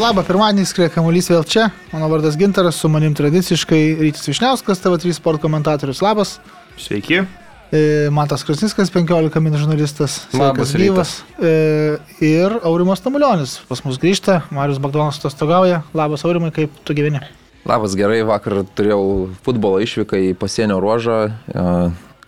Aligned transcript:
Labą 0.00 0.22
pirmadienį 0.24 0.62
skrėja 0.64 0.90
kamuolys 0.94 1.26
vėl 1.28 1.42
čia. 1.44 1.66
Mano 1.90 2.06
vardas 2.08 2.38
Gintaras, 2.40 2.78
su 2.80 2.88
manim 2.88 3.12
tradiciškai 3.12 3.80
Rytis 3.98 4.30
Višniauskas, 4.30 4.78
TV3 4.80 5.12
sport 5.12 5.42
komentatorius. 5.42 5.98
Labas. 6.00 6.38
Sveiki. 6.80 7.18
E, 7.68 7.80
Matas 8.08 8.40
Krasnickas, 8.48 8.88
15 8.94 9.42
min 9.44 9.58
žurnalistas. 9.60 10.14
Labas 10.32 10.70
gyvas. 10.72 11.10
E, 11.36 11.98
ir 12.24 12.54
Aurimas 12.64 13.04
Tamulionis 13.04 13.58
pas 13.68 13.82
mus 13.84 13.98
grįžta. 14.00 14.38
Marius 14.56 14.80
Bagdonas 14.80 15.18
atostogauja. 15.20 15.82
Labas 15.92 16.24
Aurimai, 16.24 16.48
kaip 16.56 16.78
tu 16.88 16.96
gyveni? 16.96 17.20
Labas, 17.68 17.92
gerai, 17.98 18.22
vakar 18.24 18.62
turėjau 18.78 19.02
futbolo 19.44 19.82
išvyką 19.84 20.22
į 20.30 20.30
pasienio 20.40 20.78
ruožą. 20.80 21.18
E, 21.28 21.66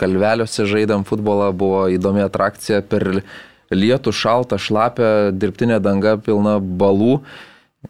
Kalveliuose 0.03 0.67
žaidėm 0.69 1.07
futbolą, 1.09 1.49
buvo 1.57 1.87
įdomi 1.95 2.21
atrakcija 2.27 2.83
per 2.85 3.23
lietų, 3.73 4.13
šaltą, 4.13 4.61
šlapę, 4.61 5.09
dirbtinę 5.33 5.81
dangą 5.81 6.19
pilną 6.21 6.59
balų. 6.61 7.23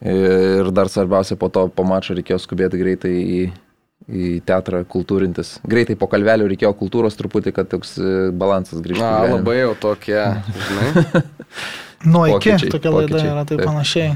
Ir 0.00 0.70
dar 0.72 0.88
svarbiausia, 0.88 1.36
po 1.36 1.50
to 1.52 1.66
po 1.68 1.84
mačo 1.84 2.16
reikėjo 2.16 2.38
skubėti 2.40 2.80
greitai 2.80 3.12
į, 3.12 3.40
į 4.08 4.32
teatrą 4.48 4.82
kultūrintis. 4.88 5.58
Greitai 5.68 5.98
po 6.00 6.08
kalvelių 6.10 6.48
reikėjo 6.54 6.72
kultūros 6.80 7.18
truputį, 7.18 7.52
kad 7.58 7.68
toks 7.70 7.98
e, 8.00 8.30
balansas 8.32 8.80
grįžtų. 8.82 9.04
Na, 9.04 9.36
labai 9.36 9.58
jau 9.60 9.74
tokie, 9.82 10.20
žinai. 10.68 11.24
Nuo 12.12 12.24
iki 12.32 12.56
tokia 12.72 12.90
laida 12.90 13.12
pokyčiai, 13.12 13.32
yra 13.34 13.44
taip, 13.44 13.60
taip. 13.60 13.66
panašiai. 13.68 14.14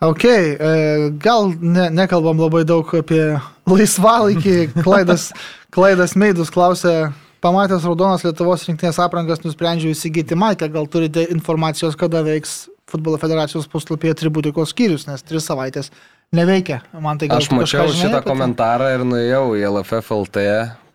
Ok, 0.00 0.24
e, 0.24 1.08
gal 1.20 1.50
ne, 1.60 1.88
nekalbam 1.92 2.38
labai 2.40 2.62
daug 2.68 2.92
apie 3.00 3.24
laisvalaikį, 3.68 4.58
klaidas 4.84 5.30
Klaidas 5.70 6.16
Meidus 6.18 6.48
klausė, 6.50 7.12
pamatęs 7.44 7.84
raudonas 7.86 8.24
Lietuvos 8.26 8.64
rinktinės 8.66 8.96
aprangas, 8.98 9.44
nusprendžiau 9.44 9.94
įsigyti 9.94 10.34
Maikę. 10.34 10.66
Gal 10.74 10.88
turite 10.90 11.22
informacijos, 11.30 11.94
kada 11.98 12.24
veiks 12.26 12.64
futbolo 12.90 13.18
federacijos 13.20 13.68
puslapyje 13.70 14.16
atributikos 14.16 14.74
skyrius, 14.74 15.06
nes 15.08 15.24
tris 15.26 15.46
savaitės 15.48 15.90
neveikia. 16.36 16.80
Man 16.98 17.20
tai 17.20 17.30
gal 17.30 17.42
Aš 17.42 17.50
mačiau 17.54 17.88
žinai, 17.88 18.02
šitą 18.02 18.22
komentarą 18.26 18.90
ir 18.96 19.06
nuėjau 19.06 19.44
į 19.58 19.64
LFF 19.70 20.14
LT, 20.18 20.44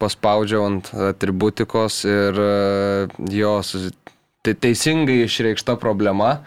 paspaudžiau 0.01 0.67
ant 0.69 0.91
atributikos 1.11 2.03
ir 2.07 2.39
e, 2.45 2.53
jos 3.35 3.75
teisingai 4.45 5.23
išreikšta 5.25 5.77
problema. 5.81 6.39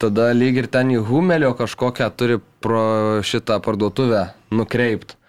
Tada 0.00 0.30
lyg 0.32 0.62
ir 0.62 0.70
ten 0.72 0.94
į 0.94 1.02
Humelio 1.10 1.52
kažkokią 1.58 2.08
turi 2.16 2.38
pro 2.64 3.20
šitą 3.26 3.60
parduotuvę 3.60 4.30
nukreipti. 4.54 5.19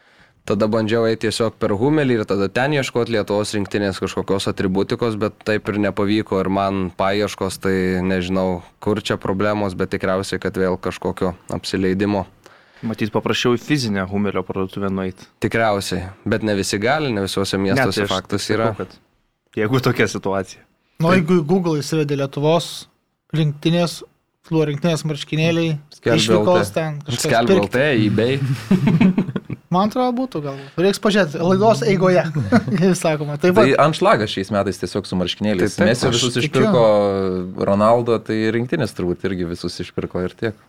Tada 0.42 0.66
bandžiau 0.66 1.06
eiti 1.06 1.28
tiesiog 1.28 1.54
per 1.62 1.76
Humelį 1.78 2.16
ir 2.18 2.24
tada 2.26 2.48
ten 2.50 2.74
ieškoti 2.74 3.14
Lietuvos 3.14 3.54
rinktinės 3.54 4.00
kažkokios 4.02 4.50
atributikos, 4.50 5.14
bet 5.22 5.36
taip 5.46 5.70
ir 5.70 5.78
nepavyko 5.84 6.40
ir 6.42 6.50
man 6.50 6.88
paieškos, 6.98 7.60
tai 7.62 7.76
nežinau, 8.02 8.64
kur 8.82 9.04
čia 9.06 9.20
problemos, 9.22 9.78
bet 9.78 9.94
tikriausiai, 9.94 10.42
kad 10.42 10.58
vėl 10.58 10.80
kažkokio 10.82 11.36
apsileidimo. 11.54 12.26
Matyt, 12.82 13.12
paprašiau 13.14 13.54
į 13.54 13.62
fizinę 13.62 14.08
Humelio 14.10 14.42
parduotuvę 14.48 14.90
nueiti. 14.90 15.28
Tikriausiai, 15.46 16.08
bet 16.26 16.42
ne 16.42 16.56
visi 16.58 16.80
gali, 16.82 17.12
ne 17.14 17.28
visuose 17.28 17.60
miestuose 17.62 18.02
ne, 18.02 18.08
tai 18.08 18.10
faktas 18.10 18.48
yra. 18.50 18.72
Sakau, 18.74 18.98
jeigu 19.62 19.82
tokia 19.86 20.08
situacija. 20.10 20.64
Nu, 20.98 21.12
tai... 21.12 21.20
jeigu 21.20 21.38
Google 21.46 21.84
įsivedė 21.84 22.18
Lietuvos 22.18 22.72
rinktinės, 23.38 24.00
fluo 24.50 24.66
rinktinės 24.66 25.06
marškinėliai, 25.06 25.78
skelbė 26.00 26.58
ten. 26.74 26.98
Skelbė 27.22 27.60
LT, 27.62 27.86
eBay. 28.08 28.42
Man 29.72 29.88
atrodo, 29.88 30.12
būtų 30.18 30.42
galbūt. 30.44 30.80
Reiks 30.84 31.00
pažiūrėti, 31.00 31.40
laidos 31.40 31.84
eigoje, 31.88 32.26
kaip 32.82 32.98
sakoma. 33.00 33.38
Taip, 33.40 33.56
tai 33.56 33.72
anšlagas 33.80 34.34
šiais 34.34 34.52
metais 34.52 34.82
tiesiog 34.82 35.08
su 35.08 35.20
marškinėliais. 35.20 35.78
Mes 35.88 36.04
visus 36.12 36.36
išpirko 36.42 36.84
Ronaldo, 37.70 38.20
tai 38.20 38.44
rinktinės 38.52 38.92
turbūt 38.98 39.24
irgi 39.30 39.48
visus 39.54 39.80
išpirko 39.86 40.26
ir 40.28 40.36
tiek. 40.36 40.60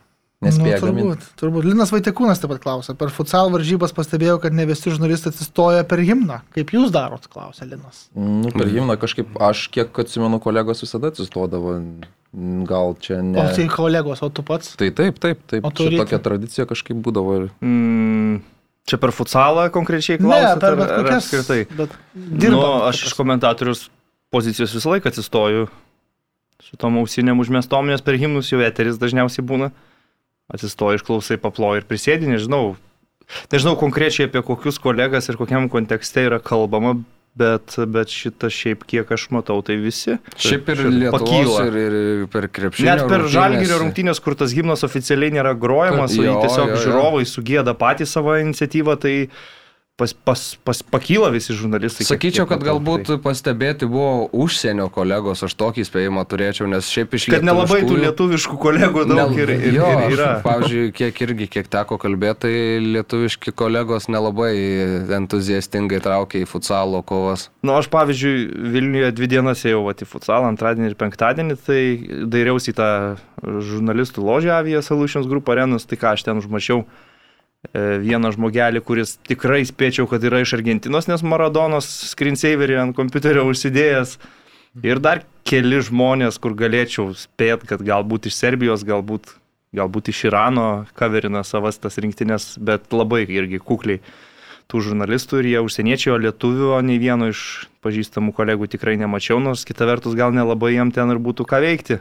Nespėja 0.43 0.79
nu, 0.79 0.87
turbūt, 0.87 1.27
turbūt. 1.39 1.67
Linas 1.69 1.91
Vaitekūnas 1.93 2.41
taip 2.41 2.51
pat 2.51 2.63
klausė. 2.63 2.95
Per 2.99 3.11
futsal 3.15 3.51
varžybas 3.53 3.93
pastebėjau, 3.95 4.39
kad 4.43 4.55
ne 4.55 4.65
visi 4.67 4.91
žurnalistai 4.91 5.31
atsistoja 5.31 5.85
per 5.87 6.03
himną. 6.03 6.41
Kaip 6.55 6.73
jūs 6.75 6.91
darot, 6.95 7.29
klausė 7.31 7.67
Linas. 7.69 8.07
Nu, 8.15 8.51
per 8.55 8.71
himną 8.71 8.97
kažkaip, 8.99 9.31
aš 9.43 9.67
kiek 9.73 10.03
atsimenu, 10.03 10.41
kolegos 10.43 10.83
visada 10.83 11.13
atsistodavo. 11.13 11.77
Gal 12.67 12.95
čia 13.03 13.19
ne. 13.21 13.37
O 13.37 13.45
tai 13.53 13.67
kolegos, 13.69 14.23
o 14.25 14.31
tu 14.33 14.43
pats? 14.47 14.73
Tai 14.79 14.89
taip, 14.95 15.19
taip, 15.21 15.43
taip. 15.51 15.67
O 15.67 15.69
tu 15.69 15.85
tokia 15.93 16.17
tradicija 16.23 16.65
kažkaip 16.69 16.97
būdavo. 17.05 17.43
Mm, 17.61 18.39
Čia 18.89 18.99
per 18.99 19.13
futsalą 19.15 19.69
konkrečiai 19.71 20.19
klausimas? 20.19 20.57
Ne, 20.57 20.59
per 20.59 20.75
bet 20.79 20.91
kokias. 20.91 21.23
Apskritai. 21.23 21.59
Bet 21.71 21.93
dirba, 22.13 22.57
nu, 22.57 22.63
aš 22.89 23.05
iš 23.07 23.15
komentatorius 23.15 23.85
pozicijos 24.33 24.73
visą 24.75 24.91
laiką 24.91 25.11
atsistoju 25.11 25.69
su 26.63 26.79
tom 26.79 26.97
ausinėm 27.01 27.41
užmestom, 27.43 27.89
nes 27.91 28.03
per 28.03 28.17
himnus 28.19 28.51
jau 28.51 28.61
eteris 28.63 28.99
dažniausiai 29.01 29.45
būna. 29.45 29.71
Atsistoji, 30.53 30.99
išklausai, 30.99 31.39
paploji 31.41 31.81
ir 31.81 31.87
prisėdi, 31.87 32.27
nežinau. 32.29 32.75
Nežinau 33.53 33.77
konkrečiai 33.79 34.27
apie 34.27 34.43
kokius 34.45 34.79
kolegas 34.83 35.29
ir 35.31 35.39
kokiam 35.39 35.69
kontekste 35.71 36.25
yra 36.27 36.39
kalbama, 36.43 36.97
Bet, 37.33 37.73
bet 37.89 38.11
šitą 38.13 38.45
šiaip 38.53 38.83
kiek 38.85 39.09
aš 39.09 39.23
matau, 39.33 39.55
tai 39.65 39.79
visi. 39.81 40.19
Šiaip 40.37 40.67
ir 40.69 40.83
Lietuvos 40.85 41.55
ir, 41.65 41.77
ir 41.81 42.27
per 42.29 42.45
krepšinį. 42.53 42.85
Net 42.85 43.01
per 43.09 43.25
žalgyrio 43.33 43.79
rungtynės, 43.81 44.21
kur 44.21 44.37
tas 44.37 44.53
gimnas 44.53 44.85
oficialiai 44.85 45.33
nėra 45.33 45.55
grojamas, 45.57 46.13
jo, 46.13 46.27
o 46.29 46.43
tiesiog 46.43 46.69
jo, 46.69 46.75
jo. 46.75 46.83
žiūrovai 46.85 47.23
sugėda 47.25 47.73
patį 47.79 48.05
savo 48.11 48.37
iniciatyvą, 48.37 48.99
tai 49.01 49.15
pas, 49.97 50.13
pas, 50.13 50.55
pas, 50.63 50.81
pakyla 50.81 51.29
visi 51.29 51.53
žurnalistai. 51.53 52.05
Sakyčiau, 52.07 52.47
kad 52.49 52.63
galbūt 52.65 53.05
tai. 53.05 53.17
pastebėti 53.21 53.85
buvo 53.85 54.25
užsienio 54.33 54.87
kolegos, 54.93 55.43
aš 55.45 55.53
tokį 55.59 55.85
spėjimą 55.85 56.23
turėčiau, 56.29 56.65
nes 56.71 56.89
šiaip 56.89 57.13
iš 57.13 57.27
Lietuvos. 57.29 57.37
Kad 57.37 57.45
nelabai 57.45 57.79
tų 57.85 57.99
lietuviškų 58.01 58.57
kolegų 58.63 59.03
daug 59.11 59.35
ne, 59.35 59.43
ir, 59.43 59.53
ir, 59.53 59.77
jo, 59.77 59.91
ir 60.07 60.15
yra. 60.15 60.31
Aš, 60.39 60.41
pavyzdžiui, 60.47 60.87
kiek 60.97 61.21
irgi, 61.27 61.49
kiek 61.57 61.69
teko 61.77 61.99
kalbėti, 62.01 62.41
tai 62.47 62.55
lietuviški 62.87 63.53
kolegos 63.53 64.09
nelabai 64.09 64.55
entuziastingai 65.19 66.01
traukia 66.03 66.41
į 66.41 66.49
futsalo 66.49 67.03
kovas. 67.05 67.51
Na, 67.61 67.69
nu, 67.69 67.77
aš 67.77 67.91
pavyzdžiui, 67.93 68.49
Vilniuje 68.73 69.13
dvi 69.13 69.29
dienas 69.37 69.61
ėjau 69.69 69.85
į 69.93 70.09
futsalą, 70.09 70.49
antradienį 70.49 70.89
ir 70.89 70.97
penktadienį, 70.97 71.61
tai 71.69 71.81
dairiausi 72.33 72.73
tą 72.73 72.89
žurnalistų 73.43 74.25
ložę 74.25 74.55
Avia 74.57 74.81
Solutions 74.81 75.29
Group 75.29 75.53
arenus, 75.53 75.85
tai 75.85 76.01
ką 76.01 76.15
aš 76.17 76.25
ten 76.25 76.41
užmačiau 76.41 76.87
vieną 77.71 78.33
žmogelį, 78.35 78.81
kuris 78.83 79.15
tikrai 79.25 79.63
spėčiau, 79.65 80.07
kad 80.09 80.23
yra 80.23 80.43
iš 80.43 80.55
Argentinos, 80.57 81.07
nes 81.07 81.23
Maradonos 81.23 81.87
screensaverį 82.11 82.79
ant 82.81 82.97
kompiuterio 82.97 83.45
užsidėjęs. 83.49 84.17
Ir 84.83 84.99
dar 84.99 85.21
keli 85.45 85.79
žmonės, 85.85 86.39
kur 86.41 86.57
galėčiau 86.57 87.13
spėt, 87.17 87.65
kad 87.69 87.81
galbūt 87.85 88.27
iš 88.27 88.37
Serbijos, 88.39 88.83
galbūt, 88.87 89.35
galbūt 89.77 90.09
iš 90.09 90.25
Irano 90.31 90.85
kaverina 90.97 91.43
savas 91.45 91.77
tas 91.81 91.99
rinktinės, 92.01 92.55
bet 92.57 92.89
labai 92.93 93.23
irgi 93.27 93.61
kukliai 93.61 94.01
tų 94.71 94.81
žurnalistų 94.87 95.43
ir 95.43 95.49
jie 95.51 95.61
užsieniečiai, 95.61 96.15
o 96.15 96.21
lietuvių, 96.23 96.71
o 96.73 96.81
nei 96.81 96.97
vieno 96.97 97.29
iš 97.29 97.67
pažįstamų 97.85 98.33
kolegų 98.33 98.69
tikrai 98.73 98.95
nemačiau, 98.97 99.37
nors 99.43 99.65
kita 99.67 99.85
vertus 99.85 100.15
gal 100.17 100.33
nelabai 100.33 100.73
jiem 100.73 100.93
ten 100.95 101.13
ir 101.13 101.21
būtų 101.21 101.45
ką 101.45 101.61
veikti. 101.61 101.99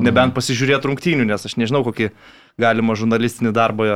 Nebent 0.00 0.32
mhm. 0.32 0.36
pasižiūrėti 0.36 0.88
rungtynių, 0.88 1.28
nes 1.28 1.46
aš 1.48 1.56
nežinau, 1.60 1.82
kokį 1.86 2.10
galima 2.60 2.96
žurnalistinį 2.98 3.52
darbą 3.56 3.88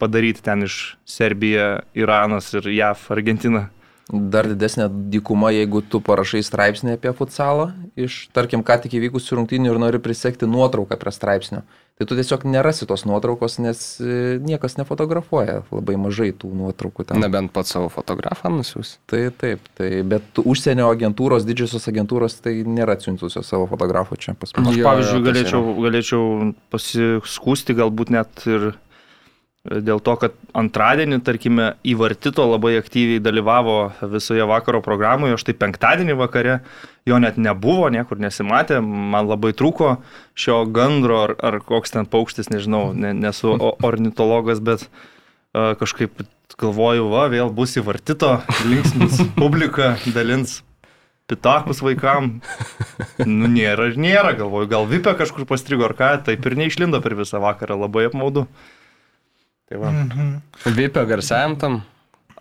padaryti 0.00 0.42
ten 0.42 0.64
iš 0.66 0.96
Serbija, 1.08 1.80
Iranas 1.94 2.52
ir 2.54 2.70
JAV, 2.70 3.06
Argentina. 3.14 3.68
Dar 4.10 4.48
didesnė 4.50 4.88
dykuma, 5.12 5.52
jeigu 5.54 5.84
tu 5.86 6.00
parašai 6.02 6.40
straipsnį 6.42 6.96
apie 6.96 7.12
futsalą 7.14 7.68
iš, 7.94 8.24
tarkim, 8.34 8.64
ką 8.66 8.80
tik 8.82 8.96
įvykusių 8.98 9.38
rungtynių 9.38 9.70
ir 9.70 9.78
nori 9.78 10.00
prisekti 10.02 10.48
nuotrauką 10.50 10.98
prie 10.98 11.12
straipsnio. 11.14 11.62
Tai 12.00 12.06
tu 12.08 12.16
tiesiog 12.16 12.46
nerasi 12.48 12.88
tos 12.88 13.04
nuotraukos, 13.04 13.58
nes 13.60 13.78
e, 14.00 14.38
niekas 14.40 14.78
nefotografuoja, 14.80 15.60
labai 15.68 15.98
mažai 16.00 16.30
tų 16.32 16.48
nuotraukų 16.56 17.04
ten. 17.10 17.20
Nebent 17.20 17.52
pats 17.52 17.74
savo 17.76 17.90
fotografą 17.92 18.50
nusiūs. 18.54 18.94
Tai 19.10 19.20
taip, 19.36 19.68
tai, 19.76 19.90
bet 20.08 20.40
užsienio 20.40 20.88
agentūros, 20.90 21.44
didžiosios 21.44 21.86
agentūros, 21.92 22.40
tai 22.40 22.56
nėra 22.64 22.96
atsiuntusios 22.96 23.46
savo 23.46 23.68
fotografų 23.70 24.16
čia 24.16 24.32
pas 24.32 24.56
mus. 24.56 24.72
Aš, 24.72 24.80
pavyzdžiui, 24.88 25.24
galėčiau, 25.28 25.60
galėčiau 25.84 26.24
pasiskūsti 26.72 27.76
galbūt 27.84 28.16
net 28.16 28.48
ir 28.48 28.72
Dėl 29.70 30.00
to, 30.02 30.16
kad 30.18 30.34
antradienį, 30.58 31.20
tarkime, 31.22 31.66
įvartito 31.86 32.42
labai 32.42 32.72
aktyviai 32.80 33.20
dalyvavo 33.22 33.76
visoje 34.10 34.42
vakaro 34.50 34.80
programoje, 34.82 35.36
aš 35.36 35.44
tai 35.46 35.54
penktadienį 35.60 36.16
vakare 36.18 36.56
jo 37.06 37.20
net 37.22 37.38
nebuvo, 37.38 37.86
niekur 37.94 38.18
nesimatė, 38.18 38.80
man 38.82 39.30
labai 39.30 39.52
trūko 39.54 39.92
šio 40.34 40.64
gandro 40.74 41.20
ar, 41.28 41.34
ar 41.38 41.60
koks 41.62 41.94
ten 41.94 42.08
paukštis, 42.10 42.50
nežinau, 42.50 42.90
ne, 42.98 43.12
nesu 43.14 43.54
ornitologas, 43.86 44.58
bet 44.58 44.82
uh, 44.88 45.78
kažkaip 45.78 46.18
galvoju, 46.60 47.06
va, 47.12 47.28
vėl 47.30 47.54
bus 47.54 47.76
įvartito, 47.78 48.40
linksmis 48.66 49.22
publika, 49.38 49.94
dalins 50.10 50.60
pitakus 51.30 51.78
vaikam. 51.84 52.40
Nu, 53.22 53.46
nėra 53.46 53.92
nėra, 53.94 54.34
galvoju, 54.38 54.70
gal 54.74 54.90
vipė 54.90 55.14
kažkur 55.18 55.46
pastrigo 55.46 55.86
ar 55.86 55.94
ką, 55.94 56.10
taip 56.26 56.46
ir 56.50 56.58
neišlindo 56.58 56.98
per 57.04 57.14
visą 57.18 57.38
vakarą, 57.42 57.78
labai 57.86 58.08
apmaudu. 58.10 58.48
Tai 59.70 59.78
va. 59.78 59.90
Mhm. 59.94 60.30
Vipio 60.74 61.06
garsiajam 61.06 61.54
tam. 61.58 61.80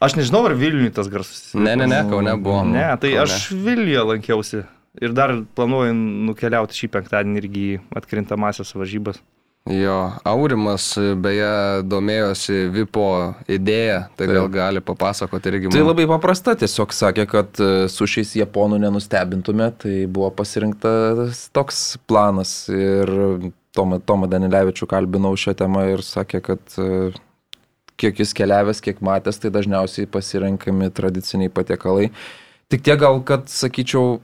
Aš 0.01 0.15
nežinau, 0.15 0.45
ar 0.47 0.55
Vilniui 0.57 0.89
tas 0.95 1.09
garsas. 1.11 1.51
Ne, 1.53 1.75
ne, 1.75 1.85
ne, 1.85 1.99
Kaune 2.09 2.33
buvo. 2.39 2.63
Ne, 2.65 2.87
tai 2.97 3.11
Kaune. 3.13 3.25
aš 3.27 3.51
Vilniuje 3.51 4.05
lankiausi. 4.13 4.63
Ir 5.03 5.13
dar 5.13 5.35
planuoju 5.55 5.93
nukeliauti 6.29 6.73
šį 6.73 6.89
penktadienį 6.95 7.41
irgi 7.43 7.65
į 7.75 7.81
atkrintamasias 7.99 8.73
varžybas. 8.73 9.19
Jo, 9.67 9.95
Aurimas 10.25 10.85
beje 11.19 11.83
domėjosi 11.85 12.69
Vipo 12.73 13.09
idėją, 13.51 13.99
tai 14.17 14.27
gal 14.31 14.47
gali 14.49 14.81
papasakoti 14.81 15.51
irgi. 15.51 15.67
Man. 15.67 15.75
Tai 15.75 15.83
labai 15.83 16.07
paprasta, 16.09 16.55
tiesiog 16.57 16.95
sakė, 16.95 17.25
kad 17.29 17.59
e, 17.61 17.69
su 17.91 18.07
šiais 18.09 18.31
japonų 18.39 18.79
nenustebintume, 18.81 19.67
tai 19.83 19.93
buvo 20.09 20.31
pasirinktas 20.33 21.49
toks 21.53 21.99
planas 22.09 22.53
ir 22.71 23.11
Tomą, 23.75 23.99
Tomą 24.01 24.29
Danilevičių 24.31 24.87
kalbinau 24.89 25.35
šią 25.37 25.53
temą 25.59 25.85
ir 25.91 26.01
sakė, 26.07 26.41
kad 26.47 26.79
e, 26.81 27.11
kiek 27.99 28.23
jis 28.23 28.33
keliavęs, 28.33 28.81
kiek 28.81 29.03
matęs, 29.05 29.37
tai 29.43 29.51
dažniausiai 29.53 30.09
pasirinkami 30.09 30.89
tradiciniai 30.95 31.51
patiekalai. 31.53 32.09
Tik 32.73 32.85
tiek 32.87 32.97
gal, 33.01 33.19
kad 33.27 33.45
sakyčiau, 33.51 34.17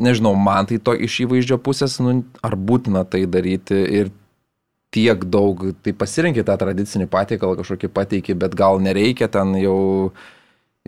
nežinau, 0.00 0.34
man 0.34 0.66
tai 0.70 0.80
to 0.82 0.96
iš 0.96 1.20
įvaizdžio 1.28 1.60
pusės, 1.62 2.00
nu, 2.02 2.22
ar 2.42 2.56
būtina 2.58 3.04
tai 3.06 3.26
daryti 3.30 3.78
ir 4.00 4.10
tiek 4.94 5.24
daug, 5.28 5.68
tai 5.84 5.92
pasirinkit 5.96 6.46
tą 6.48 6.56
tradicinį 6.60 7.08
patiekalą 7.12 7.58
kažkokį 7.60 7.90
pateikį, 7.92 8.36
bet 8.40 8.56
gal 8.56 8.80
nereikia 8.80 9.28
ten 9.32 9.52
jau 9.60 10.12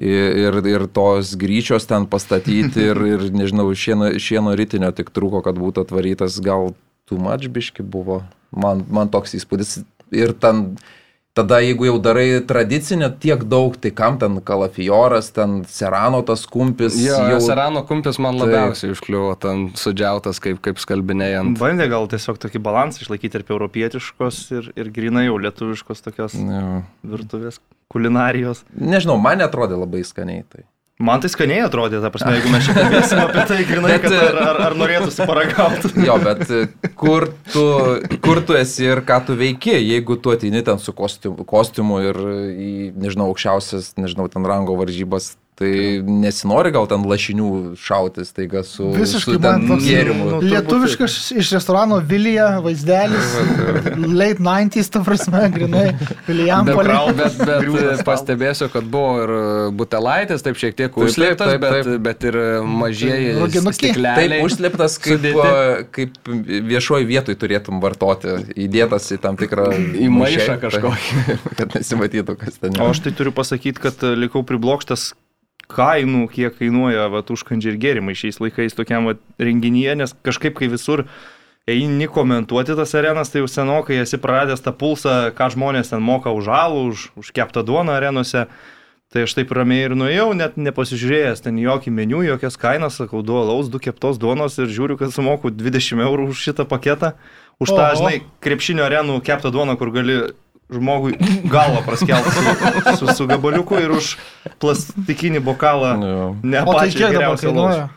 ir, 0.01 0.61
ir 0.65 0.87
tos 0.89 1.35
gryčios 1.41 1.89
ten 1.89 2.07
pastatyti 2.11 2.85
ir, 2.91 3.03
ir 3.15 3.27
nežinau, 3.35 3.69
šieno, 3.77 4.15
šieno 4.17 4.57
rytinio 4.57 4.93
tik 4.97 5.13
trūko, 5.15 5.45
kad 5.45 5.61
būtų 5.61 5.85
atvarytas, 5.85 6.41
gal 6.45 6.73
tu 7.11 7.21
mačbiški 7.21 7.85
buvo, 7.85 8.23
man, 8.55 8.85
man 8.89 9.13
toks 9.13 9.37
įspūdis. 9.37 9.81
Ir 10.15 10.33
ten 10.43 10.73
Tada 11.31 11.61
jeigu 11.63 11.87
jau 11.87 11.99
darai 12.03 12.41
tradicinę 12.43 13.07
tiek 13.23 13.45
daug, 13.47 13.77
tai 13.79 13.93
kam 13.95 14.17
ten 14.19 14.41
kalafioras, 14.43 15.29
ten 15.31 15.61
serano 15.71 16.25
tas 16.27 16.43
kumpis. 16.51 16.97
Jo, 16.99 17.21
jau... 17.31 17.39
serano 17.45 17.85
kumpis 17.87 18.19
man 18.19 18.35
labiausiai 18.41 18.91
užkliuvo, 18.97 19.37
ten 19.39 19.69
sudžiautas 19.79 20.43
kaip, 20.43 20.59
kaip 20.65 20.83
skalbinėjant. 20.83 21.55
Bandė 21.61 21.87
gal 21.93 22.11
tiesiog 22.11 22.41
tokį 22.43 22.65
balansą 22.67 23.05
išlaikyti 23.05 23.37
tarp 23.37 23.55
europietiškos 23.55 24.41
ir, 24.59 24.73
ir 24.75 24.91
grinai 24.97 25.29
jau 25.29 25.39
lietuviškos 25.47 26.03
tokios 26.09 26.35
jo. 26.35 26.83
virtuvės 27.15 27.63
kulinarijos. 27.95 28.65
Nežinau, 28.75 29.15
man 29.23 29.47
atrodė 29.47 29.79
labai 29.79 30.03
skaniai 30.07 30.43
tai. 30.51 30.67
Man 31.01 31.23
tai 31.23 31.31
skaniai 31.33 31.63
atrodė, 31.65 32.03
ta 32.05 32.11
prasme, 32.13 32.35
jeigu 32.37 32.51
mes 32.53 32.67
čia 32.67 32.75
kalbėsime 32.77 33.23
apie 33.25 33.45
tai, 33.49 33.59
grinai, 33.65 33.93
bet, 33.95 34.03
kad 34.05 34.17
ar, 34.19 34.39
ar, 34.45 34.59
ar 34.67 34.75
norėtųsi 34.77 35.25
paragauti. 35.29 35.93
Jo, 36.09 36.17
bet 36.21 36.43
e, 36.53 36.91
kur 37.01 37.31
tu, 37.53 37.65
kur 38.21 38.43
tu 38.45 38.57
esi 38.59 38.85
ir 38.85 39.01
ką 39.09 39.23
tu 39.31 39.37
veiki, 39.41 39.79
jeigu 39.79 40.19
tu 40.21 40.35
atini 40.35 40.61
ten 40.67 40.81
su 40.83 40.93
kostiumu, 40.97 41.47
kostiumu 41.49 42.03
ir 42.05 42.21
į, 42.53 42.73
nežinau, 43.01 43.31
aukščiausias, 43.33 43.95
nežinau, 44.01 44.29
ten 44.33 44.45
rango 44.45 44.77
varžybas, 44.77 45.33
Tai 45.61 46.01
nesinori 46.09 46.71
gal 46.73 46.87
ten 46.89 47.03
lašinių 47.05 47.75
šautis, 47.77 48.31
taiga 48.33 48.63
su, 48.65 48.87
Visiškai 48.95 49.35
su 49.37 49.41
man 49.45 49.67
toks 49.69 49.85
gėrimu. 49.85 50.29
Nu, 50.31 50.39
lietuviškas 50.41 51.17
iš 51.37 51.51
restorano 51.53 51.99
Vilija 52.01 52.47
vaizdelis, 52.65 53.35
late 54.21 54.41
90s, 54.41 54.89
ta 54.95 55.03
prasme, 55.05 55.43
grinai, 55.53 55.85
Vilijam 56.25 56.65
polė. 56.65 56.97
Bet, 57.21 57.37
bet, 57.45 57.69
bet 57.77 58.03
pastebėsiu, 58.09 58.71
kad 58.73 58.89
buvo 58.89 59.13
ir 59.27 59.35
butelaitis, 59.77 60.47
taip 60.49 60.57
šiek 60.65 60.81
tiek 60.81 60.97
užslėptas, 60.97 61.53
bet, 61.61 61.93
bet 62.09 62.29
ir 62.33 62.41
mažieji 62.65 63.37
stikleliai. 63.61 64.17
Taip, 64.17 64.37
užslėptas, 64.49 64.97
kaip, 65.05 65.31
kaip 65.93 66.35
viešoji 66.73 67.13
vietoj 67.13 67.37
turėtum 67.45 67.85
vartoti, 67.85 68.41
įdėtas 68.57 69.13
į 69.13 69.21
tam 69.21 69.37
tikrą... 69.37 69.69
Į 69.77 70.09
maišą 70.09 70.57
kažkokį. 70.65 71.25
Kad 71.61 71.77
nesimatytų, 71.77 72.41
kas 72.41 72.63
ten 72.63 72.73
yra. 72.73 72.87
O 72.89 72.95
aš 72.97 73.05
tai 73.05 73.13
turiu 73.13 73.37
pasakyti, 73.37 73.91
kad 73.91 74.09
likau 74.17 74.41
priblokštas 74.49 75.11
kainų, 75.71 76.25
kiek 76.33 76.57
kainuoja 76.59 77.09
vat, 77.13 77.31
užkandžiai 77.33 77.75
ir 77.75 77.83
gėrimai 77.83 78.17
šiais 78.19 78.41
laikais 78.43 78.77
tokiam 78.77 79.09
vat, 79.11 79.23
renginyje, 79.41 79.95
nes 80.03 80.17
kažkaip 80.27 80.59
kai 80.59 80.71
visur 80.73 81.05
eini 81.71 82.09
komentuoti 82.11 82.77
tas 82.79 82.95
arenas, 82.99 83.31
tai 83.31 83.45
jau 83.45 83.49
senokai 83.51 84.01
esi 84.03 84.19
praradęs 84.21 84.65
tą 84.65 84.75
pulsą, 84.77 85.17
ką 85.37 85.51
žmonės 85.55 85.93
ten 85.93 86.03
moka 86.03 86.33
už 86.35 86.51
alų, 86.51 86.85
už, 86.91 87.07
už 87.23 87.33
keptą 87.37 87.65
duoną 87.67 87.97
arenose. 87.99 88.49
Tai 89.11 89.25
aš 89.27 89.33
taip 89.35 89.51
ramiai 89.51 89.89
ir 89.89 89.97
nuėjau, 89.99 90.29
net 90.39 90.55
nepasižiūrėjęs 90.55 91.41
ten 91.43 91.57
jokį 91.59 91.91
meniu, 91.91 92.21
jokias 92.23 92.55
kainas, 92.55 93.01
sakau, 93.01 93.25
du 93.27 93.35
alaus, 93.41 93.67
du 93.67 93.81
keptos 93.83 94.21
duonos 94.23 94.55
ir 94.63 94.71
žiūriu, 94.71 94.95
kad 95.01 95.11
sumoku 95.11 95.51
20 95.51 96.05
eurų 96.05 96.29
už 96.31 96.45
šitą 96.47 96.67
paketą. 96.71 97.17
Už 97.59 97.75
tą, 97.75 97.89
žinai, 97.99 98.21
krepšinio 98.39 98.87
arenų 98.87 99.19
keptą 99.27 99.51
duoną, 99.51 99.75
kur 99.81 99.91
gali 99.91 100.21
žmogui 100.73 101.17
galvą 101.51 101.83
praskelti 101.87 102.31
su, 102.31 102.97
su, 102.97 103.15
su 103.15 103.27
gabaliuku 103.31 103.81
ir 103.83 103.95
už 103.97 104.13
plastikinį 104.63 105.43
bokalą 105.45 105.97
ne 106.43 106.63
tai 106.65 106.77
pačią 106.77 107.11
geriausią 107.15 107.55
alaus. 107.55 107.97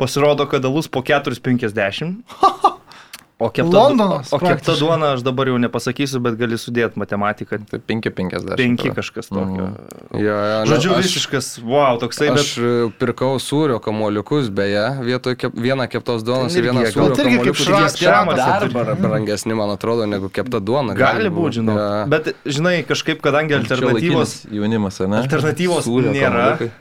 Pasirodo, 0.00 0.46
kad 0.48 0.64
alus 0.64 0.88
po 0.88 1.02
4,50. 1.04 2.12
O 3.40 3.48
kepta, 3.48 3.72
Londonas, 3.72 4.32
o 4.36 4.38
kepta 4.38 4.74
duona, 4.76 5.14
aš 5.16 5.22
dabar 5.24 5.48
jau 5.48 5.56
nepasakysiu, 5.56 6.18
bet 6.20 6.34
gali 6.36 6.58
sudėti 6.60 7.00
matematiką. 7.00 7.56
Tai 7.70 7.78
5,50. 7.88 8.52
5 8.60 8.90
kažkas 8.98 9.30
tokio. 9.32 9.68
Mm. 9.70 10.18
Ja, 10.20 10.34
ja, 10.50 10.58
Žodžiu, 10.68 10.90
aš, 10.92 11.06
visiškas, 11.06 11.48
wow, 11.64 11.96
toksai. 12.02 12.28
Bet... 12.34 12.42
Aš 12.44 12.90
pirkau 13.00 13.38
sūrio 13.40 13.78
kamoliukus, 13.80 14.50
beje, 14.52 14.84
vietoj 15.06 15.38
kep, 15.40 15.56
vieną 15.56 15.88
keptos 15.88 16.26
duonos 16.26 16.58
ir 16.58 16.68
vieną 16.68 16.84
sūrio. 16.92 17.16
Tai 17.16 17.26
irgi 17.32 18.36
dar 18.36 18.92
brangesni, 19.00 19.56
man 19.56 19.72
atrodo, 19.72 20.04
negu 20.10 20.28
kepta 20.28 20.60
duona. 20.60 20.92
Gali, 21.00 21.24
gali 21.24 21.32
būti, 21.40 21.62
žinau. 21.62 21.78
Ja. 21.80 22.04
Bet, 22.12 22.34
žinai, 22.44 22.76
kažkaip, 22.84 23.24
kadangi 23.24 23.56
alternatyvos... 23.56 24.36
Jaunimas, 24.52 25.00
ne? 25.00 25.24
Alternatyvos 25.24 25.88
nėra. 25.88 26.28
Kamoliukai 26.28 26.72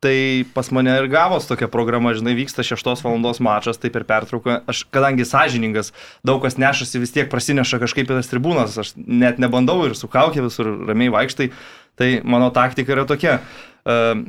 Tai 0.00 0.44
pas 0.56 0.70
mane 0.72 0.94
ir 0.96 1.10
gavos 1.12 1.44
tokia 1.44 1.66
programa, 1.68 2.14
žinai, 2.16 2.32
vyksta 2.38 2.64
6 2.64 3.02
val. 3.04 3.18
mačas, 3.44 3.76
tai 3.76 3.90
per 3.92 4.06
pertrauką, 4.08 4.62
aš 4.66 4.86
kadangi 4.88 5.26
sąžiningas, 5.28 5.92
daug 6.24 6.40
kas 6.40 6.56
nešasi 6.56 7.02
vis 7.02 7.12
tiek 7.12 7.28
prasineša 7.28 7.82
kažkaip 7.82 8.08
į 8.08 8.16
tas 8.16 8.32
tribūnas, 8.32 8.78
aš 8.80 8.94
net 8.96 9.36
nebandau 9.36 9.84
ir 9.84 9.94
su 9.94 10.08
kaukė 10.08 10.40
visur 10.46 10.72
ramiai 10.88 11.12
vaikštai, 11.12 11.50
tai 12.00 12.20
mano 12.24 12.48
taktika 12.48 12.96
yra 12.96 13.04
tokia. 13.04 13.42
Uh, 13.84 14.24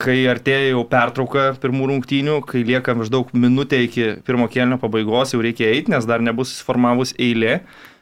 kai 0.00 0.22
artėja 0.30 0.70
jau 0.70 0.84
pertrauka 0.88 1.50
pirmų 1.60 1.90
rungtynių, 1.90 2.40
kai 2.48 2.62
lieka 2.64 2.94
maždaug 2.96 3.34
minutė 3.36 3.82
iki 3.84 4.06
pirmo 4.24 4.46
kelnio 4.48 4.78
pabaigos, 4.80 5.34
jau 5.34 5.42
reikia 5.44 5.68
eiti, 5.74 5.92
nes 5.92 6.06
dar 6.08 6.22
nebus 6.24 6.54
susiformavus 6.54 7.16
eilė, 7.18 7.60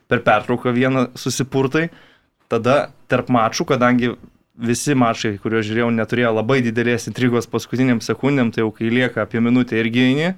per 0.09 0.23
pertrauką 0.27 0.73
vieną 0.77 1.09
susipurtai, 1.19 1.89
tada 2.53 2.91
tarp 3.11 3.33
mačų, 3.33 3.67
kadangi 3.73 4.13
visi 4.59 4.97
mačai, 4.99 5.37
kuriuos 5.43 5.67
žiūrėjau, 5.69 5.91
neturėjo 5.95 6.33
labai 6.37 6.61
didelės 6.67 7.09
intrigos 7.11 7.49
paskutiniam 7.51 8.01
sekundėm, 8.05 8.51
tai 8.55 8.65
jau 8.65 8.73
kai 8.75 8.91
lieka 8.93 9.23
apie 9.25 9.43
minutę 9.45 9.79
ir 9.79 9.91
gynį, 9.95 10.33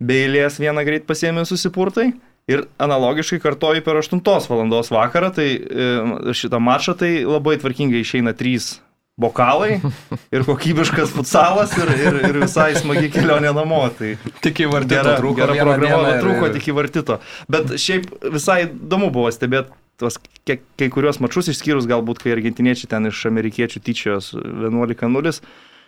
be 0.00 0.22
eilės 0.24 0.60
vieną 0.62 0.84
greit 0.86 1.06
pasiemi 1.08 1.44
susipurtai. 1.48 2.14
Ir 2.46 2.62
analogiškai 2.78 3.40
kartoju 3.42 3.82
per 3.82 3.98
8 3.98 4.20
val. 4.22 4.82
vakarą, 4.94 5.32
tai 5.34 5.46
e, 5.58 5.86
šitą 6.30 6.60
mačą 6.62 6.94
tai 6.94 7.24
labai 7.26 7.56
tvarkingai 7.58 8.04
išeina 8.04 8.36
3 8.38 8.76
bokalai 9.18 9.80
ir 10.34 10.44
kokybiškas 10.46 11.10
futsalas 11.16 11.72
ir, 11.80 11.90
ir, 11.96 12.20
ir 12.28 12.38
visai 12.44 12.68
smagi 12.76 13.10
kelionė 13.10 13.50
namo. 13.56 13.80
Tai 13.98 14.12
tik 14.44 14.62
į 14.62 14.70
vartito 14.70 15.00
gera, 15.00 15.16
trūko. 15.18 15.40
Gera 15.42 15.66
programa 15.66 16.14
trūko, 16.20 16.52
tik 16.54 16.70
į 16.70 16.76
vartito. 16.76 17.18
Bet 17.50 17.74
šiaip 17.82 18.12
visai 18.30 18.62
įdomu 18.68 19.10
buvo 19.10 19.32
stebėti 19.34 19.74
tuos 20.00 20.18
kai, 20.46 20.58
kai 20.78 20.88
kuriuos 20.92 21.20
mačius, 21.24 21.50
išskyrus 21.52 21.88
galbūt, 21.90 22.20
kai 22.22 22.34
argentiniečiai 22.36 22.90
ten 22.92 23.10
iš 23.10 23.24
amerikiečių 23.30 23.82
tyčios 23.84 24.32
11-0. 24.36 25.40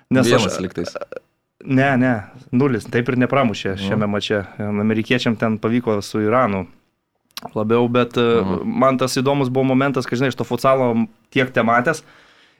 Nes 0.09 0.31
Vienas 0.31 0.47
aš 0.49 0.61
liktais. 0.65 0.95
Ne, 1.65 1.91
ne, 2.01 2.13
nulis, 2.55 2.87
taip 2.89 3.09
ir 3.11 3.19
nepramušė 3.25 3.75
nu. 3.75 3.83
šiame 3.83 4.09
mače. 4.11 4.45
Amerikiečiam 4.69 5.37
ten 5.37 5.59
pavyko 5.61 5.99
su 6.07 6.23
Iranu 6.23 6.67
labiau, 7.55 7.87
bet 7.91 8.17
mhm. 8.19 8.63
man 8.83 8.99
tas 8.99 9.17
įdomus 9.19 9.51
buvo 9.53 9.69
momentas, 9.71 10.07
kad, 10.09 10.19
žinai, 10.21 10.33
iš 10.33 10.39
to 10.39 10.47
futsalo 10.47 10.91
tiek 11.35 11.51
tematės, 11.55 12.03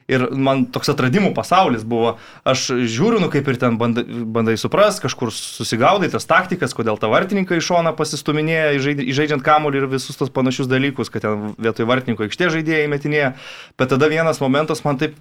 Ir 0.09 0.25
man 0.33 0.63
toks 0.73 0.89
atradimų 0.89 1.31
pasaulis 1.37 1.83
buvo. 1.85 2.15
Aš 2.47 2.71
žiūriu, 2.89 3.19
nu 3.21 3.29
kaip 3.29 3.47
ir 3.51 3.59
ten 3.61 3.77
bandai, 3.77 4.03
bandai 4.25 4.55
supras, 4.57 4.97
kažkur 5.03 5.29
susigaudai 5.35 6.09
tas 6.09 6.25
taktikas, 6.29 6.73
kodėl 6.77 6.97
ta 6.97 7.11
vartininkai 7.11 7.59
iš 7.61 7.67
šona 7.69 7.93
pasistuminėja, 7.97 8.73
įžaidžiant 9.05 9.45
kamuolį 9.45 9.83
ir 9.83 9.89
visus 9.93 10.17
tos 10.17 10.33
panašius 10.33 10.71
dalykus, 10.71 11.13
kad 11.13 11.27
ten 11.27 11.53
vietoj 11.61 11.85
vartininko 11.89 12.25
aikštė 12.25 12.49
žaidėjai 12.57 12.89
metinėja. 12.89 13.33
Bet 13.77 13.93
tada 13.93 14.09
vienas 14.09 14.41
momentas 14.41 14.81
man 14.87 14.97
taip 14.97 15.17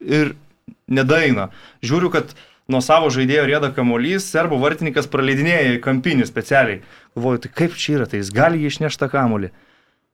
ir 0.00 0.34
nedaina. 0.88 1.50
Žiūriu, 1.84 2.08
kad 2.12 2.32
nuo 2.70 2.80
savo 2.84 3.10
žaidėjo 3.12 3.46
rėda 3.50 3.72
kamuolys, 3.76 4.28
serbų 4.30 4.60
vartininkas 4.62 5.08
praleidinėja 5.10 5.76
į 5.76 5.80
kampinį 5.84 6.28
specialiai. 6.28 6.82
Galvoju, 7.16 7.44
tai 7.44 7.56
kaip 7.62 7.76
čia 7.76 7.98
yra, 7.98 8.08
tai 8.10 8.22
jis 8.22 8.32
gali 8.34 8.62
išnešti 8.68 9.04
tą 9.04 9.10
kamuolį. 9.12 9.50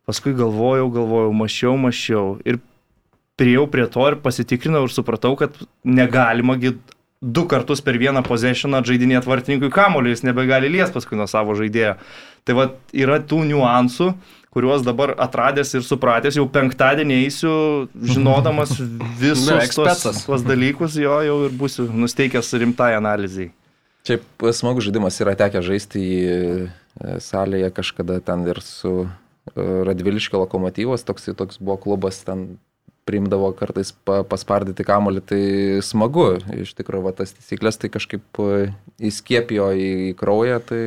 Paskui 0.07 0.35
galvojau, 0.39 0.89
galvojau, 0.95 1.33
mašiau, 1.35 1.75
mašiau. 1.83 2.27
Ir 2.47 2.61
priejau 3.37 3.67
prie 3.71 3.87
to 3.93 4.05
ir 4.09 4.19
pasitikrinau 4.23 4.87
ir 4.87 4.95
supratau, 4.95 5.35
kad 5.39 5.57
negalima 5.85 6.57
du 7.21 7.45
kartus 7.49 7.83
per 7.85 7.99
vieną 8.01 8.23
possessioną 8.27 8.83
žaidinėti 8.87 9.29
vartininkui 9.29 9.71
kamoliu, 9.73 10.13
jis 10.13 10.25
nebegali 10.27 10.71
lies 10.73 10.93
paskui 10.93 11.19
nuo 11.19 11.29
savo 11.31 11.57
žaidėjo. 11.59 11.97
Tai 12.47 12.57
va 12.59 12.67
yra 12.95 13.19
tų 13.19 13.43
niuansų, 13.49 14.11
kuriuos 14.55 14.85
dabar 14.87 15.15
atradęs 15.21 15.75
ir 15.77 15.85
supratęs, 15.85 16.39
jau 16.39 16.47
penktadienį 16.53 17.19
eisiu, 17.27 17.53
žinodamas 18.13 18.77
visus 19.23 19.75
tuos, 19.75 20.25
tuos 20.25 20.45
dalykus, 20.47 20.97
jo 21.01 21.19
jau 21.27 21.39
ir 21.49 21.57
būsiu 21.57 21.89
nusteikęs 21.93 22.55
rimtai 22.63 22.95
analizai. 22.97 23.51
Šiaip 24.07 24.47
smagus 24.55 24.87
žaidimas 24.87 25.19
yra 25.25 25.35
tekę 25.37 25.61
žaisti 25.67 26.01
į 26.01 26.19
e, 26.23 26.67
salėje 27.25 27.73
kažkada 27.75 28.21
ten 28.25 28.47
ir 28.47 28.63
su 28.63 29.09
Radviliškio 29.57 30.41
lokomotyvas, 30.43 31.05
toks, 31.07 31.29
toks 31.39 31.61
buvo 31.63 31.77
klubas, 31.83 32.19
ten 32.27 32.57
priimdavo 33.07 33.53
kartais 33.57 33.93
pa, 34.05 34.21
paspardyti 34.27 34.85
kamolį, 34.87 35.23
tai 35.31 35.43
smagu. 35.87 36.33
Iš 36.59 36.75
tikrųjų, 36.79 37.15
tas 37.17 37.35
taisyklės 37.37 37.79
tai 37.81 37.91
kažkaip 37.95 38.41
įskiepijo 38.99 39.71
į, 39.73 39.91
į 40.11 40.15
kraują, 40.19 40.59
tai 40.67 40.83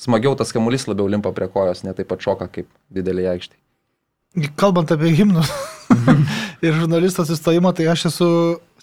smagiau 0.00 0.36
tas 0.38 0.54
kamuolys 0.54 0.88
labiau 0.88 1.08
limpa 1.10 1.32
prie 1.36 1.50
kojos, 1.52 1.84
ne 1.84 1.94
taip 1.96 2.08
pat 2.12 2.24
šoka 2.24 2.48
kaip 2.52 2.70
didelį 2.94 3.28
aikštį. 3.34 3.58
Kalbant 4.60 4.90
apie 4.94 5.10
himnus 5.18 5.50
ir 6.64 6.76
žurnalisto 6.76 7.24
sustojimą, 7.26 7.72
tai 7.76 7.88
aš 7.92 8.08
esu 8.12 8.28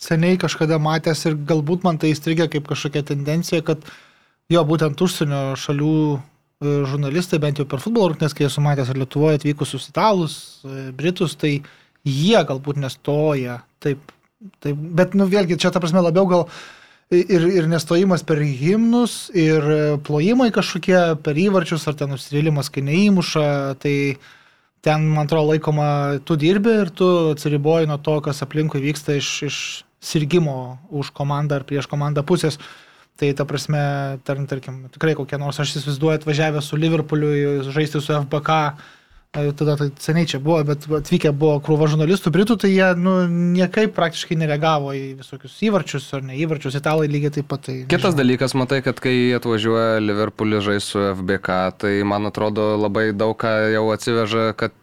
seniai 0.01 0.39
kažkada 0.41 0.79
matęs 0.81 1.21
ir 1.29 1.37
galbūt 1.49 1.85
man 1.85 1.99
tai 2.01 2.11
įstrigė 2.13 2.49
kaip 2.51 2.67
kažkokia 2.67 3.05
tendencija, 3.07 3.63
kad 3.65 3.85
jo, 4.51 4.63
būtent 4.67 5.01
užsienio 5.01 5.55
šalių 5.59 5.95
e, 6.15 6.19
žurnalistai, 6.91 7.39
bent 7.41 7.61
jau 7.61 7.67
per 7.69 7.81
futbolo 7.83 8.11
rungtynės, 8.11 8.35
kai 8.35 8.49
esu 8.49 8.63
matęs 8.65 8.91
ir 8.91 8.99
Lietuvoje 8.99 9.39
atvykusius 9.39 9.87
italus, 9.93 10.37
e, 10.65 10.89
britus, 10.97 11.37
tai 11.39 11.59
jie 12.05 12.39
galbūt 12.47 12.79
nestoja. 12.81 13.59
Taip, 13.83 14.13
taip, 14.63 14.77
bet, 14.77 15.17
nu, 15.17 15.27
vėlgi, 15.29 15.59
čia 15.61 15.73
ta 15.73 15.81
prasme 15.83 16.03
labiau 16.05 16.27
gal 16.29 16.47
ir, 17.13 17.45
ir 17.49 17.67
nestojimas 17.69 18.23
per 18.27 18.41
himnus, 18.41 19.29
ir 19.35 19.65
plojimai 20.05 20.51
kažkokie 20.55 21.01
per 21.25 21.37
įvarčius, 21.39 21.87
ar 21.89 21.97
ten 21.99 22.13
nusivylimas, 22.13 22.71
kai 22.73 22.85
neįmuša, 22.85 23.47
tai 23.81 23.95
ten, 24.85 25.09
man 25.09 25.25
atrodo, 25.25 25.51
laikoma, 25.53 26.21
tu 26.25 26.37
dirbi 26.37 26.79
ir 26.83 26.93
tu 26.93 27.09
atsiriboji 27.33 27.89
nuo 27.89 27.97
to, 28.01 28.19
kas 28.25 28.43
aplinkui 28.45 28.83
vyksta 28.83 29.17
iš, 29.17 29.29
iš 29.49 29.59
sirgimo 30.05 30.77
už 30.93 31.09
komandą 31.15 31.59
ar 31.59 31.65
prieš 31.65 31.89
komandą 31.89 32.25
pusės. 32.25 32.59
Tai 33.15 33.29
ta 33.31 33.45
prasme, 33.47 33.79
tar, 34.27 34.41
tarkim, 34.49 34.83
tikrai 34.91 35.13
kokie 35.15 35.39
nors, 35.39 35.57
aš 35.61 35.77
įsivaizduoju, 35.79 36.19
atvažiavę 36.19 36.59
su 36.61 36.75
Liverpooliu 36.75 37.63
žaisti 37.71 38.01
su 38.03 38.11
FBK, 38.11 38.57
tada 39.35 39.75
tai 39.79 39.89
seniai 39.99 40.27
čia 40.29 40.39
buvo, 40.43 40.61
bet 40.67 40.85
atvykę 40.99 41.31
buvo 41.35 41.57
krūva 41.63 41.89
žurnalistų 41.91 42.31
britų, 42.31 42.57
tai 42.63 42.71
jie 42.71 42.87
nu, 42.99 43.15
niekaip 43.55 43.93
praktiškai 43.97 44.37
nereagavo 44.39 44.93
į 44.95 45.03
visokius 45.19 45.57
įvarčius 45.67 46.07
ar 46.15 46.23
neįvarčius, 46.29 46.77
italai 46.79 47.09
lygiai 47.11 47.33
taip 47.39 47.49
pat. 47.51 47.65
Tai, 47.67 47.75
Kitas 47.83 48.13
nežinau. 48.13 48.21
dalykas, 48.21 48.55
matai, 48.57 48.81
kad 48.85 49.01
kai 49.03 49.15
atvažiuoja 49.37 50.01
Liverpoolį 50.03 50.63
žaisti 50.69 50.95
su 50.95 51.05
FBK, 51.11 51.59
tai 51.83 51.93
man 52.07 52.31
atrodo 52.31 52.73
labai 52.79 53.09
daug 53.17 53.35
ką 53.41 53.53
jau 53.75 53.85
atsiveža, 53.95 54.49
kad 54.59 54.75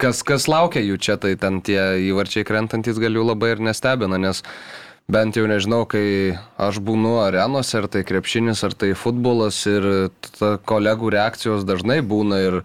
kas, 0.00 0.22
kas 0.26 0.48
laukia 0.50 0.82
jų 0.84 0.98
čia, 1.00 1.18
tai 1.20 1.34
ten 1.40 1.60
tie 1.64 1.80
įvarčiai 2.10 2.46
krentantis 2.46 3.00
galiu 3.00 3.24
labai 3.26 3.54
ir 3.54 3.62
nestebina, 3.64 4.18
nes 4.20 4.42
bent 5.10 5.36
jau 5.36 5.44
nežinau, 5.48 5.84
kai 5.88 6.36
aš 6.60 6.80
būnu 6.84 7.18
arenose, 7.24 7.76
ar 7.78 7.88
tai 7.92 8.04
krepšinis, 8.06 8.64
ar 8.64 8.74
tai 8.76 8.94
futbolas 8.98 9.60
ir 9.68 10.10
kolegų 10.40 11.12
reakcijos 11.14 11.66
dažnai 11.68 12.00
būna 12.00 12.40
ir 12.46 12.60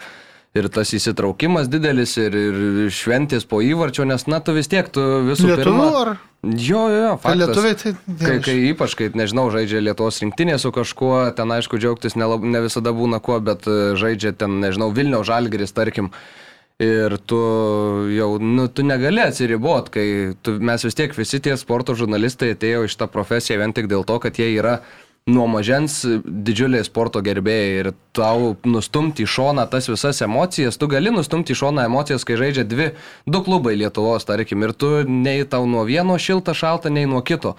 ir 0.58 0.70
tas 0.74 0.90
įsitraukimas 0.98 1.70
didelis, 1.70 2.16
ir, 2.18 2.34
ir 2.34 2.90
šventės 2.94 3.46
po 3.50 3.62
įvarčio, 3.62 4.08
nes, 4.10 4.26
na, 4.32 4.40
tu 4.42 4.56
vis 4.56 4.70
tiek, 4.72 4.88
tu 4.94 5.04
visų 5.28 5.52
Lietuvių 5.52 5.68
pirma... 5.68 5.88
Ar... 6.02 6.16
Jo, 6.40 6.86
jo, 6.88 7.00
jo, 7.04 7.16
Tai 7.20 7.20
faktas. 7.20 7.40
lietuviai 7.42 7.76
tai... 7.76 7.92
Kai, 8.22 8.36
kai 8.46 8.54
ypač, 8.70 8.94
kai, 8.96 9.10
nežinau, 9.20 9.50
žaidžia 9.52 9.82
Lietuvos 9.84 10.22
rinktinė 10.24 10.56
su 10.62 10.72
kažkuo, 10.72 11.34
ten 11.36 11.52
aišku 11.52 11.82
džiaugtis 11.82 12.16
nelab, 12.16 12.46
ne 12.48 12.62
visada 12.64 12.94
būna 12.96 13.20
kuo, 13.20 13.42
bet 13.44 13.68
e, 13.68 13.80
žaidžia 14.00 14.32
ten, 14.40 14.62
nežinau, 14.64 14.88
Vilniaus 14.96 15.28
žalgeris, 15.28 15.76
tarkim. 15.76 16.14
Ir 16.80 17.18
tu 17.28 17.38
jau, 18.16 18.30
nu, 18.40 18.70
tu 18.72 18.86
negali 18.88 19.20
atsiribot, 19.20 19.92
kai 19.92 20.06
tu, 20.40 20.56
mes 20.64 20.88
vis 20.88 20.96
tiek 20.96 21.12
visi 21.12 21.42
tie 21.44 21.58
sporto 21.60 21.92
žurnalistai 22.00 22.54
atėjo 22.56 22.86
iš 22.88 22.96
tą 23.02 23.10
profesiją 23.12 23.60
vien 23.60 23.76
tik 23.76 23.92
dėl 23.92 24.08
to, 24.08 24.16
kad 24.24 24.40
jie 24.40 24.48
yra 24.54 24.78
nuo 25.30 25.46
mažens 25.48 26.02
didžiuliai 26.26 26.86
sporto 26.86 27.22
gerbėjai 27.24 27.74
ir 27.82 27.90
tau 28.16 28.54
nustumti 28.68 29.26
į 29.26 29.30
šoną 29.30 29.66
tas 29.72 29.90
visas 29.90 30.22
emocijas, 30.26 30.80
tu 30.80 30.90
gali 30.92 31.12
nustumti 31.14 31.54
į 31.54 31.60
šoną 31.62 31.86
emocijas, 31.90 32.26
kai 32.28 32.40
žaidžia 32.40 32.66
dvi, 32.68 32.90
du 33.30 33.44
klubai 33.46 33.76
Lietuvos, 33.80 34.26
tarkim, 34.28 34.64
ir 34.66 34.74
tu 34.74 35.04
nei 35.08 35.46
tau 35.46 35.68
nuo 35.70 35.86
vieno 35.88 36.18
šilta 36.20 36.56
šalta, 36.58 36.92
nei 36.94 37.08
nuo 37.10 37.22
kito. 37.26 37.56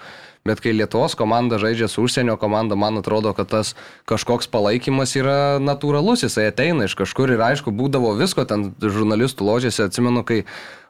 Bet 0.47 0.63
kai 0.65 0.73
Lietuvos 0.73 1.15
komanda 1.21 1.59
žaidžia 1.61 1.89
su 1.89 2.03
užsienio 2.07 2.39
komanda, 2.41 2.77
man 2.77 2.97
atrodo, 2.99 3.35
kad 3.37 3.51
tas 3.53 3.75
kažkoks 4.09 4.49
palaikymas 4.49 5.13
yra 5.21 5.59
natūralus, 5.61 6.25
jisai 6.25 6.49
ateina 6.49 6.89
iš 6.89 6.97
kažkur 6.97 7.35
ir 7.35 7.45
aišku, 7.45 7.75
būdavo 7.77 8.15
visko 8.19 8.47
ten 8.49 8.71
žurnalistų 8.81 9.45
ložėse, 9.45 9.85
atsimenu, 9.85 10.25
kai 10.25 10.47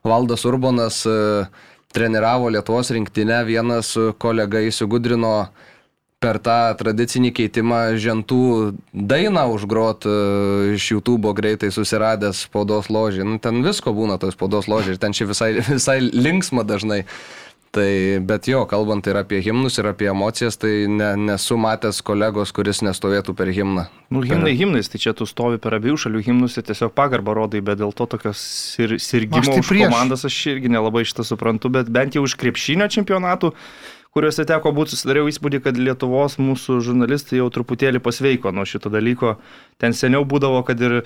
Valdas 0.07 0.47
Urbonas 0.47 1.03
uh, 1.11 1.51
treniravo 1.91 2.53
Lietuvos 2.55 2.93
rinktinę, 2.95 3.43
vienas 3.49 3.97
kolega 4.23 4.63
įsigudrino 4.71 5.35
uh, 5.43 5.67
per 6.21 6.37
tą 6.45 6.59
tradicinį 6.77 7.33
keitimą 7.37 7.81
žentų 8.01 8.45
dainą 8.93 9.47
užgrot 9.55 10.05
e, 10.05 10.17
iš 10.77 10.91
YouTube 10.93 11.33
greitai 11.37 11.73
susiradęs 11.73 12.45
spaudos 12.47 12.91
ložį. 12.93 13.25
Nu, 13.25 13.39
ten 13.41 13.63
visko 13.65 13.95
būna 13.97 14.21
toj 14.21 14.35
spaudos 14.37 14.69
ložį 14.69 14.95
ir 14.95 15.01
ten 15.01 15.17
čia 15.17 15.31
visai, 15.31 15.55
visai 15.77 16.01
linksma 16.05 16.67
dažnai. 16.69 17.07
Tai, 17.71 18.19
bet 18.27 18.49
jo, 18.51 18.65
kalbant 18.67 19.07
ir 19.07 19.15
apie 19.15 19.39
himnus, 19.47 19.77
ir 19.79 19.87
apie 19.87 20.09
emocijas, 20.11 20.57
tai 20.59 20.89
ne, 20.91 21.13
nesu 21.29 21.55
matęs 21.55 22.01
kolegos, 22.03 22.51
kuris 22.51 22.81
nestovėtų 22.83 23.35
per 23.39 23.53
himną. 23.55 23.85
Nu, 24.11 24.25
himnai 24.27 24.57
himnais, 24.59 24.91
tai 24.91 24.99
čia 24.99 25.13
tu 25.15 25.23
stovi 25.31 25.61
per 25.63 25.77
abiejų 25.79 26.01
šalių 26.03 26.25
himnus 26.27 26.59
ir 26.59 26.67
tiesiog 26.67 26.91
pagarbą 26.99 27.37
rodai, 27.39 27.63
bet 27.63 27.79
dėl 27.79 27.95
to 27.95 28.09
tokios 28.11 28.43
sir, 28.43 28.97
sirgimo 28.99 29.47
tai 29.47 29.63
už 29.63 29.71
prieš. 29.71 29.87
komandas 29.87 30.27
aš 30.27 30.41
irgi 30.51 30.75
nelabai 30.75 31.05
šitą 31.07 31.23
suprantu, 31.31 31.71
bet 31.79 31.95
bent 31.95 32.19
jau 32.19 32.27
už 32.27 32.35
krepšinio 32.43 32.91
čempionatų 32.91 33.55
kuriuose 34.15 34.45
teko 34.49 34.73
būti, 34.75 34.95
susidariau 34.97 35.29
įspūdį, 35.31 35.61
kad 35.65 35.77
Lietuvos 35.79 36.39
mūsų 36.43 36.81
žurnalistai 36.87 37.39
jau 37.39 37.51
truputėlį 37.55 38.01
pasveiko 38.03 38.51
nuo 38.55 38.65
šito 38.67 38.91
dalyko. 38.91 39.37
Ten 39.79 39.95
seniau 39.95 40.25
būdavo, 40.27 40.65
kad 40.67 40.81
ir 40.83 41.03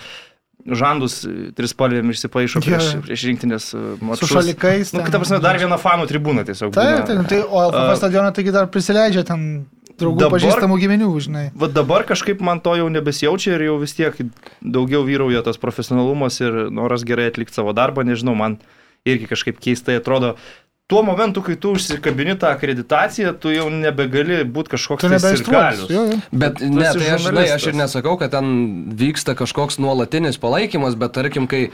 žandus 0.64 1.18
trispalvėm 1.58 2.12
išsipaišo 2.14 2.62
prieš, 2.64 2.86
Jo. 2.94 3.00
prieš 3.04 3.24
rinktinės 3.28 3.64
mačus. 4.00 4.28
Su 4.28 4.38
šalikais. 4.38 4.92
Nu, 4.94 5.00
ten. 5.02 5.08
kita 5.10 5.20
prasme, 5.20 5.40
dar 5.44 5.58
viena 5.60 5.76
fanų 5.80 6.06
tribūna 6.08 6.44
tiesiog. 6.48 6.72
Taip, 6.72 7.04
taip, 7.10 7.24
tai, 7.28 7.40
o 7.44 7.64
LFF 7.68 7.90
A, 7.92 7.96
stadioną 8.00 8.30
taigi 8.36 8.54
dar 8.54 8.70
prisileidžia 8.72 9.24
ten 9.28 9.66
draugų 10.00 10.24
Dabar- 10.24 10.38
pažįstamų 10.40 10.78
giminių, 10.80 11.10
žinai. 11.26 11.44
Va 11.58 11.68
dabar 11.68 12.06
kažkaip 12.08 12.40
man 12.40 12.62
to 12.64 12.72
jau 12.78 12.88
nebesijaučia 12.90 13.58
ir 13.58 13.66
jau 13.68 13.76
vis 13.82 13.92
tiek 13.94 14.16
daugiau 14.62 15.04
vyrauja 15.06 15.44
tas 15.46 15.60
profesionalumas 15.60 16.40
ir 16.40 16.70
noras 16.70 17.04
gerai 17.06 17.28
atlikti 17.30 17.54
savo 17.54 17.74
darbą, 17.76 18.02
nežinau, 18.06 18.34
man 18.38 18.56
irgi 19.04 19.28
kažkaip 19.28 19.60
keistai 19.60 19.98
atrodo. 20.00 20.36
Tuo 20.86 21.00
momentu, 21.00 21.40
kai 21.40 21.54
tu 21.56 21.70
užsikabini 21.72 22.34
tą 22.36 22.50
akreditaciją, 22.52 23.30
tu 23.40 23.48
jau 23.48 23.70
nebegali 23.72 24.42
būti 24.44 24.74
kažkoks 24.74 25.06
tai 25.08 25.16
sirgalius. 25.22 25.88
Jo, 25.88 26.02
jo. 26.10 26.18
Bet 26.28 26.58
Tu 26.60 26.68
ne, 26.68 26.84
tai 26.84 27.06
aš, 27.14 27.22
žinai, 27.24 27.44
aš 27.54 27.70
ir 27.70 27.78
nesakau, 27.78 28.18
kad 28.20 28.34
ten 28.34 28.50
vyksta 28.92 29.32
kažkoks 29.38 29.78
nuolatinis 29.80 30.36
palaikymas, 30.42 30.98
bet 31.00 31.14
tarkim, 31.16 31.46
kai, 31.48 31.70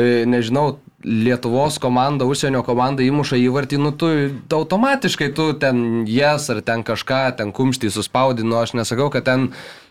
e, 0.00 0.06
nežinau, 0.24 0.78
Lietuvos 1.06 1.76
komanda, 1.78 2.24
užsienio 2.24 2.62
komanda 2.66 3.04
įmuša 3.04 3.36
įvartį, 3.38 3.76
nu 3.78 3.92
tu 3.92 4.08
automatiškai 4.56 5.28
tu 5.36 5.50
ten 5.60 6.06
jas 6.08 6.48
ar 6.50 6.62
ten 6.64 6.80
kažką, 6.82 7.36
ten 7.36 7.52
kumštį 7.52 7.92
suspaudino, 7.92 8.56
aš 8.64 8.72
nesakau, 8.80 9.10
kad 9.12 9.28
ten... 9.28 9.50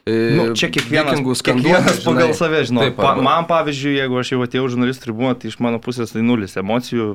e, 0.10 0.18
Nu, 0.42 0.48
čia 0.58 0.72
kiekvienas, 0.74 1.22
kiekvienas 1.22 2.02
pagal 2.02 2.34
žinai. 2.34 2.40
save 2.42 2.66
žino. 2.66 2.82
Taip, 2.82 2.98
Pa, 2.98 3.14
man 3.22 3.46
pavyzdžiui, 3.46 3.94
jeigu 4.02 4.20
aš 4.26 4.34
jau 4.34 4.42
atėjau 4.50 4.66
žurnalistų 4.74 5.06
tribūną, 5.12 5.38
tai 5.38 5.54
iš 5.54 5.62
mano 5.62 5.78
pusės 5.86 6.18
tai 6.18 6.26
nulis 6.26 6.58
emocijų. 6.58 7.14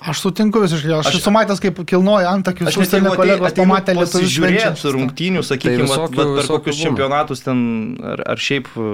Aš 0.00 0.20
sutinku 0.22 0.60
visiškai, 0.62 0.92
aš, 1.00 1.06
Aš- 1.10 1.16
esu 1.18 1.30
matęs, 1.34 1.58
kaip 1.58 1.80
kilnoja 1.90 2.30
antakius, 2.30 2.68
Aš 2.70 2.76
užsienio 2.84 3.16
kolegos 3.18 3.50
ateinu 3.50 3.66
pamatė 3.72 3.94
lietuvių 3.96 4.22
pasižiūrėti 4.22 4.92
rungtynių, 4.94 5.42
sakykime, 5.42 5.74
Tai 5.80 5.86
visokių- 5.88 6.18
vat 6.18 6.28
per 6.28 6.44
visokių 6.44 6.58
kokius 6.58 6.76
būna. 6.76 6.84
čempionatus 6.86 7.42
ten, 7.42 7.58
ar, 8.12 8.22
ar 8.30 8.36
šiaip 8.36 8.66
e, 8.78 8.86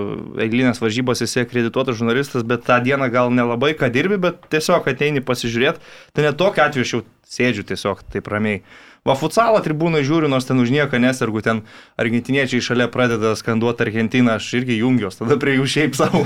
eilinės 0.48 0.80
varžybos 0.80 1.20
esi 1.26 1.40
akredituotas 1.44 1.98
žurnalistas, 2.00 2.42
bet 2.42 2.64
tą 2.64 2.80
dieną 2.82 3.10
gal 3.12 3.28
nelabai 3.30 3.74
ką 3.76 3.92
dirbi, 3.92 4.16
bet 4.16 4.48
tiesiog 4.48 4.88
ateini 4.88 5.20
pasižiūrėti, 5.20 5.76
tai 6.14 6.22
net 6.24 6.36
tokiu 6.40 6.64
atveju 6.64 6.80
aš 6.88 6.92
jau 6.96 7.02
sėdžiu 7.28 7.64
tiesiog 7.68 8.00
taip 8.10 8.26
ramiai. 8.32 8.62
Va 9.04 9.12
futsalo 9.20 9.58
tribūną 9.60 10.00
žiūriu, 10.00 10.30
nors 10.32 10.46
ten 10.48 10.60
už 10.62 10.72
nieką 10.72 10.96
nesergu, 11.02 11.42
ten 11.44 11.60
argentiniečiai 12.00 12.64
šalia 12.64 12.86
pradeda 12.88 13.34
skanduoti 13.36 13.84
Argentiną, 13.84 14.38
aš 14.38 14.48
irgi 14.62 14.78
jungiuos, 14.80 15.18
tada 15.20 15.36
prie 15.40 15.58
jų 15.58 15.68
šiaip 15.74 15.98
savo. 15.98 16.24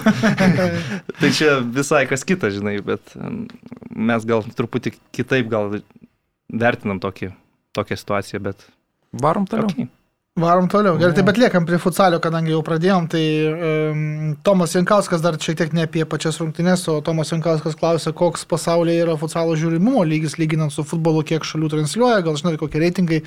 tai 1.20 1.32
čia 1.34 1.58
visai 1.58 2.04
kas 2.10 2.22
kita, 2.28 2.52
žinai, 2.54 2.78
bet 2.86 3.16
mes 3.90 4.28
gal 4.30 4.46
truputį 4.46 4.94
kitaip 5.10 5.50
gal 5.50 5.80
vertinam 6.48 7.02
tokį, 7.02 7.32
tokią 7.74 7.98
situaciją, 7.98 8.44
bet... 8.46 8.62
Varom 9.10 9.48
toliau. 9.48 9.72
Okay. 9.72 9.90
Varom 10.38 10.68
toliau. 10.70 10.94
Gerai, 11.00 11.14
tai 11.16 11.24
bet 11.26 11.38
liekam 11.40 11.64
prie 11.66 11.80
futsalio, 11.82 12.20
kadangi 12.22 12.52
jau 12.52 12.60
pradėjom, 12.62 13.08
tai 13.10 13.22
um, 13.50 14.02
Tomas 14.46 14.74
Jankauskas 14.76 15.22
dar 15.24 15.34
šiek 15.42 15.56
tiek 15.58 15.72
ne 15.74 15.86
apie 15.88 16.04
pačias 16.06 16.38
rungtynes, 16.38 16.84
o 16.92 17.00
Tomas 17.02 17.32
Jankauskas 17.32 17.74
klausė, 17.78 18.12
koks 18.14 18.46
pasaulyje 18.46 19.02
yra 19.02 19.16
futsalo 19.18 19.56
žiūrimumo 19.58 20.04
lygis 20.06 20.38
lyginant 20.38 20.74
su 20.74 20.84
futbolu, 20.86 21.24
kiek 21.26 21.46
šalių 21.46 21.72
transliuoja, 21.74 22.22
gal 22.26 22.38
žinai, 22.38 22.54
kokie 22.60 22.84
reitingai 22.84 23.18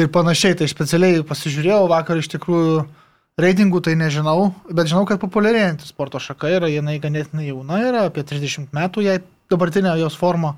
ir 0.00 0.10
panašiai. 0.14 0.56
Tai 0.62 0.70
specialiai 0.72 1.20
pasižiūrėjau 1.28 1.84
vakar 1.92 2.22
iš 2.22 2.32
tikrųjų. 2.32 2.80
Reitingų 3.40 3.84
tai 3.84 3.94
nežinau, 3.96 4.50
bet 4.68 4.88
žinau, 4.90 5.04
kad 5.08 5.20
populiarėjanti 5.20 5.86
sporto 5.88 6.20
šaka 6.20 6.50
yra, 6.56 6.72
jinai 6.72 6.98
ganėtinai 7.00 7.46
jauna 7.46 7.78
yra, 7.84 8.02
apie 8.08 8.24
30 8.26 8.72
metų, 8.76 9.04
jai 9.06 9.20
dabartinė 9.52 9.94
jos 10.00 10.16
forma. 10.18 10.56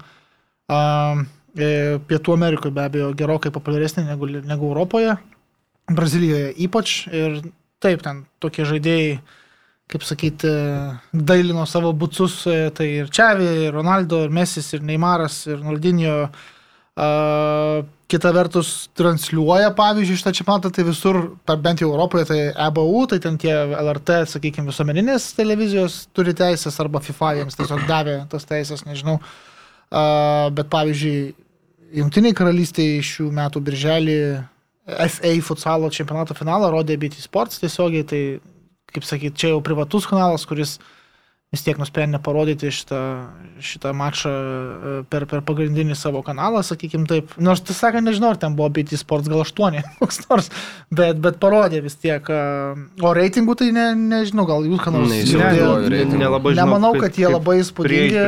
Um, 0.70 1.26
Pietų 1.52 2.32
Amerikoje 2.32 2.72
be 2.72 2.80
abejo 2.86 3.10
gerokai 3.12 3.50
populiaresnė 3.52 4.06
negu, 4.06 4.30
negu 4.40 4.70
Europoje. 4.70 5.18
Brazilijoje 5.90 6.52
ypač 6.66 7.06
ir 7.10 7.40
taip, 7.82 8.04
ten 8.04 8.24
tokie 8.42 8.66
žaidėjai 8.68 9.16
kaip 9.92 10.04
sakyti, 10.08 10.48
dailino 11.12 11.66
savo 11.68 11.90
bucus, 11.92 12.46
tai 12.76 12.86
ir 13.02 13.10
Čiavi, 13.12 13.48
ir 13.66 13.74
Ronaldo, 13.76 14.22
ir 14.24 14.32
Mesis, 14.32 14.70
ir 14.72 14.84
Neymaras, 14.88 15.42
ir 15.50 15.60
Naldinio. 15.60 16.14
Uh, 16.92 17.82
kita 18.12 18.28
vertus, 18.36 18.90
transliuoja, 18.98 19.70
pavyzdžiui, 19.76 20.18
šitą 20.20 20.32
čempionatą, 20.36 20.68
tai 20.76 20.84
visur, 20.84 21.18
bent 21.48 21.80
jau 21.80 21.88
Europoje, 21.88 22.26
tai 22.28 22.40
EBU, 22.66 23.06
tai 23.08 23.18
ten 23.24 23.38
tie 23.40 23.54
LRT, 23.54 24.18
sakykime, 24.34 24.68
visuomeninės 24.68 25.30
televizijos 25.38 26.02
turi 26.12 26.34
teisės, 26.36 26.76
arba 26.84 27.00
FIFA 27.00 27.30
jiems 27.38 27.56
tiesiog 27.56 27.86
davė 27.88 28.18
tas 28.32 28.44
teisės, 28.48 28.84
nežinau. 28.88 29.18
Bet 30.56 30.68
pavyzdžiui, 30.72 31.32
Junktiniai 31.92 32.32
karalystėje 32.32 33.02
šių 33.04 33.26
metų 33.36 33.60
birželį 33.64 34.20
FA 34.86 35.34
futsalo 35.46 35.90
čempionato 35.94 36.34
finalą 36.34 36.72
rodė 36.74 36.96
BT 36.98 37.22
Sports 37.22 37.60
tiesiogiai, 37.62 38.06
tai, 38.08 38.22
kaip 38.92 39.06
sakyt, 39.06 39.36
čia 39.38 39.52
jau 39.52 39.60
privatus 39.64 40.08
kanalas, 40.10 40.46
kuris 40.48 40.78
uh, 40.80 41.01
vis 41.52 41.60
tiek 41.66 41.76
nusprendė 41.76 42.16
parodyti 42.24 42.70
šitą, 42.72 42.98
šitą 43.60 43.90
mačą 43.96 44.30
e, 44.32 44.92
per, 45.12 45.26
per 45.28 45.42
pagrindinį 45.44 45.92
savo 46.00 46.22
kanalą, 46.24 46.62
sakykim 46.64 47.04
taip. 47.10 47.34
Nors, 47.36 47.60
tai 47.68 47.76
sakė, 47.76 48.00
nežinau, 48.00 48.30
ar 48.32 48.40
ten 48.40 48.56
buvo 48.56 48.70
BT 48.72 48.96
Sports 48.96 49.28
gal 49.28 49.44
8, 49.44 49.76
koks 50.00 50.22
nors, 50.30 50.48
bet, 50.88 51.20
bet 51.20 51.36
parodė 51.42 51.82
vis 51.84 51.98
tiek. 52.00 52.24
E, 52.24 52.40
o 53.04 53.12
reitingų 53.18 53.58
tai 53.60 53.68
ne, 53.76 53.86
nežinau, 54.00 54.46
gal 54.48 54.64
jūs 54.64 54.80
ką 54.80 54.94
nors 54.96 55.12
girdėjote. 55.12 56.02
Nelabai 56.16 56.54
žinau. 56.56 56.64
Nemanau, 56.64 56.94
kad 57.04 57.20
jie 57.20 57.28
labai 57.28 57.58
įspūdingi. 57.60 58.26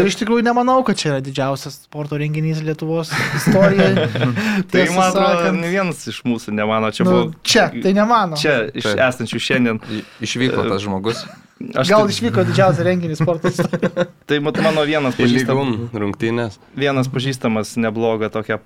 Ir 0.00 0.08
iš 0.08 0.20
tikrųjų 0.24 0.48
nemanau, 0.48 0.80
kad 0.86 0.96
čia 0.96 1.12
yra 1.12 1.22
didžiausias 1.28 1.82
sporto 1.84 2.16
renginys 2.16 2.64
Lietuvos 2.64 3.12
istorijoje. 3.36 4.08
tai 4.72 4.86
man 4.96 5.10
atrodo, 5.10 5.52
ne 5.60 5.74
vienas 5.76 6.06
iš 6.08 6.24
mūsų 6.24 6.56
nemano, 6.56 6.88
čia 6.88 7.04
nu, 7.04 7.12
buvo. 7.12 7.32
Čia, 7.44 7.68
tai 7.84 7.92
nemano. 7.96 8.40
Čia 8.40 8.62
iš 8.72 8.94
esančių 8.96 9.48
šiandien. 9.50 9.82
Išvyko 10.24 10.64
tas 10.70 10.80
žmogus. 10.86 11.26
Aš 11.56 11.88
Gal 11.88 12.04
tai... 12.04 12.12
išvyko 12.12 12.44
didžiausią 12.50 12.84
renginį 12.84 13.16
sporto 13.16 13.48
istorijoje. 13.54 14.06
tai 14.28 14.42
mano 14.44 14.84
vienas 14.84 15.16
pažįstamas. 15.16 15.88
Rungtynės. 15.96 16.60
Vienas 16.76 17.08
pažįstamas 17.12 17.74
neblogą 17.80 18.28
tokią 18.32 18.60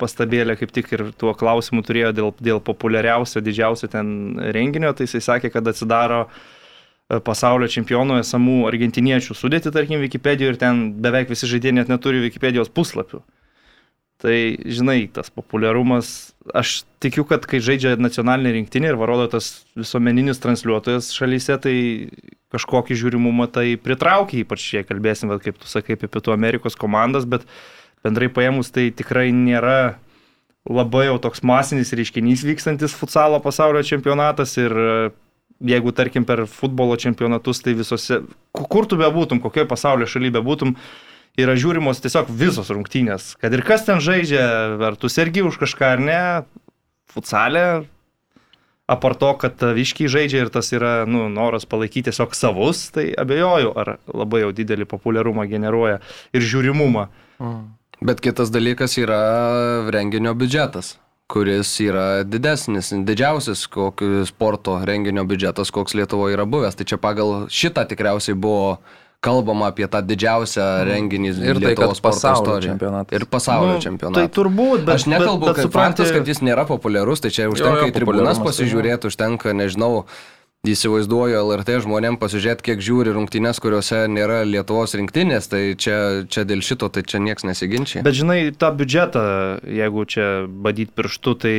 pastabėlę 0.00 0.56
kaip 0.58 0.72
tik 0.74 0.90
ir 0.96 1.04
tuo 1.18 1.34
klausimu 1.38 1.84
turėjo 1.86 2.10
dėl, 2.16 2.32
dėl 2.42 2.60
populiariausio, 2.64 3.42
didžiausio 3.44 3.88
ten 3.92 4.08
renginio, 4.56 4.90
tai 4.96 5.06
jisai 5.06 5.22
sakė, 5.22 5.52
kad 5.54 5.70
atsidaro 5.70 6.24
e, 6.26 7.20
pasaulio 7.22 7.70
čempionų 7.70 8.18
esamų 8.24 8.64
argentiniečių 8.72 9.38
sudėti, 9.38 9.70
tarkim, 9.74 10.02
Wikipedijoje 10.02 10.56
ir 10.56 10.60
ten 10.60 10.84
beveik 11.04 11.30
visi 11.30 11.46
žaidėjai 11.50 11.78
net 11.78 11.92
neturi 11.92 12.24
Wikipedijos 12.26 12.72
puslapių. 12.74 13.22
Tai, 14.24 14.36
žinai, 14.64 15.02
tas 15.12 15.28
populiarumas, 15.28 16.32
aš 16.56 16.78
tikiu, 17.04 17.26
kad 17.28 17.44
kai 17.44 17.58
žaidžia 17.60 17.98
nacionalinė 18.00 18.54
rinktinė 18.54 18.94
ir 18.94 18.96
varodo 18.96 19.26
tas 19.34 19.66
visuomeninis 19.76 20.40
transliuotojas 20.40 21.10
šalyse, 21.12 21.58
tai 21.60 21.74
kažkokį 22.54 22.96
žiūrimumą 23.02 23.50
tai 23.52 23.66
pritraukia, 23.76 24.40
ypač 24.46 24.64
jei 24.78 24.86
kalbėsim, 24.88 25.28
bet, 25.28 25.44
kaip 25.44 25.60
tu 25.60 25.68
sakai, 25.68 25.98
apie 25.98 26.08
Pietų 26.08 26.32
Amerikos 26.32 26.78
komandas, 26.80 27.28
bet 27.28 27.44
bendrai 28.06 28.30
paėmus 28.32 28.72
tai 28.72 28.88
tikrai 28.96 29.28
nėra 29.34 29.98
labai 30.64 31.10
jau 31.10 31.18
toks 31.20 31.44
masinis 31.44 31.92
reiškinys 31.92 32.46
vykstantis 32.48 32.96
futsalo 32.96 33.42
pasaulio 33.44 33.84
čempionatas 33.84 34.56
ir 34.56 34.72
jeigu 35.64 35.92
tarkim 35.92 36.24
per 36.24 36.46
futbolo 36.50 36.96
čempionatus, 36.96 37.60
tai 37.60 37.76
visose, 37.76 38.22
kur 38.56 38.88
tu 38.88 38.96
bebūtum, 39.00 39.40
kokioje 39.44 39.68
pasaulio 39.68 40.08
šalyje 40.08 40.38
bebūtum, 40.38 40.74
yra 41.40 41.56
žiūrimos 41.58 42.02
tiesiog 42.02 42.30
visos 42.30 42.70
rungtynės. 42.72 43.34
Kad 43.42 43.54
ir 43.56 43.64
kas 43.66 43.86
ten 43.86 44.02
žaidžia, 44.02 44.44
ar 44.86 44.98
tu 45.00 45.10
sergi 45.10 45.42
už 45.46 45.58
kažką 45.62 45.94
ar 45.96 46.02
ne, 46.02 46.22
futsalė, 47.10 47.84
apart 48.90 49.20
to, 49.22 49.30
kad 49.40 49.62
viškiai 49.76 50.10
žaidžia 50.12 50.44
ir 50.44 50.52
tas 50.54 50.70
yra 50.76 50.96
nu, 51.08 51.26
noras 51.32 51.66
palaikyti 51.66 52.10
tiesiog 52.10 52.36
savus, 52.38 52.86
tai 52.94 53.10
abejoju, 53.18 53.72
ar 53.80 53.96
labai 54.10 54.44
jau 54.44 54.52
didelį 54.54 54.88
populiarumą 54.90 55.48
generuoja 55.50 56.02
ir 56.34 56.44
žiūrimumą. 56.44 57.08
Mm. 57.42 57.64
Bet 58.04 58.20
kitas 58.20 58.50
dalykas 58.52 58.98
yra 59.00 59.22
renginio 59.94 60.34
biudžetas 60.36 60.98
kuris 61.34 61.70
yra 61.80 62.20
didesnis, 62.28 62.90
didžiausias 63.08 63.62
kokio 63.72 64.26
sporto 64.28 64.74
renginio 64.84 65.24
biudžetas, 65.26 65.70
koks 65.72 65.96
Lietuvoje 65.96 66.36
yra 66.36 66.44
buvęs. 66.46 66.76
Tai 66.76 66.84
čia 66.86 66.98
pagal 67.00 67.46
šitą 67.48 67.86
tikriausiai 67.88 68.36
buvo 68.38 68.74
uh, 68.74 69.03
kalbama 69.24 69.70
apie 69.72 69.88
tą 69.90 70.02
didžiausią 70.04 70.64
mm. 70.64 70.90
renginį 70.90 71.32
ir 71.40 71.62
tai, 71.62 71.72
kad 71.78 72.02
pasaulio 72.04 72.58
čempionatas. 72.64 73.16
Ir 73.16 73.26
pasaulio 73.30 73.78
nu, 73.78 73.82
čempionatas. 73.84 74.28
Tai 74.28 74.36
turbūt, 74.36 74.84
bet 74.84 74.94
aš 74.98 75.08
nekalbu, 75.10 75.50
bet, 75.50 75.62
bet, 75.62 75.74
faktas, 75.74 76.12
kad 76.14 76.28
jis 76.28 76.44
nėra 76.44 76.66
populiarus, 76.68 77.24
tai 77.24 77.32
čia 77.34 77.48
užtenka 77.52 77.82
jo, 77.82 77.88
jo, 77.88 77.92
į 77.92 77.96
tribunas 77.96 78.40
pasižiūrėti, 78.44 79.10
užtenka, 79.12 79.56
nežinau, 79.56 80.04
įsivaizduoju 80.64 81.40
LRT 81.40 81.80
žmonėm 81.84 82.16
pasižiūrėti, 82.20 82.64
kiek 82.70 82.84
žiūri 82.84 83.12
rungtynės, 83.16 83.60
kuriuose 83.60 84.04
nėra 84.08 84.42
Lietuvos 84.48 84.96
rinktinės, 84.96 85.48
tai 85.52 85.62
čia, 85.80 85.98
čia 86.30 86.46
dėl 86.48 86.64
šito 86.64 86.88
tai 86.92 87.04
čia 87.04 87.20
niekas 87.24 87.44
nesiginčia. 87.48 88.04
Bet 88.06 88.16
žinai, 88.16 88.38
tą 88.56 88.72
biudžetą, 88.76 89.24
jeigu 89.68 90.06
čia 90.08 90.30
badyt 90.48 90.94
pirštu, 90.96 91.36
tai 91.44 91.56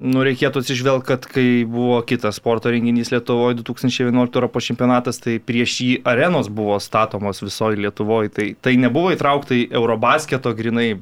Nu, 0.00 0.22
reikėtų 0.26 0.62
atsižvelgti, 0.62 1.06
kad 1.06 1.26
kai 1.30 1.46
buvo 1.68 2.00
kitas 2.06 2.38
sporto 2.40 2.72
renginys 2.72 3.12
Lietuvoje 3.12 3.58
2011 3.60 4.38
Europos 4.38 4.66
čempionatas, 4.66 5.20
tai 5.22 5.36
prieš 5.42 5.76
jį 5.84 5.90
arenos 6.08 6.50
buvo 6.52 6.78
statomos 6.82 7.42
visoje 7.44 7.80
Lietuvoje. 7.80 8.32
Tai, 8.34 8.46
tai 8.64 8.74
nebuvo 8.80 9.12
įtraukta 9.14 9.56
į 9.56 9.68
Eurobasketo 9.76 10.54
grinai 10.56 10.94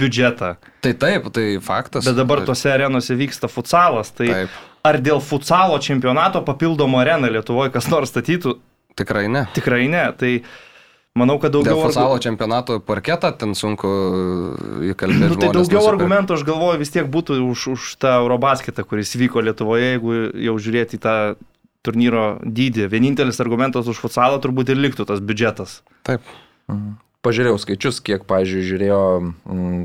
biudžetą. 0.00 0.54
Tai 0.84 0.94
taip, 1.04 1.28
tai 1.34 1.46
faktas. 1.64 2.06
Bet 2.08 2.18
dabar 2.18 2.42
taip. 2.42 2.52
tose 2.52 2.72
arenose 2.72 3.16
vyksta 3.18 3.50
futsalas. 3.52 4.12
Tai 4.16 4.28
taip. 4.30 4.58
ar 4.86 5.00
dėl 5.02 5.20
futsalo 5.24 5.78
čempionato 5.82 6.42
papildomo 6.46 7.02
areną 7.02 7.30
Lietuvoje 7.36 7.74
kas 7.74 7.90
nors 7.92 8.12
statytų? 8.14 8.56
Tikrai 8.98 9.28
ne. 9.32 9.46
Tikrai 9.56 9.86
ne. 9.92 10.06
Tai 10.18 10.32
Manau, 11.20 11.36
kad 11.42 11.52
daugiau... 11.54 11.76
Dėl 11.76 11.84
futsalo 11.84 12.16
argu... 12.16 12.24
čempionato 12.24 12.78
parketą 12.84 13.30
ten 13.36 13.52
sunku 13.58 13.90
įkalbėti. 14.90 15.34
Nu, 15.34 15.36
tai 15.36 15.50
daugiau 15.52 15.64
nusipirk. 15.66 15.92
argumentų, 15.92 16.38
aš 16.38 16.46
galvoju, 16.48 16.80
vis 16.80 16.94
tiek 16.94 17.08
būtų 17.12 17.38
už, 17.44 17.66
už 17.74 17.90
tą 18.00 18.16
Eurobasketą, 18.22 18.86
kuris 18.88 19.12
vyko 19.20 19.44
Lietuvoje, 19.44 19.94
jeigu 19.94 20.16
jau 20.48 20.56
žiūrėti 20.66 20.98
į 20.98 21.04
tą 21.04 21.16
turnyro 21.86 22.24
dydį. 22.44 22.88
Vienintelis 22.92 23.40
argumentas 23.42 23.88
už 23.88 24.00
futsalą 24.02 24.40
turbūt 24.42 24.72
ir 24.72 24.80
liktų 24.80 25.06
tas 25.08 25.22
biudžetas. 25.24 25.80
Taip. 26.08 26.24
Mhm. 26.72 26.98
Pažiūrėjau 27.20 27.60
skaičius, 27.60 28.00
kiek, 28.00 28.22
pažiūrėjau, 28.24 28.66
žiūrėjo 28.70 29.00
mm, 29.20 29.80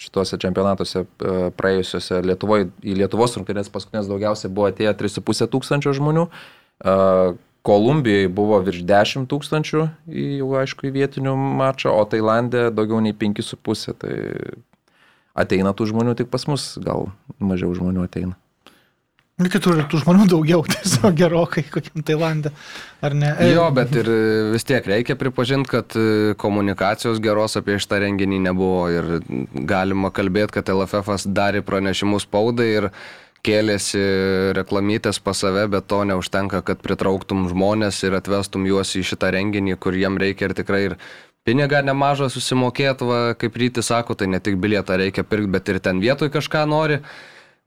šituose 0.00 0.38
čempionatuose 0.40 1.04
e, 1.04 1.34
praėjusiuose 1.52 2.20
Lietuvoje, 2.24 2.70
į 2.80 2.96
Lietuvos 3.02 3.36
rungtynės 3.36 3.68
paskutinės 3.72 4.08
daugiausiai 4.08 4.52
buvo 4.52 4.70
atėję 4.70 4.94
3,5 5.02 5.50
tūkstančio 5.52 5.92
žmonių. 6.00 6.24
E, 7.64 7.66
Kolumbijoje 7.66 8.28
buvo 8.28 8.60
virš 8.60 8.84
10 8.84 9.26
tūkstančių, 9.30 9.88
jau 10.12 10.52
aišku, 10.60 10.84
į 10.90 10.94
vietinių 11.00 11.32
mačą, 11.34 11.94
o 11.96 12.04
Tailandė 12.04 12.68
daugiau 12.70 13.00
nei 13.00 13.16
5,5. 13.16 13.94
Tai 13.96 14.14
ateina 15.34 15.72
tų 15.72 15.88
žmonių 15.88 16.14
tik 16.18 16.28
pas 16.28 16.44
mus, 16.46 16.74
gal 16.84 17.08
mažiau 17.40 17.72
žmonių 17.74 18.04
ateina. 18.04 18.36
Kitur 19.50 19.80
tų 19.90 19.98
žmonių 20.04 20.28
daugiau, 20.30 20.60
tiesiog 20.76 21.16
gerokai, 21.16 21.64
kokiam 21.72 22.04
Tailandė, 22.04 22.52
ar 23.00 23.16
ne? 23.16 23.32
Jo, 23.48 23.64
bet 23.74 23.96
ir 23.96 24.12
vis 24.52 24.68
tiek 24.68 24.84
reikia 24.84 25.16
pripažinti, 25.16 25.72
kad 25.72 25.96
komunikacijos 26.38 27.18
geros 27.24 27.56
apie 27.58 27.80
šitą 27.80 28.04
renginį 28.04 28.44
nebuvo 28.44 28.84
ir 28.92 29.12
galima 29.66 30.12
kalbėti, 30.14 30.60
kad 30.60 30.68
LFF 30.68 31.24
darė 31.32 31.64
pranešimus 31.64 32.28
spaudai 32.28 32.68
ir 32.76 32.92
kėlėsi 33.44 34.00
reklamytės 34.56 35.20
pas 35.24 35.44
save, 35.44 35.66
bet 35.72 35.86
to 35.90 36.00
neužtenka, 36.08 36.62
kad 36.66 36.80
pritrauktum 36.84 37.46
žmonės 37.50 38.00
ir 38.06 38.16
atvestum 38.18 38.66
juos 38.68 38.94
į 38.96 39.04
šitą 39.12 39.34
renginį, 39.36 39.76
kur 39.80 39.96
jiem 39.96 40.18
reikia 40.20 40.48
ir 40.48 40.56
tikrai 40.56 40.82
ir 40.88 40.96
pinigą 41.44 41.82
nemažą 41.84 42.30
susimokėti, 42.32 43.06
va, 43.08 43.20
kaip 43.38 43.60
ryti 43.60 43.84
sako, 43.84 44.16
tai 44.16 44.30
ne 44.32 44.40
tik 44.40 44.56
bilietą 44.60 44.96
reikia 45.00 45.26
pirkti, 45.28 45.52
bet 45.52 45.70
ir 45.70 45.80
ten 45.84 46.00
vietoj 46.02 46.32
kažką 46.32 46.64
nori. 46.70 47.00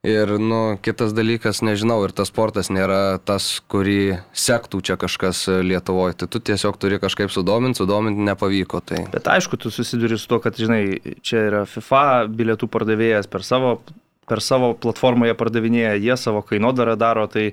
Ir, 0.06 0.30
nu, 0.40 0.78
kitas 0.86 1.12
dalykas, 1.18 1.64
nežinau, 1.66 1.98
ir 2.06 2.14
tas 2.16 2.30
sportas 2.30 2.70
nėra 2.72 3.18
tas, 3.18 3.58
kurį 3.68 4.20
sektų 4.30 4.80
čia 4.86 4.96
kažkas 5.02 5.42
Lietuvoje. 5.66 6.20
Tai 6.22 6.28
tu 6.32 6.40
tiesiog 6.40 6.78
turi 6.80 7.00
kažkaip 7.02 7.34
sudominti, 7.34 7.82
sudominti 7.82 8.24
nepavyko. 8.30 8.80
Tai. 8.88 9.02
Bet 9.12 9.28
aišku, 9.34 9.58
tu 9.60 9.74
susiduri 9.74 10.20
su 10.22 10.30
to, 10.30 10.40
kad, 10.44 10.56
žinai, 10.56 11.18
čia 11.26 11.42
yra 11.50 11.64
FIFA 11.68 12.06
bilietų 12.30 12.70
pardavėjas 12.72 13.28
per 13.28 13.44
savo 13.44 13.80
per 14.28 14.44
savo 14.44 14.74
platformą 14.76 15.30
jie 15.30 15.36
pardavinėja, 15.40 15.98
jie 16.04 16.18
savo 16.20 16.44
kainodarą 16.46 16.98
daro, 17.00 17.28
tai 17.32 17.52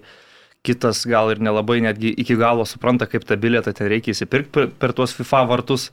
kitas 0.65 1.05
gal 1.09 1.31
ir 1.33 1.43
nelabai 1.45 1.81
netgi 1.85 2.13
iki 2.23 2.37
galo 2.41 2.65
supranta, 2.69 3.09
kaip 3.11 3.27
tą 3.29 3.37
bilietą 3.41 3.75
ten 3.77 3.91
reikia 3.93 4.15
įsipirkti 4.15 4.53
per, 4.55 4.71
per 4.81 4.95
tuos 4.97 5.15
FIFA 5.17 5.45
vartus 5.51 5.91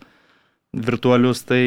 virtualius, 0.71 1.43
tai 1.43 1.63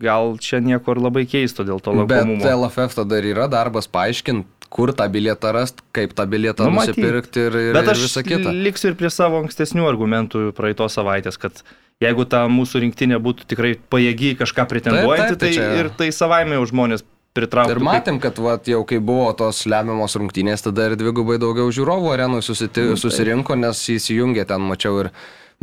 gal 0.00 0.36
čia 0.42 0.60
nieko 0.60 0.92
ir 0.92 1.00
labai 1.00 1.24
keisto 1.28 1.64
dėl 1.64 1.80
to 1.80 1.94
lankomumo. 1.94 2.42
Bet 2.42 2.52
LFF 2.52 2.98
tada 3.00 3.20
ir 3.20 3.30
yra 3.32 3.46
darbas 3.48 3.88
paaiškinti, 3.88 4.68
kur 4.74 4.92
tą 4.96 5.06
bilietą 5.12 5.54
rast, 5.54 5.80
kaip 5.94 6.12
tą 6.18 6.26
bilietą 6.28 6.66
nu, 6.68 6.76
nusipirkti 6.80 7.46
ir, 7.46 7.56
ir, 7.70 7.72
Bet 7.76 7.88
ir 7.94 8.02
visą 8.02 8.24
kitą. 8.26 8.52
Liksiu 8.66 8.90
ir 8.90 8.98
prie 8.98 9.10
savo 9.14 9.40
ankstesnių 9.44 9.86
argumentų 9.88 10.48
praeitos 10.56 10.98
savaitės, 10.98 11.38
kad 11.40 11.62
jeigu 12.02 12.26
ta 12.28 12.44
mūsų 12.50 12.82
rinktinė 12.84 13.20
būtų 13.22 13.46
tikrai 13.54 13.74
pajėgi 13.78 14.34
kažką 14.40 14.66
pretenduojanti, 14.72 15.38
taip, 15.38 15.40
tai, 15.40 15.52
tai 15.52 15.56
čia... 15.56 15.68
ir 15.80 15.92
tai 15.94 16.10
savaime 16.12 16.58
jau 16.58 16.66
žmonės 16.72 17.06
pritraukti. 17.34 17.74
Ir 17.74 17.82
matėm, 17.84 18.18
kad 18.22 18.38
vat, 18.42 18.68
jau 18.70 18.82
kai 18.88 19.00
buvo 19.02 19.30
tos 19.38 19.64
lemiamos 19.70 20.16
rungtynės, 20.20 20.64
tada 20.66 20.90
ir 20.90 20.98
dvigubai 21.00 21.38
daugiau 21.42 21.72
žiūrovų 21.74 22.12
arenų 22.14 22.42
susiti, 22.46 22.90
mm, 22.92 23.00
susirinko, 23.00 23.56
nes 23.58 23.80
įsijungė 23.96 24.46
ten, 24.50 24.62
mačiau 24.70 25.04
ir 25.04 25.14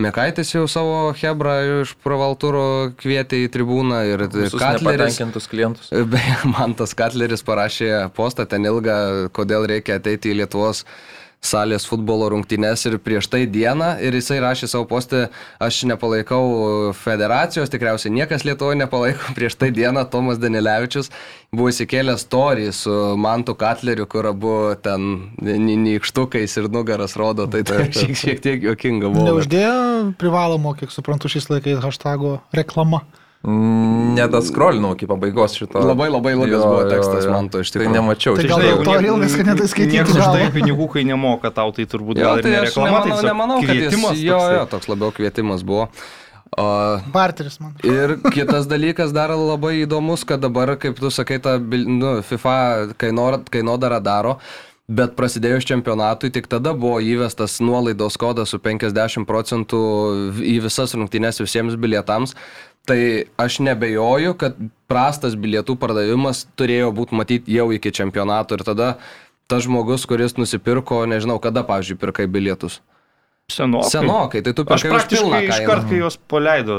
Mekaitis 0.01 0.53
jau 0.53 0.63
savo 0.71 1.11
Hebrą 1.19 1.55
iš 1.81 1.91
Pravaltūro 2.01 2.93
kvietė 2.97 3.41
į 3.43 3.49
tribūną 3.53 3.99
ir 4.07 4.23
Katleris. 4.55 5.19
klientus. 5.51 5.91
Beje, 6.13 6.37
man 6.47 6.73
tas 6.79 6.95
Katleris 6.97 7.43
parašė 7.45 8.07
postą 8.15 8.47
ten 8.49 8.65
ilgą, 8.65 9.27
kodėl 9.35 9.67
reikia 9.69 9.99
ateiti 9.99 10.31
į 10.31 10.39
Lietuvos 10.41 10.85
salės 11.41 11.87
futbolo 11.89 12.27
rungtynes 12.29 12.83
ir 12.85 12.99
prieš 13.01 13.27
tai 13.33 13.43
dieną 13.49 13.95
ir 14.05 14.13
jisai 14.13 14.37
rašė 14.43 14.69
savo 14.69 14.85
postą, 14.89 15.25
aš 15.61 15.81
nepalaikau 15.89 16.93
federacijos, 16.97 17.71
tikriausiai 17.73 18.13
niekas 18.13 18.45
Lietuvoje 18.45 18.77
nepalaiko, 18.83 19.31
prieš 19.37 19.57
tai 19.61 19.71
dieną 19.73 20.05
Tomas 20.13 20.41
Danilevičius 20.41 21.09
buvo 21.51 21.71
įsikėlęs 21.73 22.27
storį 22.27 22.69
su 22.75 22.93
Mantu 23.19 23.57
Katleriu, 23.59 24.05
kur 24.11 24.29
abu 24.29 24.53
ten 24.85 25.33
nykštukais 25.41 26.57
ir 26.61 26.69
nugaras 26.71 27.17
rodo, 27.19 27.49
tai 27.49 27.65
tai 27.67 27.87
šiek, 27.99 28.13
šiek 28.17 28.45
tiek 28.45 28.69
juokinga 28.69 29.09
buvo. 29.09 29.25
Neuždėjo 29.31 30.13
privalomo, 30.21 30.75
kiek 30.77 30.93
suprantu, 30.93 31.31
šiais 31.31 31.49
laikais 31.51 31.81
hashtago 31.83 32.37
reklama. 32.55 33.01
Nedaskrolinau 33.41 34.93
iki 34.93 35.07
pabaigos 35.09 35.55
šito. 35.57 35.81
Labai 35.81 36.11
labai 36.13 36.35
ilgas 36.35 36.61
buvo 36.61 36.83
tekstas, 36.85 37.25
man 37.25 37.49
to 37.49 37.63
iš 37.63 37.71
tikrųjų. 37.73 37.89
Tai 37.89 37.95
nemačiau. 37.97 38.35
Tai 38.37 38.49
gal 38.51 38.65
dėl 38.67 38.83
to 38.85 38.97
ir 38.99 39.07
ilgas, 39.09 39.37
kad 39.39 39.49
netai 39.49 39.69
skaityti. 39.71 39.97
Niekas 39.97 40.19
už 40.19 40.27
tai 40.29 40.49
pinigų, 40.53 40.87
kai 40.93 41.05
nemoka 41.09 41.49
tau, 41.55 41.73
tai 41.73 41.87
turbūt 41.89 42.21
gal 42.21 42.43
tai 42.45 42.53
ir 42.53 42.67
reklama. 42.67 43.01
Tai 43.07 43.21
nemanau, 43.25 43.61
kad 43.65 43.81
jis, 43.81 43.97
jo, 44.21 44.41
jo, 44.55 44.65
toks 44.69 44.91
labiau 44.91 45.15
kvietimas 45.15 45.65
buvo. 45.65 45.89
O, 46.51 46.63
Barteris 47.13 47.57
man. 47.63 47.73
Ir 47.87 48.17
kitas 48.35 48.67
dalykas 48.69 49.13
dar 49.15 49.31
labai 49.33 49.79
įdomus, 49.85 50.25
kad 50.27 50.41
dabar, 50.43 50.75
kaip 50.77 50.99
tu 50.99 51.09
sakai, 51.09 51.39
ta 51.41 51.55
nu, 51.57 52.19
FIFA 52.27 52.91
kainodara 52.99 54.01
daro, 54.03 54.35
bet 54.91 55.15
prasidėjus 55.15 55.65
čempionatui 55.69 56.29
tik 56.35 56.49
tada 56.51 56.73
buvo 56.75 56.99
įvestas 56.99 57.61
nuolaidos 57.63 58.19
kodas 58.19 58.51
su 58.51 58.59
50 58.59 59.23
procentų 59.29 59.79
į 60.43 60.57
visas 60.67 60.93
rungtynes 60.97 61.39
visiems 61.39 61.79
bilietams. 61.79 62.35
Tai 62.89 62.99
aš 63.37 63.59
nebejoju, 63.61 64.33
kad 64.41 64.55
prastas 64.89 65.35
bilietų 65.37 65.75
pardavimas 65.79 66.47
turėjo 66.57 66.89
būti 66.97 67.17
matyti 67.17 67.53
jau 67.53 67.67
iki 67.75 67.91
čempionato 67.93 68.57
ir 68.57 68.63
tada 68.65 68.95
tas 69.51 69.67
žmogus, 69.67 70.07
kuris 70.09 70.37
nusipirko, 70.39 71.03
nežinau, 71.11 71.37
kada, 71.43 71.61
pavyzdžiui, 71.67 71.99
pirkai 72.01 72.25
bilietus. 72.31 72.79
Senokai. 73.51 73.91
Senokai, 73.91 74.41
tai 74.45 74.53
tu 74.55 74.63
pirkai 74.65 74.93
už 74.95 75.07
pilną 75.11 75.41
kainą. 75.43 75.57
Iškart, 75.59 75.87
kai 75.89 75.99
juos 75.99 76.17
paleido, 76.31 76.77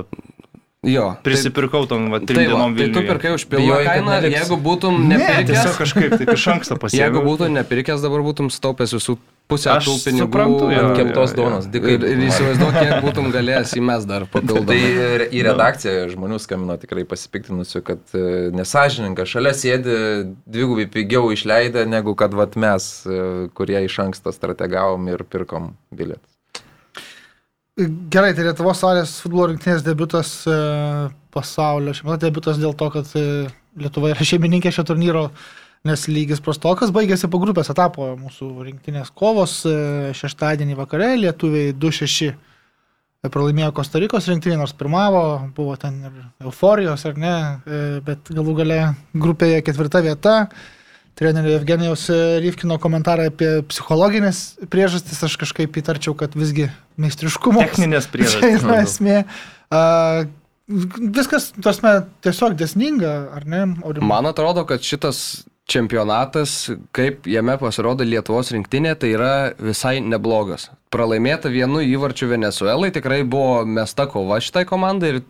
Jo. 0.82 1.12
Prisipirkau 1.22 1.84
tam 1.86 2.08
va, 2.10 2.18
trim 2.18 2.40
tai 2.40 2.48
dienom 2.50 2.72
Vilniuje. 2.74 2.94
Tai 2.94 3.02
tu 3.02 3.10
pirkai 3.12 3.30
už 3.36 3.44
pilną 3.46 3.76
kainą, 3.86 4.16
jeigu 4.26 4.56
būtum 4.58 4.96
nepirkęs. 5.06 5.36
Ne, 5.38 5.44
tiesiog 5.52 5.76
kažkaip 5.78 6.16
taip 6.18 6.32
iš 6.34 6.46
anksto 6.56 6.74
pasirinkęs. 6.74 7.04
Jeigu 7.04 7.22
būtum 7.22 7.54
nepirkęs, 7.54 8.02
dabar 8.02 8.24
būtum 8.26 8.48
staupęs 8.50 8.96
visų 8.96 9.14
pusę 9.52 9.76
tų 9.84 9.94
pinigų 10.02 10.26
suprantu, 10.26 10.70
ant 10.74 10.98
keptos 10.98 11.34
duonos. 11.38 11.68
Ir, 11.70 12.06
ir 12.08 12.24
įsivaizduok, 12.26 12.74
kiek 12.80 13.06
būtum 13.06 13.30
galėjęs 13.30 13.76
įmes 13.78 14.08
dar 14.10 14.26
papildomai. 14.26 14.80
Tai 14.82 15.28
į 15.30 15.44
redakciją 15.46 16.10
žmonių 16.16 16.40
skambino 16.42 16.74
tikrai 16.82 17.06
pasipiktinusių, 17.14 17.84
kad 17.86 18.18
e, 18.18 18.26
nesažininkas 18.58 19.36
šalia 19.36 19.54
sėdi 19.54 19.96
dvigubai 20.50 20.88
pigiau 20.90 21.30
išleidę, 21.30 21.86
negu 21.86 22.16
kad 22.18 22.34
vat, 22.34 22.58
mes, 22.58 22.90
e, 23.06 23.22
kurie 23.54 23.78
iš 23.86 24.02
anksto 24.08 24.34
strategavom 24.34 25.14
ir 25.14 25.22
pirkom 25.30 25.76
bilietus. 25.94 26.31
Gerai, 27.80 28.34
tai 28.36 28.44
Lietuvos 28.44 28.82
salės 28.82 29.14
futbolo 29.22 29.46
rinktinės 29.48 29.80
debutas 29.86 30.30
e, 30.44 30.54
pasaulio 31.32 31.94
čempionato 31.96 32.26
debutas 32.26 32.58
dėl 32.60 32.74
to, 32.76 32.90
kad 32.92 33.08
e, 33.16 33.22
Lietuva 33.80 34.10
yra 34.12 34.26
šeimininkė 34.28 34.68
šio 34.76 34.84
turnyro, 34.90 35.22
nes 35.88 36.02
lygis 36.10 36.42
prastokas 36.44 36.92
baigėsi 36.92 37.30
po 37.32 37.40
grupės 37.40 37.72
etapo 37.72 38.10
mūsų 38.20 38.50
rinktinės 38.66 39.08
kovos 39.16 39.62
e, 39.64 39.72
šeštadienį 40.18 40.76
vakare, 40.82 41.14
lietuviai 41.22 41.72
2-6 41.72 42.34
pralaimėjo 43.32 43.72
Kostarikos 43.80 44.28
rinktinė, 44.28 44.58
nors 44.60 44.76
pirmavo, 44.76 45.24
buvo 45.56 45.78
ten 45.80 45.96
ir 46.10 46.22
euforijos 46.44 47.08
ar 47.08 47.16
ne, 47.24 47.34
bet 48.04 48.28
galų 48.36 48.58
gale 48.60 48.80
grupėje 49.16 49.64
ketvirta 49.64 50.04
vieta 50.04 50.36
trenerio 51.18 51.56
Evgenijaus 51.58 52.06
Ryfkino 52.42 52.78
komentarą 52.82 53.28
apie 53.30 53.50
psichologinės 53.68 54.42
priežastis, 54.72 55.20
aš 55.26 55.38
kažkaip 55.40 55.76
įtarčiau, 55.82 56.16
kad 56.18 56.36
visgi 56.38 56.68
meistriškumo. 57.00 57.64
Techninės 57.64 58.08
priežastys. 58.12 58.64
Tai 58.64 58.78
esmė. 58.82 59.18
Uh, 59.72 60.24
viskas, 60.68 61.50
tasme, 61.62 61.94
tiesiog 62.24 62.56
desninga, 62.58 63.14
ar 63.36 63.48
ne? 63.48 63.64
Aurim? 63.82 64.06
Man 64.08 64.28
atrodo, 64.30 64.64
kad 64.68 64.84
šitas 64.84 65.42
čempionatas, 65.70 66.70
kaip 66.94 67.26
jame 67.30 67.54
pasirodo 67.60 68.04
Lietuvos 68.06 68.50
rinktinė, 68.54 68.94
tai 68.98 69.12
yra 69.14 69.32
visai 69.62 69.98
neblogas. 70.04 70.68
Pralaimėta 70.92 71.52
vienu 71.52 71.82
įvarčiu 71.86 72.28
Venezuelai, 72.32 72.90
tikrai 72.94 73.22
buvo 73.24 73.62
mesta 73.68 74.08
kova 74.10 74.40
šitai 74.42 74.64
komandai 74.68 75.14
ir 75.14 75.22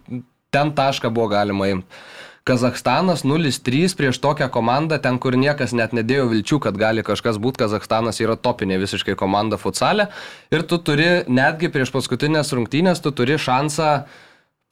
ten 0.52 0.72
tašką 0.76 1.12
buvo 1.12 1.30
galima 1.32 1.68
imti. 1.72 2.02
Kazakstanas 2.42 3.22
0-3 3.22 3.94
prieš 3.94 4.18
tokią 4.18 4.48
komandą, 4.50 4.98
ten 4.98 5.20
kur 5.22 5.36
niekas 5.38 5.70
net 5.78 5.92
nedėjo 5.94 6.26
vilčių, 6.32 6.58
kad 6.64 6.78
gali 6.78 7.04
kažkas 7.06 7.38
būti, 7.38 7.60
Kazakstanas 7.62 8.18
yra 8.18 8.34
topinė 8.34 8.80
visiškai 8.82 9.14
komanda 9.18 9.60
futsalė. 9.62 10.08
Ir 10.50 10.66
tu 10.66 10.80
turi 10.82 11.22
netgi 11.30 11.70
prieš 11.70 11.94
paskutinės 11.94 12.50
rungtynės, 12.56 13.02
tu 13.04 13.14
turi 13.14 13.38
šansą 13.38 13.92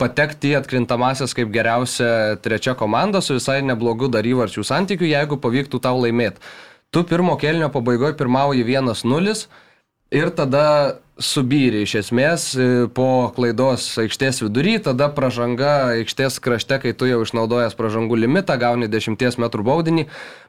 patekti 0.03 0.51
į 0.51 0.59
atkrintamasias 0.59 1.37
kaip 1.37 1.53
geriausia 1.55 2.41
trečia 2.43 2.75
komanda 2.75 3.21
su 3.23 3.37
visai 3.39 3.61
neblogu 3.63 4.11
dar 4.11 4.27
įvarčių 4.27 4.67
santykiu, 4.67 5.07
jeigu 5.07 5.39
pavyktų 5.39 5.79
tau 5.85 6.01
laimėti. 6.03 6.43
Tu 6.91 7.05
pirmo 7.07 7.37
kelnio 7.39 7.69
pabaigoje 7.71 8.17
pirmauji 8.19 8.67
1-0 8.67 9.47
ir 10.11 10.31
tada 10.35 10.99
subyri 11.21 11.83
iš 11.85 11.95
esmės 12.01 12.45
e, 12.57 12.67
po 12.97 13.29
klaidos 13.37 13.85
aikštės 14.01 14.41
vidury, 14.43 14.79
tada 14.83 15.11
pražanga 15.13 15.93
aikštės 15.99 16.41
krašte, 16.43 16.81
kai 16.83 16.95
tu 16.97 17.07
jau 17.09 17.21
išnaudojęs 17.27 17.77
pražangų 17.79 18.17
limitą, 18.23 18.57
gauni 18.61 18.89
10 18.91 19.21
m 19.21 19.51
baudinį, 19.67 20.07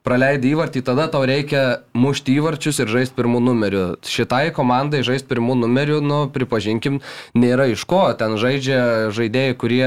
praleidi 0.07 0.53
įvartį, 0.55 0.85
tada 0.87 1.09
tau 1.11 1.25
reikia 1.27 1.83
mušti 1.93 2.37
įvarčius 2.39 2.81
ir 2.81 2.93
žaisti 2.93 3.17
pirmų 3.19 3.43
numerių. 3.49 3.83
Šitai 4.07 4.47
komandai 4.55 5.03
žaisti 5.03 5.29
pirmų 5.29 5.59
numerių, 5.65 5.99
nu, 6.01 6.23
pripažinkim, 6.31 7.01
nėra 7.35 7.67
iš 7.75 7.83
ko, 7.83 8.07
ten 8.17 8.39
žaidžia 8.39 9.11
žaidėjai, 9.11 9.59
kurie 9.59 9.85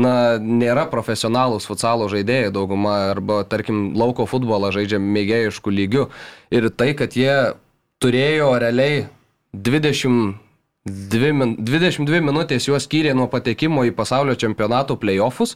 na, 0.00 0.14
nėra 0.42 0.88
profesionalūs 0.90 1.70
futsalo 1.70 2.10
žaidėjai 2.10 2.50
dauguma, 2.58 3.12
arba, 3.14 3.44
tarkim, 3.46 3.92
lauko 3.94 4.26
futbolą 4.26 4.74
žaidžia 4.74 4.98
mėgėjiškų 4.98 5.78
lygių. 5.78 6.06
Ir 6.50 6.72
tai, 6.74 6.92
kad 6.98 7.14
jie 7.14 7.54
turėjo 8.00 8.52
realiai 8.60 9.08
20 9.54 10.38
Dvi, 10.80 11.28
22 11.60 12.22
minutės 12.24 12.64
juos 12.64 12.86
skyrė 12.86 13.12
nuo 13.12 13.26
patekimo 13.28 13.82
į 13.84 13.90
pasaulio 13.92 14.32
čempionato 14.40 14.96
playoffus. 14.96 15.52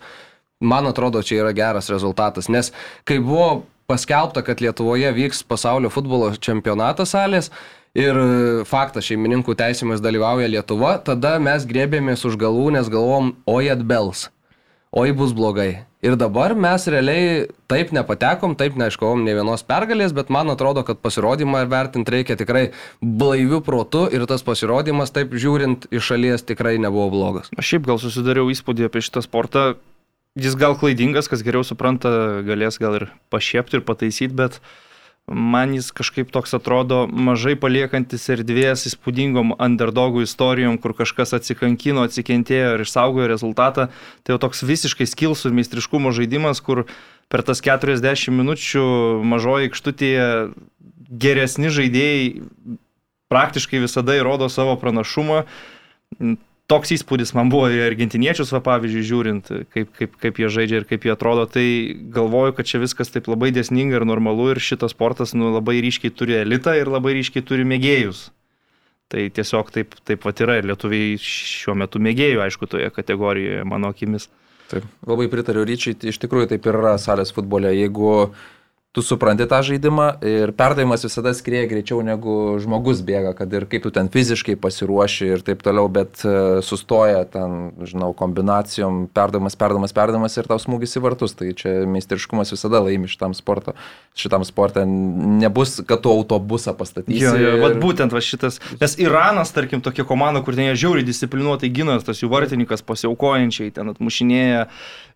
Man 0.60 0.84
atrodo, 0.84 1.22
čia 1.24 1.38
yra 1.40 1.54
geras 1.56 1.88
rezultatas, 1.88 2.50
nes 2.52 2.68
kai 3.08 3.16
buvo 3.24 3.64
paskelbta, 3.88 4.42
kad 4.44 4.60
Lietuvoje 4.60 5.08
vyks 5.16 5.40
pasaulio 5.48 5.88
futbolo 5.92 6.28
čempionatas 6.36 7.14
salės 7.16 7.48
ir 7.96 8.20
faktas 8.68 9.08
šeimininkų 9.08 9.56
teisėmis 9.56 10.04
dalyvauja 10.04 10.50
Lietuva, 10.52 10.98
tada 11.00 11.38
mes 11.40 11.64
grėbėmės 11.72 12.26
už 12.28 12.36
galvų, 12.40 12.74
nes 12.76 12.92
galvom, 12.92 13.32
oi 13.48 13.72
atbels, 13.72 14.28
oi 14.92 15.08
bus 15.16 15.32
blogai. 15.32 15.86
Ir 16.04 16.18
dabar 16.20 16.52
mes 16.52 16.84
realiai 16.92 17.46
taip 17.70 17.94
nepatekom, 17.96 18.58
taip 18.60 18.76
neiškovom 18.76 19.22
ne 19.24 19.32
vienos 19.38 19.64
pergalės, 19.64 20.12
bet 20.12 20.28
man 20.34 20.52
atrodo, 20.52 20.82
kad 20.84 21.00
pasirodymą 21.00 21.62
vertinti 21.72 22.12
reikia 22.12 22.36
tikrai 22.36 22.66
blaivių 23.00 23.62
protų 23.64 24.04
ir 24.12 24.26
tas 24.28 24.44
pasirodymas, 24.44 25.14
taip 25.16 25.32
žiūrint 25.32 25.88
iš 25.88 26.12
šalies, 26.12 26.44
tikrai 26.44 26.76
nebuvo 26.82 27.08
blogas. 27.14 27.48
Aš 27.56 27.72
šiaip 27.72 27.88
gal 27.88 28.02
susidariau 28.02 28.52
įspūdį 28.52 28.90
apie 28.90 29.04
šitą 29.06 29.24
sportą. 29.24 29.66
Jis 30.36 30.58
gal 30.58 30.74
klaidingas, 30.76 31.30
kas 31.30 31.44
geriau 31.46 31.64
supranta, 31.64 32.10
galės 32.44 32.76
gal 32.82 32.98
ir 32.98 33.08
pašiepti 33.32 33.78
ir 33.78 33.84
pataisyti, 33.86 34.34
bet 34.34 34.58
uh, 34.58 34.72
man 35.26 35.72
jis 35.74 35.88
kažkaip 35.96 36.30
toks 36.32 36.52
atrodo 36.56 37.04
mažai 37.08 37.54
paliekantis 37.56 38.26
erdvės 38.34 38.84
įspūdingom 38.90 39.54
underdogų 39.56 40.24
istorijom, 40.26 40.76
kur 40.78 40.92
kažkas 40.96 41.32
atsikankino, 41.38 42.04
atsikentėjo 42.04 42.74
ir 42.74 42.84
išsaugojo 42.84 43.28
rezultatą. 43.30 43.88
Tai 44.22 44.36
jau 44.36 44.40
toks 44.42 44.64
visiškai 44.68 45.08
skilsų 45.08 45.50
ir 45.50 45.58
meistriškumo 45.60 46.12
žaidimas, 46.16 46.60
kur 46.64 46.84
per 47.32 47.44
tas 47.46 47.64
40 47.64 48.34
minučių 48.36 48.86
mažoji 49.24 49.70
aikštutėje 49.70 50.28
geresni 51.08 51.72
žaidėjai 51.72 52.26
praktiškai 53.32 53.80
visada 53.82 54.18
įrodo 54.18 54.50
savo 54.52 54.76
pranašumą 54.80 55.44
toks 56.70 56.94
įspūdis 56.96 57.34
man 57.36 57.50
buvo 57.52 57.68
į 57.72 57.82
argentiniečius, 57.86 58.52
va, 58.54 58.60
pavyzdžiui, 58.64 59.04
žiūrint, 59.08 59.50
kaip, 59.74 59.90
kaip, 59.98 60.14
kaip 60.20 60.40
jie 60.40 60.50
žaidžia 60.52 60.80
ir 60.80 60.86
kaip 60.88 61.04
jie 61.06 61.12
atrodo, 61.14 61.44
tai 61.50 61.66
galvoju, 62.14 62.56
kad 62.56 62.70
čia 62.70 62.80
viskas 62.82 63.12
taip 63.12 63.28
labai 63.30 63.52
desninga 63.54 64.00
ir 64.00 64.06
normalu 64.08 64.52
ir 64.54 64.62
šitas 64.64 64.96
sportas 64.96 65.36
nu, 65.36 65.52
labai 65.54 65.80
ryškiai 65.84 66.14
turi 66.14 66.38
elitą 66.40 66.76
ir 66.80 66.90
labai 66.92 67.16
ryškiai 67.18 67.44
turi 67.44 67.66
mėgėjus. 67.68 68.30
Tai 69.12 69.26
tiesiog 69.36 69.68
taip, 69.70 69.92
taip 70.08 70.22
pat 70.24 70.40
yra 70.40 70.56
ir 70.58 70.70
lietuviai 70.70 71.18
šiuo 71.20 71.76
metu 71.76 72.00
mėgėjų, 72.02 72.40
aišku, 72.46 72.70
toje 72.72 72.88
kategorijoje, 72.94 73.66
mano 73.68 73.92
akimis. 73.92 74.30
Taip, 74.70 74.86
labai 75.04 75.28
pritariu 75.30 75.66
ryčiai, 75.68 75.98
iš 76.08 76.18
tikrųjų 76.22 76.54
taip 76.54 76.66
ir 76.66 76.78
yra 76.80 76.96
salės 76.98 77.34
futbole. 77.36 77.68
Jeigu 77.76 78.08
uh, 78.22 78.46
tu 78.94 79.02
supranti 79.02 79.42
tą 79.50 79.58
žaidimą 79.66 80.06
ir 80.22 80.52
perdavimas 80.54 81.02
visada 81.02 81.32
skrieja 81.34 81.66
greičiau 81.66 81.98
negu 82.06 82.54
žmogus 82.62 83.00
bėga, 83.02 83.32
kad 83.34 83.50
ir 83.50 83.66
kaip 83.66 83.82
tu 83.82 83.90
ten 83.90 84.06
fiziškai 84.06 84.54
pasiruoši 84.62 85.32
ir 85.34 85.42
taip 85.42 85.64
toliau, 85.66 85.88
bet 85.90 86.22
e, 86.22 86.34
sustoja 86.62 87.24
ten, 87.26 87.72
žinau, 87.82 88.12
kombinacijom, 88.14 89.08
perdavimas, 89.10 89.58
perdavimas, 89.58 89.94
perdavimas 89.96 90.38
ir 90.38 90.46
tau 90.46 90.60
smūgis 90.62 90.94
į 90.94 91.02
vartus. 91.08 91.34
Tai 91.34 91.50
čia 91.58 91.72
meistriškumas 91.90 92.54
visada 92.54 92.84
laimi 92.86 93.10
šitam 93.10 93.34
sporto. 93.34 93.74
Šitam 94.14 94.46
sportą 94.46 94.84
nebus, 94.86 95.80
kad 95.88 96.04
tu 96.04 96.14
autobusą 96.14 96.76
pastatysi. 96.78 97.18
Jo, 97.24 97.34
jo, 97.34 97.56
ir... 97.66 97.80
būtent 97.82 98.14
va 98.14 98.22
šitas. 98.22 98.60
Nes 98.78 98.94
Iranas, 99.02 99.50
tarkim, 99.56 99.82
tokia 99.82 100.06
komanda, 100.06 100.44
kur 100.46 100.54
ten 100.54 100.70
jie 100.70 100.78
žiauriai 100.84 101.08
disciplinuotai 101.08 101.72
gina, 101.74 101.98
tas 101.98 102.22
jų 102.22 102.30
vartininkas 102.30 102.86
pasiaukojančiai 102.86 103.74
ten 103.74 103.90
atmušinėja 103.90 104.68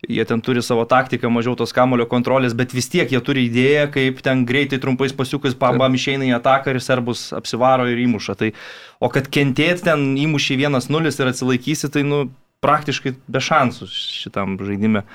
jie 0.07 0.25
ten 0.25 0.41
turi 0.41 0.61
savo 0.63 0.85
taktiką, 0.87 1.29
mažiau 1.33 1.57
tos 1.59 1.73
kamulio 1.75 2.05
kontrolės, 2.07 2.55
bet 2.55 2.71
vis 2.75 2.87
tiek 2.91 3.09
jie 3.11 3.19
turi 3.23 3.45
idėją, 3.49 3.68
kaip 3.93 4.21
ten 4.25 4.45
greitai 4.49 4.79
trumpais 4.81 5.15
pasiukais 5.15 5.57
pabam 5.57 5.95
išeina 5.97 6.27
į 6.27 6.35
ataką 6.39 6.73
ir 6.73 6.81
serbus 6.83 7.29
apsivaro 7.35 7.87
ir 7.89 8.01
įmuša. 8.05 8.37
Tai, 8.39 8.53
o 8.99 9.11
kad 9.13 9.29
kentėti 9.31 9.87
ten 9.89 10.11
įmušį 10.19 10.61
1-0 10.67 11.13
ir 11.13 11.33
atsilaikysi, 11.33 11.91
tai 11.93 12.05
nu, 12.07 12.25
praktiškai 12.63 13.15
be 13.27 13.43
šansų 13.43 13.87
šitam 13.91 14.57
žaidime. 14.59 15.05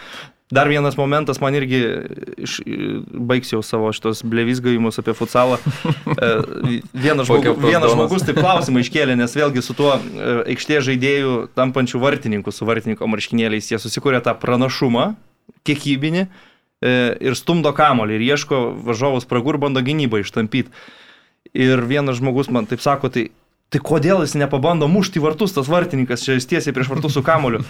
Dar 0.54 0.68
vienas 0.68 0.94
momentas, 0.96 1.40
man 1.40 1.56
irgi 1.56 1.78
iš, 2.44 2.58
baigsiu 3.08 3.62
savo 3.64 3.88
šitos 3.96 4.20
blevizgavimus 4.28 5.00
apie 5.00 5.14
futsalą. 5.16 5.58
E, 6.14 6.28
vienas, 6.92 7.26
žmogu, 7.26 7.54
vienas 7.64 7.90
žmogus 7.90 8.22
taip 8.28 8.36
klausimą 8.38 8.84
iškėlė, 8.84 9.16
nes 9.18 9.32
vėlgi 9.34 9.64
su 9.64 9.74
tuo 9.74 9.94
e, 9.96 10.34
aikštės 10.52 10.84
žaidėjų 10.86 11.32
tampančių 11.58 12.00
vartininkų, 12.02 12.52
su 12.54 12.68
vartininko 12.68 13.08
marškinėliais, 13.10 13.72
jie 13.72 13.80
susikūrė 13.82 14.20
tą 14.22 14.36
pranašumą 14.38 15.08
kiekybinį 15.66 16.26
ir 16.84 17.38
stumdo 17.38 17.72
kamolį 17.76 18.18
ir 18.18 18.26
ieško 18.34 18.60
važiavus 18.84 19.24
spragų 19.24 19.54
ir 19.54 19.60
bando 19.62 19.82
gynybą 19.84 20.20
ištampyti. 20.22 20.72
Ir 21.54 21.84
vienas 21.88 22.18
žmogus 22.18 22.50
man 22.50 22.66
taip 22.68 22.82
sako, 22.82 23.10
tai, 23.14 23.28
tai 23.72 23.80
kodėl 23.84 24.24
jis 24.24 24.34
nepabando 24.38 24.88
mušti 24.90 25.22
vartus, 25.22 25.54
tas 25.56 25.70
vartininkas 25.70 26.24
čia 26.26 26.38
tiesiai 26.40 26.74
prieš 26.74 26.90
vartus 26.92 27.16
su 27.16 27.22
kamoliu. 27.24 27.62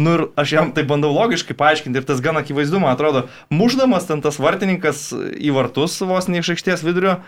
Nu 0.00 0.14
ir 0.16 0.22
aš 0.38 0.54
jam 0.54 0.70
tai 0.72 0.86
bandau 0.88 1.10
logiškai 1.12 1.56
paaiškinti 1.58 2.00
ir 2.00 2.06
tas 2.08 2.22
gan 2.24 2.38
akivaizdu, 2.40 2.80
man 2.80 2.94
atrodo, 2.94 3.26
muždamas 3.52 4.06
ten 4.08 4.22
tas 4.24 4.38
vartininkas 4.40 5.10
į 5.36 5.52
vartus 5.56 5.98
vos 6.06 6.30
ne 6.30 6.40
iš 6.40 6.54
aikštės 6.54 6.84
vidurio, 6.86 7.18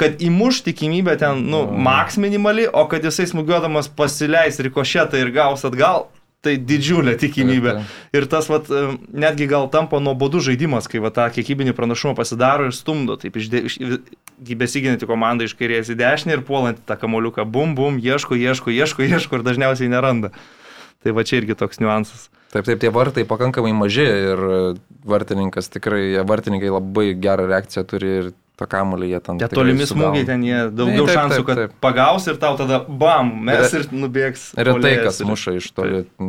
kad 0.00 0.22
įmuš 0.22 0.62
tikimybę 0.66 1.16
ten, 1.18 1.46
nu, 1.50 1.64
maks 1.70 2.18
minimali, 2.20 2.66
o 2.66 2.84
kad 2.90 3.04
jisai 3.06 3.26
smūgiuodamas 3.30 3.90
pasileis 3.96 4.60
rikošetą 4.62 5.20
ir 5.22 5.32
gaus 5.34 5.64
atgal, 5.66 6.08
tai 6.44 6.54
didžiulė 6.60 7.16
tikimybė. 7.20 7.74
Ir 8.16 8.26
tas, 8.30 8.48
vat, 8.52 8.68
netgi 9.10 9.48
gal 9.50 9.68
tampa 9.72 10.00
nuobodu 10.02 10.42
žaidimas, 10.44 10.88
kai 10.90 11.02
va, 11.04 11.12
tą 11.14 11.26
kiekybinį 11.34 11.74
pranašumą 11.76 12.14
pasidaro 12.18 12.68
ir 12.68 12.76
stumdo, 12.76 13.16
taip 13.20 13.38
iš, 13.40 13.50
iš 13.54 14.58
besiginti 14.60 15.08
komandą 15.08 15.48
iš 15.48 15.56
kairės 15.58 15.92
į 15.92 15.98
dešinę 16.00 16.38
ir 16.38 16.44
puolant 16.46 16.80
tą 16.86 16.98
kamoliuką, 17.00 17.46
bum, 17.48 17.74
bum, 17.78 17.98
ieško, 18.02 18.36
ieško, 18.36 18.74
ieško, 18.74 19.06
ieško 19.16 19.40
ir 19.40 19.46
dažniausiai 19.46 19.92
neranda. 19.92 20.34
Tai 21.04 21.12
va 21.12 21.24
čia 21.26 21.42
irgi 21.42 21.56
toks 21.58 21.82
niuansas. 21.82 22.30
Taip, 22.54 22.64
taip, 22.68 22.78
tie 22.80 22.88
vartai 22.94 23.24
pakankamai 23.26 23.74
maži 23.74 24.06
ir 24.06 24.40
vartininkas 25.04 25.68
tikrai, 25.74 26.22
vartininkai 26.24 26.70
labai 26.70 27.08
gerą 27.18 27.48
reakciją 27.50 27.82
turi 27.90 28.12
ir 28.20 28.28
tą 28.60 28.68
kamulį 28.70 29.08
jie 29.10 29.20
ten. 29.24 29.40
Tie 29.42 29.48
tolimi 29.50 29.86
smūgiai 29.88 30.26
ten 30.28 30.44
jie 30.46 30.60
daugiau 30.70 31.08
taip, 31.08 31.16
šansų, 31.18 31.42
kad 31.46 31.58
taip, 31.58 31.72
taip. 31.72 31.80
pagaus 31.82 32.28
ir 32.30 32.38
tau 32.42 32.54
tada 32.60 32.80
bam, 32.86 33.32
mes 33.48 33.74
ir 33.74 33.88
nubėgs. 33.90 34.46
Retai 34.54 34.94
kas 35.02 35.18
ir... 35.22 35.28
muša 35.30 35.56
iš 35.58 35.68
toli, 35.74 36.04
taip. 36.06 36.28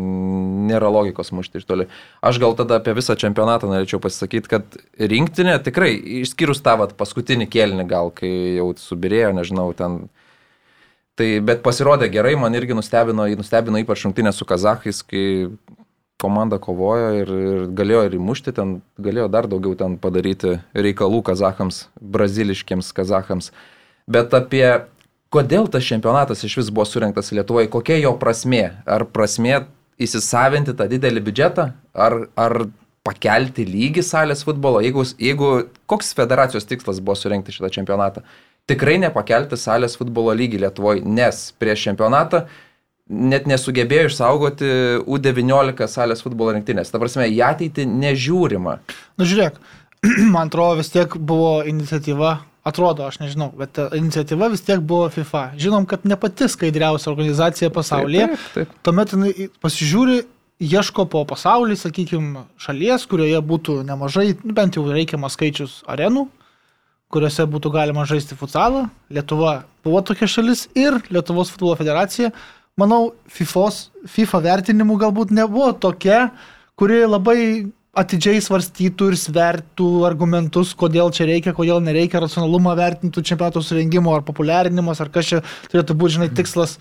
nėra 0.72 0.90
logikos 0.94 1.30
mušti 1.36 1.62
iš 1.62 1.70
toli. 1.70 1.88
Aš 2.26 2.42
gal 2.42 2.58
tada 2.58 2.80
apie 2.82 2.96
visą 2.98 3.18
čempionatą 3.22 3.70
norėčiau 3.70 4.02
pasakyti, 4.04 4.52
kad 4.56 4.80
rinktinė 4.98 5.60
tikrai, 5.66 5.94
išskyrus 6.24 6.64
tą 6.66 6.80
vat, 6.82 6.98
paskutinį 6.98 7.50
kėlinį 7.54 7.88
gal, 7.90 8.14
kai 8.16 8.32
jau 8.58 8.72
subirėjo, 8.82 9.34
nežinau, 9.38 9.70
ten 9.78 10.06
Tai, 11.16 11.28
bet 11.48 11.62
pasirodė 11.64 12.10
gerai, 12.12 12.34
man 12.36 12.52
irgi 12.60 12.76
nustebino, 12.76 13.24
nustebino 13.40 13.80
ypač 13.80 14.02
rungtynė 14.04 14.34
su 14.36 14.44
kazahais, 14.44 14.98
kai 15.08 15.48
komanda 16.22 16.60
kovojo 16.62 17.12
ir, 17.20 17.30
ir 17.30 17.66
galėjo 17.76 18.06
ir 18.08 18.18
įmušti, 18.18 18.54
ten 18.56 18.78
galėjo 19.02 19.28
dar 19.32 19.50
daugiau 19.52 19.76
ten 19.80 19.98
padaryti 20.02 20.58
reikalų 20.76 21.22
kazahams, 21.28 21.86
braziliškiams 22.00 22.92
kazahams. 22.96 23.52
Bet 24.08 24.34
apie 24.38 24.64
kodėl 25.34 25.68
tas 25.72 25.84
čempionatas 25.84 26.46
iš 26.48 26.60
vis 26.62 26.72
buvo 26.72 26.88
surinktas 26.88 27.34
Lietuvoje, 27.36 27.70
kokia 27.74 28.00
jo 28.00 28.16
prasmė? 28.22 28.70
Ar 28.88 29.08
prasmė 29.12 29.66
įsisavinti 30.02 30.76
tą 30.78 30.88
didelį 30.92 31.24
biudžetą, 31.28 31.70
ar, 31.94 32.18
ar 32.40 32.66
pakelti 33.06 33.68
lygį 33.68 34.04
salės 34.06 34.44
futbolo, 34.48 34.82
jeigu, 34.84 35.04
jeigu 35.22 35.54
koks 35.90 36.16
federacijos 36.18 36.68
tikslas 36.70 37.04
buvo 37.04 37.18
surinkti 37.20 37.54
šitą 37.56 37.74
čempionatą? 37.76 38.24
tikrai 38.70 38.98
nepakelti 39.02 39.58
salės 39.60 39.98
futbolo 40.00 40.34
lygį 40.36 40.64
Lietuvoje, 40.66 41.04
nes 41.06 41.50
prieš 41.62 41.90
čempionatą 41.90 42.46
net 43.10 43.46
nesugebėjo 43.50 44.10
išsaugoti 44.10 44.70
U19 45.06 45.88
salės 45.92 46.24
futbolo 46.26 46.56
rinktinės. 46.56 46.90
Ta 46.92 47.02
prasme, 47.02 47.28
į 47.30 47.42
ateitį 47.46 47.86
nežiūrima. 47.90 48.78
Na 48.82 49.22
nu, 49.22 49.30
žiūrėk, 49.30 49.60
man 50.34 50.50
atrodo 50.50 50.80
vis 50.82 50.92
tiek 50.94 51.18
buvo 51.18 51.60
iniciatyva, 51.70 52.38
atrodo, 52.66 53.06
aš 53.06 53.20
nežinau, 53.22 53.52
bet 53.58 53.78
iniciatyva 53.94 54.50
vis 54.54 54.66
tiek 54.66 54.82
buvo 54.82 55.10
FIFA. 55.14 55.52
Žinom, 55.62 55.86
kad 55.90 56.08
ne 56.10 56.18
pati 56.18 56.50
skaidriausia 56.50 57.12
organizacija 57.14 57.70
pasaulyje. 57.74 58.32
Taip, 58.32 58.48
taip, 58.48 58.72
taip. 58.72 58.80
Tuomet 58.88 59.14
jinai 59.14 59.50
pasižiūri, 59.62 60.24
ieško 60.66 61.06
po 61.12 61.22
pasaulį, 61.28 61.78
sakykime, 61.78 62.46
šalies, 62.62 63.06
kurioje 63.12 63.42
būtų 63.46 63.82
nemažai, 63.86 64.32
bent 64.44 64.80
jau 64.80 64.86
reikiamas 64.88 65.36
skaičius 65.36 65.82
arenų, 65.92 66.26
kuriuose 67.14 67.46
būtų 67.52 67.72
galima 67.76 68.06
žaisti 68.08 68.38
futsalą. 68.40 68.88
Lietuva 69.14 69.66
buvo 69.86 70.02
tokia 70.02 70.28
šalis 70.32 70.66
ir 70.76 70.98
Lietuvos 71.14 71.52
futbolo 71.54 71.76
federacija, 71.80 72.32
manau, 72.80 73.14
FIFOS, 73.32 73.90
FIFA 74.12 74.42
vertinimų 74.50 75.00
galbūt 75.06 75.34
nebuvo 75.36 75.72
tokia, 75.80 76.30
kuri 76.80 77.04
labai 77.08 77.40
atidžiai 77.96 78.42
svarstytų 78.44 79.12
ir 79.14 79.20
svertų 79.20 79.90
argumentus, 80.08 80.74
kodėl 80.76 81.14
čia 81.16 81.30
reikia, 81.30 81.56
kodėl 81.56 81.80
nereikia, 81.84 82.20
racionalumą 82.24 82.76
vertintų 82.76 83.24
čempionato 83.24 83.64
surengimo 83.64 84.12
ar 84.16 84.26
populiarinimas, 84.28 85.00
ar 85.00 85.12
kas 85.14 85.32
čia 85.32 85.40
turėtų 85.72 85.96
būti, 85.96 86.18
žinai, 86.18 86.30
tikslas. 86.36 86.76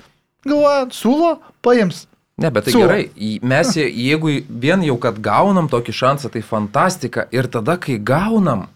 Galvoja, 0.45 0.89
siūlo, 0.93 1.37
paims. 1.65 2.09
Ne, 2.35 2.51
bet 2.51 2.67
tai 2.67 2.75
Siūlo. 2.75 2.89
gerai, 2.89 3.39
mes 3.47 3.69
jeigu 3.79 4.33
vien 4.51 4.83
jau, 4.83 4.97
kad 4.99 5.21
gaunam 5.23 5.69
tokį 5.71 5.93
šansą, 5.95 6.33
tai 6.35 6.43
fantastika. 6.43 7.29
Ir 7.31 7.47
tada, 7.47 7.77
kai 7.79 7.95
gaunam, 8.03 8.67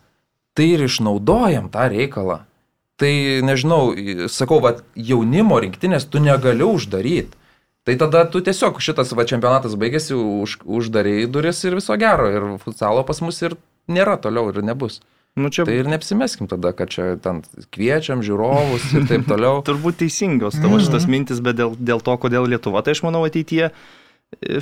tai 0.55 0.69
ir 0.77 0.85
išnaudojam 0.87 1.67
tą 1.75 1.89
reikalą. 1.91 2.45
Tai 2.99 3.11
nežinau, 3.47 3.93
sakau, 4.33 4.59
va, 4.63 4.75
jaunimo 4.95 5.61
rinktinės 5.63 6.09
tu 6.11 6.23
negali 6.23 6.67
uždaryti. 6.67 7.37
Tai 7.87 7.95
tada 8.01 8.25
tu 8.29 8.43
tiesiog 8.45 8.81
šitas 8.85 9.15
va, 9.17 9.25
čempionatas 9.29 9.77
baigėsi, 9.79 10.17
už, 10.19 10.59
uždarėjai 10.67 11.29
duris 11.33 11.63
ir 11.65 11.79
viso 11.79 11.95
gero. 12.01 12.27
Ir 12.29 12.49
futsalo 12.65 13.05
pas 13.07 13.23
mus 13.25 13.39
ir 13.47 13.55
nėra 13.89 14.19
toliau 14.21 14.51
ir 14.51 14.61
nebus. 14.67 14.99
Nu, 15.39 15.53
čia... 15.55 15.65
Tai 15.69 15.77
ir 15.79 15.87
neapsimeskim 15.89 16.51
tada, 16.51 16.73
kad 16.77 16.91
čia 16.91 17.13
ten 17.23 17.45
kviečiam 17.75 18.25
žiūrovus 18.27 18.91
ir 18.99 19.07
taip 19.11 19.29
toliau. 19.31 19.63
Turbūt 19.69 20.01
teisingos 20.03 20.59
tavo 20.59 20.81
šitas 20.83 21.07
mintis, 21.11 21.43
bet 21.45 21.61
dėl, 21.61 21.79
dėl 21.79 22.03
to, 22.05 22.19
kodėl 22.21 22.51
Lietuva, 22.51 22.83
tai 22.83 22.97
aš 22.97 23.05
manau 23.07 23.23
ateityje 23.29 23.71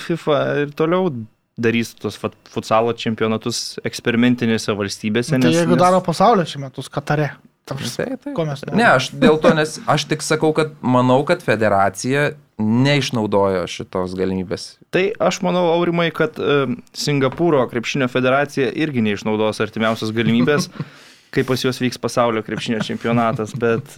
FIFA 0.04 0.42
ir 0.62 0.76
toliau 0.76 1.08
darys 1.56 1.94
tos 1.96 2.18
futsalo 2.20 2.92
čempionatus 2.92 3.80
eksperimentinėse 3.88 4.74
valstybėse. 4.76 5.34
Tai 5.34 5.48
nes, 5.48 5.56
jeigu 5.56 5.74
nes... 5.74 5.82
daro 5.82 6.02
pasaulio 6.04 6.44
čempionatus 6.44 6.92
Katare. 6.92 7.32
Tai, 7.66 7.78
tai. 8.22 8.32
Ko 8.36 8.44
mes 8.46 8.62
norime? 8.62 8.78
Ne, 8.78 8.88
aš 8.94 9.10
dėl 9.14 9.40
to, 9.42 9.50
nes 9.58 9.78
aš 9.90 10.06
tik 10.10 10.22
sakau, 10.22 10.52
kad 10.54 10.76
manau, 10.86 11.18
kad 11.26 11.42
federacija 11.42 12.28
neišnaudojo 12.62 13.64
šitos 13.68 14.14
galimybės. 14.16 14.68
Tai 14.94 15.08
aš 15.28 15.42
manau, 15.44 15.66
Aurimai, 15.74 16.08
kad 16.14 16.38
uh, 16.40 16.70
Singapūro 16.96 17.64
krepšinio 17.68 18.08
federacija 18.08 18.70
irgi 18.70 19.02
neišnaudos 19.04 19.60
artimiausios 19.66 20.14
galimybės. 20.16 20.70
kai 21.34 21.42
pas 21.44 21.60
juos 21.60 21.76
vyks 21.82 21.98
pasaulio 22.00 22.40
krepšinio 22.46 22.78
čempionatas, 22.86 23.50
bet... 23.60 23.90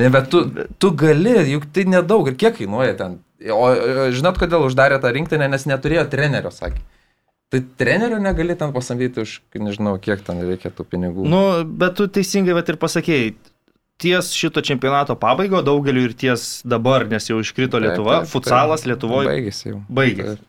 Ne, 0.00 0.08
bet 0.10 0.26
tu, 0.32 0.40
tu 0.80 0.90
gali, 0.98 1.36
juk 1.52 1.68
tai 1.70 1.84
nedaug 1.86 2.32
ir 2.32 2.38
kiek 2.40 2.56
kainuoja 2.56 2.96
ten 2.98 3.20
O 3.52 3.66
žinot, 4.14 4.38
kodėl 4.40 4.64
uždarė 4.64 4.96
tą 5.02 5.10
rinktinę, 5.12 5.48
nes 5.52 5.66
neturėjo 5.68 6.06
trenerio, 6.12 6.52
sakė. 6.54 6.80
Tai 7.54 7.60
trenerio 7.78 8.16
negali 8.18 8.56
ten 8.58 8.72
pasamdyti 8.74 9.22
už, 9.22 9.32
nežinau, 9.62 9.94
kiek 10.02 10.24
ten 10.26 10.40
reikia 10.42 10.72
tų 10.74 10.88
pinigų. 10.90 11.26
Nu, 11.30 11.42
bet 11.62 11.94
tu 12.00 12.08
teisingai 12.10 12.56
bet 12.56 12.72
ir 12.72 12.78
pasakėjai, 12.82 13.28
ties 14.02 14.32
šito 14.34 14.58
čempionato 14.66 15.14
pabaigo 15.14 15.60
daugeliu 15.62 16.08
ir 16.08 16.16
ties 16.18 16.64
dabar, 16.66 17.06
nes 17.06 17.30
jau 17.30 17.38
iškrito 17.38 17.78
Lietuva, 17.78 18.24
taip, 18.24 18.26
taip, 18.26 18.32
futsalas 18.32 18.82
Lietuvoje. 18.90 19.30
Baigėsi 19.30 19.70
jau. 19.70 19.78
Baigėsi. 19.86 20.42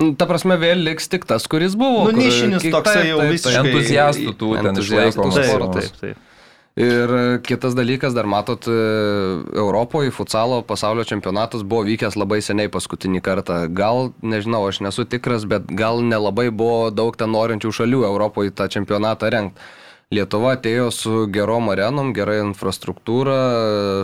Nu, 0.00 0.08
ta 0.18 0.24
prasme, 0.26 0.56
vėl 0.58 0.80
liks 0.88 1.12
tik 1.12 1.28
tas, 1.28 1.44
kuris 1.44 1.76
buvo. 1.78 2.06
Nu, 2.08 2.16
nišinis 2.24 2.64
toksai 2.72 3.10
jau 3.10 3.20
visiškai. 3.28 3.60
Entuziastų 3.60 4.32
tų 4.40 4.54
ten 4.64 4.80
išlaikomas. 4.80 5.36
Taip, 5.36 5.66
taip, 5.76 6.00
taip. 6.00 6.30
Ir 6.74 7.12
kitas 7.46 7.76
dalykas, 7.78 8.16
dar 8.16 8.26
matot, 8.26 8.66
Europoje 8.66 10.10
futsalo 10.10 10.56
pasaulio 10.66 11.04
čempionatas 11.06 11.62
buvo 11.62 11.84
vykęs 11.86 12.16
labai 12.18 12.40
seniai 12.42 12.66
paskutinį 12.66 13.20
kartą. 13.22 13.60
Gal, 13.70 14.10
nežinau, 14.26 14.64
aš 14.66 14.80
nesu 14.82 15.04
tikras, 15.06 15.46
bet 15.46 15.70
gal 15.70 16.02
nelabai 16.02 16.48
buvo 16.50 16.90
daug 16.90 17.14
ten 17.14 17.30
norinčių 17.30 17.70
šalių 17.78 18.02
Europoje 18.10 18.50
tą 18.58 18.66
čempionatą 18.74 19.30
rengti. 19.30 19.70
Lietuva 20.12 20.52
atėjo 20.54 20.90
su 20.92 21.12
gerom 21.32 21.70
arenom, 21.72 22.10
gera 22.14 22.36
infrastruktūra, 22.42 23.36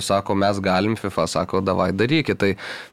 sako, 0.03 0.37
mes 0.39 0.61
galim, 0.65 0.97
FIFA 0.99 1.27
sako, 1.29 1.61
davai 1.65 1.91
darykit. 1.93 2.39
Tai, 2.41 2.51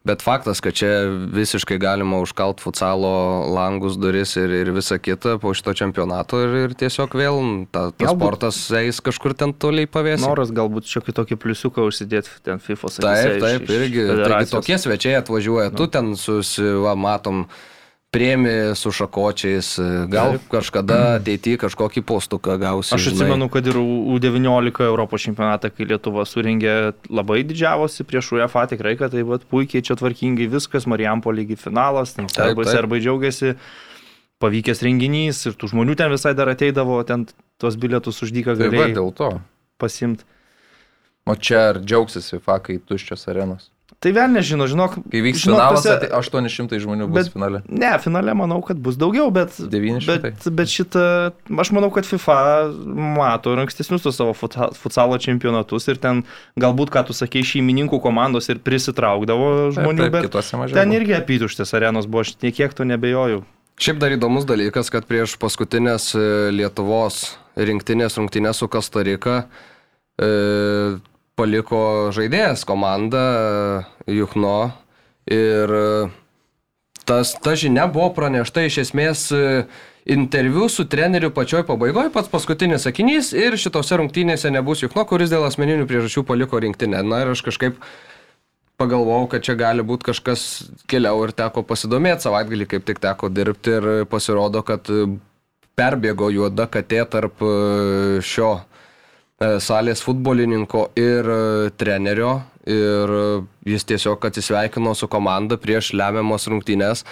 bet 0.08 0.26
faktas, 0.26 0.60
kad 0.64 0.76
čia 0.76 0.90
visiškai 1.34 1.80
galima 1.82 2.20
užkalt 2.24 2.60
futsalo 2.64 3.14
langus, 3.56 3.96
duris 4.02 4.36
ir, 4.40 4.52
ir 4.60 4.74
visą 4.76 5.00
kitą 5.00 5.38
po 5.42 5.54
šito 5.58 5.74
čempionato 5.78 6.42
ir, 6.44 6.58
ir 6.66 6.76
tiesiog 6.78 7.16
vėl 7.18 7.40
ta, 7.72 7.88
tas 7.94 8.10
galbūt, 8.10 8.20
sportas 8.20 8.60
eis 8.82 9.00
kažkur 9.04 9.38
ten 9.40 9.56
toliai 9.56 9.90
pavėsi. 9.90 10.26
Noras 10.26 10.52
galbūt 10.56 10.92
šiokį 10.92 11.16
tokį 11.22 11.40
pliusiuką 11.46 11.88
užsidėti 11.88 12.36
ten 12.46 12.62
FIFA. 12.64 12.94
Taip, 13.00 13.40
taip, 13.42 13.66
iš, 13.66 13.74
irgi. 13.80 14.06
Taigi 14.26 14.52
tokie 14.52 14.78
svečiai 14.84 15.18
atvažiuoja, 15.22 15.72
nu. 15.72 15.80
tu 15.80 15.90
ten 15.96 16.14
susiva, 16.20 16.94
matom 17.00 17.48
priemi 18.12 18.50
su 18.76 18.92
šakočiais, 18.92 19.74
gal 20.08 20.38
Taip. 20.38 20.46
kažkada 20.52 21.00
ateityje 21.18 21.60
kažkokį 21.66 22.04
postuką 22.08 22.56
gausi. 22.62 22.94
Aš 22.96 23.10
atsimenu, 23.12 23.50
kad 23.52 23.68
ir 23.68 23.76
U19 23.78 24.86
Europos 24.86 25.26
čempionatą, 25.26 25.72
kai 25.74 25.90
Lietuva 25.90 26.24
suringė, 26.28 26.78
labai 27.12 27.42
didžiavosi 27.48 28.08
prieš 28.08 28.32
UEFA, 28.38 28.68
tikrai, 28.72 28.96
kad 29.00 29.12
tai 29.16 29.26
vat, 29.28 29.44
puikiai 29.52 29.84
čia 29.84 30.00
tvarkingai 30.00 30.48
viskas, 30.52 30.88
Mariampo 30.88 31.34
lygi 31.36 31.60
finalas, 31.60 32.16
serbai, 32.32 32.66
serbai 32.70 33.02
džiaugiasi, 33.04 33.58
pavykęs 34.42 34.86
renginys 34.88 35.44
ir 35.50 35.60
tų 35.60 35.74
žmonių 35.74 36.00
ten 36.00 36.14
visai 36.14 36.34
dar 36.38 36.54
ateidavo, 36.54 37.02
ten 37.08 37.28
tuos 37.60 37.76
bilietus 37.76 38.24
uždyka 38.24 38.56
galėjo. 38.56 38.88
Tai 38.88 39.00
dėl 39.02 39.16
to. 39.20 39.32
Pasimti. 39.82 40.24
O 41.28 41.36
čia 41.36 41.74
ar 41.74 41.82
džiaugsis 41.84 42.32
FIFA, 42.32 42.62
kai 42.64 42.80
tuščios 42.80 43.28
arenos? 43.28 43.68
Tai 43.98 44.12
vėl 44.14 44.30
nežino, 44.30 44.68
žinok. 44.70 45.00
Kai 45.10 45.22
vyks 45.26 45.42
žinok, 45.42 45.58
finalas, 45.58 45.82
tose... 45.82 45.96
tai 46.04 46.10
800 46.14 46.78
žmonių 46.84 47.08
bus 47.10 47.18
bet, 47.18 47.32
finale. 47.34 47.62
Ne, 47.66 47.96
finale 48.04 48.36
manau, 48.38 48.60
kad 48.66 48.78
bus 48.78 48.94
daugiau, 49.00 49.32
bet, 49.34 49.56
900. 49.58 50.20
bet, 50.22 50.46
bet 50.60 50.70
šitą, 50.70 51.06
aš 51.64 51.72
manau, 51.74 51.90
kad 51.96 52.06
FIFA 52.06 52.38
mato 53.18 53.56
ir 53.56 53.64
ankstesnius 53.64 54.06
tos 54.06 54.20
savo 54.20 54.36
futsalo 54.38 55.18
čempionatus 55.24 55.90
ir 55.90 55.98
ten 56.04 56.22
galbūt, 56.62 56.94
ką 56.94 57.08
tu 57.10 57.18
sakei, 57.18 57.42
šeimininkų 57.42 57.98
komandos 58.04 58.52
ir 58.54 58.62
prisitraukdavo 58.62 59.50
žmonių, 59.80 60.06
taip, 60.06 60.20
taip, 60.30 60.62
bet 60.62 60.78
ten 60.78 60.94
irgi 60.94 61.18
apytuštės 61.18 61.74
arenos 61.80 62.06
buvo, 62.06 62.28
aš 62.28 62.38
niekiek 62.46 62.78
to 62.78 62.86
nebejoju. 62.86 63.42
Šiaip 63.82 63.98
dar 64.02 64.14
įdomus 64.14 64.46
dalykas, 64.50 64.94
kad 64.94 65.10
prieš 65.10 65.36
paskutinės 65.42 66.12
e, 66.18 66.22
Lietuvos 66.54 67.36
rinktinės 67.58 68.18
rungtynės 68.18 68.62
su 68.62 68.70
Kastarika 68.70 69.44
e, 70.22 70.98
paliko 71.38 72.10
žaidėjas 72.16 72.66
komandą 72.68 73.24
Juchno 74.10 74.72
ir 75.30 75.74
tas, 77.08 77.36
ta 77.44 77.54
žinia 77.60 77.86
buvo 77.92 78.10
pranešta 78.16 78.66
iš 78.66 78.82
esmės 78.88 79.28
interviu 80.08 80.70
su 80.72 80.88
treneriu 80.88 81.30
pačioj 81.36 81.66
pabaigoje, 81.68 82.12
pats 82.16 82.32
paskutinis 82.32 82.88
sakinys 82.88 83.34
ir 83.36 83.58
šitose 83.60 84.00
rungtynėse 84.00 84.52
nebus 84.54 84.82
Juchno, 84.84 85.04
kuris 85.08 85.32
dėl 85.34 85.46
asmeninių 85.48 85.88
priežasčių 85.88 86.24
paliko 86.28 86.62
rinktinę. 86.64 87.04
Na 87.06 87.22
ir 87.24 87.34
aš 87.36 87.44
kažkaip 87.46 87.78
pagalvojau, 88.80 89.28
kad 89.32 89.46
čia 89.46 89.58
gali 89.60 89.86
būti 89.86 90.10
kažkas 90.10 90.48
keliau 90.90 91.26
ir 91.28 91.36
teko 91.38 91.64
pasidomėti, 91.68 92.28
savaitgalį 92.28 92.70
kaip 92.72 92.88
tik 92.88 93.04
teko 93.04 93.30
dirbti 93.34 93.78
ir 93.78 93.90
pasirodo, 94.10 94.64
kad 94.66 94.88
perbėgo 95.78 96.32
juoda 96.34 96.70
katė 96.72 97.04
tarp 97.12 97.44
šio 98.26 98.52
E, 98.58 98.67
salės 99.38 100.02
futbolininko 100.02 100.90
ir 100.98 101.28
e, 101.30 101.40
trenerio 101.78 102.40
ir 102.68 103.14
e, 103.14 103.26
jis 103.70 103.86
tiesiog 103.86 104.24
atsisveikino 104.30 104.96
su 104.98 105.08
komanda 105.08 105.60
prieš 105.62 105.94
lemiamas 105.94 106.48
rungtynes. 106.50 107.04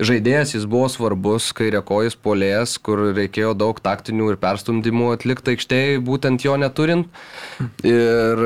Žaidėjas 0.00 0.54
jis 0.54 0.64
buvo 0.64 0.86
svarbus, 0.88 1.50
kairiakojas 1.52 2.14
polėjas, 2.16 2.78
kur 2.80 3.02
reikėjo 3.12 3.52
daug 3.52 3.82
taktinių 3.84 4.30
ir 4.32 4.38
perstumdymų 4.40 5.10
atlikti 5.12 5.52
aikštėje, 5.52 5.98
būtent 6.06 6.46
jo 6.46 6.54
neturint. 6.56 7.10
Ir 7.84 8.40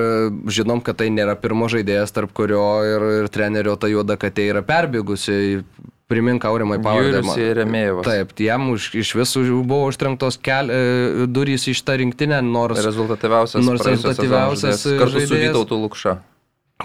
žinom, 0.51 0.83
kad 0.83 0.99
tai 0.99 1.13
nėra 1.15 1.37
pirmo 1.39 1.71
žaidėjas, 1.71 2.11
tarp 2.17 2.35
kurio 2.35 2.65
ir, 2.83 3.07
ir 3.21 3.31
trenerio 3.31 3.77
ta 3.79 3.87
juoda 3.87 4.19
katė 4.19 4.49
yra 4.51 4.65
perbėgusi 4.67 5.63
Primink 6.11 6.45
aurimai 6.45 6.77
pavardę. 6.85 7.23
Remėjovas. 7.57 8.05
Taip, 8.05 8.35
jam 8.45 8.69
už, 8.75 8.91
iš 9.01 9.15
visų 9.17 9.47
buvo 9.65 9.89
užtrenktos 9.89 10.37
kel, 10.37 10.69
e, 10.69 11.25
durys 11.33 11.65
iš 11.73 11.81
tą 11.87 11.97
rinktinę, 12.03 12.43
nors... 12.45 12.83
Rezultatyviausias. 12.85 13.65
Nors 13.65 13.87
rezultatyviausias. 13.89 14.85
Kartu 15.01 15.25
su 15.25 15.39
Vytautu 15.41 15.81
Lukša. 15.81 16.19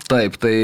Taip, 0.08 0.38
tai 0.40 0.56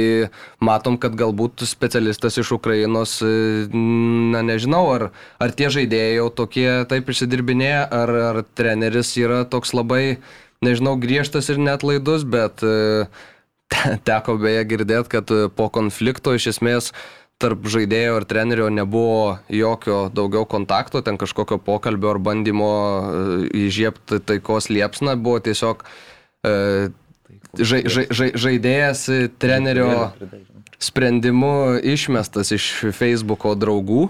matom, 0.63 0.95
kad 1.01 1.17
galbūt 1.17 1.65
specialistas 1.67 2.37
iš 2.39 2.53
Ukrainos, 2.55 3.17
e, 3.25 3.65
na 3.73 4.45
nežinau, 4.45 4.85
ar, 4.93 5.09
ar 5.41 5.51
tie 5.57 5.67
žaidėjai 5.73 6.15
jau 6.21 6.29
tokie 6.39 6.69
taip 6.87 7.11
išsidirbinėja, 7.11 7.83
ar, 7.89 8.15
ar 8.29 8.41
treneris 8.55 9.11
yra 9.19 9.41
toks 9.49 9.75
labai, 9.75 10.21
nežinau, 10.63 10.95
griežtas 11.01 11.51
ir 11.51 11.59
net 11.59 11.83
laidus, 11.83 12.23
bet 12.23 12.63
e, 12.63 13.09
teko 14.07 14.37
beje 14.39 14.63
girdėti, 14.71 15.11
kad 15.17 15.35
po 15.57 15.67
konflikto 15.73 16.37
iš 16.37 16.53
esmės 16.55 16.93
tarp 17.41 17.67
žaidėjo 17.67 18.19
ir 18.21 18.25
trenerio 18.29 18.69
nebuvo 18.71 19.37
jokio 19.51 20.05
daugiau 20.15 20.47
kontakto, 20.47 21.01
ten 21.03 21.19
kažkokio 21.19 21.59
pokalbio 21.59 22.13
ar 22.15 22.21
bandymo 22.23 22.71
e, 22.71 23.23
įžiebti 23.65 24.21
taikos 24.23 24.71
liepsną, 24.71 25.17
buvo 25.19 25.41
tiesiog 25.43 25.83
e, 26.47 26.55
ža, 27.59 27.81
ža, 27.83 28.05
ža, 28.09 28.29
žaidėjas 28.39 29.07
trenerio 29.41 29.89
sprendimu 30.79 31.79
išmestas 31.83 32.51
iš 32.55 32.65
Facebooko 32.95 33.53
draugų. 33.57 34.07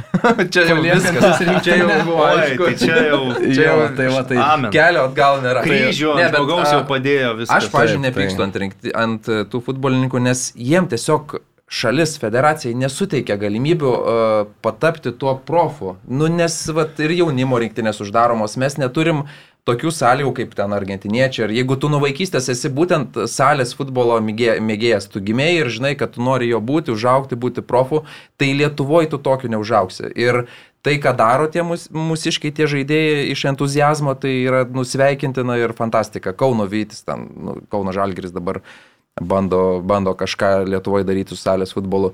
čia 0.52 0.66
jau 0.70 0.78
viskas, 0.84 1.42
čia 1.64 1.80
jau 1.80 1.90
buvo 2.08 2.22
aišku. 2.28 2.68
Tai 2.68 2.76
čia 2.80 3.00
jau, 3.10 3.20
čia 3.40 3.66
jau, 3.70 3.80
tai 3.96 4.12
va, 4.12 4.22
tai 4.28 4.38
Amen. 4.44 4.70
kelio 4.74 5.08
atgal 5.08 5.42
nėra. 5.44 5.64
Kryžių, 5.66 6.14
ne, 6.16 6.28
bet 6.28 6.38
žmogaus 6.38 6.72
jau 6.72 6.84
padėjo 6.88 7.34
viskas. 7.42 7.56
Aš, 7.56 7.72
pažiūrėjau, 7.74 8.06
nepykstu 8.08 8.46
ant, 8.46 8.62
rinkti, 8.64 8.96
ant 8.96 9.34
tų 9.52 9.64
futbolininkų, 9.68 10.24
nes 10.28 10.48
jiem 10.56 10.88
tiesiog 10.92 11.38
šalis, 11.66 12.14
federacijai 12.22 12.76
nesuteikia 12.78 13.36
galimybių 13.40 13.90
uh, 13.90 14.38
patapti 14.62 15.12
tuo 15.18 15.34
profu. 15.46 15.96
Nu, 16.06 16.30
nes 16.30 16.60
vat, 16.74 16.98
ir 17.02 17.16
jaunimo 17.18 17.58
rinktinės 17.62 18.00
uždaromos, 18.04 18.54
mes 18.60 18.78
neturim 18.78 19.24
tokių 19.66 19.90
sąlygų 19.90 20.30
kaip 20.36 20.54
ten 20.54 20.74
argentiniečiai. 20.76 21.48
Ir 21.48 21.56
jeigu 21.58 21.74
tu 21.82 21.90
nuo 21.90 21.98
vaikystės 22.04 22.46
esi 22.52 22.70
būtent 22.70 23.18
salės 23.26 23.74
futbolo 23.74 24.20
mėgėjas, 24.22 25.10
tu 25.10 25.22
gimėjai 25.26 25.58
ir 25.64 25.72
žinai, 25.74 25.92
kad 25.98 26.14
tu 26.14 26.22
nori 26.22 26.52
jo 26.52 26.62
būti, 26.62 26.94
užaukti, 26.94 27.34
būti 27.34 27.66
profu, 27.66 28.04
tai 28.38 28.52
Lietuvoje 28.54 29.10
tu 29.10 29.18
tokiu 29.18 29.50
neužauksi. 29.50 30.12
Ir 30.14 30.44
tai, 30.86 31.00
ką 31.02 31.16
daro 31.18 31.50
tie 31.50 31.66
mus, 31.66 31.88
mūsiškai 31.90 32.54
tie 32.54 32.70
žaidėjai 32.70 33.26
iš 33.32 33.48
entuzijazmo, 33.50 34.14
tai 34.14 34.36
yra 34.46 34.62
nusveikintina 34.70 35.58
ir 35.58 35.74
fantastika. 35.74 36.30
Kauno 36.30 36.70
Vytis, 36.70 37.02
ten, 37.02 37.26
nu, 37.34 37.58
Kauno 37.74 37.90
Žalgiris 37.96 38.30
dabar 38.30 38.62
uh, 38.62 38.95
bando, 39.20 39.80
bando 39.80 40.14
kažką 40.14 40.64
Lietuvoje 40.68 41.06
daryti 41.08 41.34
su 41.34 41.40
salės 41.40 41.72
futbolu. 41.76 42.12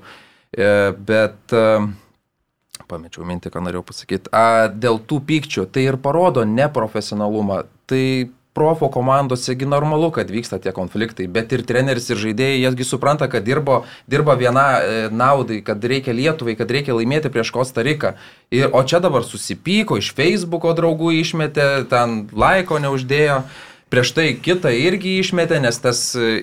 E, 0.53 0.93
bet 0.93 1.55
e, 1.55 1.65
pamečiau 2.87 3.25
mintį, 3.27 3.51
ką 3.53 3.63
norėjau 3.65 3.87
pasakyti. 3.89 4.31
A, 4.31 4.69
dėl 4.69 5.01
tų 5.01 5.19
pykčių 5.27 5.67
tai 5.73 5.87
ir 5.89 5.99
parodo 6.01 6.45
neprofesionalumą. 6.47 7.63
Tai 7.89 8.05
profo 8.53 8.87
komandosegi 8.93 9.65
normalu, 9.65 10.11
kad 10.13 10.29
vyksta 10.29 10.59
tie 10.61 10.71
konfliktai, 10.71 11.25
bet 11.25 11.51
ir 11.55 11.63
treneris 11.65 12.11
ir 12.13 12.19
žaidėjai, 12.21 12.59
jiesgi 12.61 12.85
supranta, 12.85 13.25
kad 13.27 13.43
dirbo, 13.45 13.79
dirba 14.05 14.37
viena 14.37 14.67
e, 14.77 15.07
naudai, 15.09 15.63
kad 15.65 15.81
reikia 15.81 16.13
Lietuvai, 16.13 16.53
kad 16.59 16.69
reikia 16.69 16.93
laimėti 16.93 17.33
prieš 17.33 17.49
Kostariką. 17.55 18.13
Ir, 18.53 18.69
o 18.69 18.83
čia 18.85 19.01
dabar 19.01 19.25
susipyko, 19.25 19.97
iš 19.97 20.13
Facebooko 20.13 20.75
draugų 20.77 21.15
išmetė, 21.23 21.69
ten 21.89 22.27
laiko 22.29 22.77
neuždėjo. 22.83 23.41
Prieš 23.93 24.09
tai 24.17 24.33
kitą 24.41 24.71
irgi 24.73 25.19
išmetė, 25.21 25.59
nes 25.61 25.77
tas 25.77 25.99
e, 26.17 26.41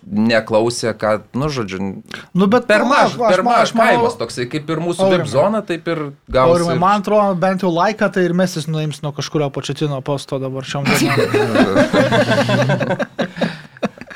neklausė, 0.00 0.94
kad, 0.96 1.26
nu, 1.36 1.50
žodžiu, 1.52 2.00
nu, 2.32 2.48
bet 2.48 2.64
per 2.70 2.86
mažas, 2.88 3.18
per 3.20 3.44
mažas 3.44 3.74
kaimas 3.76 4.16
toksai, 4.16 4.48
kaip 4.48 4.64
ir 4.72 4.80
mūsų 4.80 5.10
VIP 5.12 5.28
zona, 5.28 5.60
taip 5.66 5.84
ir 5.92 6.16
gausi. 6.24 6.56
Aurimai, 6.56 6.78
ir... 6.78 6.80
man 6.80 7.04
atrodo, 7.04 7.36
bent 7.42 7.60
jau 7.66 7.72
laiką 7.74 8.08
tai 8.14 8.24
ir 8.24 8.32
mes 8.40 8.56
jis 8.56 8.64
nuims 8.72 9.02
nuo 9.04 9.12
kažkurio 9.12 9.52
početino 9.52 10.00
posto 10.00 10.40
dabar 10.40 10.64
šiom 10.64 10.88
dienom. 10.88 11.20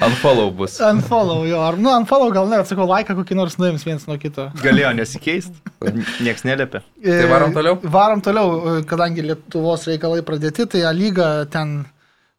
Unfollow 0.05 0.51
bus. 0.57 0.77
Unfollow, 0.83 1.45
jo, 1.49 1.61
ar, 1.63 1.77
nu, 1.81 1.89
unfollow 1.95 2.33
gal 2.35 2.49
ne, 2.51 2.59
atsakau, 2.65 2.87
laiką 2.89 3.15
kokį 3.21 3.37
nors 3.39 3.57
nuims 3.61 3.85
vienas 3.87 4.07
nuo 4.09 4.17
kito. 4.21 4.49
Galėjo 4.65 4.91
nesikeisti, 4.99 5.57
niekas 6.25 6.45
neliepia. 6.49 6.83
Tai 7.05 7.29
varom 7.31 7.55
toliau? 7.57 7.79
Varom 7.95 8.25
toliau, 8.25 8.47
kadangi 8.89 9.25
Lietuvos 9.25 9.87
reikalai 9.89 10.25
pradėti, 10.27 10.67
tai 10.75 10.85
A 10.89 10.93
lyga 10.97 11.29
ten 11.53 11.85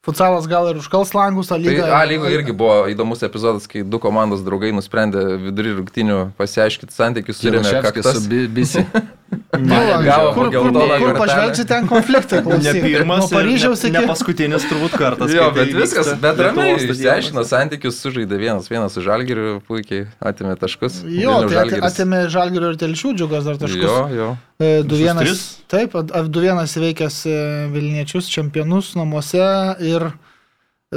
Futsalas 0.05 0.45
gal 0.45 0.69
ir 0.69 0.77
užkals 0.77 1.15
langus, 1.17 1.49
A 1.49 1.57
lyga. 1.57 1.87
Tai 1.87 1.97
A 1.97 2.05
lyga 2.05 2.29
irgi 2.29 2.53
buvo 2.53 2.85
įdomus 2.91 3.25
epizodas, 3.25 3.65
kai 3.69 3.81
du 3.81 3.97
komandos 4.01 4.43
draugai 4.45 4.69
nusprendė 4.75 5.25
vidury 5.47 5.73
rungtinių 5.79 6.19
pasiaiškinti 6.37 6.93
santykius 6.93 7.41
su 7.41 7.53
Remė 7.53 7.81
Kaktas. 7.81 8.21
Su 8.21 8.45
Bisi. 8.53 8.85
Nu, 9.59 9.75
Gavo 10.03 10.33
kur, 10.35 10.49
kur, 10.51 10.67
kur, 10.71 10.91
kur 11.01 11.17
pažvelgsi 11.17 11.65
ten 11.67 11.87
konfliktai? 11.89 12.41
Ne 12.45 12.73
pirmas, 12.77 13.23
nuo 13.23 13.29
Paryžiaus 13.33 13.81
iki... 13.87 13.93
Ne 13.95 14.03
paskutinis 14.07 14.67
turbūt 14.69 14.97
kartas. 14.99 15.33
jo, 15.33 15.47
bet 15.55 15.71
viskas, 15.75 16.11
bet 16.21 16.39
ramiai 16.45 16.75
išsiaiškino 16.77 17.43
santykius, 17.47 17.97
sužaidė 18.03 18.37
vienas, 18.39 18.69
vienas 18.71 18.95
su 18.95 19.03
Žalgiriu, 19.05 19.57
puikiai 19.65 20.05
atėmė 20.21 20.53
taškus. 20.61 21.01
Jo, 21.09 21.39
tai 21.49 21.81
atėmė 21.89 22.25
Žalgiriu 22.31 22.73
ir 22.73 22.79
Telšių 22.83 23.15
džiugas 23.17 23.49
dar 23.49 23.57
taškus. 23.65 23.81
Jo, 23.81 23.97
jo. 24.13 24.29
2-1. 24.59 25.25
E, 25.25 25.33
taip, 25.71 25.95
2-1 25.95 26.77
įveikęs 26.79 27.17
e, 27.27 27.39
Vilniečius, 27.73 28.29
čempionus 28.31 28.93
namuose 28.95 29.43
ir 29.83 30.11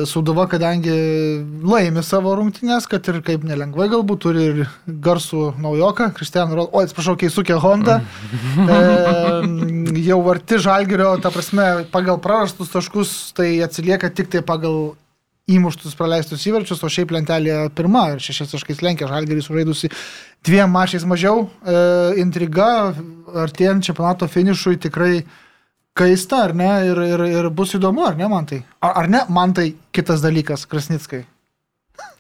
Sūduva, 0.07 0.45
kadangi 0.47 0.93
laimi 1.67 2.03
savo 2.07 2.35
rungtynės, 2.39 2.85
kad 2.87 3.07
ir 3.11 3.23
kaip 3.25 3.43
nelengvai 3.49 3.89
galbūt 3.91 4.21
turi 4.23 4.45
ir 4.51 4.61
garsų 4.87 5.57
naujoką, 5.59 6.11
Kristianą 6.15 6.55
Rolą, 6.55 6.69
o 6.71 6.83
atsiprašau, 6.85 7.17
Keisukė 7.19 7.57
Honda, 7.59 7.97
e, 8.77 8.79
jau 10.05 10.21
arti 10.31 10.61
Žalgirio, 10.63 11.17
ta 11.25 11.33
prasme, 11.35 11.67
pagal 11.91 12.21
prarastus 12.23 12.71
taškus 12.71 13.17
tai 13.35 13.57
atsilieka 13.65 14.13
tik 14.15 14.31
tai 14.31 14.45
pagal 14.47 14.93
įmuštus 15.49 15.97
praleistus 15.99 16.45
įvarčius, 16.49 16.83
o 16.85 16.91
šiaip 16.93 17.13
lentelė 17.17 17.57
pirma 17.77 18.05
ir 18.15 18.23
šešiais 18.23 18.53
taškais 18.53 18.83
lenkia 18.85 19.09
Žalgirį 19.11 19.45
sužaidusi 19.45 19.91
dviem 20.47 20.71
mačiais 20.73 21.07
mažiau. 21.09 21.47
E, 21.65 21.79
intriga 22.23 22.69
artėjant 23.47 23.89
čempionato 23.89 24.29
finišui 24.29 24.77
tikrai 24.85 25.23
kaista, 25.99 26.45
ar 26.49 26.55
ne, 26.57 26.71
ir, 26.91 27.03
ir, 27.15 27.25
ir 27.41 27.51
bus 27.55 27.75
įdomu, 27.79 28.05
ar 28.07 28.19
ne, 28.19 28.29
man 28.31 28.47
tai. 28.49 28.63
Ar, 28.85 29.03
ar 29.03 29.11
ne, 29.11 29.25
man 29.33 29.57
tai 29.57 29.73
kitas 29.95 30.23
dalykas, 30.25 30.69
Krasnickai. 30.71 31.25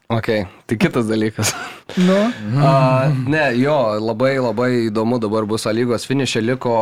Ok, 0.08 0.28
tai 0.64 0.76
kitas 0.80 1.08
dalykas. 1.08 1.52
Nu. 1.96 2.16
A, 2.60 3.08
ne, 3.08 3.46
jo, 3.56 3.74
labai 3.96 4.34
labai 4.36 4.68
įdomu 4.86 5.16
dabar 5.20 5.46
bus 5.48 5.64
lygos 5.72 6.04
finišė, 6.08 6.42
liko 6.44 6.74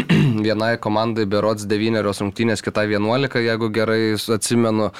vienai 0.46 0.76
komandai 0.82 1.26
berots 1.26 1.66
9 1.66 1.98
rungtynės, 2.06 2.62
kitai 2.62 2.86
11, 2.90 3.42
jeigu 3.42 3.68
gerai 3.74 4.14
atsimenu. 4.14 4.92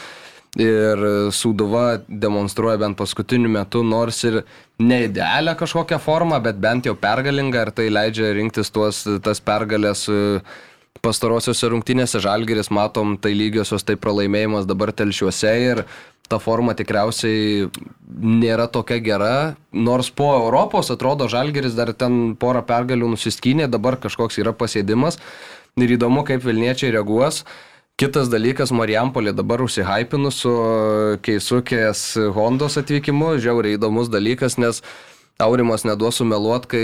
Ir 0.61 1.01
Sūduva 1.33 2.03
demonstruoja 2.09 2.77
bent 2.83 2.99
paskutiniu 2.99 3.49
metu, 3.49 3.81
nors 3.81 4.19
ir 4.29 4.43
ne 4.85 4.99
idealią 5.07 5.55
kažkokią 5.57 5.97
formą, 6.03 6.43
bet 6.45 6.59
bent 6.61 6.85
jau 6.85 6.93
pergalingą 6.93 7.63
ir 7.65 7.71
tai 7.73 7.87
leidžia 7.89 8.35
rinktis 8.37 8.69
tuos, 8.75 9.01
tas 9.25 9.41
pergalės 9.41 10.05
uh, 10.13 10.45
pastarosiuose 11.03 11.71
rungtynėse 11.73 12.21
Žalgeris, 12.23 12.71
matom, 12.75 13.17
tai 13.19 13.33
lygiosios, 13.35 13.83
tai 13.87 13.97
pralaimėjimas 13.99 14.69
dabar 14.69 14.93
telšiuose 14.95 15.53
ir 15.65 15.85
ta 16.31 16.39
forma 16.41 16.77
tikriausiai 16.79 17.67
nėra 18.23 18.69
tokia 18.73 19.01
gera, 19.05 19.35
nors 19.73 20.13
po 20.15 20.31
Europos 20.37 20.93
atrodo 20.95 21.27
Žalgeris 21.33 21.75
dar 21.77 21.91
ten 21.93 22.37
porą 22.39 22.63
pergalių 22.69 23.11
nusiskynė, 23.17 23.67
dabar 23.73 23.99
kažkoks 24.01 24.39
yra 24.41 24.55
pasėdimas 24.57 25.19
ir 25.81 25.97
įdomu, 25.97 26.23
kaip 26.29 26.45
Vilniečiai 26.47 26.95
reaguos. 26.95 27.43
Kitas 28.03 28.27
dalykas, 28.33 28.73
Marijampolė 28.75 29.31
dabar 29.31 29.63
užsihypinus 29.63 30.41
su 30.43 30.53
Keisukės 31.23 32.01
Hondos 32.35 32.75
atvykimu, 32.81 33.37
žiauriai 33.39 33.79
įdomus 33.79 34.11
dalykas, 34.11 34.59
nes 34.59 34.81
Aurimas 35.43 35.85
neduos 35.87 36.19
sumeluot, 36.19 36.67
kai 36.71 36.83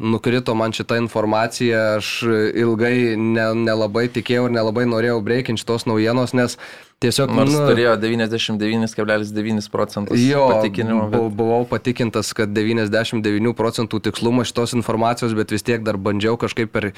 nukrito 0.00 0.54
man 0.56 0.72
šitą 0.76 0.96
informaciją, 1.02 1.82
aš 1.98 2.08
ilgai 2.56 3.12
ne, 3.20 3.44
nelabai 3.66 4.06
tikėjau 4.12 4.48
ir 4.48 4.56
nelabai 4.56 4.86
norėjau 4.88 5.20
breikinti 5.24 5.60
šitos 5.60 5.84
naujienos, 5.88 6.32
nes 6.36 6.56
tiesiog... 7.04 7.36
Nors 7.36 7.52
nu, 7.52 7.60
turėjo 7.68 7.94
99,9 8.00 9.68
procentus 9.72 10.24
jo, 10.24 10.48
patikinimo. 10.48 11.10
Bet... 11.12 11.28
Buvau 11.42 11.68
patikintas, 11.68 12.32
kad 12.36 12.56
99 12.56 13.52
procentų 13.56 14.00
tikslumas 14.08 14.48
šitos 14.52 14.76
informacijos, 14.80 15.36
bet 15.36 15.52
vis 15.52 15.64
tiek 15.68 15.84
dar 15.84 16.00
bandžiau 16.00 16.40
kažkaip 16.40 16.72
per 16.72 16.90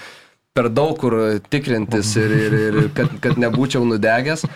per 0.56 0.70
daug 0.72 0.96
kur 0.98 1.14
tikrintis 1.52 2.14
ir, 2.20 2.32
ir, 2.32 2.56
ir 2.56 2.88
kad, 2.96 3.12
kad 3.22 3.40
nebūčiau 3.40 3.84
nudegęs. 3.88 4.46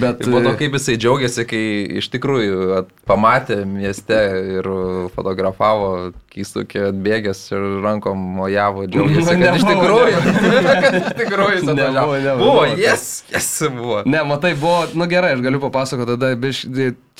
Bet... 0.00 0.24
Po 0.24 0.40
to, 0.40 0.54
kaip 0.60 0.76
jisai 0.78 0.96
džiaugiasi, 1.00 1.44
kai 1.48 1.62
iš 2.00 2.08
tikrųjų 2.14 2.82
pamatė 3.08 3.62
mieste 3.68 4.18
ir 4.56 4.68
fotografavo 5.12 6.12
keistukį 6.32 6.86
atbėgęs 6.88 7.42
ir 7.52 7.66
rankom 7.84 8.22
mojavo, 8.38 8.86
džiaugiasi, 8.88 9.36
kad 9.42 9.60
iš 9.60 9.66
tikrųjų. 9.68 10.24
kad 10.86 10.98
iš 11.02 11.10
tikrųjų 11.20 11.58
jis 11.58 11.68
atvažiavo. 11.74 12.16
Buvo, 12.40 12.64
jes, 12.80 13.06
jes 13.34 13.52
buvo. 13.76 14.00
Ne, 14.08 14.24
matai, 14.28 14.54
buvo, 14.56 14.86
nu 14.96 15.08
gerai, 15.10 15.34
aš 15.36 15.44
galiu 15.44 15.60
papasakoti 15.66 16.16
tada 16.16 16.32
biš, 16.40 16.64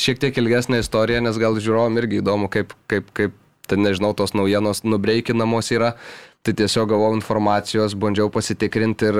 šiek 0.00 0.24
tiek 0.24 0.40
ilgesnę 0.40 0.80
istoriją, 0.80 1.20
nes 1.28 1.40
gal 1.40 1.60
žiūrovom 1.60 2.00
irgi 2.00 2.22
įdomu, 2.22 2.48
kaip, 2.52 2.72
kaip, 2.88 3.12
kaip 3.16 3.36
ten 3.68 3.84
nežinau, 3.84 4.12
tos 4.16 4.34
naujienos 4.36 4.82
nubreikinamos 4.84 5.70
yra 5.74 5.94
tai 6.42 6.54
tiesiog 6.58 6.90
gavau 6.90 7.12
informacijos, 7.16 7.94
bandžiau 7.94 8.30
pasitikrinti 8.32 9.10
ir 9.10 9.18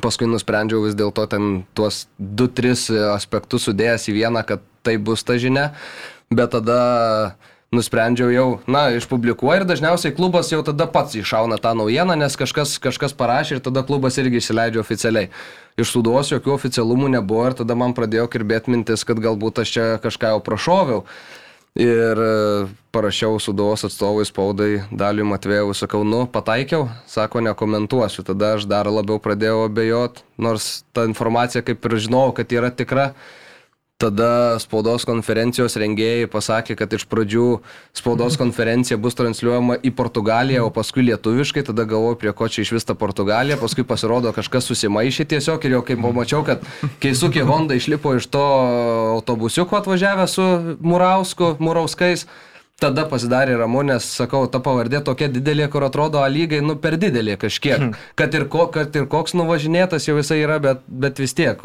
paskui 0.00 0.28
nusprendžiau 0.28 0.84
vis 0.84 0.96
dėlto 0.96 1.24
ten 1.32 1.64
tuos 1.76 2.06
2-3 2.20 3.12
aspektus 3.14 3.68
sudėjęs 3.68 4.08
į 4.10 4.16
vieną, 4.20 4.44
kad 4.48 4.64
tai 4.86 4.96
bus 5.02 5.24
ta 5.26 5.36
žinia, 5.40 5.70
bet 6.32 6.52
tada 6.54 7.36
nusprendžiau 7.74 8.30
jau, 8.30 8.46
na, 8.70 8.86
išpublikuoju 8.94 9.60
ir 9.60 9.66
dažniausiai 9.68 10.14
klubas 10.14 10.52
jau 10.52 10.62
tada 10.64 10.86
pats 10.90 11.16
iššauna 11.18 11.58
tą 11.62 11.74
naujieną, 11.76 12.14
nes 12.18 12.38
kažkas, 12.38 12.76
kažkas 12.82 13.16
parašė 13.16 13.58
ir 13.58 13.64
tada 13.64 13.82
klubas 13.86 14.18
irgi 14.22 14.40
išsileidžia 14.40 14.82
oficialiai. 14.82 15.30
Iš 15.76 15.96
suduos 15.96 16.30
jokių 16.32 16.54
oficialumų 16.54 17.10
nebuvo 17.18 17.48
ir 17.50 17.58
tada 17.58 17.76
man 17.76 17.92
pradėjo 17.96 18.28
kirbėti 18.32 18.72
mintis, 18.72 19.04
kad 19.04 19.20
galbūt 19.20 19.64
aš 19.64 19.74
čia 19.74 19.88
kažką 20.04 20.32
jau 20.32 20.44
prašoviau. 20.46 21.02
Ir 21.76 22.16
e, 22.16 22.66
parašiau 22.88 23.36
sudovos 23.36 23.84
atstovui 23.84 24.24
spaudai 24.24 24.86
Daliui 24.88 25.26
Matvėjui, 25.28 25.74
sakau, 25.76 26.00
nu, 26.08 26.22
pataikiau, 26.24 26.86
sako, 27.04 27.42
nekomentuosiu. 27.44 28.24
Tada 28.24 28.54
aš 28.56 28.64
dar 28.70 28.88
labiau 28.88 29.20
pradėjau 29.20 29.66
abejot, 29.66 30.22
nors 30.40 30.86
ta 30.96 31.04
informacija 31.04 31.60
kaip 31.66 31.84
ir 31.84 31.98
žinau, 32.06 32.30
kad 32.32 32.54
yra 32.56 32.72
tikra. 32.72 33.10
Tada 33.96 34.58
spaudos 34.60 35.06
konferencijos 35.08 35.72
rengėjai 35.80 36.26
pasakė, 36.28 36.74
kad 36.76 36.92
iš 36.92 37.06
pradžių 37.08 37.44
spaudos 37.96 38.34
konferencija 38.36 38.98
bus 39.00 39.16
transliuojama 39.16 39.78
į 39.80 39.94
Portugaliją, 39.96 40.66
o 40.66 40.72
paskui 40.74 41.06
lietuviškai, 41.06 41.62
tada 41.64 41.86
galvoju, 41.88 42.18
prie 42.20 42.34
ko 42.36 42.44
čia 42.44 42.66
iš 42.66 42.74
vis 42.76 42.84
ta 42.84 42.92
Portugalija, 42.92 43.56
paskui 43.56 43.86
pasirodo 43.88 44.34
kažkas 44.36 44.68
susimaišė 44.68 45.24
tiesiog 45.30 45.64
ir 45.64 45.78
jau 45.78 45.80
kaip 45.88 46.04
pamačiau, 46.04 46.42
kad 46.44 46.68
Keisukė 47.00 47.46
Honda 47.48 47.80
išlipo 47.80 48.12
iš 48.18 48.28
to 48.36 48.44
autobusiuko 49.14 49.80
atvažiavę 49.80 50.28
su 50.28 50.44
Murausku, 50.84 51.54
Murauskais, 51.56 52.26
tada 52.76 53.06
pasidarė 53.08 53.54
ramu, 53.56 53.80
nes, 53.88 54.04
sakau, 54.18 54.42
ta 54.52 54.60
pavardė 54.60 55.00
tokia 55.04 55.30
didelė, 55.32 55.64
kur 55.72 55.86
atrodo 55.86 56.20
lygai, 56.28 56.58
nu, 56.60 56.74
per 56.76 56.98
didelė 57.00 57.38
kažkiek. 57.40 57.78
Hmm. 57.80 57.94
Kad, 58.20 58.34
ir 58.36 58.44
ko, 58.52 58.66
kad 58.72 58.92
ir 59.00 59.06
koks 59.08 59.32
nuvažinėtas 59.38 60.04
jau 60.04 60.18
jisai 60.18 60.42
yra, 60.42 60.58
bet, 60.60 60.82
bet 60.84 61.22
vis 61.22 61.32
tiek. 61.36 61.62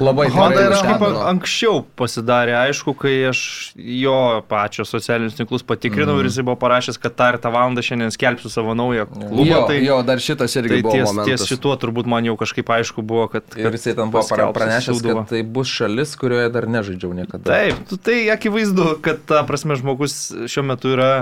Labai 0.00 0.26
Honda 0.32 0.66
yra 0.66 0.80
kaip 0.84 1.04
anksčiau 1.24 1.80
pasidarė, 1.96 2.52
aišku, 2.66 2.92
kai 3.00 3.14
aš 3.30 3.40
jo 3.80 4.18
pačio 4.50 4.84
socialinius 4.88 5.38
tinklus 5.38 5.64
patikrinau 5.64 6.18
mm. 6.18 6.20
ir 6.20 6.28
jisai 6.28 6.44
buvo 6.50 6.58
parašęs, 6.60 7.00
kad 7.00 7.16
tą 7.16 7.30
ir 7.32 7.40
tą 7.40 7.54
valandą 7.56 7.84
šiandien 7.84 8.12
skelbsiu 8.12 8.52
savo 8.52 8.76
naują 8.76 9.08
klubą. 9.08 9.48
Jo, 9.48 9.62
tai, 9.72 9.80
jo 9.86 9.98
dar 10.04 10.20
šitas 10.20 10.56
irgi 10.60 10.76
tai 10.76 10.82
buvo. 10.84 10.94
Ties, 10.98 11.08
momentas. 11.08 11.44
ties 11.46 11.54
šituo 11.54 11.74
turbūt 11.80 12.12
man 12.12 12.28
jau 12.28 12.36
kažkaip 12.40 12.74
aišku 12.76 13.04
buvo, 13.08 13.24
kad... 13.32 13.48
kad 13.56 13.72
ir 13.72 13.80
jisai 13.80 13.96
tam 13.96 14.12
buvo 14.12 14.52
pranešęs, 14.52 15.00
kad 15.08 15.24
tai 15.32 15.42
bus 15.56 15.72
šalis, 15.80 16.12
kurioje 16.20 16.52
dar 16.52 16.68
nežaidžiau 16.68 17.16
niekada. 17.16 17.44
Taip, 17.48 17.96
tai 18.04 18.20
akivaizdu, 18.36 18.92
kad 19.04 19.24
ta 19.28 19.42
prasme 19.48 19.80
žmogus 19.80 20.09
šiuo 20.50 20.66
metu 20.66 20.94
yra 20.96 21.12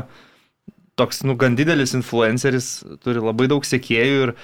toks, 0.99 1.23
nu, 1.27 1.37
gan 1.39 1.57
didelis 1.59 1.95
influenceris, 1.97 2.73
turi 3.05 3.23
labai 3.23 3.47
daug 3.51 3.67
sekėjų 3.67 4.25
ir 4.27 4.35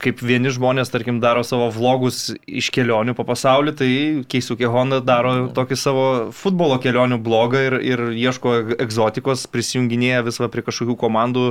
kaip 0.00 0.22
vieni 0.24 0.48
žmonės, 0.52 0.88
tarkim, 0.88 1.18
daro 1.20 1.42
savo 1.44 1.66
vlogus 1.74 2.30
iš 2.48 2.70
kelionių 2.72 3.12
po 3.16 3.26
pasaulį, 3.28 3.74
tai 3.76 3.90
Keisukė 4.30 4.70
Honda 4.72 5.02
daro 5.04 5.34
tokį 5.56 5.76
savo 5.76 6.06
futbolo 6.32 6.78
kelionių 6.80 7.18
blogą 7.20 7.60
ir, 7.66 7.76
ir 7.84 8.04
ieško 8.16 8.54
egzotikos, 8.80 9.44
prisijunginėja 9.52 10.24
visą 10.24 10.48
prie 10.52 10.64
kažkokių 10.64 10.96
komandų, 11.02 11.50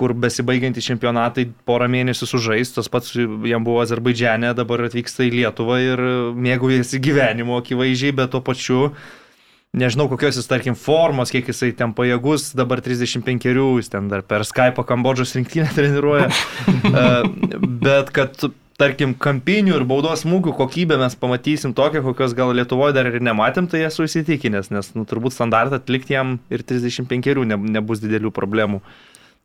kur 0.00 0.14
besibaigiantys 0.18 0.86
čempionatai 0.86 1.46
porą 1.68 1.86
mėnesių 1.90 2.26
sužais, 2.32 2.74
tas 2.74 2.90
pats 2.90 3.14
jam 3.14 3.66
buvo 3.66 3.82
Azerbaidžiane, 3.84 4.50
dabar 4.58 4.86
atvyksta 4.88 5.26
į 5.26 5.32
Lietuvą 5.38 5.78
ir 5.84 6.04
mėgaujasi 6.34 7.02
gyvenimo 7.02 7.58
akivaizdžiai, 7.62 8.14
bet 8.18 8.34
tuo 8.34 8.42
pačiu 8.42 8.84
nežinau 9.76 10.08
kokios 10.10 10.38
jis, 10.38 10.48
tarkim, 10.50 10.74
formos, 10.78 11.30
kiek 11.32 11.46
jisai 11.50 11.70
ten 11.76 11.92
pajėgus, 11.96 12.50
dabar 12.58 12.82
35, 12.82 13.46
jis 13.78 13.92
ten 13.92 14.08
dar 14.10 14.24
per 14.26 14.44
Skype 14.46 14.84
Kambodžos 14.86 15.36
rinktinę 15.38 15.70
treniruoja. 15.76 16.30
E, 16.30 17.04
bet 17.84 18.10
kad, 18.16 18.48
tarkim, 18.80 19.14
kampinių 19.14 19.76
ir 19.76 19.86
baudos 19.88 20.24
smūgių 20.24 20.54
kokybę 20.58 20.98
mes 21.00 21.16
pamatysim 21.20 21.74
tokią, 21.76 22.02
kokios 22.06 22.34
gal 22.36 22.54
Lietuvoje 22.56 22.96
dar 22.96 23.10
ir 23.10 23.20
nematėm, 23.22 23.68
tai 23.70 23.84
esu 23.86 24.06
įsitikinęs, 24.08 24.72
nes 24.74 24.92
nu, 24.96 25.06
turbūt 25.08 25.36
standartą 25.36 25.80
atlikti 25.80 26.16
jam 26.16 26.38
ir 26.52 26.64
35 26.66 27.44
ne, 27.44 27.60
nebus 27.78 28.02
didelių 28.02 28.32
problemų. 28.34 28.82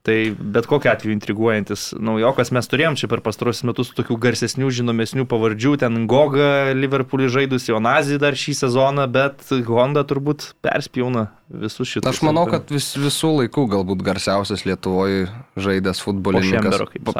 Tai 0.05 0.17
bet 0.37 0.67
kokia 0.69 0.91
atveju 0.93 1.15
intriguojantis 1.15 1.87
naujokas. 1.97 2.51
Mes 2.53 2.69
turėjom 2.69 2.97
čia 2.99 3.09
per 3.09 3.23
pastarosius 3.25 3.65
metus 3.65 3.89
tokių 3.97 4.19
garsesnių, 4.21 4.69
žinomesnių 4.77 5.25
pavardžių, 5.31 5.71
ten 5.81 6.03
Goga, 6.09 6.75
Liverpoolį 6.77 7.31
žaidus, 7.33 7.65
Jonazį 7.71 8.19
dar 8.21 8.37
šį 8.37 8.53
sezoną, 8.59 9.07
bet 9.09 9.41
Honda 9.65 10.05
turbūt 10.05 10.51
perspjauna 10.61 11.31
visus 11.49 11.87
šitus. 11.87 12.09
Aš 12.09 12.21
manau, 12.25 12.45
kad 12.49 12.69
vis, 12.73 12.87
visų 12.97 13.31
laikų 13.41 13.65
galbūt 13.69 14.01
garsiausias 14.05 14.63
Lietuvoje 14.65 15.27
žaidęs 15.59 16.01
futbolininkas. 16.01 16.63
Šembero, 16.63 16.87
kaip. 16.89 17.11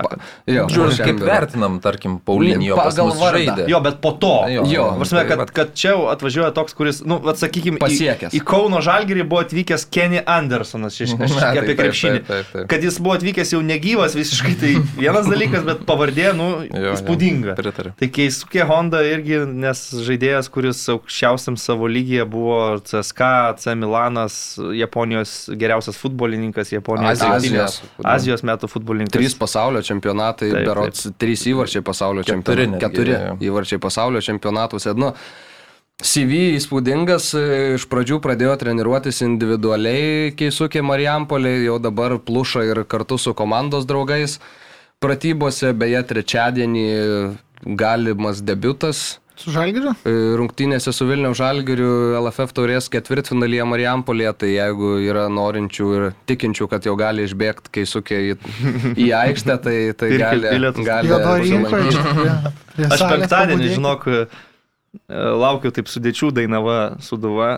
Jo, 0.50 0.66
vertinam, 1.22 1.78
tarkim, 1.84 2.18
Paulinio 2.26 2.78
Pagal 2.80 3.12
vardą. 3.20 3.68
Jo, 3.70 3.80
bet 3.86 4.00
po 4.02 4.12
to. 4.18 4.34
Jo, 4.52 4.66
Jo, 4.66 4.88
Prasme, 4.98 5.22
tai 5.22 5.38
kad, 5.38 5.52
kad 5.56 5.74
čia 5.78 5.94
jau 5.94 6.08
atvažiuoja 6.12 6.52
toks, 6.56 6.74
kuris, 6.78 7.02
nu, 7.06 7.20
atsakykime, 7.30 7.80
Pasiekęs. 7.82 8.34
Į, 8.34 8.42
į 8.42 8.46
Kauno 8.50 8.82
Žalgirį 8.84 9.26
buvo 9.30 9.44
atvykęs 9.46 9.86
Kenny 9.94 10.24
Andersonas, 10.26 10.98
aš, 11.02 11.14
Na, 11.22 11.52
apie 11.54 11.76
krepšinį. 11.78 12.24
taip, 12.26 12.28
taip, 12.32 12.50
taip. 12.54 12.68
Kad 12.72 12.86
jis 12.88 12.98
buvo 13.04 13.16
atvykęs 13.20 13.54
jau 13.56 13.62
negyvas 13.66 14.18
visiškai, 14.18 14.56
tai 14.62 14.74
vienas 15.04 15.30
dalykas, 15.30 15.66
bet 15.68 15.86
pavardė, 15.88 16.32
nu, 16.38 16.50
Jo, 16.66 16.82
jo, 16.90 16.96
įspūdinga. 16.98 17.56
Pritariu. 17.60 17.94
Tai 18.00 18.10
Keisukė 18.18 18.66
Honda 18.70 19.04
irgi, 19.06 19.44
nes 19.46 19.86
žaidėjas, 20.08 20.50
kuris 20.54 20.82
aukščiausiam 20.96 21.60
savo 21.62 21.88
lygyje 21.92 22.26
buvo 22.30 22.60
CSK, 22.84 23.30
C 23.62 23.76
Milanas, 24.16 24.58
Japonijos 24.74 25.50
geriausias 25.54 25.98
futbolininkas, 25.98 26.72
Japonijos 26.72 27.22
Azijos. 27.22 27.36
Azijos. 27.36 27.82
Azijos 28.04 28.44
metų 28.44 28.70
futbolininkas. 28.70 29.16
Trys 29.16 29.36
pasaulio 29.36 29.82
čempionatai, 29.84 30.50
Taip, 30.52 30.60
taip, 30.60 30.70
berots, 30.70 31.10
trys 31.20 31.46
įvarčiai 31.52 31.84
pasaulio 31.84 32.24
Keturi 32.24 32.36
čempionatai. 32.36 32.80
Keturi 32.80 33.12
jo. 33.12 33.36
įvarčiai 33.52 33.80
pasaulio 33.80 34.22
čempionatuose. 34.22 34.94
Nu, 34.96 35.12
CV 36.04 36.56
įspūdingas, 36.56 37.32
iš 37.76 37.88
pradžių 37.92 38.20
pradėjo 38.24 38.56
treniruotis 38.60 39.22
individualiai, 39.24 40.34
keisukė 40.36 40.84
Marijampolė, 40.84 41.58
jau 41.66 41.80
dabar 41.80 42.18
pluša 42.20 42.66
ir 42.68 42.84
kartu 42.88 43.18
su 43.18 43.36
komandos 43.36 43.88
draugais. 43.88 44.40
Pratybose, 45.04 45.74
beje, 45.76 46.02
trečiadienį 46.08 46.88
galimas 47.80 48.42
debutas. 48.44 49.20
Su 49.36 49.52
Žalgiriu? 49.52 49.92
E, 50.08 50.12
Rungtynėse 50.40 50.94
su 50.96 51.06
Vilniaus 51.10 51.38
Žalgiriu 51.42 52.16
LFF 52.22 52.56
taurės 52.56 52.88
ketvirtfinalyje 52.92 53.66
Marijampolėje, 53.68 54.32
tai 54.42 54.52
jeigu 54.54 54.94
yra 55.04 55.26
norinčių 55.34 55.90
ir 55.98 56.08
tikinčių, 56.30 56.70
kad 56.72 56.88
jau 56.88 56.96
gali 57.00 57.26
išbėgti, 57.28 57.74
kai 57.76 57.84
sukia 57.90 58.22
į, 58.32 58.36
į 59.06 59.10
aikštę, 59.20 59.58
tai, 59.66 59.78
tai 60.00 60.12
gali, 60.16 60.72
gali 60.88 61.12
Aš 62.86 63.06
penktadienį, 63.08 63.72
žinok, 63.76 64.08
e, 64.08 64.26
laukiu 65.46 65.72
taip 65.76 65.92
sudėčių 65.92 66.32
Dainava 66.36 66.80
Suduva. 67.04 67.58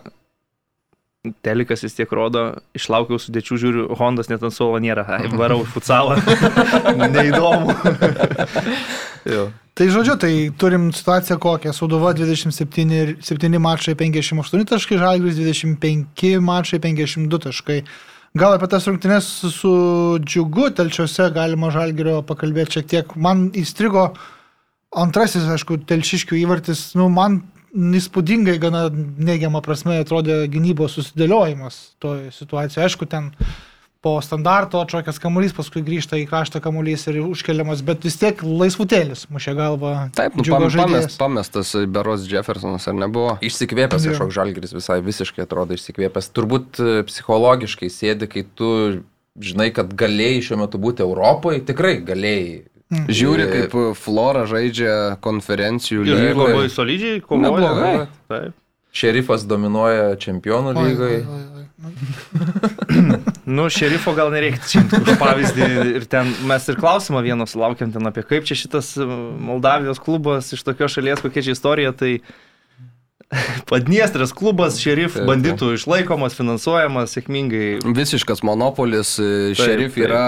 Telikas 1.43 1.82
vis 1.84 1.95
tiek 1.97 2.11
rodo, 2.15 2.43
išlaukiau 2.78 3.19
sudėčių, 3.19 3.57
žiūriu, 3.59 3.86
Hondas 3.99 4.30
net 4.32 4.45
ant 4.47 4.55
suolo 4.55 4.80
nėra, 4.80 5.03
Ai, 5.17 5.28
varau 5.34 5.59
futsalą. 5.67 6.17
Neįdomu. 7.17 7.75
Jo. 9.28 9.47
Tai 9.78 9.86
žodžiu, 9.93 10.15
tai 10.17 10.32
turim 10.57 10.89
situaciją 10.95 11.38
kokią. 11.38 11.73
Suduva 11.75 12.13
27 12.17 12.93
ir 12.95 13.11
7 13.21 13.59
mačai 13.61 13.93
58 13.99 14.65
taškai, 14.71 14.97
Žalgiris 14.97 15.38
25 15.38 16.39
mačai 16.41 16.80
52 16.82 17.39
taškai. 17.43 17.84
Gal 18.38 18.55
apie 18.55 18.67
tas 18.69 18.88
rungtynes 18.88 19.28
su- 19.53 20.17
džiugu 20.23 20.71
telčiuose 20.78 21.30
galima 21.34 21.69
Žalgirio 21.73 22.23
pakalbėti 22.25 22.80
šiek 22.80 22.88
tiek. 22.88 23.15
Man 23.15 23.51
įstrigo 23.53 24.15
antrasis, 24.95 25.45
aišku, 25.45 25.78
telšiškių 25.86 26.41
įvartis, 26.41 26.95
nu, 26.97 27.09
man 27.13 27.43
įspūdingai 27.78 28.57
gana 28.59 28.88
neigiamą 28.89 29.61
prasme 29.61 29.99
atrodė 30.01 30.47
gynybos 30.49 30.97
susidėliojimas 30.97 31.80
toje 32.01 32.32
situacijoje. 32.32 32.86
Aišku, 32.88 33.05
ten 33.05 33.32
po 34.08 34.22
standarto 34.24 34.80
atšokęs 34.80 35.18
kamuolys, 35.20 35.51
paskui 35.51 35.82
grįžta 35.84 36.16
į 36.22 36.28
kraštą 36.30 36.62
kamuolys 36.64 37.03
ir 37.12 37.18
užkeliamas, 37.26 37.82
bet 37.84 38.05
vis 38.08 38.16
tiek 38.22 38.39
laisvutėlis, 38.39 39.26
mušė 39.34 39.55
galvą. 39.58 39.91
Taip, 40.16 40.38
nu, 40.39 40.45
pamest, 40.72 41.18
pamestas 41.20 41.74
Beros 41.91 42.24
Jeffersonas, 42.32 42.88
ar 42.88 42.95
nebuvo? 42.95 43.34
Išsikvėpęs 43.43 44.08
kažkoks 44.08 44.38
žalgeris 44.38 44.72
visai 44.78 45.01
visiškai 45.03 45.43
atrodo 45.43 45.76
išsikvėpęs. 45.76 46.30
Turbūt 46.38 46.80
e, 46.80 46.93
psichologiškai 47.10 47.89
sėdi, 47.91 48.30
kai 48.32 48.45
tu 48.55 48.70
žinai, 49.43 49.74
kad 49.76 49.91
galėjai 49.99 50.45
šiuo 50.47 50.62
metu 50.64 50.80
būti 50.82 51.03
Europoje, 51.03 51.66
tikrai 51.68 51.97
galėjai. 52.08 52.64
Žiūri, 53.12 53.43
E, 53.43 53.49
kaip 53.51 53.76
Flora 53.99 54.45
žaidžia 54.47 55.18
konferencijų 55.20 56.05
Ir 56.08 56.16
lygoje. 56.30 56.53
labai 56.55 56.70
solidžiai 56.72 57.20
kovoja. 57.26 57.43
Neblogai. 57.43 58.08
Taip. 58.32 58.55
Šerifas 58.95 59.43
dominuoja 59.43 60.16
čempionų 60.24 60.72
Oi, 60.72 60.88
lygoje. 60.88 61.20
Nu, 63.48 63.70
šerifo 63.72 64.12
gal 64.18 64.34
nereiktų 64.34 64.68
čia 64.68 64.82
už 64.84 65.14
pavyzdį. 65.22 65.68
Ir 65.95 66.06
ten 66.12 66.34
mes 66.50 66.66
ir 66.68 66.76
klausimą 66.80 67.22
vieną 67.24 67.48
sulaukėm 67.48 67.93
ten 67.95 68.10
apie 68.10 68.26
kaip 68.28 68.43
čia 68.48 68.58
šitas 68.60 68.91
e, 69.00 69.08
Moldavijos 69.08 70.02
klubas 70.04 70.52
iš 70.52 70.66
tokios 70.68 70.98
šalies, 70.98 71.24
kokia 71.24 71.45
čia 71.45 71.56
istorija. 71.56 71.93
Tai 71.95 72.18
Padniestrės 73.72 74.32
klubas, 74.36 74.80
šerif, 74.84 75.14
Taip, 75.16 75.22
taip. 75.24 75.30
banditų 75.32 75.74
išlaikomas, 75.76 76.36
finansuojamas 76.36 77.16
sėkmingai. 77.16 77.80
Visiškas 77.98 78.43
monopolis, 78.48 79.16
Taip, 79.20 79.60
šerif 79.60 79.95
taip. 79.95 80.06
yra 80.08 80.26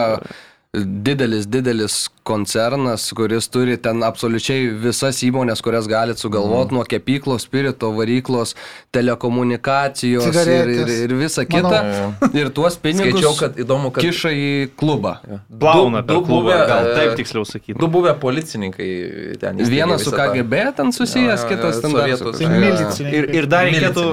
didelis, 0.78 1.48
didelis 1.48 2.10
koncernas, 2.24 3.08
kuris 3.18 3.48
turi 3.50 3.74
ten 3.82 4.04
absoliučiai 4.06 4.68
visas 4.84 5.18
įmonės, 5.26 5.64
kurias 5.66 5.88
galite 5.90 6.22
sugalvoti, 6.22 6.70
mm. 6.70 6.78
nuo 6.78 6.84
kepyklos, 6.86 7.48
spirito 7.48 7.90
varyklos, 7.96 8.54
telekomunikacijos 8.94 10.28
ir, 10.30 10.36
ir, 10.36 10.44
Cigaretės. 10.44 11.02
ir 11.08 11.16
visa 11.18 11.46
Manau. 11.50 11.74
kita. 12.22 12.38
Ir 12.38 12.52
tuos 12.54 12.78
pinigus 12.84 13.18
Skaičiau, 13.18 13.34
kad 13.42 13.58
įdomu, 13.66 13.90
kad 13.96 14.06
kiša 14.06 14.34
į 14.38 14.50
klubą. 14.78 15.16
Plauna 15.50 16.04
Du- 16.06 16.20
du 16.20 16.26
klubą, 16.28 16.46
buvę, 16.54 16.62
gal 16.70 16.92
e, 16.92 16.96
taip 17.00 17.18
tiksliau 17.18 17.50
sakyti. 17.50 17.80
du 17.82 17.90
buvę 17.90 18.14
policininkai 18.22 18.90
ten. 19.42 19.66
Vienas 19.74 20.06
su 20.06 20.14
KGB 20.14 20.68
ten 20.78 20.94
susijęs, 20.94 21.42
Jo, 21.42 21.50
jo, 21.50 21.56
kitas 21.56 21.82
ten 21.82 21.92
su 22.18 22.32
Tai. 22.38 23.10
Ir, 23.10 23.26
ir 23.34 23.50
dar 23.50 23.66
reikėtų 23.66 24.06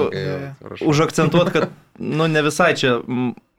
užakcentuoti, 0.89 1.53
kad 1.53 1.69
nu, 1.99 2.25
ne 2.25 2.41
visai 2.41 2.73
čia 2.77 2.97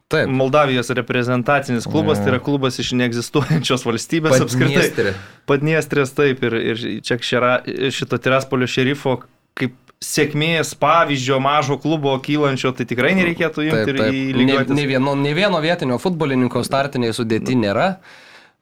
Taip. 0.08 0.30
Moldavijos 0.32 0.88
reprezentacinis 0.96 1.84
klubas, 1.84 2.16
tai 2.22 2.30
yra 2.32 2.38
klubas 2.40 2.78
iš 2.80 2.94
neegzistuojančios 2.96 3.82
valstybės 3.84 4.40
apskritai. 4.40 4.78
Padniestrė. 4.78 5.12
Padniestrės 5.50 6.14
taip 6.16 6.46
ir, 6.48 6.56
ir 6.72 6.86
čia 7.04 7.18
šera, 7.20 7.50
šito 7.92 8.16
Tiraspolio 8.24 8.68
šerifo 8.70 9.18
kaip 9.58 9.74
sėkmės 10.00 10.72
pavyzdžio 10.78 11.40
mažo 11.42 11.76
klubo 11.82 12.14
kylančio, 12.22 12.70
tai 12.76 12.86
tikrai 12.88 13.12
nereikėtų 13.18 13.66
imti 13.66 13.82
Taip, 13.82 13.92
ir 13.92 14.00
taip. 14.00 14.14
į 14.14 14.22
Ne, 14.30 14.38
lygiuotis. 14.40 14.74
ne, 14.78 14.86
vieno, 14.88 15.14
ne 15.18 15.34
vieno 15.36 15.60
vietinio 15.60 15.98
futbolininko 16.00 16.62
startiniai 16.64 17.16
sudėti 17.16 17.58
nėra. 17.58 17.88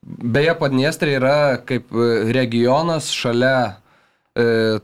Beje, 0.06 0.54
Padniestrė 0.58 1.16
yra 1.18 1.36
kaip 1.66 1.92
e, 1.92 2.08
regionas 2.34 3.10
šalia 3.14 3.76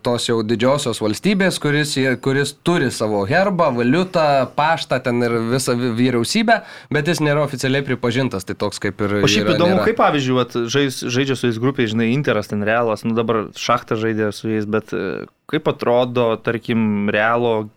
tos 0.03 0.25
jau 0.31 0.39
didžiosios 0.47 0.97
valstybės, 1.05 1.59
kuris, 1.61 1.91
kuris 2.25 2.55
turi 2.65 2.87
savo 2.95 3.23
herbą, 3.29 3.67
valiutą, 3.77 4.25
paštą 4.57 4.97
ten 5.05 5.21
ir 5.27 5.35
visą 5.51 5.75
vi- 5.77 5.91
vyriausybę, 5.99 6.57
bet 6.91 7.11
jis 7.13 7.21
nėra 7.21 7.43
oficialiai 7.45 7.85
pripažintas, 7.85 8.47
tai 8.49 8.57
toks 8.57 8.81
kaip 8.81 9.03
ir... 9.05 9.19
O 9.21 9.29
šiaip 9.29 9.51
yra, 9.51 9.57
įdomu, 9.59 9.75
nėra. 9.77 9.85
kaip 9.91 9.99
pavyzdžiui, 10.01 10.37
vat, 10.39 10.57
žais, 10.73 11.03
žaidžia 11.05 11.37
su 11.37 11.51
jais 11.51 11.61
grupiai, 11.61 11.91
žinai, 11.93 12.09
Interas 12.17 12.49
ten 12.49 12.65
realas, 12.65 13.05
nu 13.05 13.13
dabar 13.19 13.43
šachtą 13.53 14.01
žaidė 14.01 14.31
su 14.33 14.49
jais, 14.55 14.65
bet 14.65 14.95
e, 14.97 15.27
kaip 15.53 15.69
atrodo, 15.69 16.31
tarkim, 16.41 17.11
realo 17.13 17.69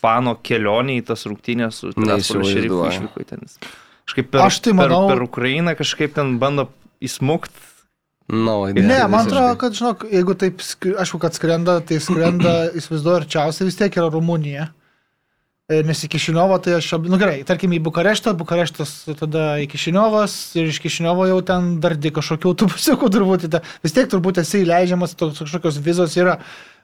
fano 0.00 0.34
kelionė 0.42 0.98
į 0.98 1.06
tas 1.12 1.26
rungtynės 1.28 1.82
su 1.84 2.42
šerifu 2.42 2.82
išvyko 2.90 3.26
ten. 3.28 3.46
Kažkaip 4.08 4.30
per, 4.32 4.46
Aš 4.48 4.62
tai 4.64 4.72
manau- 4.74 5.04
per, 5.06 5.20
per 5.20 5.26
Ukrainą 5.28 5.76
kažkaip 5.78 6.14
ten 6.16 6.38
bando 6.42 6.66
įsmukt. 7.04 7.52
No, 8.30 8.56
Ne, 8.86 9.00
man 9.10 9.26
atrodo, 9.26 9.54
kad, 9.58 9.74
žinok, 9.74 10.04
jeigu 10.12 10.34
taip, 10.38 10.60
aišku, 11.02 11.18
kad 11.22 11.34
skrenda, 11.34 11.80
tai 11.82 11.98
skrenda, 12.02 12.52
įsivaizduoju, 12.78 13.24
arčiausiai 13.24 13.66
vis 13.70 13.78
tiek 13.80 13.96
yra 13.98 14.10
Rumunija. 14.12 14.68
Nes 15.70 16.00
į 16.02 16.08
Kišiniovo, 16.10 16.56
tai 16.58 16.72
aš, 16.80 16.88
nu 17.06 17.14
gerai, 17.20 17.44
tarkim 17.46 17.70
į 17.70 17.78
Bukareštą, 17.86 18.32
Bukareštas 18.34 18.94
tada 19.20 19.52
į 19.62 19.68
Kišiniovas 19.70 20.32
ir 20.58 20.66
iš 20.72 20.80
Kišiniovo 20.82 21.28
jau 21.30 21.36
ten 21.46 21.76
dar 21.82 21.94
di 21.94 22.10
kažkokių 22.10 22.50
autobusiukų 22.50 23.10
turbūt, 23.14 23.44
į 23.46 23.50
tą- 23.54 23.60
vis 23.84 23.94
tiek 23.94 24.08
turbūt 24.10 24.40
esi 24.42 24.64
įleidžiamas, 24.64 25.14
toks 25.14 25.38
kažkokios 25.44 25.78
vizos 25.78 26.16
yra. 26.18 26.40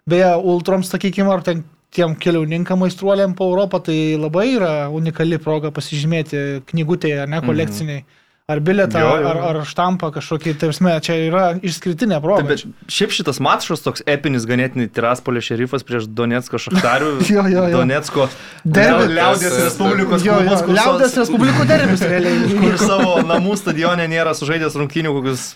Beje, 0.07 0.29
ultroms, 0.39 0.87
sakykime, 0.95 1.27
ar 1.35 1.43
ten 1.43 1.65
tiem 1.91 2.15
keliauninkam 2.15 2.85
aistruoliam 2.87 3.35
po 3.35 3.49
Europą, 3.51 3.81
tai 3.83 4.15
labai 4.23 4.53
yra 4.55 4.71
unikali 4.95 5.39
proga 5.43 5.73
pasižymėti 5.75 6.63
knygutėje, 6.71 7.27
ne 7.27 7.41
kolekciniai. 7.43 8.05
Ar 8.47 8.61
bilietą, 8.63 9.01
Jo, 9.03 9.15
jo, 9.19 9.27
ar, 9.27 9.39
ar 9.43 9.57
štampą 9.67 10.13
kažkokį, 10.15 10.53
tarsi, 10.61 10.85
čia 11.03 11.15
yra 11.19 11.47
išskirtinė 11.67 12.21
proga. 12.23 12.45
Taip, 12.45 12.53
bet 12.53 12.93
šiaip 12.95 13.15
šitas 13.17 13.41
mačas 13.43 13.83
toks 13.83 14.05
epinis 14.07 14.47
ganėtinai 14.47 14.87
Tiraspolio 14.87 15.43
šerifas 15.43 15.83
prieš 15.83 16.07
Donetsko 16.07 16.61
šachtarių. 16.63 17.09
Jo, 17.35 17.43
jo, 17.51 17.65
jo. 17.67 17.81
Donetsko 17.81 18.29
Derbis. 18.63 19.11
Liaudės 19.19 19.59
Respublikos 19.65 20.23
Jo, 20.23 20.39
jo, 20.47 20.61
klubas, 20.63 20.79
Liaudės 20.79 21.19
Respublikų 21.25 21.67
derbis 21.73 22.07
realiai. 22.07 22.47
kur 22.63 22.79
savo 22.79 23.17
namų 23.27 23.59
stadione 23.59 24.07
nėra 24.15 24.39
sužaidęs 24.39 24.79
rungtynių 24.79 25.19
kokius 25.19 25.49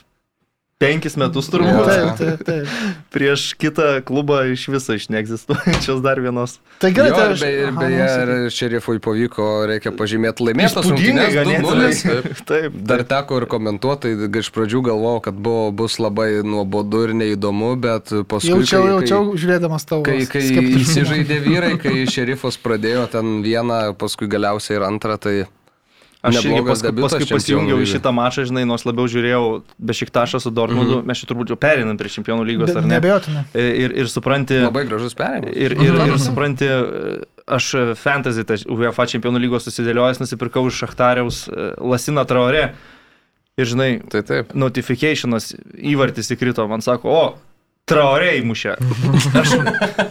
penkis 0.80 1.16
metus 1.20 1.50
turbūt. 1.52 1.84
Taip, 1.86 2.10
taip, 2.16 2.42
taip. 2.46 2.70
Prieš 3.12 3.50
kitą 3.60 4.00
klubą 4.06 4.40
iš 4.54 4.64
viso 4.72 4.96
iš 4.96 5.10
neegzistuojančios 5.12 6.00
dar 6.04 6.20
vienos. 6.24 6.56
Tai 6.80 6.90
gerai, 6.96 7.10
tai 7.12 7.26
aš... 7.34 7.44
Beje, 7.44 7.66
beje 7.76 8.06
ir 8.22 8.32
šerifui 8.56 8.96
pavyko, 9.04 9.48
reikia 9.68 9.92
pažymėti, 9.96 10.46
laimėtas 10.48 10.88
rungtynės 10.88 11.36
2-0. 11.36 12.32
Taip. 12.48 12.80
Dar 12.88 13.04
teko 13.12 13.42
ir 13.42 13.48
komentuoti, 13.52 14.14
tai 14.24 14.42
iš 14.42 14.50
pradžių 14.56 14.82
galvojau, 14.88 15.20
kad 15.28 15.36
buvo, 15.36 15.68
bus 15.82 16.00
labai 16.00 16.40
nuobodu 16.46 17.04
ir 17.08 17.14
neįdomu, 17.20 17.74
bet 17.80 18.14
paskui... 18.30 18.56
Jaučiau, 18.56 18.80
kai, 18.80 18.96
jaučiau, 18.96 19.22
kai, 19.28 19.44
žiūrėdamas 19.44 19.88
tavo. 19.90 20.02
Kai, 20.08 20.18
kai 20.32 20.44
įsižaidė 20.80 21.40
vyrai, 21.44 21.74
kai 21.82 22.08
šerifas 22.08 22.56
pradėjo 22.60 23.04
ten 23.12 23.40
vieną, 23.44 23.82
paskui 24.00 24.30
galiausiai 24.32 24.80
ir 24.80 24.88
antrą, 24.88 25.20
tai... 25.20 25.40
Aš 26.20 26.42
irgi 26.44 26.60
paskui, 26.66 26.92
paskui 26.98 27.26
pasijungiau 27.30 27.78
į 27.80 27.86
šitą 27.88 28.10
mačą, 28.12 28.44
žinai, 28.48 28.66
nors 28.68 28.84
labiau 28.84 29.08
žiūrėjau 29.08 29.44
Bešiktašą 29.90 30.40
su 30.44 30.52
Dortmundu, 30.52 30.98
mm 30.98 31.00
-hmm. 31.00 31.08
mes 31.08 31.20
čia 31.22 31.28
turbūt 31.30 31.52
jau 31.52 31.56
perinam 31.56 31.96
prie 31.96 32.12
čempionų 32.12 32.44
lygos, 32.44 32.74
ar 32.76 32.84
ne? 32.84 32.94
Nebejotinai. 32.98 33.44
Ir, 33.54 33.94
ir 34.02 34.08
supranti... 34.12 34.58
Labai 34.60 34.84
gražus 34.84 35.16
perinimas. 35.16 35.56
Ir, 35.56 35.72
ir, 35.80 35.96
ir 36.12 36.18
supranti, 36.20 36.68
aš 37.46 37.70
fantasy, 37.96 38.44
tai 38.44 38.60
UEFA 38.68 39.06
čempionų 39.06 39.40
lygos 39.40 39.64
susidėliojęs, 39.64 40.20
nusipirkau 40.20 40.66
iš 40.68 40.82
Šachtariaus 40.84 41.48
e, 41.48 41.72
Lasina 41.80 42.24
Traore. 42.24 42.74
Ir 43.56 43.66
žinai, 43.66 44.00
tai 44.10 44.22
taip. 44.22 44.52
notifikationas 44.54 45.54
įvartis 45.74 46.30
įkrito, 46.36 46.68
man 46.68 46.84
sako, 46.84 47.08
o, 47.08 47.24
Traorė 47.90 48.36
įmušė. 48.38 48.76
Aš 49.40 49.56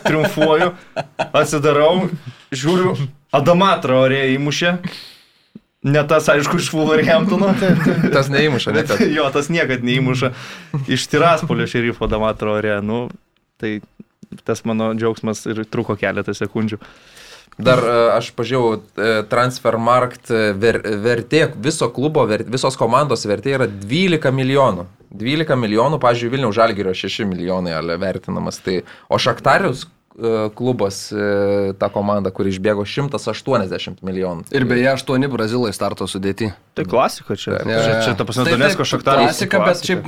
triumfuoju, 0.04 0.74
atsidarau, 1.32 2.10
žiūriu, 2.52 2.98
Adama 3.32 3.78
Traorė 3.78 4.26
įmušė. 4.34 4.74
Ne 5.84 6.02
tas, 6.08 6.28
aišku, 6.28 6.58
iš 6.60 6.72
Fullerhamptono. 6.74 7.54
tas 8.16 8.28
neįmuša, 8.32 8.74
ne 8.76 8.84
tas. 8.88 9.00
jo, 9.18 9.28
tas 9.32 9.48
niekad 9.54 9.86
neįmuša. 9.88 10.34
Iš 10.92 11.08
Tiraspolio 11.08 11.68
šerifo 11.72 12.10
Damatro 12.12 12.58
ore. 12.58 12.76
Nu, 12.84 13.06
tai 13.60 13.80
tas 14.44 14.66
mano 14.68 14.92
džiaugsmas 14.98 15.46
ir 15.48 15.64
truko 15.72 15.96
keletą 16.00 16.36
sekundžių. 16.36 16.82
Dar 17.60 17.80
e, 17.84 17.94
aš 18.16 18.30
pažiūrėjau, 18.38 18.76
e, 18.80 19.14
Transfermarkt 19.32 20.32
e, 20.32 20.42
ver, 20.56 20.80
vertė, 21.04 21.42
viso 21.60 21.90
klubo, 21.96 22.24
ver, 22.28 22.46
visos 22.48 22.78
komandos 22.80 23.26
vertė 23.28 23.56
yra 23.58 23.68
12 23.68 24.32
milijonų. 24.36 24.86
12 25.20 25.58
milijonų, 25.60 26.00
pažiūrėjau, 26.00 26.36
Vilnių 26.36 26.52
Žalgirio 26.56 26.94
6 26.96 27.28
milijonai 27.28 27.76
vertinamas. 28.00 28.62
Tai, 28.64 28.82
o 29.12 29.20
Šaktarius 29.20 29.88
klubas, 30.56 31.12
e, 31.12 31.74
ta 31.80 31.90
komanda, 31.94 32.32
kuri 32.36 32.52
išbėgo 32.54 32.86
180 32.88 34.04
milijonų. 34.06 34.48
Ir 34.56 34.66
beje, 34.70 34.90
8 34.94 35.28
brazilai 35.32 35.72
starto 35.76 36.08
sudėti. 36.10 36.52
Tai 36.78 36.86
klasika 36.90 37.38
čia. 37.40 37.58
Ja, 37.64 37.80
čia, 37.84 37.94
čia 38.06 38.14
ta 38.20 38.28
prasme, 38.28 38.46
Donetsko 38.50 38.86
šaktaras. 38.88 39.32
Klasika, 39.32 39.62
bet 39.66 39.84
šiaip 39.88 40.06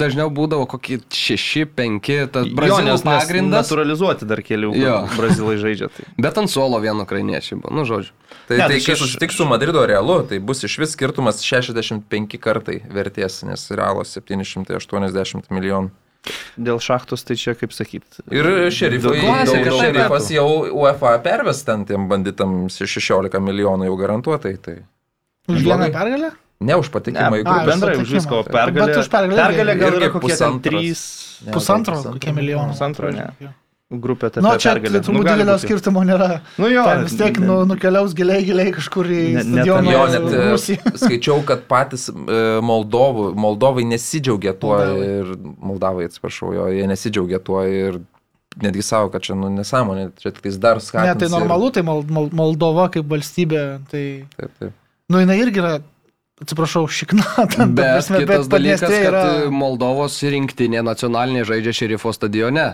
dažniau 0.00 0.28
būdavo 0.34 0.66
kokie 0.70 1.00
6-5, 1.06 2.12
tas 2.34 2.50
brazilų 2.54 2.98
pagrindas. 3.06 3.64
Naturalizuoti 3.64 4.28
dar 4.30 4.42
kelių 4.44 4.74
brazilai 5.16 5.56
žaidžia. 5.62 5.90
Tai. 5.94 6.06
Bet 6.24 6.38
ant 6.40 6.50
suolo 6.50 6.78
vien 6.82 7.00
ukrainiečiai 7.02 7.58
buvo, 7.60 7.74
nu 7.74 7.86
žodžiu. 7.88 8.14
Tai, 8.48 8.58
ne, 8.58 8.66
tai, 8.66 8.78
tai 8.78 8.80
kai 8.84 8.96
susitiks 8.98 9.38
su 9.38 9.46
Madrido 9.48 9.82
realu, 9.88 10.20
tai 10.28 10.40
bus 10.42 10.64
iš 10.66 10.78
vis 10.82 10.94
skirtumas 10.96 11.42
65 11.44 12.38
kartai 12.42 12.80
vertės, 12.92 13.42
nes 13.48 13.68
realos 13.74 14.14
780 14.18 15.50
milijonų. 15.54 15.94
Dėl 16.56 16.80
šachtos 16.82 17.26
tai 17.26 17.36
čia 17.40 17.56
kaip 17.58 17.74
sakyt. 17.76 18.20
Ir 18.32 18.48
šerifai, 18.74 19.18
šerifas 19.48 20.30
jau 20.32 20.46
UEFA 20.70 21.16
perves 21.24 21.64
ten 21.66 21.84
tiem 21.88 22.08
banditam 22.10 22.64
16 22.72 23.42
milijonų 23.44 23.90
jau 23.90 23.98
garantuotai. 24.00 24.54
Tai. 24.64 24.78
Už 25.50 25.66
vieną 25.66 25.90
pergalę? 25.92 26.32
Ne 26.64 26.78
už 26.80 26.88
patikimą 26.94 27.42
į 27.42 27.44
grupę. 27.44 27.66
Bendrai 27.68 27.98
už 28.00 28.14
visko 28.16 28.44
pergalę. 28.46 28.94
Bet 28.94 29.02
už 29.02 29.10
pergalę. 29.12 29.42
Pergalė 29.42 29.76
gal 29.82 29.98
yra 29.98 30.14
kokie 30.14 30.38
3. 30.70 31.52
Pusantro, 31.52 31.98
kokie 32.14 32.32
milijonai. 32.32 32.72
Pusantro, 32.72 33.12
ne. 33.12 33.28
Ja 33.42 33.52
grupė. 34.02 34.30
Na, 34.38 34.42
nu, 34.46 34.52
čia 34.62 34.74
pergalė. 34.74 35.00
turbūt 35.04 35.20
nu, 35.20 35.28
didelio 35.30 35.56
skirtumo 35.62 36.02
nėra. 36.06 36.28
Nu 36.60 36.70
jo. 36.72 36.84
Ten 36.88 37.04
vis 37.06 37.16
tiek 37.20 37.38
nu, 37.42 37.60
nukeliaus 37.70 38.16
giliai, 38.16 38.42
giliai 38.46 38.72
kažkur 38.74 39.10
į 39.10 39.20
ne, 39.36 39.44
stadioną. 39.46 39.94
Jo, 39.94 40.02
net 40.14 40.26
e, 40.38 40.78
skaičiau, 41.04 41.38
kad 41.48 41.64
patys 41.70 42.08
e, 42.10 42.40
Moldovų, 42.64 43.30
Moldovai 43.38 43.86
nesidžiaugia 43.90 44.56
tuo 44.58 44.74
Moldavai. 44.76 45.08
ir 45.20 45.32
Moldavai, 45.70 46.08
atsiprašau, 46.10 46.52
jo, 46.56 46.68
jie 46.74 46.90
nesidžiaugia 46.90 47.42
tuo 47.44 47.62
ir 47.68 48.02
netgi 48.62 48.84
savo, 48.86 49.10
kad 49.10 49.24
čia 49.26 49.34
nu, 49.38 49.48
nesąmonė, 49.50 50.10
čia 50.22 50.30
tik 50.34 50.46
dar 50.62 50.80
skatina. 50.82 51.14
Ne, 51.14 51.18
tai 51.24 51.30
normalu, 51.32 51.70
ir... 51.70 51.78
tai 51.78 52.30
Moldova 52.38 52.86
kaip 52.94 53.08
valstybė, 53.10 53.64
tai... 53.90 54.04
Taip, 54.38 54.54
taip. 54.60 54.78
Nu, 55.10 55.20
jinai 55.20 55.36
irgi 55.42 55.60
yra 55.60 55.74
atsiprašau, 56.42 56.86
šikna. 56.88 57.24
Ten, 57.52 57.74
bet 57.76 57.98
prasme, 57.98 58.22
kitas 58.24 58.48
bet 58.48 58.56
dalykas, 58.56 58.84
kad 58.84 58.96
yra... 59.10 59.24
Moldovos 59.54 60.18
rinktinė 60.22 60.84
nacionalinė 60.86 61.44
žaidžia 61.48 61.76
šerifo 61.82 62.12
stadione. 62.14 62.68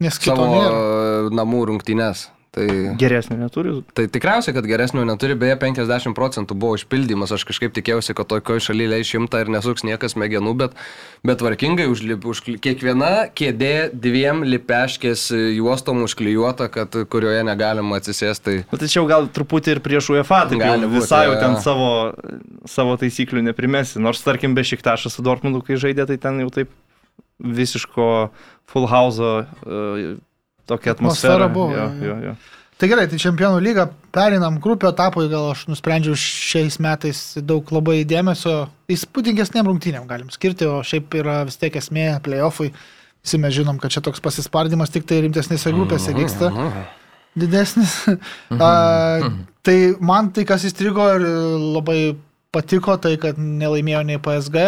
Nes 0.00 0.20
savo 0.20 0.50
nėra. 0.50 1.32
namų 1.36 1.64
rungtynės. 1.72 2.28
Tai, 2.50 2.66
geresnio 2.98 3.36
neturi. 3.38 3.72
Tai 3.94 4.08
tikriausiai, 4.10 4.54
kad 4.56 4.66
geresnio 4.66 5.04
neturi, 5.06 5.36
beje, 5.38 5.54
50 5.62 6.16
procentų 6.18 6.56
buvo 6.58 6.74
išpildymas, 6.74 7.30
aš 7.36 7.44
kažkaip 7.46 7.76
tikėjausi, 7.76 8.16
kad 8.18 8.26
tokioje 8.32 8.64
šalyje 8.64 8.90
leis 8.90 9.10
šimtą 9.12 9.44
ir 9.44 9.52
nesuks 9.54 9.86
niekas 9.86 10.16
mėgenų, 10.18 10.56
bet, 10.58 10.74
bet 11.22 11.38
tvarkingai 11.44 11.86
už, 11.92 12.02
už 12.32 12.42
kiekviena 12.58 13.28
kėdė 13.38 13.92
dviem 13.94 14.42
lipeškės 14.48 15.28
juostom 15.60 16.02
užklijuota, 16.08 16.66
kad 16.74 16.98
kurioje 17.12 17.46
negalima 17.46 18.02
atsisėsti. 18.02 18.42
Tai... 18.50 18.58
Bet 18.74 18.82
tačiau 18.82 19.06
gal 19.06 19.30
truputį 19.30 19.76
ir 19.76 19.84
prieš 19.86 20.10
UEFA, 20.16 20.42
tai 20.50 20.58
gali 20.58 20.90
būt, 20.90 21.04
visai 21.04 21.28
jau 21.28 21.38
ten 21.38 21.54
ja. 21.54 21.62
savo, 21.62 21.90
savo 22.66 22.98
taisyklių 22.98 23.46
neprimesi, 23.52 24.02
nors 24.02 24.26
tarkim 24.26 24.58
be 24.58 24.66
šiktašą 24.66 25.14
su 25.14 25.22
Dortmundu, 25.22 25.62
kai 25.62 25.78
žaidė, 25.78 26.10
tai 26.10 26.18
ten 26.18 26.42
jau 26.42 26.50
taip 26.58 26.74
visiško 27.40 28.30
full 28.70 28.86
house 28.90 29.20
uh, 29.20 30.16
tokia 30.66 30.94
atmosfera. 30.96 31.34
atmosfera 31.34 31.48
buvo. 31.48 31.76
Jo, 31.76 31.90
jo, 32.06 32.16
jo. 32.28 32.34
Tai 32.80 32.88
gerai, 32.88 33.04
tai 33.12 33.18
čempionų 33.20 33.58
lyga, 33.60 33.84
perinam 34.14 34.56
grupio 34.62 34.88
etapui, 34.88 35.26
gal 35.28 35.50
aš 35.50 35.66
nusprendžiau 35.68 36.16
šiais 36.16 36.78
metais 36.80 37.18
daug 37.44 37.68
labai 37.76 37.98
dėmesio 38.08 38.54
įspūdingesnėm 38.88 39.68
rungtynėm 39.68 40.06
galim 40.08 40.30
skirti, 40.32 40.64
o 40.64 40.78
šiaip 40.86 41.12
yra 41.20 41.42
vis 41.48 41.60
tiek 41.60 41.76
esmė 41.76 42.14
playoffai. 42.24 42.70
Visi 43.20 43.36
mes 43.36 43.52
žinom, 43.52 43.76
kad 43.82 43.92
čia 43.92 44.00
toks 44.00 44.22
pasispardimas 44.24 44.94
tik 44.94 45.04
tai 45.04 45.18
rimtesnėse 45.26 45.74
grupėse 45.76 46.14
vyksta. 46.16 46.48
Didesnis. 47.36 47.98
A, 48.56 48.70
tai 49.60 49.76
man 50.00 50.32
tai, 50.32 50.46
kas 50.48 50.64
įstrigo 50.64 51.04
ir 51.18 51.26
labai 51.76 51.98
patiko, 52.54 52.96
tai 52.96 53.18
kad 53.20 53.36
nelaimėjo 53.36 54.00
nei 54.08 54.22
PSG 54.24 54.64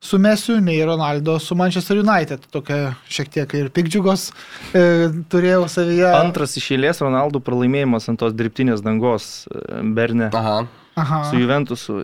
su 0.00 0.18
Mesiu, 0.18 0.60
nei 0.60 0.82
Ronaldo 0.84 1.38
su 1.38 1.54
Manchester 1.54 1.98
United. 1.98 2.46
Tokia 2.50 2.94
šiek 3.10 3.32
tiek 3.34 3.54
ir 3.58 3.70
pikdžiugos 3.74 4.28
e, 4.72 4.82
turėjau 5.30 5.66
savyje. 5.70 6.06
Antras 6.14 6.56
iš 6.60 6.70
eilės 6.76 7.02
Ronaldo 7.02 7.42
pralaimėjimas 7.44 8.08
ant 8.10 8.20
tos 8.22 8.36
dirbtinės 8.38 8.84
dangos 8.84 9.48
e, 9.50 9.82
Berne. 9.96 10.30
Aha. 10.32 10.62
Aha. 10.98 11.22
Su 11.30 11.42
Juventusu. 11.42 12.02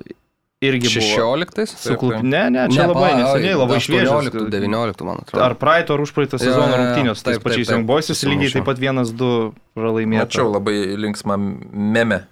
Irgi 0.64 0.88
16? 0.88 1.66
Su 1.76 1.96
klub... 2.00 2.22
Ne, 2.24 2.46
ne, 2.48 2.62
čia 2.72 2.86
ne, 2.86 2.92
labai 2.94 3.08
pa, 3.10 3.16
neseniai, 3.18 3.56
labai 3.58 3.78
šviežias. 3.84 4.30
19, 4.32 5.04
man 5.04 5.18
atrodo. 5.20 5.42
Ar 5.44 5.56
praeito 5.60 5.92
ar 5.96 6.00
užpraeito 6.00 6.40
sezono 6.40 6.78
rungtynės, 6.78 7.20
tais 7.26 7.40
pačiais 7.42 7.72
Young 7.74 7.84
Boysis 7.88 8.24
lygiai 8.24 8.54
taip 8.54 8.64
pat 8.70 8.80
vienas, 8.80 9.12
du 9.12 9.52
pralaimėjo. 9.76 10.24
Mačiau 10.24 10.54
labai 10.54 10.78
linksmą 11.02 11.36
meme, 11.36 12.22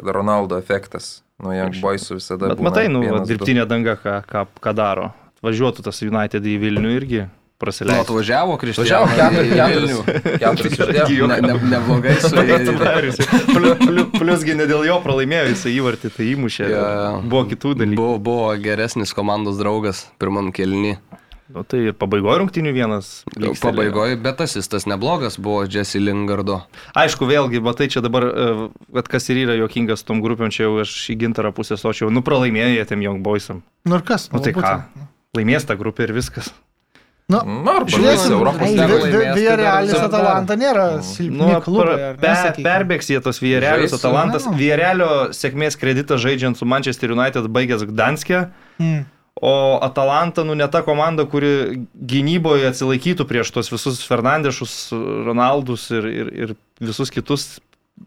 kad 0.00 0.16
Ronaldo 0.16 0.58
efektas 0.58 1.20
Nu, 1.40 1.54
Young 1.56 1.76
Boysų 1.80 2.18
visada. 2.18 2.50
Bet 2.52 2.62
matai, 2.64 2.86
nu, 2.92 3.00
vienas, 3.04 3.28
dirbtinė 3.28 3.64
danga, 3.68 3.96
ką, 4.00 4.20
ką, 4.28 4.46
ką 4.60 4.72
daro. 4.76 5.10
Važiuotų 5.44 5.84
tas 5.86 6.02
United 6.04 6.44
į 6.44 6.56
Vilnių 6.60 6.90
irgi 6.98 7.22
prasileido. 7.60 7.96
Nu, 7.96 8.04
atvažiavo 8.04 8.56
Kristianas. 8.60 9.08
Važiavo 9.08 9.38
keturis. 9.48 10.76
Keturis. 10.76 11.64
Neblogai 11.70 12.16
su 12.20 12.34
juo. 12.36 14.02
Pliusgi 14.18 14.56
ne 14.58 14.68
dėl 14.68 14.84
jo 14.88 14.98
pralaimėjo, 15.04 15.48
jisai 15.54 15.72
įvartį 15.78 16.12
tai 16.16 16.28
įmušė. 16.34 16.68
Ja, 16.72 16.84
buvo 17.24 17.46
kitų 17.48 17.74
dalykų. 17.80 18.00
Buvo, 18.00 18.20
buvo 18.28 18.52
geresnis 18.60 19.16
komandos 19.16 19.60
draugas 19.60 20.06
pirmam 20.20 20.52
kelni. 20.56 20.98
Nu, 21.50 21.64
tai 21.66 21.80
ir 21.88 21.94
pabaigoje 21.98 22.38
rungtinių 22.44 22.72
vienas. 22.74 23.08
Pabaigoje, 23.58 24.14
bet 24.22 24.42
asistas 24.44 24.86
neblogas 24.86 25.38
buvo 25.42 25.64
Jesse 25.66 25.98
Lingardo. 25.98 26.60
Aišku, 26.94 27.26
vėlgi, 27.26 27.62
matai 27.64 27.88
čia 27.90 28.04
dabar, 28.04 28.28
kad 28.30 29.02
e, 29.02 29.10
kas 29.10 29.26
ir 29.32 29.42
yra 29.42 29.58
jokingas 29.58 30.06
tom 30.06 30.22
grupėm, 30.22 30.52
čia 30.54 30.68
jau 30.68 30.76
aš 30.84 30.94
į 31.10 31.18
gintarą 31.24 31.50
pusę 31.56 31.78
sočiau, 31.80 32.12
nu 32.14 32.22
pralaimėjo 32.26 32.70
jie 32.76 32.86
tiem 32.92 33.02
Young 33.06 33.26
Boysam. 33.26 33.64
Nu 33.82 33.98
ir 33.98 34.06
kas? 34.06 34.30
Nu, 34.30 34.42
tai 34.44 34.54
ką? 34.54 34.74
Laimės 35.34 35.66
tą 35.66 35.78
grupę 35.80 36.06
ir 36.06 36.14
viskas. 36.14 36.52
Nu, 37.30 37.40
nu 37.46 37.74
žiūrėsim, 37.86 38.32
Europos 38.34 38.72
Vijarealis 39.38 39.94
Atalanta 40.02 40.56
nėra 40.58 40.86
silpni 41.06 41.38
nu, 41.38 41.50
klubai. 41.62 41.94
Per, 42.18 42.58
perbėgs 42.58 43.10
jie 43.12 43.20
tos 43.22 43.38
Vijarealis 43.42 43.94
Atalantas. 43.94 44.48
Vijarelio 44.58 45.30
sėkmės 45.36 45.78
kreditas 45.78 46.22
žaidžiant 46.24 46.58
su 46.58 46.66
Manchester 46.66 47.14
United 47.14 47.46
baigęs 47.54 47.86
Gdanskė. 47.86 48.48
Mm. 48.82 49.04
O 49.40 49.78
Atalanta, 49.80 50.42
nu, 50.44 50.56
ne 50.58 50.66
ta 50.68 50.82
komanda, 50.84 51.24
kuri 51.24 51.80
gynyboje 51.94 52.66
atsilaikytų 52.68 53.24
prieš 53.28 53.52
tos 53.54 53.70
visus 53.72 54.02
Fernandešus, 54.04 54.74
Ronaldus 55.26 55.86
ir, 55.94 56.08
ir, 56.10 56.32
ir 56.34 56.54
visus 56.82 57.12
kitus. 57.14 57.46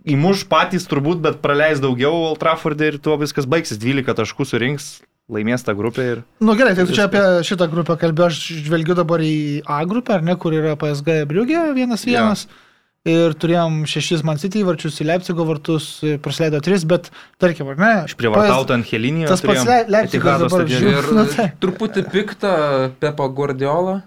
Įmuš 0.09 0.43
patys 0.49 0.85
turbūt, 0.89 1.21
bet 1.23 1.39
praleis 1.41 1.81
daugiau 1.81 2.13
Old 2.29 2.41
Trafford'e 2.41 2.91
ir 2.91 2.99
tuo 3.01 3.17
viskas 3.21 3.47
baigsis. 3.49 3.79
12 3.81 4.17
taškų 4.19 4.45
surinks, 4.49 4.91
laimės 5.31 5.65
tą 5.65 5.75
grupę 5.77 6.05
ir... 6.11 6.21
Na 6.41 6.51
nu, 6.51 6.57
gerai, 6.59 6.75
tai 6.77 6.85
čia 6.91 7.07
apie 7.07 7.23
šitą 7.47 7.69
grupę 7.71 7.97
kalbėjai, 8.01 8.33
aš 8.33 8.65
žvelgiu 8.67 8.97
dabar 8.97 9.23
į 9.23 9.63
A 9.65 9.83
grupę, 9.89 10.17
ar 10.17 10.25
ne, 10.25 10.35
kur 10.37 10.53
yra 10.57 10.75
PSG 10.79 11.23
Briugė 11.29 11.69
vienas 11.77 12.05
vienas. 12.09 12.45
Ja. 12.49 12.62
Ir 13.03 13.33
turėjom 13.35 13.81
šešis 13.89 14.21
Man 14.23 14.37
City 14.39 14.61
įvarčius 14.61 15.01
į 15.03 15.09
Leipzigo 15.09 15.43
vartus, 15.43 15.87
praleido 16.23 16.61
tris, 16.63 16.85
bet 16.87 17.09
tarkim, 17.41 17.67
ar 17.73 17.81
ne? 17.81 17.89
Aš 18.05 18.13
prievartautų 18.15 18.77
ant 18.77 18.87
Helinijos. 18.87 19.33
Tas 19.33 19.43
pats 19.43 19.65
Le 19.67 19.79
Leipzigas 19.91 20.45
dabar 20.45 20.63
žiūri. 20.71 20.93
Ir 21.01 21.09
nu, 21.17 21.25
tai. 21.33 21.49
truputį 21.59 22.05
piktą 22.13 22.53
Pepo 23.03 23.27
Guardiolą. 23.35 23.97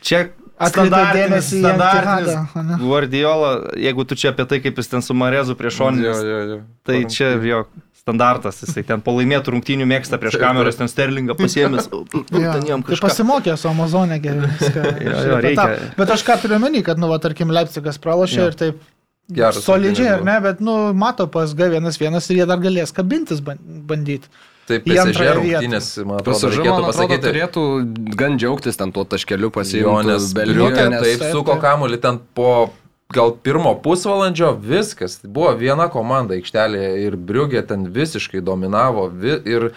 Čia 0.00 0.22
standartinis, 0.70 1.50
standartinis 1.52 2.80
Guardiola, 2.80 3.52
jeigu 3.76 4.08
tu 4.08 4.16
čia 4.16 4.32
apie 4.32 4.48
tai, 4.48 4.62
kaip 4.64 4.80
jis 4.80 4.88
ten 4.94 5.04
su 5.04 5.16
Marezu 5.16 5.56
prieš 5.58 5.82
šoninį, 5.82 6.58
tai 6.88 7.02
čia 7.12 7.34
jo 7.44 7.66
standartas, 8.04 8.60
jisai 8.60 8.84
ten 8.84 9.00
po 9.00 9.14
laimėtų 9.16 9.54
rungtynių 9.54 9.86
mėgsta 9.88 10.18
prieš 10.20 10.36
kameras, 10.40 10.76
ten 10.76 10.90
sterlingą 10.92 11.36
pasiemęs. 11.38 11.88
ja, 12.44 12.56
tai 12.60 12.98
pasimokė 13.00 13.56
su 13.56 13.70
Amazonė 13.70 14.18
geriau. 14.20 14.50
jo, 15.08 15.14
jo, 15.30 15.38
reikia. 15.40 15.68
Bet 15.96 16.12
aš 16.12 16.24
ką 16.26 16.36
turiu 16.42 16.60
menį, 16.60 16.84
kad, 16.84 17.00
nu, 17.00 17.08
va, 17.08 17.16
tarkim, 17.24 17.52
Leipzigas 17.54 17.96
pralošė 18.02 18.42
ja. 18.42 18.50
ir 18.50 18.58
taip 18.60 18.82
Geras, 19.32 19.62
solidžiai, 19.64 20.18
ar 20.18 20.24
ne, 20.26 20.34
bet, 20.44 20.60
nu, 20.60 20.76
mato 20.92 21.24
pas 21.32 21.54
G11 21.56 22.28
ir 22.28 22.42
jie 22.42 22.48
dar 22.50 22.60
galės 22.60 22.92
kabintis 22.92 23.40
bandyti. 23.40 24.28
Taip, 24.68 24.84
PSG 24.84 25.24
rungtynės, 25.38 25.88
man 26.04 26.20
atrodo, 26.20 26.36
PSG, 26.36 26.52
reikėtų 26.58 26.68
man 26.68 26.84
atrodo, 26.84 26.92
pasakyti. 26.92 27.24
turėtų 27.24 27.64
gan 28.20 28.36
džiaugtis 28.40 28.80
ten 28.80 28.92
tuo 28.92 29.04
taškeliu 29.08 29.48
pasiimti. 29.52 30.08
Nes 30.12 30.28
Belgija 30.36 30.90
taip 31.00 31.24
suko 31.32 31.56
kamuolį 31.60 32.00
ten 32.04 32.20
po 32.36 32.52
gal 33.12 33.34
pirmo 33.42 33.74
pusvalandžio 33.82 34.54
viskas. 34.60 35.18
Buvo 35.24 35.52
viena 35.58 35.88
komanda 35.92 36.38
aikštelėje 36.38 36.94
ir 37.06 37.16
Briugė 37.16 37.64
ten 37.68 37.88
visiškai 37.92 38.42
dominavo. 38.44 39.08
Vi, 39.12 39.36
ir 39.44 39.72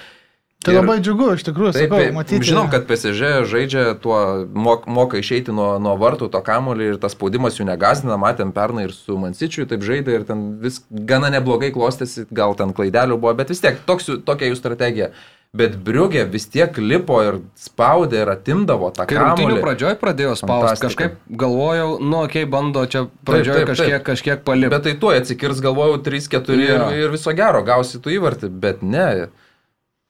Tai 0.65 0.73
ir, 0.73 0.79
labai 0.81 0.97
džiugu, 1.05 1.27
iš 1.37 1.43
tikrųjų, 1.45 1.71
taip, 1.75 1.91
sakau, 1.93 2.13
matyti. 2.15 2.47
Žinom, 2.49 2.69
kad 2.73 2.87
PSG 2.89 3.27
žaidžia 3.47 3.83
tuo, 4.01 4.17
mok, 4.57 4.87
moka 4.89 5.19
išeiti 5.21 5.53
nuo, 5.53 5.75
nuo 5.79 5.93
vartų 6.01 6.31
to 6.33 6.41
kamulį 6.43 6.87
ir 6.91 6.97
tas 7.01 7.13
spaudimas 7.13 7.59
jų 7.59 7.67
negazina, 7.69 8.17
matėm 8.19 8.49
pernai 8.55 8.87
ir 8.87 8.95
su 8.95 9.19
Mansičiu 9.21 9.67
taip 9.69 9.85
žaidė 9.85 10.17
ir 10.17 10.25
ten 10.27 10.47
vis 10.63 10.81
gana 10.89 11.29
neblogai 11.33 11.69
klostėsi, 11.75 12.25
gal 12.33 12.57
ten 12.57 12.73
klaidelių 12.75 13.19
buvo, 13.21 13.35
bet 13.37 13.53
vis 13.53 13.61
tiek 13.61 13.77
toks, 13.85 14.09
tokia 14.25 14.49
jų 14.49 14.57
strategija. 14.57 15.11
Bet 15.55 15.77
Briugė 15.79 16.25
vis 16.27 16.45
tiek 16.51 16.75
lipo 16.77 17.17
ir 17.23 17.37
spaudė 17.57 18.19
ir 18.25 18.31
atimdavo 18.33 18.89
tą 18.93 19.05
kamuolį. 19.07 19.23
Rungtynių 19.23 19.61
pradžioj 19.63 19.95
pradėjo 20.01 20.33
spausti, 20.37 20.83
kažkaip 20.83 21.15
galvojau, 21.43 21.87
nu, 22.03 22.19
okei, 22.25 22.43
okay, 22.43 22.49
bando 22.51 22.83
čia 22.85 23.05
pradžioj 23.27 23.55
taip, 23.55 23.61
taip, 23.61 23.71
kažkiek, 23.71 23.93
taip. 23.95 24.05
kažkiek 24.09 24.43
palipti. 24.45 24.73
Bet 24.75 24.85
tai 24.85 24.95
tuo 24.99 25.13
atsikirs, 25.15 25.61
galvojau, 25.63 26.01
3-4 26.03 26.59
ja. 26.59 26.75
ir, 26.75 27.05
ir 27.05 27.15
viso 27.15 27.33
gero, 27.37 27.63
gausi 27.65 28.01
tu 28.03 28.13
įvartį, 28.13 28.51
bet 28.65 28.83
ne. 28.83 29.07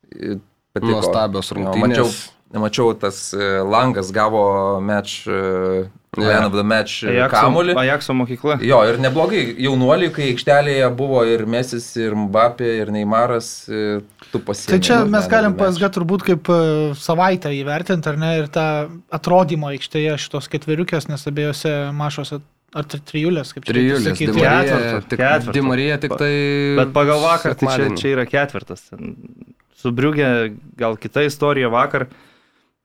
Patiko. 0.10 0.90
Nuostabios 0.90 1.54
rungtynės. 1.54 1.86
Mačiau, 1.86 2.12
mačiau, 2.66 2.92
tas 2.98 3.22
e, 3.38 3.54
langas 3.62 4.12
gavo 4.16 4.44
match 4.84 5.30
Man 6.16 6.44
of 6.48 6.54
the 6.56 6.64
Match 6.64 7.04
kamuolį. 7.32 7.76
Ajakso 7.78 8.16
mokykla. 8.18 8.58
Jo, 8.66 8.80
ir 8.90 8.98
neblogai 9.02 9.42
jaunuoliai, 9.62 10.12
kai 10.16 10.30
aikštelėje 10.32 10.90
buvo 10.98 11.24
ir 11.28 11.44
Mesis, 11.50 11.90
ir 12.00 12.16
Mbappé, 12.18 12.70
ir 12.82 12.92
Neymaras, 12.96 13.50
e, 13.70 14.00
tu 14.32 14.42
pasiekei. 14.44 14.78
Tai 14.78 14.80
čia 14.88 15.00
mes 15.10 15.30
galim 15.32 15.58
PSG 15.60 15.92
turbūt 15.98 16.26
kaip 16.30 16.52
e, 16.54 16.60
savaitę 16.98 17.52
įvertinti, 17.54 18.10
ar 18.10 18.20
ne, 18.22 18.34
ir 18.42 18.52
tą 18.54 18.68
atrodymą 19.14 19.74
aikštėje 19.76 20.16
šitos 20.26 20.50
ketveriukės, 20.54 21.10
nes 21.12 21.28
abiejose 21.30 21.80
mašose 21.98 22.44
Ar 22.76 22.84
tri, 22.84 23.00
trijulės, 23.00 23.54
kaip 23.56 23.64
čia 23.64 23.72
trijulės, 23.72 24.04
sakyti? 24.04 24.34
Ketvirtas. 24.36 25.06
Ketvirtas. 25.08 25.54
Dimarija 25.56 25.96
tik 26.04 26.12
tai... 26.20 26.34
Bet 26.76 26.90
pagal 26.94 27.22
vakar, 27.24 27.56
tai 27.56 27.70
čia, 27.72 27.86
čia 27.96 28.10
yra 28.12 28.26
ketvirtas. 28.28 28.84
Su 29.80 29.94
Briugė 29.96 30.28
gal 30.78 30.98
kita 31.00 31.24
istorija 31.26 31.72
vakar. 31.72 32.10
Uh, 32.12 32.27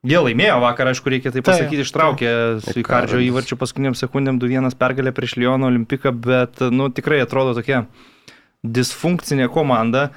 Jie 0.03 0.19
laimėjo 0.19 0.57
vakar, 0.59 0.89
aišku, 0.91 1.11
reikia 1.13 1.31
tai 1.31 1.39
pasakyti, 1.45 1.79
tai, 1.79 1.85
ištraukė 1.87 2.31
su 2.65 2.75
Ikardžio 2.81 3.21
įvarčiu 3.23 3.55
paskutiniam 3.59 3.95
sekundėm 3.95 4.35
2-1 4.41 4.75
pergalę 4.75 5.13
prieš 5.15 5.37
Lyono 5.39 5.69
olimpiką, 5.71 6.11
bet, 6.25 6.59
nu, 6.75 6.89
tikrai 6.91 7.21
atrodo 7.23 7.53
tokia 7.55 7.85
disfunkcinė 8.63 9.47
komanda, 9.53 10.09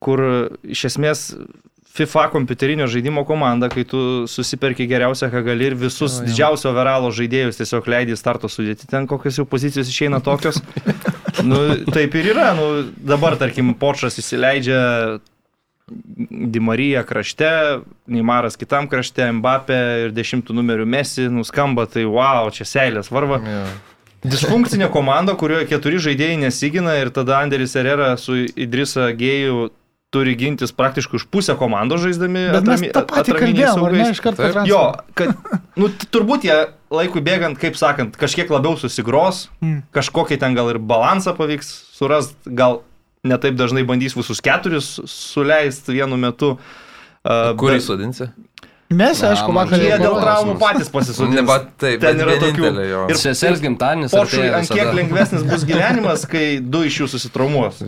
kur 0.00 0.24
iš 0.64 0.86
esmės 0.88 1.26
FIFA 1.94 2.24
kompiuterinio 2.32 2.88
žaidimo 2.90 3.22
komanda, 3.28 3.68
kai 3.70 3.84
tu 3.86 4.24
susiperki 4.26 4.88
geriausią, 4.90 5.28
ką 5.30 5.44
gali 5.46 5.68
ir 5.68 5.76
visus 5.78 6.16
o, 6.18 6.24
didžiausio 6.24 6.72
veralo 6.74 7.12
žaidėjus 7.14 7.60
tiesiog 7.60 7.86
leidai 7.92 8.16
starto 8.18 8.48
sudėti, 8.50 8.88
ten 8.90 9.06
kokios 9.06 9.38
jau 9.38 9.44
pozicijos 9.46 9.92
išeina 9.92 10.18
tokios. 10.24 10.58
nu, 11.50 11.60
taip 11.92 12.16
ir 12.18 12.32
yra, 12.32 12.48
nu, 12.58 12.66
dabar 12.98 13.36
tarkim, 13.38 13.76
Počas 13.78 14.18
įsileidžia 14.18 14.80
Dimarija 15.86 17.02
krašte, 17.04 17.50
Neimaras 18.06 18.56
kitam 18.56 18.88
krašte, 18.88 19.26
Mbappé 19.36 19.80
ir 20.06 20.14
dešimtų 20.16 20.56
numerių 20.56 20.86
Mesi, 20.88 21.26
nuskamba, 21.28 21.84
tai 21.90 22.06
wow, 22.08 22.48
čia 22.54 22.64
seilės 22.68 23.12
varva. 23.12 23.40
Yeah. 23.44 23.74
Disfunkcinė 24.24 24.88
komanda, 24.88 25.34
kurioje 25.36 25.66
keturi 25.68 25.98
žaidėjai 26.00 26.38
nesigina 26.46 26.94
ir 26.96 27.10
tada 27.12 27.42
Anderis 27.44 27.76
Herrera 27.76 28.14
su 28.16 28.38
Idrisa 28.56 29.10
Gėjų 29.12 29.66
turi 30.14 30.36
gintis 30.38 30.72
praktiškai 30.72 31.18
už 31.18 31.26
pusę 31.28 31.56
komandos 31.58 32.00
žaisdami. 32.04 32.46
Bet 32.54 32.62
atrami, 32.62 32.86
mes 32.86 32.94
tą 32.94 33.02
patį 33.10 33.36
kalbėjome, 33.36 33.84
ar 33.88 33.96
ne, 33.98 34.08
iš 34.14 34.22
karto. 34.24 34.64
Jo, 34.70 34.82
kad, 35.18 35.34
nu, 35.80 35.90
turbūt 36.14 36.46
jie 36.46 36.58
laikui 36.94 37.20
bėgant, 37.26 37.58
kaip 37.60 37.76
sakant, 37.76 38.16
kažkiek 38.16 38.48
labiau 38.54 38.78
susigros, 38.80 39.48
mm. 39.58 39.82
kažkokį 39.92 40.38
ten 40.40 40.56
gal 40.56 40.70
ir 40.72 40.78
balansą 40.80 41.34
pavyks 41.36 41.74
surast, 41.98 42.38
gal 42.46 42.80
netaip 43.24 43.56
dažnai 43.58 43.84
bandys 43.88 44.16
visus 44.16 44.42
keturis 44.44 44.96
suleisti 45.10 45.96
vienu 45.96 46.18
metu. 46.20 46.54
Uh, 47.24 47.54
Kurį 47.56 47.78
bet... 47.78 47.86
sudinsi? 47.86 48.28
Mes, 48.94 49.20
aišku, 49.26 49.50
vakar 49.54 49.82
jie 49.82 49.94
dėl 49.98 50.16
traumų 50.20 50.54
patys 50.60 50.90
pasisodino. 50.92 51.56
Taip, 51.80 51.98
ten 52.02 52.20
yra 52.22 52.36
tokių. 52.42 52.70
Ir 53.10 53.18
sesers 53.18 53.62
gimtadienis. 53.64 54.14
Poršui 54.14 54.46
ant 54.54 54.70
kiek 54.70 54.92
lengvesnis 54.96 55.44
bus 55.48 55.66
gyvenimas, 55.68 56.26
kai 56.30 56.60
du 56.62 56.84
iš 56.86 57.00
jų 57.02 57.10
susitraumuos. 57.14 57.82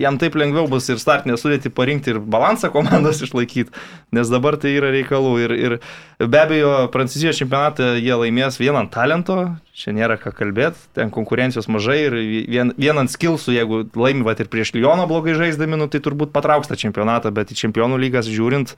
Jam 0.00 0.18
taip 0.22 0.38
lengviau 0.38 0.68
bus 0.70 0.88
ir 0.92 1.00
startinę 1.02 1.36
sudėti 1.40 1.72
parinkti 1.72 2.14
ir 2.14 2.20
balansą 2.20 2.72
komandos 2.74 3.20
išlaikyti, 3.26 3.74
nes 4.16 4.32
dabar 4.32 4.58
tai 4.60 4.74
yra 4.78 4.92
reikalų. 4.94 5.36
Ir, 5.44 5.56
ir 5.56 5.76
be 6.24 6.40
abejo, 6.40 6.74
Prancūzijos 6.94 7.38
čempionatą 7.42 7.94
jie 8.00 8.16
laimės 8.16 8.60
vien 8.60 8.78
ant 8.78 8.92
talento, 8.94 9.38
čia 9.76 9.92
nėra 9.96 10.16
ką 10.20 10.32
kalbėti, 10.36 10.80
ten 10.96 11.12
konkurencijos 11.14 11.68
mažai 11.72 11.98
ir 12.06 12.16
vien, 12.48 12.72
vien 12.80 12.96
ant 13.02 13.12
skilsų, 13.12 13.56
jeigu 13.58 13.82
laimi 13.98 14.24
va 14.26 14.36
ir 14.38 14.48
prieš 14.52 14.72
Lyoną 14.76 15.04
blogai 15.10 15.36
žaisdami, 15.36 15.76
nu, 15.80 15.90
tai 15.92 16.00
turbūt 16.04 16.32
patrauks 16.32 16.70
tą 16.70 16.78
čempionatą, 16.80 17.32
bet 17.36 17.52
į 17.52 17.58
čempionų 17.66 18.00
lygas 18.00 18.30
žiūrint, 18.30 18.76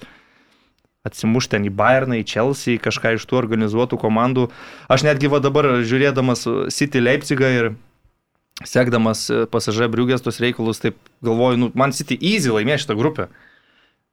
atsimušti 1.09 1.57
ten 1.57 1.67
į 1.69 1.73
Bayerną, 1.75 2.21
į 2.21 2.27
Chelsea, 2.29 2.79
kažką 2.83 3.17
iš 3.17 3.27
tų 3.29 3.41
organizuotų 3.41 3.99
komandų. 4.01 4.49
Aš 4.93 5.07
netgi 5.09 5.31
va 5.33 5.43
dabar 5.45 5.71
žiūrėdamas 5.83 6.47
City 6.75 7.03
Leipzigą 7.03 7.51
ir 7.57 7.71
sekdamas 8.67 9.27
pasažė 9.53 9.91
Briugės 9.91 10.25
tos 10.25 10.41
reikalus, 10.43 10.81
taip 10.83 10.99
galvoju, 11.25 11.61
nu, 11.61 11.71
man 11.79 11.95
City 11.97 12.19
easy 12.19 12.53
laimė 12.55 12.79
šitą 12.81 12.99
grupę. 12.99 13.29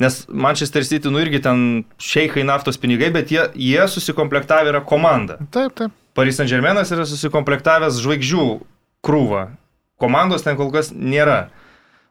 Nes 0.04 0.26
Manchester 0.28 0.84
City, 0.84 1.08
nu 1.08 1.22
irgi 1.24 1.40
ten 1.40 1.60
šeikai 2.04 2.44
naftos 2.44 2.76
pinigai, 2.82 3.14
bet 3.16 3.32
jie, 3.32 3.46
jie 3.56 3.86
susikomplektavę 3.88 4.74
yra 4.74 4.82
komanda. 4.84 5.38
Taip, 5.56 5.72
taip. 5.78 5.94
Paris 6.16 6.36
Saint 6.40 6.52
Germainas 6.52 6.92
yra 6.92 7.06
susikomplektavęs 7.08 8.02
žvaigždžių 8.04 8.48
krūvą. 9.06 9.46
Komandos 10.00 10.44
ten 10.44 10.60
kol 10.60 10.72
kas 10.74 10.92
nėra. 10.92 11.46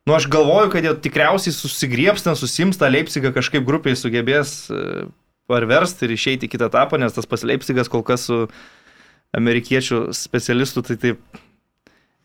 Nu, 0.05 0.13
aš 0.13 0.29
galvoju, 0.29 0.69
kad 0.73 0.85
jie 0.85 0.93
tikriausiai 1.07 1.55
susigrieps 1.57 2.27
ten, 2.27 2.37
susims 2.37 2.77
tą 2.81 2.91
Leipzigą 2.93 3.33
kažkaip 3.33 3.65
grupiai 3.65 3.97
sugebės 3.97 4.67
e, 4.69 5.07
parversti 5.49 6.05
ir 6.05 6.13
išeiti 6.13 6.49
į 6.49 6.53
kitą 6.53 6.69
etapą, 6.69 7.01
nes 7.01 7.17
tas 7.17 7.29
pas 7.29 7.45
Leipzigas 7.47 7.89
kol 7.93 8.05
kas 8.05 8.29
su 8.29 8.45
amerikiečių 9.35 10.07
specialistu, 10.15 10.85
tai 10.85 10.99
taip 11.01 11.43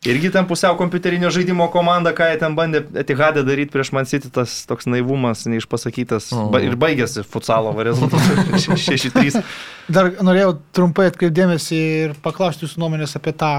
Irgi 0.07 0.29
ten 0.31 0.45
pusiau 0.47 0.77
kompiuterinio 0.79 1.27
žaidimo 1.27 1.65
komanda, 1.73 2.13
ką 2.15 2.29
jie 2.29 2.37
ten 2.39 2.53
bandė 2.55 2.85
Etihadę 3.01 3.41
daryti 3.43 3.73
prieš 3.73 3.89
Man 3.91 4.07
City, 4.07 4.29
tas 4.31 4.61
toks 4.63 4.87
naivumas 4.87 5.43
neišpasakytas. 5.51 6.29
Oh. 6.31 6.45
Ba, 6.53 6.61
ir 6.63 6.77
baigėsi 6.79 7.25
futsalo 7.27 7.73
rezultatas 7.83 8.63
6-3. 8.79 9.41
Dar 9.95 10.13
norėjau 10.23 10.53
trumpai 10.71 11.09
atkreipdėmėsi 11.11 11.81
ir 12.05 12.15
paklausti 12.23 12.63
jūsų 12.63 12.79
nuomonės 12.79 13.17
apie 13.19 13.35
tą 13.35 13.51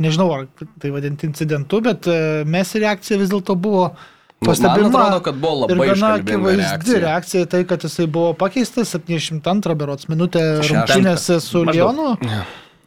nežinau, 0.00 0.30
ar 0.34 0.46
tai 0.80 0.90
vadinti 0.94 1.28
incidentu, 1.28 1.80
bet 1.84 2.08
e, 2.10 2.16
mes 2.48 2.72
reakcija 2.74 3.18
vis 3.20 3.30
dėlto 3.32 3.56
buvo 3.60 3.90
pastebima. 4.40 4.88
Man 4.88 4.96
atrodo, 4.96 5.20
kad 5.26 5.38
buvo 5.42 5.60
labai 5.64 5.90
gana 5.92 6.14
akivaizdi 6.18 7.02
reakcija. 7.04 7.46
tai, 7.52 7.62
kad 7.68 7.84
jisai 7.84 8.08
buvo 8.10 8.32
pakeistas 8.38 8.94
72 8.96 9.76
berots 9.78 10.08
minutė 10.10 10.44
rungtynėse 10.64 11.40
su 11.44 11.64
Lionu. 11.68 12.14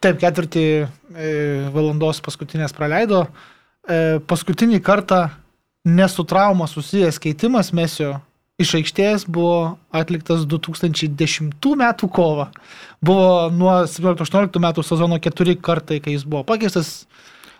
Taip, 0.04 0.18
ketvirtį 0.20 0.66
e, 0.66 0.86
valandos 1.72 2.20
paskutinės 2.24 2.74
praleido. 2.76 3.24
E, 3.88 4.20
paskutinį 4.28 4.82
kartą 4.84 5.26
nesutrauma 5.84 6.66
susijęs 6.68 7.20
keitimas 7.20 7.72
Mesio 7.76 8.18
iš 8.62 8.74
aikštės 8.78 9.26
buvo 9.30 9.76
atliktas 9.94 10.44
2010 10.46 11.54
m. 11.74 11.84
kovo. 12.08 12.48
Buvo 13.04 13.50
nuo 13.50 13.80
17-18 13.90 14.62
metų 14.62 14.84
sezono 14.86 15.18
keturi 15.22 15.56
kartai, 15.58 16.00
kai 16.04 16.14
jis 16.14 16.26
buvo 16.26 16.44
pakeistas. 16.46 17.04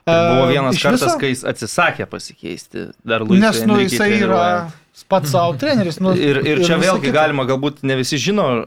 Ir 0.04 0.12
buvo 0.12 0.48
vienas 0.52 0.78
kartas, 0.78 1.06
viso? 1.08 1.18
kai 1.20 1.32
jis 1.32 1.42
atsisakė 1.48 2.06
pasikeisti. 2.10 2.90
Dar 3.08 3.24
Luisai 3.24 3.40
Nes 3.40 3.60
nu, 3.66 3.78
jisai 3.80 4.10
yra 4.20 4.44
pats 5.10 5.32
savo 5.32 5.56
treneris. 5.60 5.98
Nu, 6.04 6.12
ir, 6.14 6.42
ir, 6.44 6.60
ir 6.60 6.66
čia 6.66 6.78
vėlgi 6.78 7.08
kita. 7.08 7.16
galima, 7.16 7.46
galbūt 7.48 7.82
ne 7.88 7.96
visi 7.98 8.20
žino, 8.20 8.66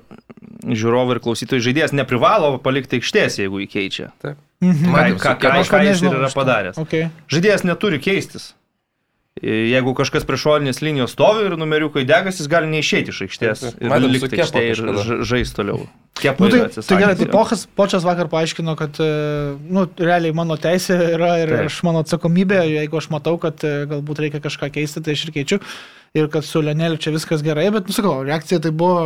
žiūrovai 0.65 1.17
ir 1.17 1.23
klausytojai 1.23 1.63
žaidėjas 1.69 1.93
neprivalo 1.95 2.55
palikti 2.63 2.99
aikštės, 2.99 3.39
jeigu 3.43 3.61
jį 3.63 3.69
keičia. 3.71 4.11
Taip. 4.25 4.41
Mhm. 4.65 4.89
Ką, 4.89 5.07
ką, 5.21 5.36
ką, 5.38 5.57
ką 5.69 5.84
jis 5.86 6.01
ir 6.01 6.17
yra 6.17 6.34
padaręs. 6.34 6.82
Okay. 6.82 7.11
Žaidėjas 7.30 7.63
neturi 7.69 8.01
keistis. 8.01 8.55
Jeigu 9.43 9.93
kažkas 9.97 10.25
prie 10.27 10.39
šolinės 10.39 10.81
linijos 10.81 11.13
stovi 11.13 11.45
ir 11.47 11.57
numeriukai 11.59 12.05
degas, 12.07 12.41
jis 12.41 12.49
gali 12.51 12.69
neišėti 12.71 13.13
iš 13.13 13.23
aikštės 13.27 13.63
ir 13.77 13.95
likti 14.07 14.41
aikštėje 14.41 14.75
ir 14.75 15.23
žais 15.27 15.53
toliau. 15.55 15.85
Kepa 16.17 16.43
nu, 16.43 16.49
tai, 16.49 16.81
tai 16.81 16.97
gerai, 16.97 17.15
tai 17.19 17.27
Pochas, 17.29 17.67
Počas 17.77 18.05
vakar 18.07 18.29
paaiškino, 18.31 18.73
kad 18.79 18.97
e, 19.03 19.09
nu, 19.69 19.83
realiai 20.01 20.33
mano 20.33 20.57
teisė 20.57 20.97
yra 21.13 21.35
ir 21.43 21.51
Taip. 21.53 21.69
aš 21.69 21.77
mano 21.85 22.01
atsakomybė, 22.01 22.63
jeigu 22.71 22.97
aš 22.97 23.11
matau, 23.13 23.35
kad 23.41 23.61
e, 23.67 23.73
galbūt 23.91 24.23
reikia 24.25 24.41
kažką 24.41 24.71
keisti, 24.73 25.03
tai 25.05 25.13
aš 25.13 25.27
ir 25.27 25.33
keičiu. 25.35 25.59
Ir 26.17 26.31
kad 26.33 26.47
su 26.47 26.63
Leneliu 26.65 26.97
čia 27.01 27.13
viskas 27.13 27.45
gerai, 27.45 27.67
bet, 27.75 27.91
nusakau, 27.91 28.23
reakcija 28.25 28.63
tai 28.63 28.73
buvo 28.73 28.97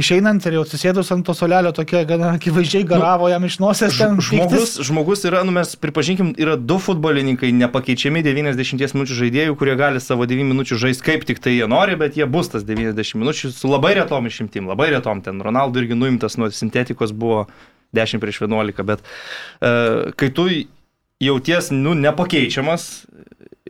išeinant 0.00 0.42
ir 0.46 0.56
jau 0.56 0.64
atsisėdus 0.64 1.12
ant 1.14 1.24
to 1.26 1.34
solelio 1.36 1.70
tokia 1.74 2.02
gana 2.08 2.32
akivaizdžiai 2.34 2.86
garavo 2.88 3.28
nu, 3.28 3.32
jam 3.32 3.46
iš 3.46 3.58
nosies. 3.62 3.98
Žmogus, 4.28 4.76
žmogus 4.88 5.22
yra, 5.28 5.44
nu 5.46 5.54
mes 5.54 5.74
pripažinkim, 5.78 6.32
yra 6.40 6.56
du 6.58 6.80
futbolininkai 6.82 7.52
nepakeičiami 7.54 8.24
90 8.26 8.96
minučių 8.98 9.18
žaidėjų, 9.20 9.56
kurie 9.60 9.76
gali 9.78 10.02
savo 10.02 10.26
9 10.30 10.50
minučių 10.50 10.80
žaisti 10.86 11.06
kaip 11.06 11.26
tik 11.28 11.42
tai 11.44 11.56
jie 11.58 11.68
nori, 11.70 11.98
bet 12.00 12.18
jie 12.18 12.26
bus 12.30 12.50
tas 12.52 12.66
90 12.66 13.20
minučių 13.22 13.52
su 13.54 13.70
labai 13.70 13.94
retom 14.00 14.26
išimtim, 14.30 14.70
labai 14.70 14.90
retom. 14.96 15.22
Ten 15.24 15.42
Ronaldo 15.44 15.82
irgi 15.82 15.98
nuimtas 15.98 16.38
nuo 16.40 16.50
sintetikos 16.50 17.14
buvo 17.14 17.46
10 17.94 18.22
prieš 18.22 18.42
11, 18.48 18.82
bet 18.82 19.04
uh, 19.04 20.10
kai 20.18 20.32
tu 20.34 20.48
jauties, 21.22 21.70
nu, 21.70 21.94
nepakeičiamas, 21.94 23.06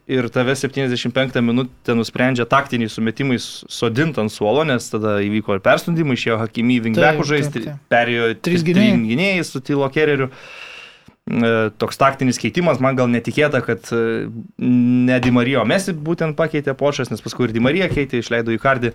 ir 0.07 0.29
tave 0.29 0.57
75 0.57 1.41
minutę 1.41 1.95
nusprendžia 1.95 2.45
taktiniais 2.45 2.93
sumetimais 2.93 3.65
sodint 3.73 4.19
ant 4.21 4.33
suolo, 4.33 4.65
nes 4.69 4.91
tada 4.93 5.17
įvyko 5.25 5.57
ir 5.57 5.65
perstumdymai, 5.65 6.19
išėjo 6.19 6.39
Hakimy 6.43 6.79
Vingbekų 6.85 7.27
žaisti, 7.29 7.65
perėjo 7.93 8.35
trys 8.45 8.67
gynėjai 8.67 9.43
su 9.49 9.65
Tilo 9.65 9.89
Kereriu. 9.93 10.31
E, 11.25 11.71
toks 11.81 11.97
taktinis 11.97 12.37
keitimas, 12.37 12.83
man 12.85 12.99
gal 12.99 13.09
netikėta, 13.09 13.63
kad 13.65 13.89
e, 13.97 14.27
ne 14.61 15.21
Dimarijo 15.25 15.63
Mesi 15.65 15.95
būtent 15.97 16.37
pakeitė 16.37 16.75
počas, 16.77 17.09
nes 17.09 17.25
paskui 17.25 17.47
ir 17.47 17.55
Dimarija 17.57 17.89
keitė, 17.89 18.21
išleido 18.21 18.53
į 18.53 18.61
kardį. 18.61 18.93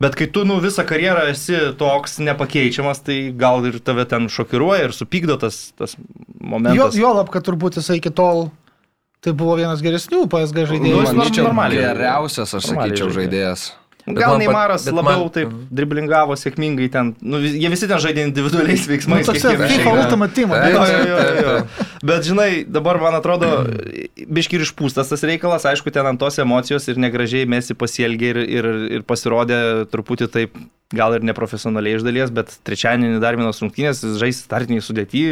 Bet 0.00 0.12
kai 0.16 0.28
tu 0.32 0.44
nu, 0.48 0.58
visą 0.60 0.84
karjerą 0.88 1.24
esi 1.32 1.56
toks 1.80 2.18
nepakeičiamas, 2.20 3.00
tai 3.04 3.18
gal 3.36 3.64
ir 3.68 3.80
tave 3.84 4.04
ten 4.08 4.28
šokiruoja 4.32 4.90
ir 4.90 4.96
supykdo 4.96 5.40
tas, 5.40 5.70
tas 5.80 5.96
momentas. 6.36 6.76
Jo, 6.76 6.92
jo 7.00 7.16
lab, 7.16 7.32
kad 7.32 7.48
turbūt 7.48 7.80
jisai 7.80 7.96
iki 8.02 8.12
tol 8.12 8.50
Tai 9.20 9.34
buvo 9.36 9.58
vienas 9.60 9.82
geresnių 9.84 10.24
PSG 10.32 10.64
žaidėjų. 10.70 11.04
Nu, 11.12 11.26
Jis 11.28 11.42
normaliai. 11.44 11.84
Geriausias, 11.84 12.56
aš 12.56 12.70
sakyčiau, 12.72 13.10
žaidėjas. 13.12 13.70
Gal 14.16 14.38
Neimaras 14.40 14.86
labiau 14.88 15.26
man... 15.26 15.32
taip 15.34 15.50
driblingavo 15.76 16.36
sėkmingai 16.38 16.88
ten. 16.92 17.12
Nu, 17.20 17.40
jie 17.42 17.68
visi 17.72 17.88
ten 17.90 18.00
žaidė 18.02 18.24
individualiais 18.28 18.86
veiksmais. 18.88 19.28
Nu, 19.28 19.34
FIFA. 19.36 19.68
Jo, 20.72 20.86
jo, 20.88 21.20
jo, 21.20 21.44
jo. 21.44 21.84
Bet 22.08 22.26
žinai, 22.26 22.48
dabar 22.64 23.00
man 23.02 23.18
atrodo, 23.18 23.50
biški 24.16 24.58
ir 24.58 24.66
išpūstas 24.66 25.12
tas 25.12 25.24
reikalas, 25.26 25.68
aišku, 25.68 25.92
ten 25.94 26.08
ant 26.08 26.20
tos 26.20 26.40
emocijos 26.42 26.88
ir 26.88 27.00
negražiai 27.02 27.48
mesi 27.50 27.76
pasielgė 27.76 28.32
ir, 28.32 28.42
ir, 28.58 28.70
ir 28.98 29.06
pasirodė 29.08 29.60
truputį 29.92 30.30
taip, 30.32 30.58
gal 30.96 31.14
ir 31.14 31.26
neprofesionaliai 31.26 32.00
iš 32.00 32.06
dalies, 32.06 32.32
bet 32.34 32.56
trečiadienį 32.66 33.20
dar 33.22 33.38
vienos 33.38 33.60
rungtynės, 33.62 34.02
žais 34.20 34.40
startiniai 34.46 34.82
sudėti, 34.84 35.28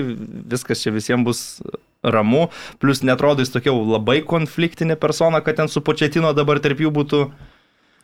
viskas 0.53 0.85
čia 0.85 0.93
visiems 0.95 1.27
bus 1.27 1.45
ramu, 2.03 2.49
plus 2.79 3.03
netrodo 3.03 3.43
jis 3.43 3.53
tokia 3.55 3.75
labai 3.75 4.21
konfliktinė 4.27 4.99
persona, 5.01 5.43
kad 5.45 5.59
ten 5.59 5.71
su 5.71 5.83
početino 5.85 6.33
dabar 6.37 6.63
tarp 6.63 6.85
jų 6.85 6.93
būtų 6.95 7.23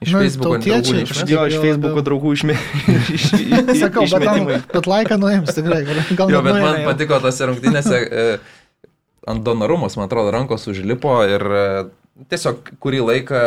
Iš 0.03 0.11
nu, 0.11 0.21
Facebook'o 0.21 0.59
draugų. 0.59 0.95
Iš, 1.05 1.21
jo, 1.31 1.45
iš 1.51 1.57
Facebook'o 1.63 2.03
draugų 2.05 2.33
išmėtė. 2.35 3.77
Sakau, 3.79 4.05
bet, 4.11 4.27
tam, 4.27 4.49
bet 4.51 4.89
laiką 4.91 5.19
nuims 5.23 5.55
tikrai. 5.57 5.85
Gal 6.19 6.33
jo, 6.35 6.43
bet 6.45 6.59
man 6.59 6.81
patiko 6.89 7.21
tose 7.23 7.49
rungtynėse, 7.49 8.01
e, 8.03 8.25
ant 9.31 9.45
Donarumos, 9.47 9.97
man 9.97 10.11
atrodo, 10.11 10.35
rankos 10.35 10.67
užlipo 10.69 11.15
ir 11.31 11.47
e, 11.47 11.65
tiesiog 12.35 12.75
kurį 12.83 13.05
laiką 13.07 13.45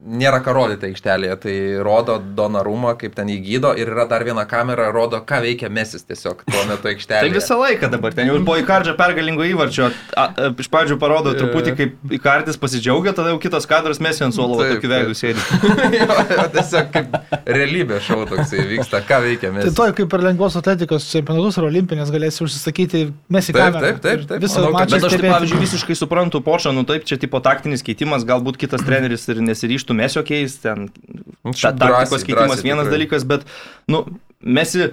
nėra 0.00 0.40
ką 0.40 0.54
rodyti 0.56 0.88
aikštelėje, 0.88 1.34
tai 1.42 1.54
rodo 1.84 2.16
Donarumą, 2.36 2.94
kaip 3.00 3.12
ten 3.16 3.28
įgydo 3.28 3.74
ir 3.76 3.90
yra 3.92 4.06
dar 4.08 4.24
viena 4.24 4.46
kamera, 4.48 4.88
rodo, 4.94 5.20
ką 5.26 5.42
veikia 5.44 5.68
Mesis 5.72 6.06
tiesiog 6.08 6.40
tuo 6.46 6.62
metu 6.70 6.88
aikštelėje. 6.88 7.28
tai 7.28 7.36
visą 7.36 7.58
laiką 7.60 7.90
dabar, 7.92 8.14
ten 8.16 8.30
jau 8.30 8.38
po 8.46 8.56
įkardžio 8.60 8.94
pergalingo 8.96 9.44
įvarčio, 9.44 9.90
a, 10.16 10.24
a, 10.24 10.48
iš 10.56 10.70
pradžių 10.72 10.96
parodo 11.00 11.34
truputį, 11.36 11.74
kaip 11.76 12.14
įkardis 12.16 12.56
pasidžiaugia, 12.60 13.12
tada 13.16 13.34
jau 13.34 13.40
kitas 13.42 13.68
kadras 13.68 14.00
Messi 14.00 14.24
ant 14.24 14.36
suolo 14.36 14.56
tokiu 14.62 14.90
veidu 14.90 15.16
sėdi. 15.18 15.44
tiesiog 16.56 16.90
kaip 16.96 17.18
realybė 17.44 18.00
šau 18.04 18.24
toksai 18.30 18.64
vyksta, 18.72 19.02
ką 19.04 19.20
veikia 19.26 19.52
Mesis. 19.52 19.76
Tai 19.76 19.90
to, 19.92 19.98
kaip 20.00 20.10
per 20.16 20.24
lengvos 20.24 20.56
atletikos 20.60 21.10
čempionatus 21.12 21.60
ar 21.60 21.68
olimpinės 21.68 22.12
galėsi 22.14 22.44
užsisakyti 22.46 23.04
Messi 23.28 23.52
kamerą. 23.56 23.84
Taip, 23.84 24.00
taip, 24.06 24.26
taip. 24.32 24.40
Visą 24.46 24.64
mačą. 24.72 24.96
Bet 24.96 25.08
aš, 25.10 25.18
tai, 25.20 25.28
pavyzdžiui, 25.28 25.60
visiškai 25.66 25.98
suprantu 25.98 26.40
Počą, 26.44 26.72
nu 26.74 26.86
taip, 26.88 27.04
čia 27.08 27.20
tipo 27.20 27.42
taktinis 27.44 27.84
keitimas, 27.86 28.24
galbūt 28.28 28.58
kitas 28.60 28.84
treneris 28.86 29.28
ir 29.30 29.42
nesiryštų 29.44 29.89
reiktų 29.90 29.96
mesio 29.98 30.22
keisti, 30.22 30.62
ten 30.62 30.90
nu, 31.44 31.52
ta, 31.52 31.72
taktikos 31.72 32.24
keitimas 32.24 32.62
vienas 32.62 32.86
tikrai. 32.86 32.98
dalykas, 32.98 33.24
bet, 33.24 33.46
nu, 33.88 34.06
mesi 34.40 34.90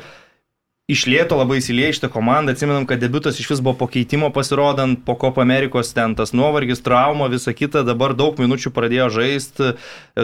iš 0.87 1.05
lėto 1.05 1.35
labai 1.35 1.59
įsilieja 1.59 1.97
šitą 1.97 2.09
komandą, 2.09 2.53
atsimenam, 2.53 2.85
kad 2.87 2.99
debutas 2.99 3.39
iš 3.39 3.49
vis 3.51 3.59
buvo 3.59 3.75
po 3.75 3.87
keitimo 3.87 4.31
pasirodant, 4.31 5.03
po 5.03 5.17
Kopo 5.19 5.41
Amerikos 5.41 5.91
ten 5.93 6.15
tas 6.15 6.31
nuovargis, 6.31 6.79
trauma, 6.79 7.27
visa 7.27 7.51
kita, 7.51 7.83
dabar 7.83 8.15
daug 8.15 8.39
minučių 8.39 8.71
pradėjo 8.71 9.09
žaisti, 9.11 9.73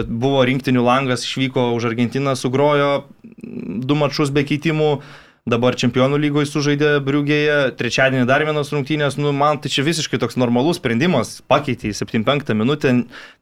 buvo 0.08 0.40
rinktinių 0.44 0.84
langas, 0.84 1.26
išvyko 1.26 1.74
už 1.76 1.90
Argentiną, 1.92 2.32
sugrojo 2.34 3.04
du 3.42 3.94
mačus 3.94 4.32
be 4.32 4.46
keitimų 4.48 5.02
dabar 5.48 5.76
čempionų 5.76 6.18
lygoje 6.22 6.48
sužaidė 6.48 6.90
Briugėje, 7.04 7.74
trečiadienį 7.78 8.24
dar 8.28 8.44
vienas 8.48 8.72
rungtynės, 8.72 9.18
nu, 9.20 9.32
man 9.36 9.60
tai 9.60 9.72
čia 9.72 9.84
visiškai 9.84 10.20
toks 10.22 10.38
normalus 10.40 10.80
sprendimas, 10.80 11.36
pakeitė 11.50 11.92
į 11.92 11.98
75 12.00 12.56
minutę, 12.56 12.94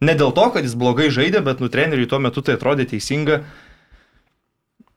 ne 0.02 0.14
dėl 0.18 0.34
to, 0.34 0.48
kad 0.54 0.66
jis 0.66 0.74
blogai 0.78 1.12
žaidė, 1.14 1.44
bet 1.46 1.62
nu 1.62 1.70
treneriui 1.72 2.10
tuo 2.10 2.18
metu 2.22 2.42
tai 2.42 2.58
atrodė 2.58 2.88
teisinga. 2.90 3.44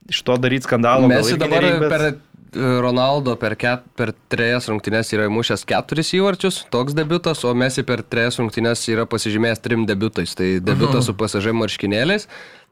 Iš 0.10 0.22
to 0.26 0.38
daryti 0.38 0.68
skandalą. 0.68 1.10
Mes 1.10 1.30
dabar 1.34 1.62
nereik, 1.62 1.80
bet... 1.82 1.94
per 1.94 2.36
Ronaldo 2.56 3.36
per, 3.36 3.56
ket, 3.60 3.84
per 4.00 4.14
trejas 4.32 4.70
rungtynes 4.72 5.10
yra 5.12 5.26
įmušęs 5.28 5.66
keturis 5.68 6.14
įvarčius, 6.16 6.62
toks 6.72 6.96
debutas, 6.96 7.42
o 7.44 7.52
Messi 7.58 7.84
per 7.84 8.04
trejas 8.08 8.40
rungtynes 8.40 8.86
yra 8.94 9.04
pasižymėjęs 9.12 9.64
trim 9.64 9.84
debutais. 9.90 10.36
Tai 10.40 10.48
debutas 10.64 10.96
uh 10.96 11.02
-huh. 11.02 11.06
su 11.12 11.18
pasažai 11.20 11.52
marškinėliais, 11.52 12.30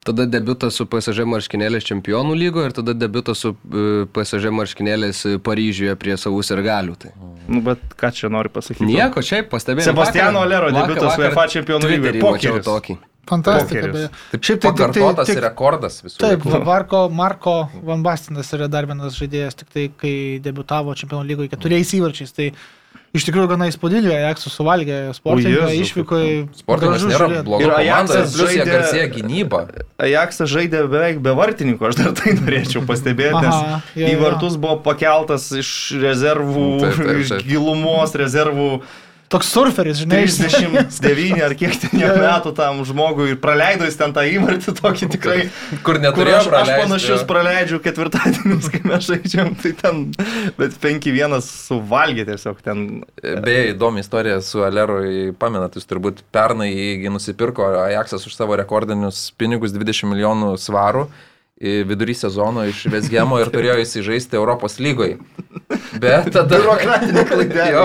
tada 0.08 0.26
debutas 0.30 0.78
su 0.80 0.86
PSG 0.89 1.26
marškinėliais 1.30 1.88
čempionų 1.88 2.36
lygo 2.39 2.66
ir 2.68 2.76
tada 2.76 2.95
debutas 2.97 3.43
su 3.43 3.54
e, 3.54 4.04
PSG 4.16 4.51
marškinėliais 4.56 5.24
Paryžiuje 5.45 5.95
prie 5.99 6.18
savų 6.20 6.43
sirgalių. 6.47 6.97
Tai. 6.99 7.14
Nu, 7.47 7.64
bet 7.66 7.95
ką 7.99 8.12
čia 8.16 8.32
nori 8.34 8.51
pasakyti? 8.54 8.88
Nieko, 8.89 9.24
šiaip 9.26 9.49
pastebėjau. 9.54 9.91
Sebastiano 9.91 10.43
Lero 10.47 10.70
debutas 10.76 11.18
UEFA 11.20 11.47
čempionų 11.56 11.95
lygoje. 11.95 12.22
Mačiau 12.24 12.62
tokį. 12.68 12.99
Fantastika. 13.30 13.88
Beje. 13.88 14.10
Šiaip 14.36 14.60
tai 14.60 14.70
pakartotas 14.70 15.30
tai, 15.30 15.36
tai, 15.38 15.43
rekordas 15.45 16.01
visų. 16.04 16.20
Taip, 16.20 16.47
Marko, 16.68 17.06
Marko 17.08 17.54
Van 17.88 18.04
Bastinas 18.04 18.51
yra 18.56 18.68
dar 18.72 18.88
vienas 18.89 19.16
žaidėjas, 19.16 19.56
tik 19.62 19.70
tai 19.72 19.86
kai 19.99 20.16
debutavo 20.43 20.95
čempionų 20.99 21.30
lygoje 21.30 21.54
keturiais 21.54 21.93
įvarčiais. 21.95 22.36
Tai 22.36 22.49
iš 23.14 23.28
tikrųjų 23.28 23.49
gana 23.51 23.68
įspūdingai, 23.70 24.16
Ajaxų 24.24 24.49
suvalgė 24.49 24.97
sportininką, 25.14 25.68
išvyko 25.84 26.20
į... 26.20 26.32
Sportininkas 26.57 27.05
nėra 27.11 27.28
bloga 27.45 27.68
ir 27.68 27.74
Ajaxas 27.78 28.34
žaidė 28.39 28.66
garsėje 28.72 29.05
gynybą. 29.14 29.61
Ajaxas 30.01 30.49
žaidė 30.49 30.84
beveik 30.89 31.22
be 31.24 31.36
vartininkų, 31.38 31.91
aš 31.91 31.99
dar 32.01 32.16
tai 32.18 32.34
norėčiau 32.39 32.82
pastebėti, 32.89 33.38
nes 33.38 33.53
Aha, 33.53 33.80
ja, 33.99 34.09
į 34.09 34.18
vartus 34.22 34.57
buvo 34.57 34.80
pakeltas 34.86 35.45
iš 35.61 35.72
rezervų, 36.01 36.68
taip, 36.82 36.97
taip, 36.97 37.07
taip. 37.11 37.24
iš 37.24 37.47
gilumos 37.51 38.18
rezervų 38.18 38.70
toks 39.34 39.49
surferis, 39.53 39.99
žinai. 40.03 40.23
39 40.29 41.41
ar 41.45 41.55
kiek 41.57 41.75
ten 41.81 42.03
jau 42.03 42.11
metų 42.19 42.53
tam 42.57 42.81
žmogui 42.88 43.31
ir 43.34 43.39
praleido 43.41 43.88
jis 43.88 43.97
ten 43.99 44.13
tą 44.15 44.25
įvartį 44.29 44.75
tokį 44.79 45.09
tikrai. 45.15 45.38
Kur 45.86 45.99
neturėjo. 46.03 46.43
Kur 46.45 46.57
aš, 46.59 46.69
aš 46.69 46.84
panašius 46.84 47.25
praleidžiu 47.29 47.81
ketvirtadienius, 47.84 48.69
kai 48.73 48.84
mes 48.88 49.09
žaidžiam, 49.09 49.51
tai 49.59 49.73
ten, 49.79 50.05
bet 50.59 50.77
5-1 50.84 51.38
suvalgė 51.47 52.27
tiesiog 52.29 52.63
ten. 52.65 52.86
Beje, 53.19 53.73
įdomi 53.73 54.03
istorija 54.05 54.39
su 54.45 54.63
Aleru, 54.65 55.01
pamenat, 55.41 55.77
jūs 55.79 55.89
turbūt 55.89 56.23
pernai 56.34 56.71
jį 56.71 57.11
nusipirko 57.13 57.73
Ajaxas 57.84 58.27
už 58.29 58.38
savo 58.38 58.57
rekordinius 58.59 59.29
pinigus 59.39 59.75
20 59.75 60.13
milijonų 60.13 60.55
svarų 60.61 61.07
vidury 61.62 62.14
sezono 62.14 62.66
iš 62.66 62.86
Vesgemo 62.91 63.38
ir 63.39 63.51
turėjo 63.54 63.78
įsižaisti 63.84 64.36
Europos 64.39 64.80
lygoj. 64.82 65.18
Bet 66.01 66.32
tada... 66.34 66.58
Biurokratinė 66.58 67.24
klaida. 67.30 67.68
jo, 67.72 67.84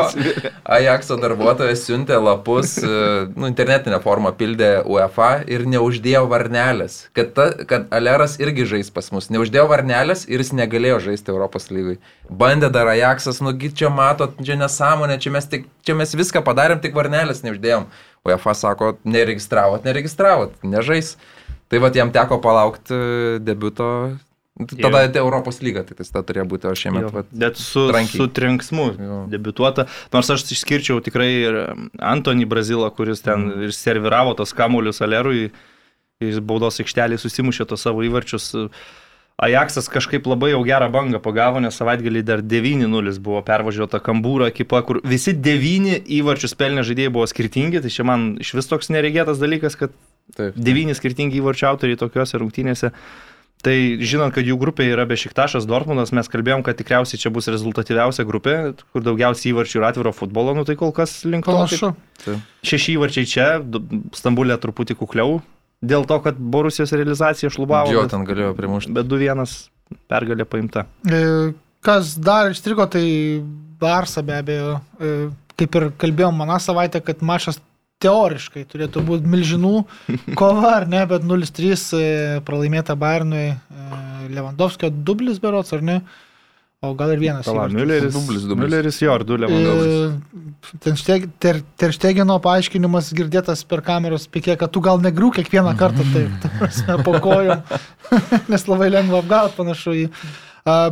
Ajaxo 0.79 1.19
darbuotojas 1.21 1.85
siuntė 1.87 2.17
lapus, 2.23 2.75
e, 2.81 2.89
nu, 3.37 3.47
internetinę 3.51 4.01
formą 4.03 4.33
pildė 4.39 4.71
UEFA 4.89 5.45
ir 5.51 5.67
neuždėjo 5.69 6.25
varnelės. 6.33 6.99
Kad, 7.17 7.35
ta, 7.37 7.49
kad 7.69 7.87
Aleras 7.95 8.39
irgi 8.41 8.67
žais 8.73 8.91
pas 8.95 9.13
mus. 9.13 9.29
Neuždėjo 9.35 9.69
varnelės 9.71 10.25
ir 10.29 10.43
jis 10.43 10.55
negalėjo 10.57 11.01
žaisti 11.11 11.35
Europos 11.35 11.69
lygoj. 11.73 12.01
Bandė 12.29 12.73
dar 12.75 12.91
Ajaxas, 12.95 13.43
nugi 13.45 13.71
čia 13.77 13.93
matot, 13.93 14.41
čia 14.45 14.59
nesąmonė, 14.61 15.21
čia 15.23 15.35
mes, 15.37 15.49
tik, 15.49 15.69
čia 15.85 15.97
mes 15.99 16.17
viską 16.17 16.43
padarėm, 16.47 16.81
tik 16.83 16.97
varnelės 16.97 17.45
neuždėjom. 17.45 17.89
UEFA 18.29 18.57
sako, 18.57 18.97
neregistravot, 19.09 19.85
neregistravot, 19.87 20.57
nežais. 20.65 21.17
Tai 21.69 21.83
vad 21.85 21.97
jam 21.97 22.13
teko 22.15 22.41
palaukti 22.41 22.97
debuto 23.45 23.91
Tada 24.67 25.05
jau. 25.07 25.23
Europos 25.23 25.61
lyga, 25.63 25.85
tai 25.87 25.95
tas 26.01 26.11
turėjo 26.11 26.45
būti, 26.51 26.67
o 26.67 26.75
šiemet. 26.75 27.05
Jau, 27.07 27.11
vat, 27.15 27.29
bet 27.31 27.59
su, 27.63 27.85
trankiai. 27.93 28.19
su 28.19 28.27
trinksmu 28.35 28.87
debituota. 29.31 29.87
Nors 30.11 30.31
aš 30.35 30.49
išskirčiau 30.51 30.99
tikrai 31.05 31.29
ir 31.31 31.59
Antonį 32.03 32.49
Brazilą, 32.51 32.89
kuris 32.95 33.23
ten 33.23 33.47
mm. 33.47 33.69
ir 33.69 33.75
serviravo 33.77 34.35
tos 34.39 34.55
kamuolius 34.59 34.99
Alerui, 35.07 35.53
iš 36.19 36.41
baudos 36.43 36.81
aikštelį 36.83 37.21
susimušė 37.23 37.69
tos 37.71 37.87
savo 37.87 38.03
įvarčius. 38.07 38.51
Ajaxas 39.39 39.87
kažkaip 39.87 40.27
labai 40.27 40.51
jau 40.51 40.65
gerą 40.67 40.89
bangą 40.91 41.23
pagavo, 41.23 41.63
nes 41.63 41.77
savaitgalį 41.79 42.25
dar 42.27 42.41
9-0 42.43 43.13
buvo 43.23 43.45
pervažiuota 43.47 44.01
Kambūro 44.03 44.49
ekipa, 44.51 44.83
kur 44.83 44.99
visi 45.07 45.37
9 45.39 46.01
įvarčius 46.19 46.59
pelnė 46.59 46.83
žaidėjai 46.83 47.13
buvo 47.15 47.29
skirtingi, 47.31 47.79
tai 47.85 47.95
čia 47.95 48.09
man 48.09 48.33
iš 48.43 48.57
vis 48.59 48.67
toks 48.67 48.91
neregėtas 48.91 49.39
dalykas, 49.39 49.79
kad 49.79 49.95
Taip. 50.37 50.59
9 50.59 50.97
skirtingi 50.99 51.41
įvarčių 51.41 51.67
autoriai 51.71 51.99
tokiuose 52.01 52.41
rungtynėse. 52.41 52.93
Tai 53.59 53.75
žinant, 54.07 54.31
kad 54.31 54.47
jų 54.47 54.55
grupė 54.61 54.85
yra 54.87 55.03
Bešiktašas 55.09 55.65
Dortmundas, 55.67 56.13
mes 56.15 56.29
kalbėjom, 56.31 56.63
kad 56.67 56.79
tikriausiai 56.79 57.19
čia 57.19 57.33
bus 57.35 57.49
rezultatyviausia 57.51 58.23
grupė, 58.29 58.55
kur 58.95 59.03
daugiausiai 59.03 59.51
įvarčių 59.51 59.81
ir 59.81 59.87
atviro 59.89 60.13
futbolo, 60.15 60.55
nu 60.55 60.63
tai 60.69 60.77
kol 60.79 60.93
kas 60.95 61.17
link 61.27 61.49
to. 61.49 61.57
Panašu. 61.57 61.91
Šeši 62.63 62.95
įvarčiai 62.95 63.27
čia, 63.27 63.49
Stambulė 64.15 64.61
truputį 64.63 64.95
kukliau, 65.01 65.41
dėl 65.83 66.07
to, 66.07 66.21
kad 66.23 66.39
Borusijos 66.39 66.95
realizacija 66.95 67.51
šlubavo. 67.51 67.91
Jo, 67.95 68.07
ten 68.11 68.23
galėjo 68.29 68.55
primušti. 68.59 68.95
Bet 68.95 69.11
2-1 69.11 69.43
pergalė 70.07 70.47
paimta. 70.47 70.87
E, 71.03 71.51
kas 71.83 72.15
dar 72.15 72.53
išstrigo, 72.55 72.87
tai 72.91 73.05
Barsa 73.83 74.23
be 74.27 74.39
abejo. 74.39 74.79
E, 75.03 75.15
kaip 75.59 75.79
ir 75.79 75.91
kalbėjom 75.99 76.39
maną 76.39 76.61
savaitę, 76.63 77.03
kad 77.03 77.27
mačas 77.27 77.59
teoriškai 78.03 78.63
turėtų 78.71 79.03
būti 79.07 79.31
milžinų 79.31 79.75
kova, 80.39 80.77
ar 80.79 80.89
ne, 80.91 81.03
bet 81.11 81.27
0-3 81.27 81.75
e, 81.99 82.07
pralaimėta 82.47 82.95
Bayernui 82.99 83.51
Lewandowskio 84.33 84.91
dublis 84.91 85.41
berots, 85.43 85.75
ar 85.75 85.85
ne? 85.85 86.01
O 86.79 86.93
gal 86.95 87.11
ir 87.11 87.19
vienas. 87.19 87.43
Pala, 87.43 87.65
Mülleris, 87.67 88.13
dublis, 88.15 88.45
dublis. 88.47 88.63
Mülleris 88.63 89.01
jo, 89.03 89.11
ar 89.11 89.25
du 89.27 89.35
Lewandowskis. 89.43 90.77
Ten 90.85 90.99
šteg, 90.99 91.25
ter, 91.43 91.59
Terštegino 91.81 92.37
paaiškinimas 92.43 93.11
girdėtas 93.19 93.65
per 93.67 93.83
kameros 93.87 94.29
pikė, 94.31 94.55
kad 94.61 94.71
tu 94.75 94.83
gal 94.85 95.03
negriu 95.03 95.33
kiekvieną 95.35 95.75
kartą 95.79 96.07
taip, 96.13 96.37
ta 96.43 96.51
prasme, 96.59 96.99
po 97.07 97.17
kojom, 97.25 97.65
nes 98.53 98.67
labai 98.71 98.93
lengva 98.95 99.25
apgauti 99.25 99.59
panašu 99.59 99.97
į. 100.05 100.05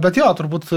Bet 0.03 0.19
jo, 0.19 0.27
turbūt 0.39 0.71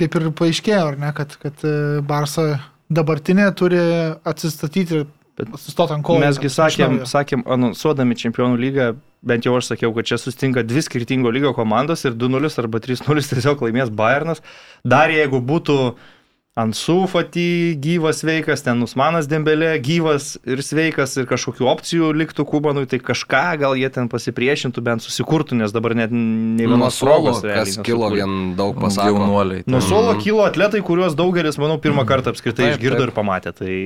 kaip 0.00 0.18
ir 0.18 0.30
paaiškėjo, 0.38 0.82
ar 0.94 0.98
ne, 0.98 1.12
kad, 1.14 1.34
kad 1.42 1.62
e, 1.66 1.76
Barsa 2.06 2.46
dabartinė 2.90 3.50
turi 3.58 3.80
atsistatyti 4.26 5.04
Bet 5.36 5.52
sustot 5.60 5.92
ant 5.92 6.04
kojų. 6.06 6.22
Mesgi 6.24 6.48
sakėm, 6.52 7.02
sakėm, 7.08 7.42
anonsuodami 7.52 8.16
čempionų 8.16 8.56
lygą, 8.62 8.90
bent 9.26 9.44
jau 9.44 9.52
aš 9.58 9.72
sakiau, 9.74 9.92
kad 9.96 10.08
čia 10.08 10.16
sustinka 10.20 10.64
dvi 10.64 10.84
skirtingo 10.86 11.32
lygio 11.34 11.52
komandos 11.56 12.06
ir 12.08 12.16
2-0 12.16 12.52
arba 12.62 12.80
3-0 12.80 13.26
tiesiog 13.34 13.66
laimės 13.66 13.92
Bayernas. 13.92 14.40
Dar 14.86 15.12
jeigu 15.12 15.42
būtų 15.44 15.76
uh, 15.90 16.14
Ansu 16.56 17.04
Fati 17.04 17.76
gyvas 17.76 18.22
sveikas, 18.22 18.62
ten 18.64 18.80
Usmanas 18.80 19.26
Dembelė 19.28 19.74
gyvas 19.84 20.38
ir 20.48 20.62
sveikas 20.64 21.12
ir 21.20 21.26
kažkokių 21.28 21.66
opcijų 21.68 22.06
liktų 22.16 22.46
Kubanui, 22.48 22.86
tai 22.88 22.96
kažką 22.96 23.42
gal 23.60 23.76
jie 23.76 23.90
ten 23.92 24.08
pasipriešintų, 24.08 24.80
bent 24.86 25.04
susikurtų, 25.04 25.58
nes 25.60 25.74
dabar 25.76 25.92
net 25.98 26.14
ne 26.16 26.64
vienos 26.64 26.96
progos. 27.04 27.42
Kas 27.44 27.76
kilo 27.84 28.08
vien 28.14 28.54
daug 28.56 28.72
pasaulių 28.80 29.28
nuoliai. 29.28 29.66
Nuo 29.68 29.82
suolo 29.84 30.14
mm. 30.14 30.22
kilo 30.24 30.46
atletai, 30.48 30.80
kuriuos 30.88 31.18
daugelis, 31.18 31.60
manau, 31.60 31.76
pirmą 31.76 32.06
kartą 32.08 32.32
apskritai 32.32 32.70
taip, 32.70 32.78
išgirdo 32.78 33.02
taip. 33.02 33.10
ir 33.10 33.14
pamatė. 33.20 33.52
Tai, 33.60 33.76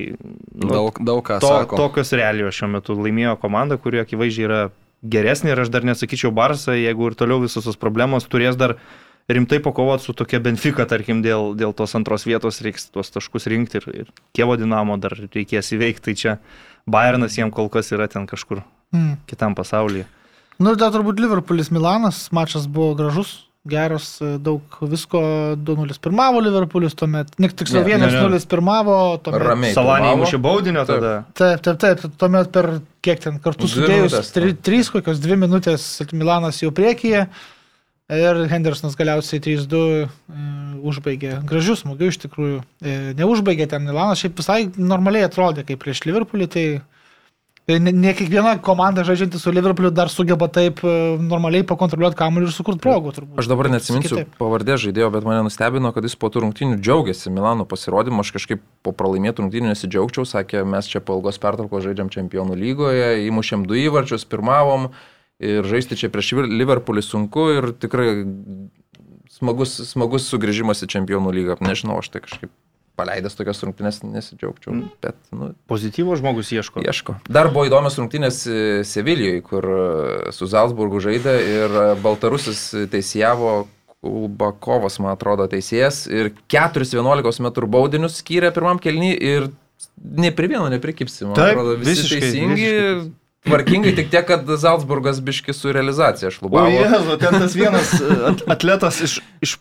nu, 0.55 0.71
daug, 0.71 1.03
daug 1.11 1.27
ką. 1.27 1.43
To, 1.43 1.53
sako. 1.57 1.83
tokios 1.89 2.14
realijos 2.23 2.55
šiuo 2.55 2.71
metu 2.79 2.95
laimėjo 2.95 3.35
komanda, 3.43 3.83
kuri 3.83 4.05
akivaizdžiai 4.05 4.47
yra 4.47 4.64
geresnė 5.03 5.57
ir 5.57 5.66
aš 5.66 5.75
dar 5.75 5.91
nesakyčiau 5.91 6.31
Barsą, 6.31 6.79
jeigu 6.79 7.11
ir 7.11 7.18
toliau 7.18 7.43
visos 7.43 7.66
tos 7.66 7.79
problemos 7.81 8.31
turės 8.31 8.55
dar 8.61 8.79
rimtai 9.37 9.61
pakovoti 9.62 10.07
su 10.09 10.14
tokia 10.16 10.41
Benfica, 10.43 10.87
tarkim, 10.89 11.22
dėl, 11.24 11.53
dėl 11.59 11.74
tos 11.76 11.95
antros 11.99 12.26
vietos 12.28 12.61
reiks 12.64 12.89
tuos 12.95 13.12
taškus 13.14 13.49
rinkti 13.51 13.81
ir, 13.81 13.89
ir 14.03 14.09
Kievo 14.37 14.57
dinamo 14.61 14.99
dar 15.01 15.14
reikės 15.18 15.72
įveikti, 15.76 16.11
tai 16.11 16.16
čia 16.18 16.39
Bayernas 16.91 17.37
jiem 17.39 17.53
kol 17.55 17.70
kas 17.72 17.93
yra 17.95 18.09
ten 18.11 18.26
kažkur 18.31 18.64
mm. 18.95 19.22
kitam 19.31 19.55
pasaulyje. 19.59 20.09
Nu 20.61 20.74
ir 20.74 20.81
dar 20.81 20.93
turbūt 20.93 21.20
Liverpoolis 21.22 21.70
Milanas, 21.72 22.26
mačas 22.37 22.66
buvo 22.68 22.93
gražus, 22.99 23.47
geras, 23.68 24.18
daug 24.41 24.76
visko, 24.89 25.20
2-0 25.57 25.97
pirmavo 26.01 26.41
Liverpoolis 26.45 26.97
tuomet, 26.97 27.33
nik 27.41 27.55
tiksliau 27.57 27.85
1-0 27.85 28.41
pirmavo, 28.49 28.97
tuomet 29.24 29.45
Ramiai. 29.45 29.76
Salanį 29.76 30.12
mušė 30.20 30.41
baudinio 30.41 30.85
tada. 30.89 31.14
Taip, 31.37 31.62
taip, 31.64 31.81
taip, 31.81 32.05
tuomet 32.20 32.53
per 32.53 32.70
kiek 33.05 33.20
ten 33.24 33.41
kartu 33.45 33.68
sudėjus, 33.68 34.35
3 34.37 34.93
kokios 34.97 35.20
2 35.24 35.41
minutės 35.45 35.89
Milanas 36.12 36.61
jau 36.64 36.72
priekyje. 36.76 37.26
Ir 38.11 38.41
Hendersonas 38.51 38.97
galiausiai 38.99 39.39
3-2 39.45 39.81
e, 39.87 40.07
užbaigė. 40.91 41.37
Gražius 41.47 41.85
smūgių 41.85 42.09
iš 42.11 42.17
tikrųjų. 42.25 42.63
E, 42.83 42.95
neužbaigė 43.19 43.69
ten 43.71 43.85
Milanas, 43.87 44.19
šiaip 44.19 44.41
visai 44.41 44.65
normaliai 44.75 45.29
atrodė 45.29 45.63
kaip 45.69 45.79
prieš 45.85 46.03
Liverpoolį. 46.09 46.49
Tai 46.51 46.65
ne, 47.79 47.93
ne 47.95 48.15
kiekviena 48.19 48.57
komanda 48.67 49.05
žaidžianti 49.07 49.39
su 49.39 49.53
Liverpooliu 49.55 49.93
dar 49.95 50.11
sugeba 50.11 50.49
taip 50.51 50.83
e, 50.83 50.95
normaliai 51.23 51.67
pakontroliuoti 51.71 52.19
kamuolį 52.19 52.49
ir 52.49 52.57
sukurti 52.57 52.83
progų. 52.83 53.13
Turbūt. 53.21 53.39
Aš 53.45 53.51
dabar 53.53 53.71
neatsiminsiu 53.77 54.25
pavardė 54.41 54.81
žaidėjo, 54.89 55.13
bet 55.15 55.29
mane 55.29 55.47
nustebino, 55.47 55.95
kad 55.95 56.09
jis 56.09 56.19
po 56.19 56.33
tų 56.35 56.43
rungtynių 56.49 56.81
džiaugiasi 56.83 57.31
Milano 57.31 57.69
pasirodymu. 57.71 58.25
Aš 58.25 58.35
kažkaip 58.41 58.67
po 58.83 58.91
pralaimėtų 58.97 59.45
rungtynių 59.45 59.71
nesidžiaugčiau, 59.71 60.27
sakė, 60.27 60.65
mes 60.67 60.91
čia 60.91 60.99
po 61.05 61.21
ilgos 61.21 61.39
pertraukos 61.39 61.87
žaidžiam 61.87 62.11
čempionų 62.11 62.59
lygoje, 62.59 63.09
įmušėm 63.31 63.71
du 63.71 63.79
įvarčius, 63.87 64.27
pirmavom 64.27 64.91
ir 65.41 65.66
žaisti 65.66 65.99
čia 65.99 66.12
prieš 66.12 66.34
Liverpoolį 66.47 67.05
sunku 67.05 67.49
ir 67.57 67.70
tikrai 67.80 68.11
smagus, 69.32 69.76
smagus 69.88 70.28
sugrįžimas 70.30 70.84
į 70.84 70.91
čempionų 70.95 71.32
lygą. 71.36 71.61
Nežinau, 71.64 72.01
aš 72.03 72.12
tai 72.12 72.22
kažkaip 72.26 72.53
paleidęs 73.01 73.36
tokias 73.38 73.62
rungtynės 73.64 74.03
nesidžiaugčiau. 74.05 74.74
Mm. 74.74 74.88
Bet, 75.01 75.18
nu, 75.32 75.53
Pozityvo 75.70 76.16
žmogus 76.20 76.53
ieško. 76.53 76.82
Ieško. 76.84 77.16
Dar 77.32 77.49
buvo 77.53 77.64
įdomios 77.68 77.97
rungtynės 78.01 78.43
Sevilijoje, 78.88 79.45
kur 79.47 79.68
e, 79.72 79.84
su 80.36 80.49
Zalzburgu 80.51 81.01
žaidė 81.01 81.36
ir 81.41 81.76
e, 81.80 81.86
Baltarusis 82.05 82.66
teisėjavo 82.93 83.62
Kulbakovas, 84.01 84.97
man 85.01 85.12
atrodo, 85.12 85.45
teisėjas 85.53 86.07
ir 86.09 86.32
4-11 86.53 87.43
m 87.45 87.51
baudinius 87.68 88.20
skyrė 88.22 88.53
pirmam 88.57 88.80
kelnį 88.80 89.11
ir 89.12 89.51
ne 90.01 90.30
prie 90.32 90.49
vieno 90.53 90.68
neprikipsi. 90.72 91.26
Man 91.28 91.36
Taip, 91.36 91.53
atrodo, 91.53 91.76
visi 91.80 91.99
visiškai, 91.99 92.20
teisingi. 92.24 92.68
Visiškai 92.68 93.20
Tvarkingai 93.49 93.95
tik 93.97 94.11
tiek, 94.12 94.26
kad 94.28 94.49
Salzburgas 94.61 95.22
biški 95.24 95.55
su 95.57 95.72
realizacija 95.72 96.30
šlubavo. 96.34 96.68
O 96.68 96.82
jezu, 96.84 97.16
ten 97.22 97.38
tas 97.41 97.55
vienas 97.57 97.95
e, 97.97 98.16
atletas 98.53 99.01
iš, 99.07 99.14
iš 99.41 99.55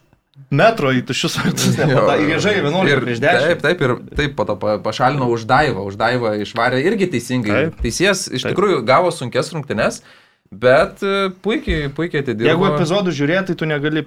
metro 0.52 0.92
į 0.92 1.04
tuščius 1.08 1.38
vartus 1.40 1.78
nepatai. 1.80 2.18
Ir 2.26 2.34
jie 2.34 2.40
žaidė 2.44 2.64
11 2.66 2.92
ir, 2.92 3.04
prieš 3.06 3.22
10. 3.24 3.46
Taip, 3.46 3.62
taip, 3.64 3.84
ir 3.86 3.94
taip 4.20 4.36
po 4.36 4.46
to 4.50 4.58
pašalino 4.84 5.30
už 5.32 5.46
Daivą. 5.50 5.86
Už 5.88 6.00
Daivą 6.00 6.34
išvarė 6.44 6.82
irgi 6.90 7.08
teisingai. 7.16 7.56
Taip. 7.56 7.80
Teisėjas 7.86 8.26
iš 8.28 8.44
taip. 8.44 8.54
tikrųjų 8.54 8.82
gavo 8.88 9.14
sunkes 9.16 9.54
rungtynes. 9.56 10.02
Bet 10.50 11.04
e, 11.06 11.30
puikiai, 11.46 11.92
puikiai 11.94 12.24
atidėjo. 12.24 12.48
Jeigu 12.48 12.66
epizodų 12.72 13.12
žiūrėti, 13.14 13.52
tai 13.52 13.56
tu 13.60 13.68
negali 13.70 14.02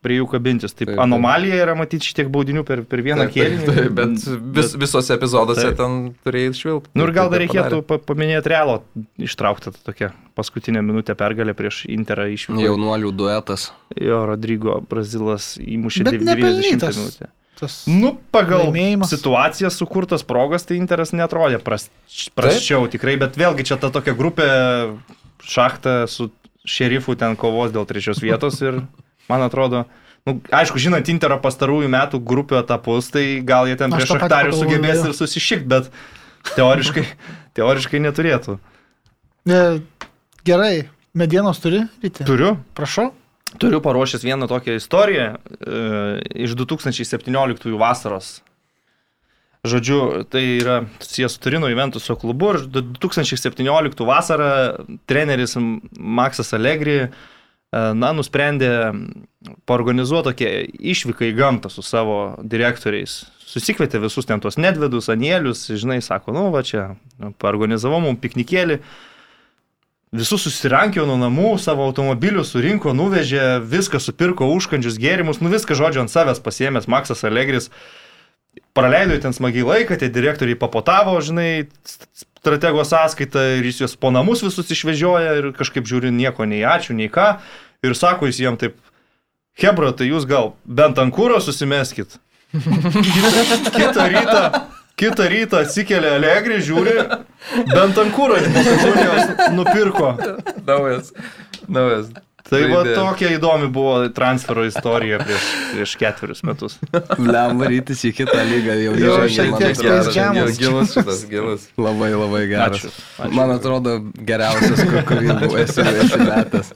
prie 0.00 0.16
jų 0.16 0.28
kabintis. 0.32 0.72
Taip, 0.72 0.88
taip 0.88 1.00
anomalija 1.04 1.58
yra 1.60 1.74
matyti 1.76 2.08
šitiek 2.08 2.30
baudinių 2.32 2.62
per, 2.64 2.86
per 2.88 3.02
vieną 3.04 3.26
kėlinį. 3.28 3.66
Taip, 3.68 3.90
bet 3.98 4.24
vis, 4.56 4.72
visose 4.80 5.12
epizoduose 5.12 5.66
taip. 5.66 5.76
ten 5.82 5.98
turėjai 6.24 6.54
švilpti. 6.56 6.92
Nu 6.96 7.04
ir 7.04 7.12
gal 7.16 7.28
dar 7.28 7.44
reikėtų 7.44 7.82
padarė. 7.84 8.04
paminėti 8.08 8.52
Realo 8.54 8.78
ištrauktą 9.20 9.74
tokią 9.84 10.08
paskutinę 10.40 10.80
minutę 10.80 11.12
pergalę 11.20 11.52
prieš 11.58 11.84
Interą 11.92 12.30
išvykę. 12.32 12.64
Jaunuolių 12.64 13.12
duetas. 13.12 13.68
Jo, 14.00 14.22
Rodrygo 14.30 14.78
Brazilas 14.88 15.58
įmušė 15.60 16.06
90 16.08 16.88
minutę. 16.96 17.28
Tas 17.60 17.84
nu, 17.86 18.16
pagal 18.34 18.64
laimėjimas. 18.70 19.12
situaciją 19.12 19.68
sukurtas 19.70 20.24
progas, 20.26 20.64
tai 20.66 20.80
Interas 20.80 21.12
netrodė 21.14 21.60
pras, 21.62 21.86
prasčiau 22.34 22.88
Taip. 22.88 22.96
tikrai, 22.96 23.14
bet 23.20 23.38
vėlgi 23.38 23.68
čia 23.68 23.78
ta 23.78 23.92
tokia 23.94 24.16
grupė 24.18 24.48
šachtą 25.48 26.04
su 26.10 26.30
šerifu 26.64 27.16
ten 27.20 27.36
kovos 27.36 27.72
dėl 27.74 27.86
trečios 27.88 28.22
vietos 28.24 28.60
ir 28.64 28.80
man 29.28 29.44
atrodo, 29.44 29.84
nu, 30.28 30.38
aišku, 30.52 30.80
žinant 30.80 31.08
Intero 31.12 31.36
pastarųjų 31.42 31.90
metų 31.92 32.20
grupių 32.24 32.60
etapus, 32.62 33.10
tai 33.12 33.40
gal 33.44 33.68
jie 33.68 33.76
ten 33.80 33.92
prieš 33.92 34.14
Šachtarių 34.14 34.56
sugebės 34.56 35.04
ir 35.04 35.16
susišikti, 35.16 35.68
bet 35.70 35.90
teoriškai, 36.54 37.04
teoriškai 37.56 38.00
neturėtų. 38.04 38.58
Gerai, 40.44 40.74
medienos 41.16 41.60
turi, 41.60 41.84
Rytė? 42.04 42.24
Turiu. 42.28 42.56
Prašau. 42.76 43.10
Turiu 43.60 43.78
paruošęs 43.84 44.24
vieną 44.24 44.48
tokią 44.50 44.74
istoriją 44.80 45.26
e, 45.30 45.36
iš 46.42 46.56
2017 46.58 47.70
vasaros 47.78 48.40
Žodžiu, 49.64 50.26
tai 50.28 50.42
yra 50.60 50.82
susijęs 51.00 51.32
su 51.32 51.40
Turino 51.40 51.68
Juventuso 51.72 52.16
klubu 52.20 52.50
ir 52.52 52.66
2017 52.68 54.04
vasarą 54.04 54.48
treneris 55.08 55.56
Maksas 55.96 56.52
Allegri 56.52 56.98
e, 57.00 57.08
na, 57.72 58.10
nusprendė 58.12 58.92
paorganizuoti 59.64 60.28
tokią 60.28 60.50
išvyką 60.92 61.30
į 61.30 61.32
gamtą 61.38 61.72
su 61.72 61.84
savo 61.86 62.36
direktoriais. 62.44 63.22
Susikvietė 63.48 64.02
visus 64.04 64.28
ten 64.28 64.44
tos 64.44 64.60
nedvedus, 64.60 65.08
anielius, 65.08 65.64
žinai, 65.72 66.02
sako, 66.04 66.36
nu 66.36 66.44
va 66.52 66.60
čia, 66.66 66.90
paorganizavau 67.40 68.02
mums 68.04 68.20
piknikėlį. 68.20 68.80
visus 70.12 70.44
susirankėjo 70.44 71.08
nuo 71.08 71.16
namų, 71.18 71.56
savo 71.58 71.88
automobilių 71.88 72.44
surinko, 72.44 72.92
nuvežė, 72.92 73.60
viską 73.64 73.98
supirko, 73.98 74.46
užkandžius, 74.54 75.00
gėrimus, 75.00 75.40
nu 75.40 75.48
viską 75.48 75.74
žodžiu 75.74 76.04
ant 76.04 76.12
savęs 76.12 76.38
pasiemęs 76.44 76.86
Maksas 76.86 77.24
Allegris. 77.24 77.70
Praleido 78.74 79.16
ten 79.22 79.34
smagiai 79.34 79.66
laiką, 79.66 79.98
tie 80.00 80.08
direktoriai 80.10 80.58
papotavo, 80.58 81.14
žinai, 81.22 81.66
stratego 81.86 82.82
sąskaitą 82.84 83.44
ir 83.58 83.68
jis 83.68 83.84
juos 83.84 83.94
po 83.96 84.10
namus 84.14 84.42
visus 84.42 84.72
išvežioja 84.74 85.36
ir 85.38 85.52
kažkaip 85.56 85.86
žiūri 85.86 86.10
nieko, 86.14 86.46
nei 86.48 86.64
ačiū, 86.66 86.96
nei 86.98 87.10
ką. 87.12 87.36
Ir 87.86 87.94
sako 87.94 88.30
jis 88.30 88.42
jiem 88.42 88.58
taip, 88.60 88.78
Hebra, 89.54 89.92
tai 89.94 90.08
jūs 90.10 90.26
gal 90.26 90.56
bent 90.66 90.98
ant 90.98 91.14
kūro 91.14 91.38
susimeskit. 91.38 92.18
Kitą 93.78 94.08
rytą 94.10 94.42
Kitą 94.94 95.26
rytą 95.26 95.58
atsikėlė 95.64 96.12
Allegri, 96.20 96.60
žiūri, 96.62 96.92
bent 97.72 97.96
ant 97.98 98.12
kūro 98.14 98.36
nupirko. 99.56 100.12
Naujas. 100.68 101.10
Naujas. 101.66 102.12
Tai 102.54 102.68
va 102.70 102.82
tokia 102.96 103.30
įdomi 103.36 103.68
buvo 103.74 103.94
transfero 104.14 104.64
istorija 104.68 105.18
prieš, 105.24 105.44
prieš 105.74 105.94
ketverius 106.00 106.42
metus. 106.46 106.78
Bliam 107.18 107.58
varytis 107.60 108.04
į 108.08 108.12
kitą 108.20 108.40
lygą 108.48 108.76
jau 108.80 108.94
jau 109.02 109.18
šiek 109.28 109.54
tiek 109.60 109.76
space 109.80 110.58
Gilus 110.60 110.94
šitas, 110.94 111.22
gilus. 111.30 111.68
Labai 111.76 112.12
labai 112.14 112.44
geras. 112.50 112.78
Ačiū. 112.84 112.92
Ačiū. 113.18 113.32
Man 113.40 113.54
atrodo 113.56 113.98
geriausias, 114.30 114.84
kur- 114.88 115.06
kurį 115.10 115.38
buvau 115.42 115.62
esi 115.64 115.86
metęs. 116.24 116.72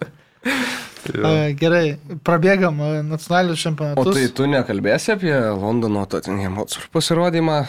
A, 1.08 1.30
Gerai, 1.56 1.96
prabėgam 2.26 2.76
nacionalinius 3.08 3.62
O 3.62 3.62
čempionatus. 3.68 4.14
tai 4.18 4.26
tu 4.36 4.44
nekalbėsi 4.50 5.14
apie 5.14 5.32
Londono 5.56 6.02
Tottenham 6.10 6.58
Hotspur 6.60 6.90
pasirodymą 6.92 7.62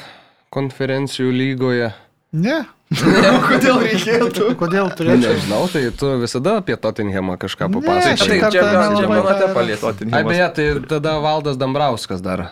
konferencijų 0.51 1.29
lygoje? 1.31 1.91
Ne, 2.31 2.59
Kodėl 2.93 3.79
reikėtų? 3.85 4.51
kodėl 4.61 4.89
turėčiau? 4.97 5.33
nežinau, 5.33 5.63
tai 5.69 5.81
tu 5.97 6.09
visada 6.21 6.55
apie 6.61 6.75
Tottenhamą 6.77 7.37
kažką 7.41 7.67
Ne, 7.69 7.79
papasakai. 7.81 8.17
šį 8.21 8.29
Tai 8.29 8.37
kartą 8.43 8.53
čempionate 8.55 8.79
nelabai 8.79 9.01
čempionate 9.01 9.45
ką- 9.45 9.53
palies. 9.57 9.83
Ai 10.13 10.23
beje, 10.27 10.47
tai 10.57 10.65
tada 10.91 11.13
Valdas 11.23 11.57
Dambrauskas 11.61 12.21
dar. 12.25 12.47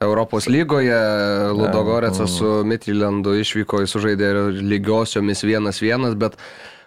Europos 0.00 0.46
lygoje 0.48 0.96
Ludogorecas 1.52 2.32
su 2.38 2.50
Midtjyllandu 2.64 3.34
išvyko, 3.42 3.82
jis 3.84 3.92
sužaidė 3.92 4.30
lygiosiomis 4.64 5.42
1-1, 5.44 6.14
bet 6.18 6.38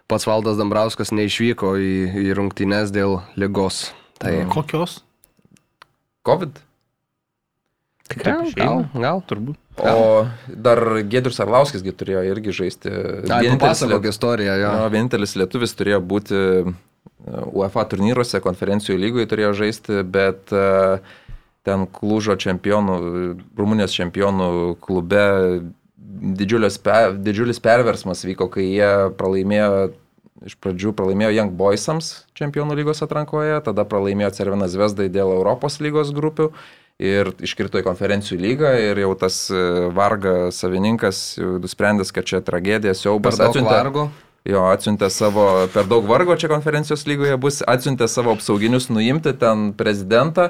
pats 0.10 0.26
Valdas 0.28 0.58
Dambrauskas 0.58 1.12
neišvyko 1.14 1.76
į, 1.78 1.92
į 2.26 2.34
rungtynes 2.40 2.90
dėl 2.96 3.20
lygos. 3.40 3.92
Tai 4.20 4.34
Kokios? 4.52 5.00
COVID. 6.26 6.58
gal, 8.24 8.48
gal, 8.58 8.84
gal. 8.96 9.22
Turbūt. 9.30 9.60
O 9.82 10.26
dar 10.48 10.80
Gedrius 11.10 11.40
Arlauskisgi 11.42 11.94
turėjo 11.98 12.22
irgi 12.30 12.54
žaisti. 12.54 12.92
Ai, 12.92 13.46
Vienintelis 13.48 13.62
papasakok 13.64 14.10
istoriją, 14.12 14.58
jo. 14.62 14.74
Jo, 14.78 14.90
vienintelis 14.94 15.34
lietuvis 15.40 15.74
turėjo 15.80 16.00
būti 16.14 16.38
e, 16.38 16.74
UEFA 17.50 17.88
turnyruose, 17.90 18.42
konferencijų 18.44 19.00
lygoje 19.02 19.32
turėjo 19.32 19.54
žaisti, 19.64 20.04
bet 20.06 20.54
e, 20.54 21.00
ten 21.66 21.88
Klužo 21.90 22.36
čempionų, 22.38 23.00
Rumunijos 23.58 23.96
čempionų 23.98 24.52
klube 24.84 25.26
didžiulis, 26.38 26.78
pe, 26.84 27.00
didžiulis 27.26 27.60
perversmas 27.64 28.24
vyko, 28.28 28.50
kai 28.54 28.68
jie 28.68 28.92
pralaimėjo, 29.18 29.90
iš 30.46 30.58
pradžių 30.62 30.94
pralaimėjo 30.98 31.34
Young 31.34 31.58
Boysams 31.58 32.14
čempionų 32.38 32.78
lygos 32.78 33.02
atrankoje, 33.06 33.58
tada 33.66 33.88
pralaimėjo 33.90 34.34
Cervena 34.38 34.70
Zvezdai 34.72 35.10
dėl 35.12 35.34
Europos 35.40 35.80
lygos 35.84 36.14
grupių. 36.16 36.52
Ir 37.02 37.32
iškrito 37.42 37.80
į 37.82 37.86
konferencijų 37.88 38.38
lygą 38.40 38.70
ir 38.80 39.00
jau 39.02 39.14
tas 39.18 39.48
e, 39.52 39.64
Varga 39.96 40.52
savininkas 40.54 41.40
nusprendęs, 41.42 42.12
kad 42.14 42.28
čia 42.30 42.42
tragedija, 42.46 42.94
Per 42.94 43.00
siaubas 43.00 43.40
daug 43.42 43.50
atsiuntė- 43.50 43.74
vargo. 43.80 44.06
Jo, 44.46 44.66
atsiuntė 44.74 45.08
savo, 45.10 45.46
per 45.74 45.88
daug 45.88 46.04
vargo 46.06 46.36
čia 46.36 46.50
konferencijos 46.52 47.06
lygoje 47.08 47.38
bus, 47.40 47.62
atsiuntė 47.64 48.10
savo 48.12 48.34
apsauginius 48.36 48.90
nuimti 48.92 49.32
ten 49.40 49.72
prezidentą. 49.74 50.50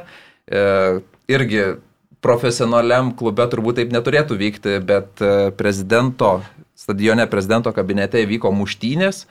E, 0.49 0.99
irgi 1.29 1.75
profesionaliam 2.23 3.11
klube 3.15 3.45
turbūt 3.51 3.77
taip 3.79 3.93
neturėtų 3.93 4.37
vykti, 4.39 4.77
bet 4.83 5.21
e, 5.21 5.51
prezidento, 5.59 6.39
stadione 6.75 7.27
prezidento 7.29 7.71
kabinete 7.75 8.23
įvyko 8.25 8.51
muštynės. 8.55 9.25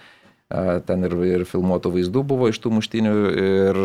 E, 0.53 0.79
ten 0.87 1.05
ir, 1.09 1.17
ir 1.41 1.45
filmuotų 1.49 1.93
vaizdų 1.99 2.23
buvo 2.25 2.49
iš 2.53 2.63
tų 2.63 2.73
muštynių 2.79 3.15
ir 3.43 3.83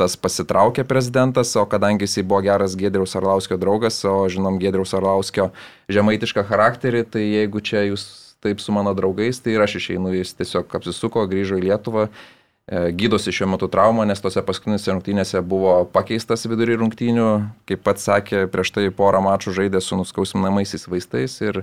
tas 0.00 0.16
pasitraukė 0.16 0.84
prezidentas, 0.88 1.52
o 1.60 1.64
kadangi 1.68 2.06
jisai 2.06 2.24
buvo 2.24 2.40
geras 2.46 2.76
Gedriaus 2.78 3.14
Arlauskio 3.18 3.58
draugas, 3.60 4.00
o 4.08 4.24
žinom 4.32 4.58
Gedriaus 4.62 4.94
Arlauskio 4.96 5.50
žemaitišką 5.92 6.46
charakterį, 6.48 7.04
tai 7.12 7.24
jeigu 7.26 7.60
čia 7.60 7.84
jūs 7.90 8.06
taip 8.42 8.62
su 8.62 8.74
mano 8.74 8.94
draugais, 8.96 9.38
tai 9.42 9.56
ir 9.56 9.62
aš 9.62 9.76
išeinu, 9.78 10.14
jis 10.16 10.34
tiesiog 10.40 10.72
apsisuko, 10.78 11.26
grįžo 11.30 11.60
į 11.60 11.66
Lietuvą, 11.68 12.08
e, 12.08 12.82
gydosi 12.98 13.34
šiuo 13.36 13.52
metu 13.52 13.68
traumą, 13.70 14.08
nes 14.08 14.24
tose 14.24 14.42
paskutinėse 14.42 14.90
rungtynėse 14.90 15.44
buvo 15.46 15.76
pakeistas 15.92 16.48
vidury 16.50 16.80
rungtynių, 16.80 17.28
kaip 17.70 17.84
pats 17.86 18.08
sakė, 18.08 18.48
prieš 18.50 18.74
tai 18.74 18.88
porą 18.90 19.22
mačų 19.28 19.54
žaidė 19.60 19.84
su 19.84 20.00
nuskausminamaisiais 20.00 20.88
vaistais 20.90 21.38
ir 21.44 21.62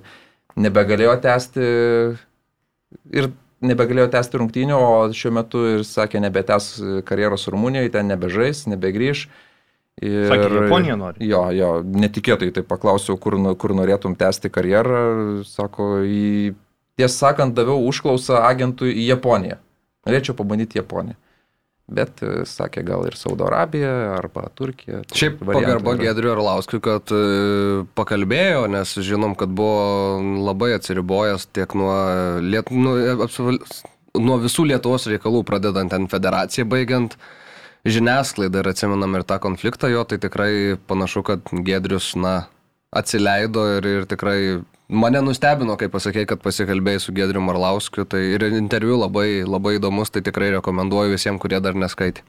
nebegalėjo 0.55 1.17
tęsti 1.25 1.67
ir 3.11 3.31
nebegalėjo 3.65 4.07
tęsti 4.13 4.39
rungtynių, 4.41 4.77
o 4.79 4.89
šiuo 5.15 5.33
metu 5.35 5.61
ir 5.75 5.85
sakė, 5.87 6.21
nebetęs 6.23 6.71
karjeros 7.07 7.47
Rumunijoje, 7.51 7.91
ten 7.93 8.11
nebežais, 8.11 8.65
nebegrįž. 8.71 9.27
Ir, 9.99 10.29
Sakė, 10.31 10.47
Japonija 10.61 10.95
nori. 10.95 11.25
Jo, 11.27 11.41
jo, 11.51 11.69
netikėtai 11.83 12.53
tai 12.55 12.63
paklausiau, 12.63 13.17
kur, 13.19 13.35
kur 13.59 13.73
norėtum 13.75 14.15
tęsti 14.19 14.51
karjerą. 14.55 15.01
Sako, 15.47 15.89
į, 16.07 16.53
tiesą 16.99 17.27
sakant, 17.27 17.57
daviau 17.57 17.83
užklausą 17.89 18.39
agentui 18.47 18.93
į 18.95 19.09
Japoniją. 19.09 19.59
Norėčiau 20.07 20.37
pabandyti 20.39 20.79
Japoniją. 20.79 21.19
Bet 21.89 22.21
e, 22.21 22.43
sakė, 22.45 22.83
gal 22.85 23.07
ir 23.09 23.15
Saudo 23.17 23.47
Arabija 23.47 23.91
arba 24.13 24.45
Turkija. 24.53 25.01
Tai 25.09 25.17
Šiaip 25.17 25.39
pagarba 25.41 25.95
yra. 25.95 26.03
Gedriu 26.09 26.33
Arlauskui, 26.35 26.81
kad 26.85 27.09
e, 27.15 27.21
pakalbėjo, 27.97 28.67
nes 28.69 28.93
žinom, 29.05 29.33
kad 29.39 29.49
buvo 29.57 30.19
labai 30.45 30.75
atsiribojęs 30.77 31.49
tiek 31.55 31.73
nuo, 31.79 31.95
liet, 32.45 32.69
nu, 32.69 32.93
apsival, 33.25 33.57
nuo 34.21 34.37
visų 34.43 34.67
Lietuvos 34.69 35.09
reikalų, 35.09 35.41
pradedant 35.49 35.89
ten 35.93 36.05
federaciją, 36.11 36.67
baigiant 36.69 37.17
žiniasklaidą 37.89 38.61
ir 38.61 38.69
atsimenam 38.69 39.17
ir 39.17 39.25
tą 39.25 39.39
konfliktą 39.41 39.89
jo, 39.89 40.05
tai 40.05 40.19
tikrai 40.21 40.77
panašu, 40.89 41.25
kad 41.25 41.53
Gedrius, 41.65 42.11
na, 42.19 42.43
atsileido 42.93 43.65
ir, 43.77 43.89
ir 43.97 44.09
tikrai 44.09 44.39
mane 44.89 45.21
nustebino, 45.21 45.77
kai 45.79 45.89
pasakė, 45.91 46.25
kad 46.29 46.41
pasikalbėjai 46.43 47.01
su 47.03 47.13
Gedriu 47.15 47.41
Marlauskiu, 47.45 48.05
tai 48.09 48.23
ir 48.35 48.45
interviu 48.49 48.97
labai, 48.99 49.43
labai 49.45 49.77
įdomus, 49.77 50.11
tai 50.13 50.23
tikrai 50.25 50.49
rekomenduoju 50.57 51.13
visiems, 51.13 51.41
kurie 51.41 51.61
dar 51.61 51.77
neskaitė. 51.77 52.25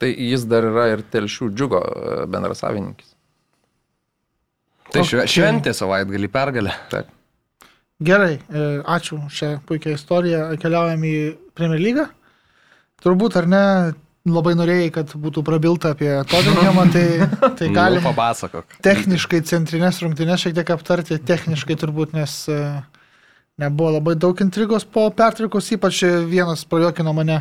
Tai 0.00 0.08
jis 0.12 0.44
dar 0.48 0.64
yra 0.64 0.86
ir 0.94 1.02
telšių 1.12 1.50
džiugo 1.52 1.80
e, 1.80 2.12
bendrasavininkis. 2.32 3.10
Tai 4.90 5.02
Ok. 5.02 5.08
šve, 5.10 5.26
šventė 5.30 5.74
savaitgalį 5.76 6.30
pergalę. 6.32 6.72
Taip. 6.92 7.10
Gerai, 8.00 8.38
e, 8.48 8.62
ačiū 8.88 9.18
šią 9.28 9.50
puikią 9.68 9.92
istoriją. 9.98 10.46
Keliaujam 10.62 11.04
į 11.04 11.16
Premier 11.54 11.82
League. 11.82 12.06
Turbūt 13.04 13.36
ar 13.40 13.48
ne, 13.48 13.62
labai 14.28 14.52
norėjai, 14.58 14.90
kad 14.92 15.12
būtų 15.16 15.42
prabilta 15.46 15.94
apie 15.94 16.10
Tottenhamą, 16.28 16.86
tai, 16.92 17.06
tai 17.58 17.70
galim 17.72 18.02
Nu, 18.02 18.10
papasakok. 18.10 18.76
techniškai 18.84 19.40
centrinės 19.48 20.02
rungtynės 20.04 20.44
šiek 20.44 20.58
tiek 20.58 20.74
aptarti, 20.74 21.16
techniškai 21.18 21.78
turbūt, 21.80 22.12
nes 22.18 22.34
e, 22.52 22.60
nebuvo 23.60 23.96
labai 23.96 24.16
daug 24.20 24.40
intrigos 24.44 24.84
po 24.84 25.08
pertraukos, 25.14 25.72
ypač 25.76 26.02
vienas 26.28 26.66
prajuokino 26.68 27.14
mane 27.16 27.40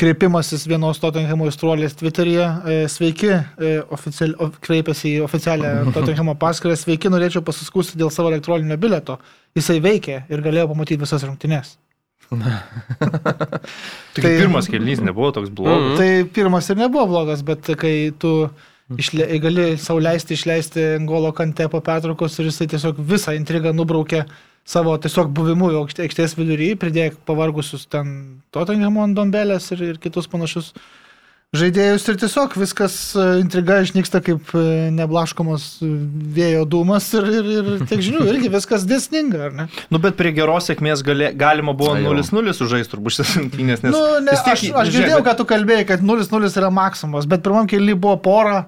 kreipimasis 0.00 0.64
vienos 0.64 0.96
Tottenhamo 1.02 1.44
įstruolės 1.50 1.92
Twitter'yje. 2.00 2.46
E, 2.72 2.76
Sveiki, 2.88 3.30
e, 3.36 3.72
oficial, 3.92 4.32
o, 4.40 4.48
kreipėsi 4.64 5.18
į 5.18 5.22
oficialią 5.26 5.74
Tottenhamo 5.96 6.34
paskirtą. 6.40 6.78
Sveiki, 6.80 7.10
norėčiau 7.12 7.44
pasiskūsti 7.44 8.00
dėl 8.00 8.10
savo 8.14 8.32
elektroninio 8.32 8.78
bileto. 8.80 9.18
Jisai 9.58 9.76
veikė 9.84 10.22
ir 10.32 10.42
galėjo 10.46 10.70
pamatyti 10.72 11.02
visas 11.04 11.26
rungtynes. 11.28 11.76
Tik 14.14 14.22
Tai- 14.22 14.34
pirmas 14.38 14.68
kelnys 14.70 15.00
nebuvo 15.02 15.32
toks 15.34 15.50
blogas. 15.50 15.98
Tai 15.98 16.10
pirmas 16.34 16.70
ir 16.70 16.78
nebuvo 16.78 17.06
blogas, 17.10 17.42
bet 17.46 17.72
kai 17.80 18.12
tu 18.18 18.50
išle, 18.98 19.26
gali 19.42 19.66
sauliaisti 19.78 20.34
išleisti 20.38 20.86
Ngolo 21.02 21.32
kante 21.36 21.68
po 21.70 21.80
pertraukos 21.84 22.38
ir 22.38 22.50
jisai 22.50 22.68
tiesiog 22.70 23.02
visą 23.12 23.34
intrigą 23.38 23.74
nubraukė 23.74 24.24
savo 24.66 24.94
tiesiog 25.00 25.30
buvimu 25.34 25.70
aikštės 25.88 26.36
vidury, 26.38 26.74
pridėjo 26.78 27.16
pavargusius 27.26 27.86
ten 27.90 28.42
Tottenhamo 28.54 29.02
ant 29.02 29.16
dombelės 29.18 29.70
ir, 29.74 29.82
ir 29.94 30.02
kitus 30.02 30.28
panašius 30.30 30.72
žaidėjus 31.56 32.04
ir 32.12 32.18
tiesiog 32.20 32.52
viskas 32.60 32.94
e, 33.18 33.22
intriga 33.42 33.80
išnyksta 33.82 34.20
kaip 34.22 34.52
e, 34.54 34.60
neblaškomos 34.94 35.64
e, 35.82 35.88
vėjo 36.36 36.60
dūmas 36.70 37.08
ir, 37.18 37.26
ir, 37.40 37.48
ir 37.50 37.82
tiek 37.90 38.04
žinių, 38.06 38.20
irgi 38.30 38.50
viskas 38.52 38.84
dėsninga, 38.86 39.40
ar 39.48 39.56
ne? 39.58 39.66
Nu, 39.90 39.98
bet 40.02 40.14
prie 40.20 40.30
geros 40.36 40.68
sėkmės 40.70 41.02
galė, 41.06 41.32
galima 41.34 41.74
buvo 41.74 41.96
Na 41.98 42.04
jau. 42.04 42.14
0-0 42.14 42.54
sužaisti 42.54 42.94
turbūt 42.94 43.16
šitas 43.16 43.34
rungtynės, 43.40 43.82
nes... 43.82 43.90
Nu, 43.96 44.04
ne, 44.22 44.36
tiek- 44.36 44.52
aš, 44.52 44.62
aš 44.62 44.62
žiūrėk, 44.62 44.94
girdėjau, 44.94 45.18
bet- 45.18 45.26
kad 45.32 45.40
tu 45.42 45.48
kalbėjai, 45.50 45.88
kad 45.90 46.06
0-0 46.06 46.52
yra 46.62 46.70
maksimumas, 46.78 47.26
bet 47.34 47.42
pirmam 47.42 47.66
keli 47.70 47.98
buvo 47.98 48.14
pora, 48.22 48.60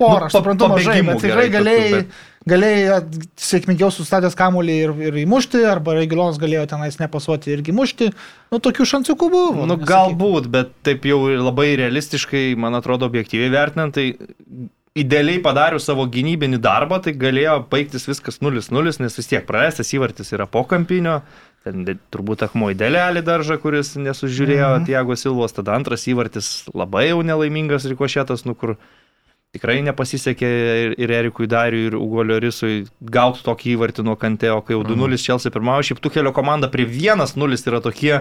porą, 0.00 0.24
nu, 0.24 0.30
aš 0.30 0.36
suprantu, 0.38 0.70
mažai, 0.72 0.98
bet 1.06 1.22
tikrai 1.22 1.46
galėjai, 1.52 1.92
bet... 1.94 2.18
galėjai 2.50 2.98
sėkmingiau 3.50 3.92
sustatęs 3.94 4.36
kamuolį 4.38 4.78
ir, 4.86 4.96
ir 5.10 5.20
įmušti, 5.26 5.62
arba 5.68 5.94
Regilonas 6.00 6.40
galėjo 6.42 6.66
tenais 6.72 6.98
nepasuoti 7.02 7.54
irgi 7.54 7.76
mušti. 7.76 8.10
Nu, 8.50 8.58
tokių 8.64 8.88
šansukų 8.96 9.30
buvo. 9.32 9.68
Nu, 9.70 9.78
galbūt, 9.78 10.50
bet 10.52 10.74
taip 10.86 11.06
jau 11.08 11.22
labai 11.36 11.74
realistiškai, 11.84 12.50
man 12.58 12.80
atrodo, 12.80 13.08
objektyviai 13.12 13.52
vertinant, 13.54 13.94
tai 13.96 14.14
idealiai 14.98 15.40
padarius 15.42 15.86
savo 15.86 16.06
gynybinį 16.10 16.58
darbą, 16.62 16.98
tai 17.04 17.14
galėjo 17.18 17.60
baigtis 17.70 18.08
viskas 18.08 18.40
0-0, 18.42 18.96
nes 19.02 19.18
vis 19.18 19.30
tiek 19.30 19.46
prarastas 19.46 19.92
įvartis 19.94 20.34
yra 20.34 20.48
po 20.50 20.64
kampinio. 20.68 21.20
Ten 21.60 21.84
turbūt 22.08 22.40
akmuo 22.46 22.70
į 22.72 22.78
delelį 22.80 23.20
daržą, 23.26 23.58
kuris 23.60 23.92
nesužiūrėjo 24.00 24.70
mhm. 24.78 24.86
Tiago 24.88 25.16
Silvos, 25.20 25.52
tada 25.52 25.76
antras 25.76 26.06
įvartis 26.08 26.48
labai 26.72 27.10
jau 27.10 27.20
nelaimingas 27.26 27.84
rikošėtas, 27.90 28.46
nu 28.48 28.56
kur 28.56 28.78
tikrai 29.54 29.80
nepasisekė 29.86 30.48
ir, 30.84 30.94
ir 31.00 31.12
Erikui 31.14 31.48
Dariui, 31.50 31.88
ir 31.90 31.98
Ugolio 31.98 32.38
Risui 32.42 32.84
gauti 33.00 33.42
tokį 33.46 33.74
įvartį 33.74 34.06
nuo 34.06 34.16
Kante, 34.20 34.50
o 34.54 34.62
kai 34.62 34.76
jau 34.76 34.84
2-0 34.86 34.94
mhm. 34.94 35.20
Čelsi 35.24 35.52
pirmavo, 35.54 35.84
šiaip 35.86 36.02
Tukelio 36.02 36.32
komanda 36.36 36.70
prie 36.70 36.86
1-0 36.86 37.62
yra 37.70 37.82
tokie 37.82 38.20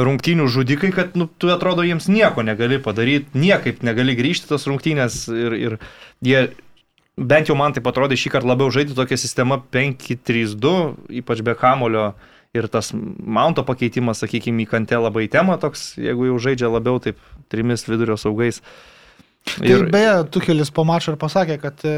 rungtynių 0.00 0.46
žudikai, 0.48 0.92
kad 0.96 1.16
nu, 1.18 1.26
tu 1.40 1.50
atrodo 1.52 1.84
jiems 1.84 2.08
nieko 2.08 2.44
negali 2.46 2.78
padaryti, 2.80 3.32
niekaip 3.36 3.82
negali 3.84 4.14
grįžti 4.16 4.48
tos 4.48 4.64
rungtynės 4.68 5.26
ir, 5.32 5.56
ir 5.56 5.78
jie 6.24 6.44
bent 7.20 7.50
jau 7.50 7.56
man 7.58 7.74
tai 7.76 7.82
atrodė 7.84 8.16
šį 8.16 8.32
kartą 8.36 8.48
labiau 8.48 8.70
žaidė 8.72 8.96
tokia 8.96 9.18
sistema 9.20 9.58
5-3-2, 9.60 10.76
ypač 11.20 11.42
be 11.44 11.56
kamulio 11.58 12.12
ir 12.56 12.68
tas 12.72 12.94
Mounto 12.94 13.64
pakeitimas, 13.66 14.22
sakykime, 14.22 14.64
į 14.64 14.70
kantę 14.70 15.00
labai 15.00 15.28
tema 15.32 15.58
toks, 15.60 15.92
jeigu 16.00 16.30
jau 16.30 16.40
žaidžia 16.48 16.72
labiau 16.72 17.02
taip 17.02 17.20
trimis 17.52 17.84
vidurio 17.88 18.16
saugais. 18.20 18.60
Uh, 18.60 18.99
Tai 19.48 19.66
ir 19.66 19.86
beje, 19.90 20.10
Tukelis 20.30 20.70
po 20.74 20.84
mačo 20.86 21.14
ir 21.14 21.18
pasakė, 21.20 21.56
kad 21.62 21.80
e, 21.88 21.92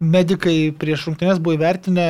medikai 0.00 0.70
prieš 0.78 1.08
rungtynės 1.08 1.40
buvo 1.42 1.56
įvertinę 1.58 2.06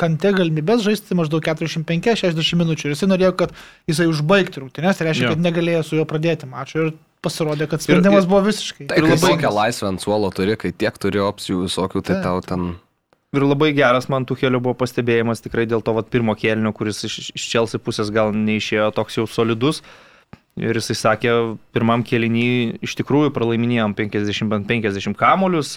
kante 0.00 0.30
galimybės 0.36 0.84
žaisti 0.86 1.16
maždaug 1.18 1.44
45-60 1.44 2.60
minučių 2.60 2.88
ir 2.88 2.94
jisai 2.94 3.10
norėjo, 3.10 3.32
kad 3.42 3.56
jisai 3.90 4.06
užbaigtų 4.10 4.64
rungtynės, 4.64 5.00
tai 5.00 5.10
reiškia, 5.10 5.26
jo. 5.26 5.34
kad 5.34 5.44
negalėjo 5.44 5.82
su 5.84 5.98
juo 5.98 6.06
pradėti 6.08 6.48
mačo. 6.50 6.86
Ir 6.86 6.94
pasirodė, 7.24 7.68
kad 7.70 7.84
sprendimas 7.84 8.24
ir, 8.24 8.30
buvo 8.30 8.42
visiškai. 8.46 8.88
Tai 8.92 9.02
labai 9.02 9.34
tokia 9.34 9.52
laisvė 9.58 9.90
ant 9.90 10.02
suolo 10.04 10.30
turi, 10.34 10.56
kai 10.60 10.72
tiek 10.76 10.96
turi 11.00 11.22
opcijų 11.24 11.66
visokių, 11.66 12.04
tai 12.06 12.20
tau 12.24 12.40
ten... 12.44 12.74
Ir 13.34 13.42
labai 13.42 13.72
geras 13.74 14.06
man 14.12 14.26
Tuhelio 14.28 14.60
buvo 14.62 14.76
pastebėjimas 14.78 15.42
tikrai 15.42 15.64
dėl 15.66 15.82
to 15.82 15.96
vat, 15.96 16.06
pirmo 16.12 16.36
kėlinio, 16.38 16.70
kuris 16.76 17.02
iš, 17.08 17.32
iš 17.34 17.46
Čelsi 17.50 17.80
pusės 17.82 18.12
gal 18.14 18.30
neišėjo 18.30 18.92
toks 18.94 19.18
jau 19.18 19.24
solidus. 19.26 19.82
Ir 20.60 20.78
jisai 20.78 20.94
sakė, 20.94 21.34
pirmam 21.74 22.04
kėlinį 22.06 22.78
iš 22.86 22.94
tikrųjų 23.00 23.32
pralaiminėjom 23.34 23.96
50-50 23.98 25.16
kamolius, 25.18 25.72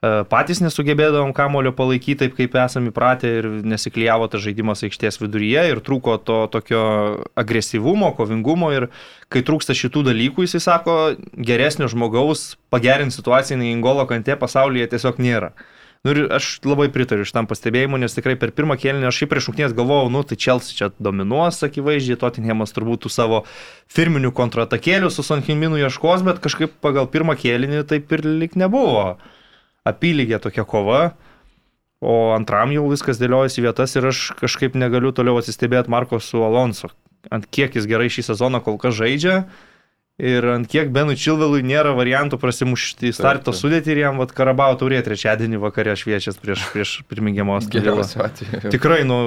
e, 0.00 0.22
patys 0.30 0.62
nesugebėdavom 0.64 1.34
kamolio 1.36 1.74
palaikyti 1.76 2.22
taip, 2.22 2.38
kaip 2.38 2.56
esame 2.62 2.88
įpratę 2.88 3.34
ir 3.42 3.50
nesiklyjavo 3.68 4.30
tas 4.32 4.40
žaidimas 4.46 4.80
aikštės 4.88 5.20
viduryje 5.20 5.66
ir 5.74 5.82
trūko 5.84 6.16
to 6.24 6.38
tokio 6.56 6.86
agresyvumo, 7.36 8.14
kovingumo 8.16 8.72
ir 8.72 8.88
kai 9.28 9.44
trūksta 9.44 9.76
šitų 9.76 10.06
dalykų, 10.08 10.48
jisai 10.48 10.62
sako, 10.70 10.96
geresnio 11.36 11.90
žmogaus 11.92 12.54
pagerinti 12.72 13.20
situaciją 13.20 13.60
nei 13.60 13.76
Ingolo 13.76 14.08
kante 14.08 14.40
pasaulyje 14.40 14.88
tiesiog 14.96 15.20
nėra. 15.20 15.52
Nu 16.04 16.12
ir 16.12 16.26
aš 16.36 16.58
labai 16.68 16.90
pritariu 16.92 17.24
šitam 17.24 17.46
pastebėjimui, 17.48 18.02
nes 18.02 18.12
tikrai 18.12 18.34
per 18.36 18.50
pirmą 18.52 18.76
kėlinį 18.76 19.06
aš 19.08 19.22
šiaip 19.22 19.30
prieš 19.30 19.46
šūknės 19.48 19.72
galvojau, 19.76 20.10
nu 20.12 20.20
tai 20.28 20.36
Chelsea 20.36 20.76
čia 20.76 20.90
dominuos, 21.00 21.62
akivaizdžiai, 21.64 22.18
Tottenhamas 22.20 22.76
turbūt 22.76 23.08
savo 23.08 23.40
firminių 23.88 24.34
kontratakėlių 24.36 25.08
su 25.08 25.24
Sanhiminu 25.24 25.80
ieškos, 25.80 26.26
bet 26.26 26.42
kažkaip 26.44 26.76
pagal 26.84 27.08
pirmą 27.08 27.38
kėlinį 27.40 27.86
taip 27.88 28.12
ir 28.12 28.24
lik 28.44 28.52
nebuvo. 28.60 29.14
Apylygė 29.88 30.42
tokia 30.44 30.68
kova. 30.68 31.14
O 32.04 32.34
antram 32.36 32.74
jau 32.76 32.84
viskas 32.90 33.16
dėliojasi 33.16 33.64
vietas 33.64 33.96
ir 33.96 34.04
aš 34.10 34.26
kažkaip 34.36 34.76
negaliu 34.76 35.08
toliau 35.16 35.40
atsistebėti 35.40 35.88
Marko 35.88 36.20
su 36.20 36.44
Alonso. 36.44 36.92
Ant 37.32 37.48
kiek 37.48 37.80
jis 37.80 37.88
gerai 37.88 38.10
šį 38.12 38.26
sezoną 38.28 38.60
kol 38.60 38.76
kas 38.76 38.92
žaidžia 38.98 39.46
Ir 40.22 40.46
ant 40.46 40.68
kiek 40.70 40.92
Benui 40.94 41.16
Čilvelui 41.18 41.64
nėra 41.66 41.90
variantų 41.98 42.38
prasimušti 42.38 43.10
į 43.10 43.16
starto 43.16 43.50
sudėtį 43.50 43.96
ir 43.96 44.02
jam 44.04 44.20
vat, 44.22 44.30
Karabao 44.36 44.76
taurė 44.78 45.00
trečiadienį 45.02 45.58
vakare 45.64 45.96
šviečias 45.98 46.38
prieš, 46.38 46.68
prieš 46.70 46.92
pirmingiamos. 47.10 47.66
Tikrai, 47.66 49.00
nu, 49.08 49.18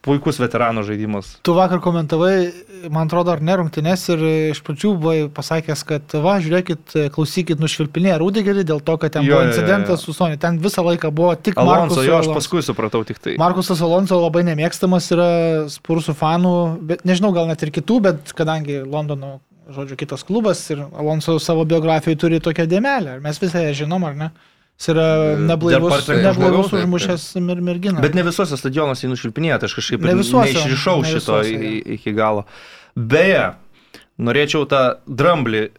puikus 0.00 0.38
veterano 0.40 0.80
žaidimas. 0.82 1.34
Tu 1.44 1.52
vakar 1.52 1.80
komentavai, 1.84 2.48
man 2.88 3.08
atrodo, 3.10 3.34
ar 3.34 3.42
nerungtinės 3.44 4.06
ir 4.14 4.24
iš 4.54 4.62
pradžių 4.64 4.92
buvai 5.00 5.16
pasakęs, 5.36 5.82
kad 5.88 6.16
va, 6.24 6.38
žiūrėkit, 6.40 6.96
klausykit, 7.12 7.60
nušvilpinė 7.60 8.16
Rūdigerį 8.20 8.64
dėl 8.68 8.80
to, 8.84 8.96
kad 9.02 9.16
ten 9.16 9.26
jo, 9.26 9.36
buvo 9.36 9.50
incidentas 9.50 10.00
jo, 10.00 10.00
jo. 10.00 10.02
su 10.04 10.16
Sony. 10.16 10.40
Ten 10.40 10.60
visą 10.62 10.84
laiką 10.86 11.10
buvo 11.12 11.34
tik 11.36 11.58
Alonso. 11.60 12.04
Jo, 12.06 12.22
aš 12.22 12.30
paskui 12.32 12.64
supratau 12.64 13.02
tik 13.08 13.20
tai. 13.20 13.36
Markusas 13.40 13.82
Alonso 13.84 14.20
labai 14.22 14.46
nemėgstamas 14.48 15.10
yra 15.16 15.30
spursų 15.72 16.16
fanų, 16.16 16.56
bet 16.92 17.04
nežinau, 17.08 17.34
gal 17.36 17.50
net 17.50 17.64
ir 17.66 17.74
kitų, 17.76 18.00
bet 18.08 18.36
kadangi 18.36 18.80
Londono 18.84 19.36
žodžiu, 19.70 19.96
kitas 19.98 20.22
klubas 20.26 20.60
ir 20.70 20.84
Alonso 20.94 21.38
savo 21.42 21.64
biografijoje 21.68 22.18
turi 22.20 22.40
tokią 22.42 22.66
dėmelę. 22.70 23.18
Mes 23.24 23.40
visą 23.42 23.64
ją 23.64 23.72
žinom, 23.84 24.04
ar 24.06 24.16
ne? 24.18 24.30
Jis 24.76 24.90
yra 24.92 25.06
neblaivus, 25.40 26.08
neblaivus 26.20 26.74
užmušęs 26.76 27.22
mer 27.40 27.62
merginą. 27.64 28.02
Bet 28.04 28.16
ne 28.16 28.26
visuose 28.26 28.58
stadionuose 28.60 29.08
nušvilpinėja, 29.08 29.56
tai 29.62 29.70
aš 29.70 29.76
kažkaip 29.78 30.04
ne 30.04 30.16
visuose, 30.18 30.52
neišrišau 30.52 31.00
ne 31.00 31.12
šito 31.14 31.38
visuose, 31.40 31.70
iki 31.96 32.12
galo. 32.16 32.44
Beje, 32.92 33.54
norėčiau 34.20 34.68
tą 34.68 34.82
dramblį 35.08 35.70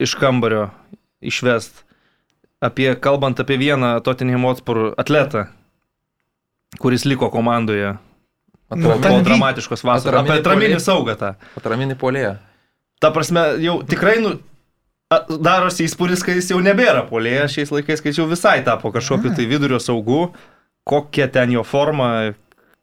iš 0.00 0.16
kambario 0.16 0.70
išvest, 1.20 1.84
apie, 2.64 2.94
kalbant 2.96 3.44
apie 3.44 3.60
vieną 3.60 3.98
Tottenham 4.04 4.48
Hotspur 4.48 4.94
atletą, 4.96 5.50
kuris 6.80 7.04
liko 7.04 7.28
komandoje. 7.28 7.98
Atraminį, 8.70 9.02
po 9.02 9.24
dramatiškos 9.26 9.82
vasaros. 9.84 10.22
Apie 10.22 10.38
atraminį 10.38 10.78
saugą 10.80 11.16
tą. 11.18 11.34
Atraminį 11.58 11.96
polėją. 12.00 12.38
Ta 13.00 13.10
prasme, 13.14 13.42
jau 13.64 13.80
tikrai, 13.88 14.18
nu, 14.20 14.36
darosi 15.40 15.86
įspūdis, 15.88 16.22
kad 16.26 16.36
jis 16.38 16.52
jau 16.52 16.60
nebėra 16.62 17.02
polėjas 17.08 17.56
šiais 17.56 17.72
laikais, 17.74 18.02
kai 18.04 18.12
jau 18.14 18.28
visai 18.30 18.60
tapo 18.66 18.92
kažkokiu 18.94 19.32
tai 19.34 19.48
vidurio 19.50 19.80
saugu, 19.82 20.28
kokia 20.86 21.26
ten 21.32 21.50
jo 21.54 21.64
forma, 21.66 22.36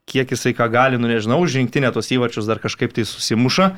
kiek 0.09 0.33
jisai 0.33 0.55
ką 0.57 0.67
gali, 0.73 0.99
nu 0.99 1.07
nežinau, 1.11 1.39
žingtinė 1.47 1.93
tos 1.95 2.11
įvačius 2.11 2.49
dar 2.49 2.59
kažkaip 2.63 2.95
tai 2.95 3.07
susimuša. 3.07 3.71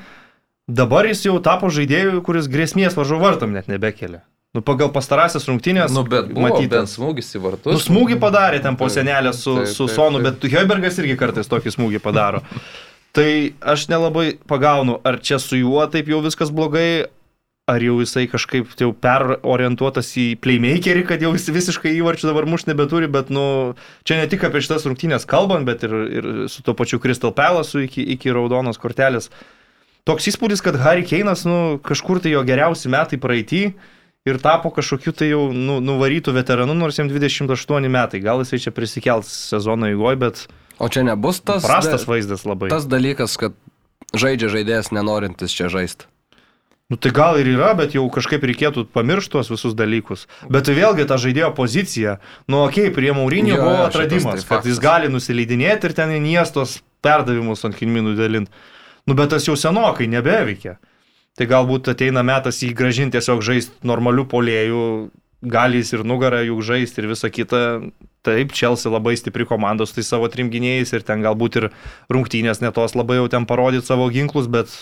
Dabar 0.69 1.07
jis 1.09 1.25
jau 1.25 1.37
tapo 1.41 1.69
žaidėjų, 1.73 2.21
kuris 2.25 2.49
grėsmės 2.49 2.97
varžo 2.97 3.17
vartam 3.21 3.53
net 3.53 3.69
nebekelia. 3.69 4.23
Nu, 4.53 4.63
pagal 4.65 4.89
pastarąsias 4.89 5.45
rungtynės. 5.45 5.93
Nu, 5.93 6.01
bet 6.09 6.31
matyti. 6.33 6.71
Ten 6.73 6.87
smūgis 6.89 7.35
į 7.37 7.41
vartus. 7.43 7.69
Nu, 7.69 7.81
smūgį 7.81 8.17
padarė 8.21 8.61
ten 8.63 8.77
po 8.79 8.87
senelę 8.89 9.33
su, 9.37 9.59
taip, 9.61 9.69
su 9.69 9.85
taip, 9.85 9.93
Sonu, 9.93 10.21
taip. 10.23 10.39
bet 10.41 10.53
Heubergas 10.55 10.97
irgi 11.01 11.17
kartais 11.21 11.49
tokį 11.49 11.73
smūgį 11.75 12.01
padaro. 12.01 12.41
Tai 13.15 13.29
aš 13.65 13.87
nelabai 13.89 14.35
pagaunu, 14.47 14.99
ar 15.03 15.17
čia 15.25 15.39
su 15.41 15.57
juo 15.57 15.81
taip 15.89 16.11
jau 16.11 16.19
viskas 16.21 16.51
blogai, 16.53 17.09
ar 17.69 17.83
jau 17.83 17.99
jisai 18.01 18.25
kažkaip 18.29 18.73
jau 18.81 18.89
perorientuotas 18.93 20.09
į 20.17 20.27
playmakerį, 20.41 21.05
kad 21.09 21.21
jau 21.23 21.31
jis 21.35 21.49
visiškai 21.53 21.93
įvarčių 21.99 22.29
dabar 22.29 22.47
muš 22.49 22.65
nebeturi, 22.69 23.09
bet, 23.11 23.29
nu, 23.33 23.75
čia 24.05 24.19
ne 24.19 24.27
tik 24.29 24.45
apie 24.45 24.61
šitas 24.65 24.87
rungtynės 24.89 25.27
kalbant, 25.29 25.65
bet 25.69 25.85
ir, 25.85 25.95
ir 26.19 26.29
su 26.53 26.65
to 26.65 26.75
pačiu 26.77 27.01
Crystal 27.01 27.33
Palace 27.35 27.85
iki, 27.85 28.05
iki 28.15 28.33
raudonos 28.33 28.81
kortelės. 28.81 29.29
Toks 30.07 30.29
įspūdis, 30.31 30.63
kad 30.65 30.79
Harry 30.81 31.05
Keinas, 31.05 31.45
nu, 31.49 31.77
kažkur 31.85 32.21
tai 32.23 32.33
jo 32.33 32.45
geriausi 32.47 32.89
metai 32.89 33.19
praeitį 33.21 33.63
ir 34.29 34.41
tapo 34.41 34.71
kažkokiu 34.73 35.13
tai 35.17 35.29
jau 35.31 35.49
nu, 35.53 35.77
nuvarytų 35.83 36.33
veteranu, 36.37 36.77
nors 36.77 36.97
jam 36.97 37.09
28 37.09 37.89
metai. 37.89 38.21
Gal 38.23 38.41
jisai 38.45 38.61
čia 38.65 38.73
prisikels 38.75 39.33
sezono 39.49 39.89
įgoj, 39.93 40.21
bet... 40.21 40.47
O 40.79 40.87
čia 40.87 41.03
nebus 41.03 41.41
tas... 41.43 41.65
Prastas 41.67 42.07
vaizdas 42.07 42.45
labai. 42.47 42.71
Tas 42.71 42.87
dalykas, 42.89 43.35
kad 43.39 43.57
žaidžia 44.15 44.49
žaidėjas 44.55 44.93
nenorintis 44.95 45.53
čia 45.53 45.67
žaisti. 45.71 46.07
Nu 46.89 46.97
tai 46.97 47.11
gal 47.13 47.37
ir 47.37 47.45
yra, 47.51 47.75
bet 47.77 47.93
jau 47.93 48.07
kažkaip 48.09 48.41
reikėtų 48.49 48.87
pamiršti 48.95 49.35
tuos 49.35 49.51
visus 49.51 49.75
dalykus. 49.77 50.25
Bet 50.49 50.71
vėlgi 50.73 51.05
ta 51.05 51.19
žaidėjo 51.21 51.51
pozicija, 51.53 52.15
nu 52.49 52.63
okei, 52.63 52.87
okay, 52.87 52.95
prie 52.95 53.11
Maurinio 53.13 53.59
buvo 53.61 53.83
atradimas, 53.85 54.41
tai 54.41 54.55
kad 54.55 54.65
jis 54.65 54.81
gali 54.81 55.11
nusileidinėti 55.13 55.85
ir 55.85 55.93
ten 55.93 56.15
į 56.15 56.23
miestos 56.23 56.79
perdavimus 57.05 57.61
ant 57.67 57.77
kinminų 57.77 58.15
dalinti. 58.17 58.49
Nu 59.05 59.13
bet 59.19 59.29
tas 59.35 59.45
jau 59.45 59.53
senokai 59.53 60.09
nebeveikia. 60.09 60.79
Tai 61.37 61.45
galbūt 61.47 61.91
ateina 61.93 62.25
metas 62.25 62.63
jį 62.65 62.73
gražinti 62.75 63.19
tiesiog 63.19 63.45
žaisti 63.45 63.85
normalių 63.87 64.25
polėjų, 64.31 64.81
gali 65.41 65.79
jis 65.79 65.93
ir 65.93 66.03
nugarą 66.03 66.41
juk 66.43 66.63
žaisti 66.65 67.01
ir 67.01 67.09
visa 67.13 67.29
kita. 67.29 67.61
Taip, 68.19 68.51
Čelsi 68.51 68.91
labai 68.91 69.15
stipri 69.15 69.45
komanda 69.47 69.85
su 69.87 69.95
tai 69.95 70.03
savo 70.03 70.27
trim 70.27 70.49
gynėjais 70.51 70.91
ir 70.91 71.05
ten 71.07 71.23
galbūt 71.23 71.55
ir 71.55 71.67
rungtynės 72.11 72.59
netos 72.59 72.91
labai 72.91 73.15
jau 73.15 73.29
ten 73.31 73.45
parodyti 73.47 73.87
savo 73.87 74.09
ginklus, 74.11 74.49
bet, 74.51 74.73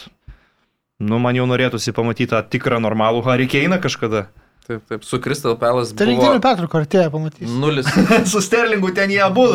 nu, 0.97 1.19
man 1.21 1.37
jau 1.37 1.45
norėtųsi 1.45 1.93
pamatyti 1.93 2.31
tą 2.33 2.41
tikrą 2.41 2.81
normalų 2.81 3.21
Harry 3.29 3.45
Keiną 3.45 3.77
kažkada. 3.83 4.25
Taip, 4.67 4.83
taip. 4.89 5.05
Su 5.07 5.19
Crystal 5.23 5.55
Palace. 5.59 5.95
Tai 5.97 6.07
rinktinių 6.09 6.41
pertrauko 6.43 6.79
artėja, 6.81 7.09
pamatys. 7.13 7.51
Nulis. 7.61 7.89
Su 8.31 8.41
Sterlingu 8.43 8.91
ten 8.95 9.11
jie 9.13 9.21
abu 9.23 9.45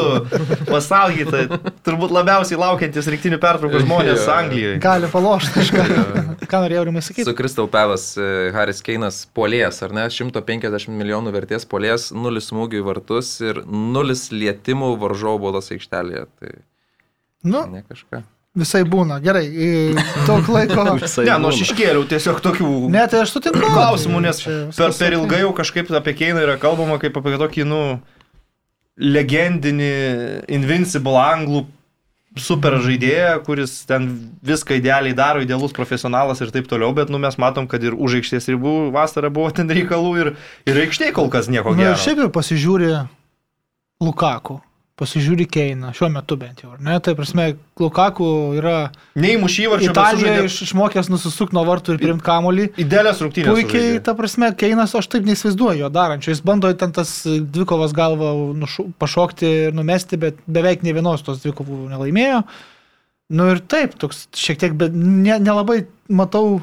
pasaulyje, 0.69 1.27
tai 1.31 1.61
turbūt 1.87 2.15
labiausiai 2.17 2.61
laukiantis 2.61 3.11
rinktinių 3.15 3.39
pertraukų 3.43 3.85
žmonės 3.85 4.27
Anglijoje. 4.33 4.81
Gali 4.83 5.11
palošti 5.13 5.55
kažką. 5.59 5.87
Ką 6.51 6.63
norėjau 6.65 6.87
rimai 6.89 7.05
sakyti? 7.05 7.27
Su 7.29 7.37
Crystal 7.39 7.71
Palace 7.71 8.21
e, 8.21 8.51
Haris 8.57 8.83
Keinas 8.85 9.23
polės, 9.37 9.81
ar 9.85 9.95
ne? 9.97 10.09
150 10.13 10.93
milijonų 10.99 11.33
vertės 11.35 11.69
polės, 11.69 12.11
nulis 12.17 12.51
smūgių 12.51 12.83
į 12.83 12.87
vartus 12.91 13.35
ir 13.45 13.63
nulis 13.69 14.29
lietimų 14.35 14.95
varžovo 15.03 15.41
baudos 15.47 15.73
aikštelėje. 15.75 16.27
Tai 16.41 16.55
nu, 17.49 17.67
ne 17.73 17.85
kažką. 17.87 18.25
Visai 18.53 18.83
būna, 18.85 19.17
gerai, 19.25 19.47
daug 20.29 20.49
laiko. 20.53 20.83
Visai 21.01 21.25
ne, 21.25 21.37
nu 21.41 21.49
aš 21.49 21.63
iškėliau 21.65 22.05
tiesiog 22.09 22.41
tokių 22.45 22.73
ne, 22.93 23.05
tai 23.09 23.23
aš 23.25 23.31
sutinku. 23.33 23.63
klausimų, 23.65 24.19
nes 24.27 24.41
per, 24.45 24.93
per 24.93 25.15
ilgai 25.17 25.39
jau 25.41 25.55
kažkaip 25.57 25.93
apie 25.97 26.13
Keiną 26.19 26.43
yra 26.45 26.59
kalbama 26.61 26.99
kaip 27.01 27.17
apie 27.17 27.39
tokį, 27.41 27.65
nu, 27.71 27.79
legendinį 29.01 29.95
Invincible 30.53 31.17
anglų 31.17 31.63
super 32.37 32.77
žaidėją, 32.81 33.39
kuris 33.47 33.73
ten 33.89 34.11
viską 34.45 34.77
idealiai 34.81 35.17
daro, 35.17 35.41
idealus 35.45 35.73
profesionalas 35.77 36.41
ir 36.45 36.53
taip 36.53 36.69
toliau, 36.69 36.93
bet 36.97 37.13
nu, 37.13 37.21
mes 37.21 37.39
matom, 37.41 37.65
kad 37.69 37.81
ir 37.85 37.97
už 37.97 38.19
aikštės 38.21 38.51
ribų 38.53 38.75
vasarą 38.93 39.33
buvo 39.33 39.49
ten 39.53 39.73
reikalų 39.73 40.13
ir, 40.21 40.31
ir 40.69 40.83
aikštėje 40.85 41.17
kol 41.17 41.33
kas 41.33 41.49
nieko 41.53 41.73
gero. 41.77 41.93
Na, 41.93 42.01
šiaip 42.01 42.21
jau 42.25 42.29
pasižiūri 42.33 42.93
Lukaku 44.03 44.61
pasižiūri 45.03 45.45
Keiną, 45.51 45.91
šiuo 45.97 46.09
metu 46.15 46.39
bent 46.41 46.63
jau, 46.65 46.73
ne? 46.81 46.97
Tai 47.03 47.15
prasme, 47.19 47.51
Lukaku 47.83 48.27
yra... 48.57 48.77
Neįmuš 49.19 49.59
įvarčių. 49.67 49.91
Italijoje 49.91 50.49
iš, 50.49 50.59
išmokęs 50.69 51.11
nusisukti 51.13 51.57
nuo 51.59 51.67
vartų 51.69 51.97
ir 51.97 52.03
priimti 52.03 52.27
kamolį. 52.27 52.69
Idealias 52.81 53.23
rungtynės. 53.25 53.51
Puikiai, 53.51 53.85
sužaidė. 53.85 54.03
ta 54.09 54.17
prasme, 54.19 54.51
Keinas, 54.59 54.95
aš 54.99 55.11
taip 55.13 55.29
neįsivaizduoju 55.29 55.83
jo 55.83 55.93
darančio. 55.93 56.33
Jis 56.33 56.45
bando 56.47 56.71
ten 56.79 56.95
tas 56.97 57.15
dvikovas 57.27 57.95
galvą 57.97 58.33
nušu, 58.59 58.89
pašokti 59.03 59.55
ir 59.69 59.77
numesti, 59.77 60.21
bet 60.23 60.39
beveik 60.47 60.87
ne 60.87 60.95
vienos 60.97 61.27
tos 61.27 61.43
dvikovų 61.45 61.85
nelaimėjo. 61.93 62.45
Nu 63.33 63.49
ir 63.55 63.63
taip, 63.65 63.97
toks 64.01 64.27
šiek 64.37 64.61
tiek, 64.61 64.77
bet 64.79 64.95
ne, 64.97 65.39
nelabai 65.41 65.83
matau 66.13 66.61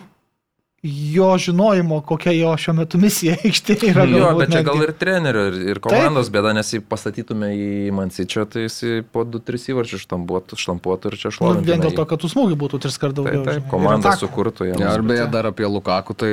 jo 0.83 1.37
žinojimo, 1.37 2.01
kokia 2.01 2.31
jo 2.31 2.53
šiuo 2.57 2.73
metu 2.77 2.99
misija 3.01 3.35
aikštėje 3.43 3.91
yra. 3.91 4.05
Jo, 4.07 4.29
bet 4.37 4.51
čia 4.51 4.61
netgi. 4.61 4.69
gal 4.69 4.83
ir 4.85 4.93
trenerio, 4.99 5.45
ir, 5.51 5.57
ir 5.73 5.81
komandos 5.83 6.29
Taip. 6.29 6.37
bėda, 6.37 6.53
nes 6.55 6.71
jei 6.73 6.83
pastatytume 6.83 7.51
į 7.51 7.69
Mansičio, 7.95 8.45
tai 8.49 8.65
jis 8.67 8.79
po 9.11 9.25
2-3 9.27 9.73
įvarčių 9.73 9.99
štampuotų, 10.05 10.59
štampuotų 10.63 11.11
ir 11.11 11.17
čia 11.19 11.33
šluotų. 11.35 11.59
Nu, 11.59 11.67
vien 11.67 11.83
dėl 11.83 11.95
to, 11.97 12.05
kad 12.07 12.23
tų 12.23 12.31
smūgių 12.31 12.59
būtų 12.63 12.81
tris 12.85 12.95
kart 13.01 13.17
daugiau. 13.17 13.43
Taip, 13.43 13.59
taip 13.59 13.73
komanda 13.73 14.15
sukurtų 14.19 14.71
jam. 14.71 14.79
Ja, 14.85 14.95
ir 14.95 15.03
beje, 15.03 15.27
dar 15.33 15.51
apie 15.51 15.67
Lukaku, 15.67 16.15
tai 16.15 16.31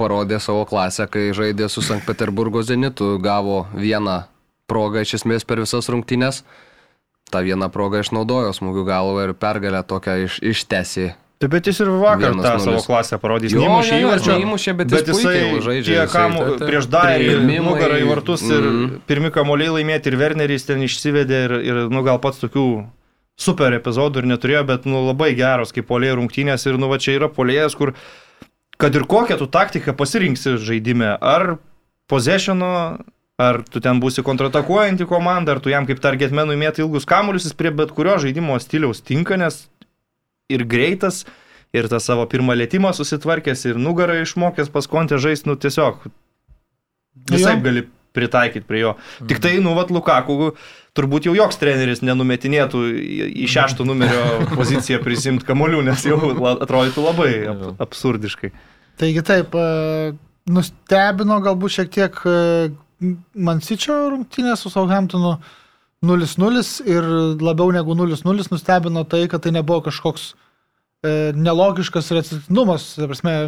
parodė 0.00 0.42
savo 0.42 0.66
klasę, 0.68 1.08
kai 1.08 1.30
žaidė 1.36 1.70
su 1.72 1.84
Sankt 1.84 2.04
Peterburgo 2.08 2.62
Zenitu, 2.66 3.14
gavo 3.22 3.64
vieną 3.72 4.24
progą 4.68 5.04
iš 5.04 5.20
esmės 5.22 5.48
per 5.48 5.64
visas 5.64 5.88
rungtynes. 5.88 6.44
Ta 7.32 7.40
viena 7.40 7.70
proga 7.72 8.02
išnaudojo 8.04 8.52
smūgių 8.52 8.84
galvą 8.84 9.28
ir 9.30 9.38
pergalę 9.38 9.80
tokią 9.88 10.18
iš, 10.26 10.42
ištesi 10.44 11.14
Taip, 11.44 11.52
bet 11.52 11.66
jis 11.68 11.80
ir 11.84 11.90
vakar 11.92 12.32
Vienas 12.32 12.44
tą 12.46 12.50
nulis. 12.56 12.64
savo 12.64 12.82
klasę 12.86 13.16
parodys. 13.20 13.52
Jo, 13.52 13.60
neįmušė 13.60 13.96
įvarčio. 14.00 14.36
Neįmušė, 14.38 14.72
bet, 14.78 14.92
bet 14.94 15.08
jisai 15.12 15.40
žaidžia. 15.60 15.96
Tie 16.06 16.12
kam 16.14 16.36
prieš 16.56 16.86
darį 16.88 17.34
nugarą 17.60 17.98
į 18.00 18.06
vartus 18.08 18.44
ir 18.48 18.64
mm. 18.64 18.86
pirmi 19.04 19.28
kamuoliai 19.34 19.74
laimėti 19.74 20.08
ir 20.08 20.16
Werneris 20.22 20.64
ten 20.64 20.80
išsivedė 20.86 21.40
ir, 21.44 21.56
ir 21.60 21.80
nu, 21.92 22.00
gal 22.06 22.16
pats 22.22 22.40
tokių 22.40 22.64
super 23.36 23.76
epizodų 23.76 24.22
ir 24.22 24.30
neturėjo, 24.30 24.62
bet 24.70 24.88
nu, 24.88 25.02
labai 25.10 25.34
geros 25.36 25.74
kaip 25.76 25.84
polėjai 25.90 26.16
rungtynės 26.16 26.64
ir 26.64 26.80
nu 26.80 26.88
va 26.88 26.96
čia 27.02 27.18
yra 27.18 27.28
polėjas, 27.28 27.76
kur 27.76 27.92
kad 28.80 28.96
ir 28.96 29.04
kokią 29.10 29.36
tu 29.42 29.50
taktiką 29.50 29.92
pasirinksi 29.98 30.56
žaidime, 30.64 31.12
ar 31.20 31.58
possessiono, 32.08 32.72
ar 33.36 33.60
tu 33.68 33.84
ten 33.84 34.00
būsi 34.00 34.24
kontratakuojanti 34.24 35.04
komanda, 35.10 35.52
ar 35.52 35.60
tu 35.60 35.68
jam 35.68 35.84
kaip 35.84 36.00
targetmenui 36.00 36.56
mėtai 36.56 36.86
ilgus 36.86 37.04
kamuolius, 37.04 37.50
jis 37.50 37.58
prie 37.58 37.74
bet 37.74 37.92
kurio 37.92 38.16
žaidimo 38.22 38.56
stiliaus 38.62 39.04
tinka, 39.04 39.36
nes 39.36 39.66
ir 40.52 40.64
greitas, 40.68 41.24
ir 41.74 41.88
tą 41.90 42.00
savo 42.02 42.26
pirmą 42.30 42.56
lėtymą 42.58 42.92
susitvarkęs, 42.96 43.66
ir 43.70 43.80
nugarą 43.80 44.20
išmokęs 44.22 44.70
paskontę 44.74 45.18
žaisti, 45.22 45.50
nu 45.50 45.58
tiesiog 45.60 46.06
visai 47.30 47.58
gali 47.62 47.86
pritaikyti 48.14 48.66
prie 48.66 48.84
jo. 48.84 48.94
Mhm. 48.94 49.28
Tik 49.30 49.40
tai, 49.42 49.54
nu, 49.62 49.74
vat 49.74 49.90
Lukaku, 49.90 50.52
turbūt 50.94 51.26
jau 51.26 51.34
joks 51.34 51.58
treneris 51.58 52.04
nenumetinėtų 52.06 52.82
į 53.42 53.48
šešto 53.50 53.86
numerio 53.88 54.44
poziciją 54.54 55.00
prisimti 55.02 55.46
kamolių, 55.48 55.82
nes 55.88 56.06
jau 56.06 56.20
atrodytų 56.54 57.08
labai 57.08 57.32
ap 57.50 57.82
absurdiškai. 57.88 58.52
Taigi 59.02 59.24
taip, 59.26 59.56
e, 59.58 60.14
nustebino 60.54 61.40
galbūt 61.42 61.80
šiek 61.80 61.92
tiek 61.96 62.22
e, 62.30 62.38
Mansičio 63.34 63.96
rungtynės 64.12 64.62
su 64.62 64.70
Southamptonu. 64.70 65.34
0-0 66.06 66.64
ir 66.90 67.10
labiau 67.42 67.72
negu 67.74 67.96
0-0 67.98 68.48
nustebino 68.52 69.04
tai, 69.08 69.24
kad 69.32 69.44
tai 69.44 69.54
nebuvo 69.56 69.82
kažkoks 69.88 70.30
e, 71.04 71.32
nelogiškas 71.36 72.12
ir 72.12 72.22
atsitiktinumas, 72.22 72.88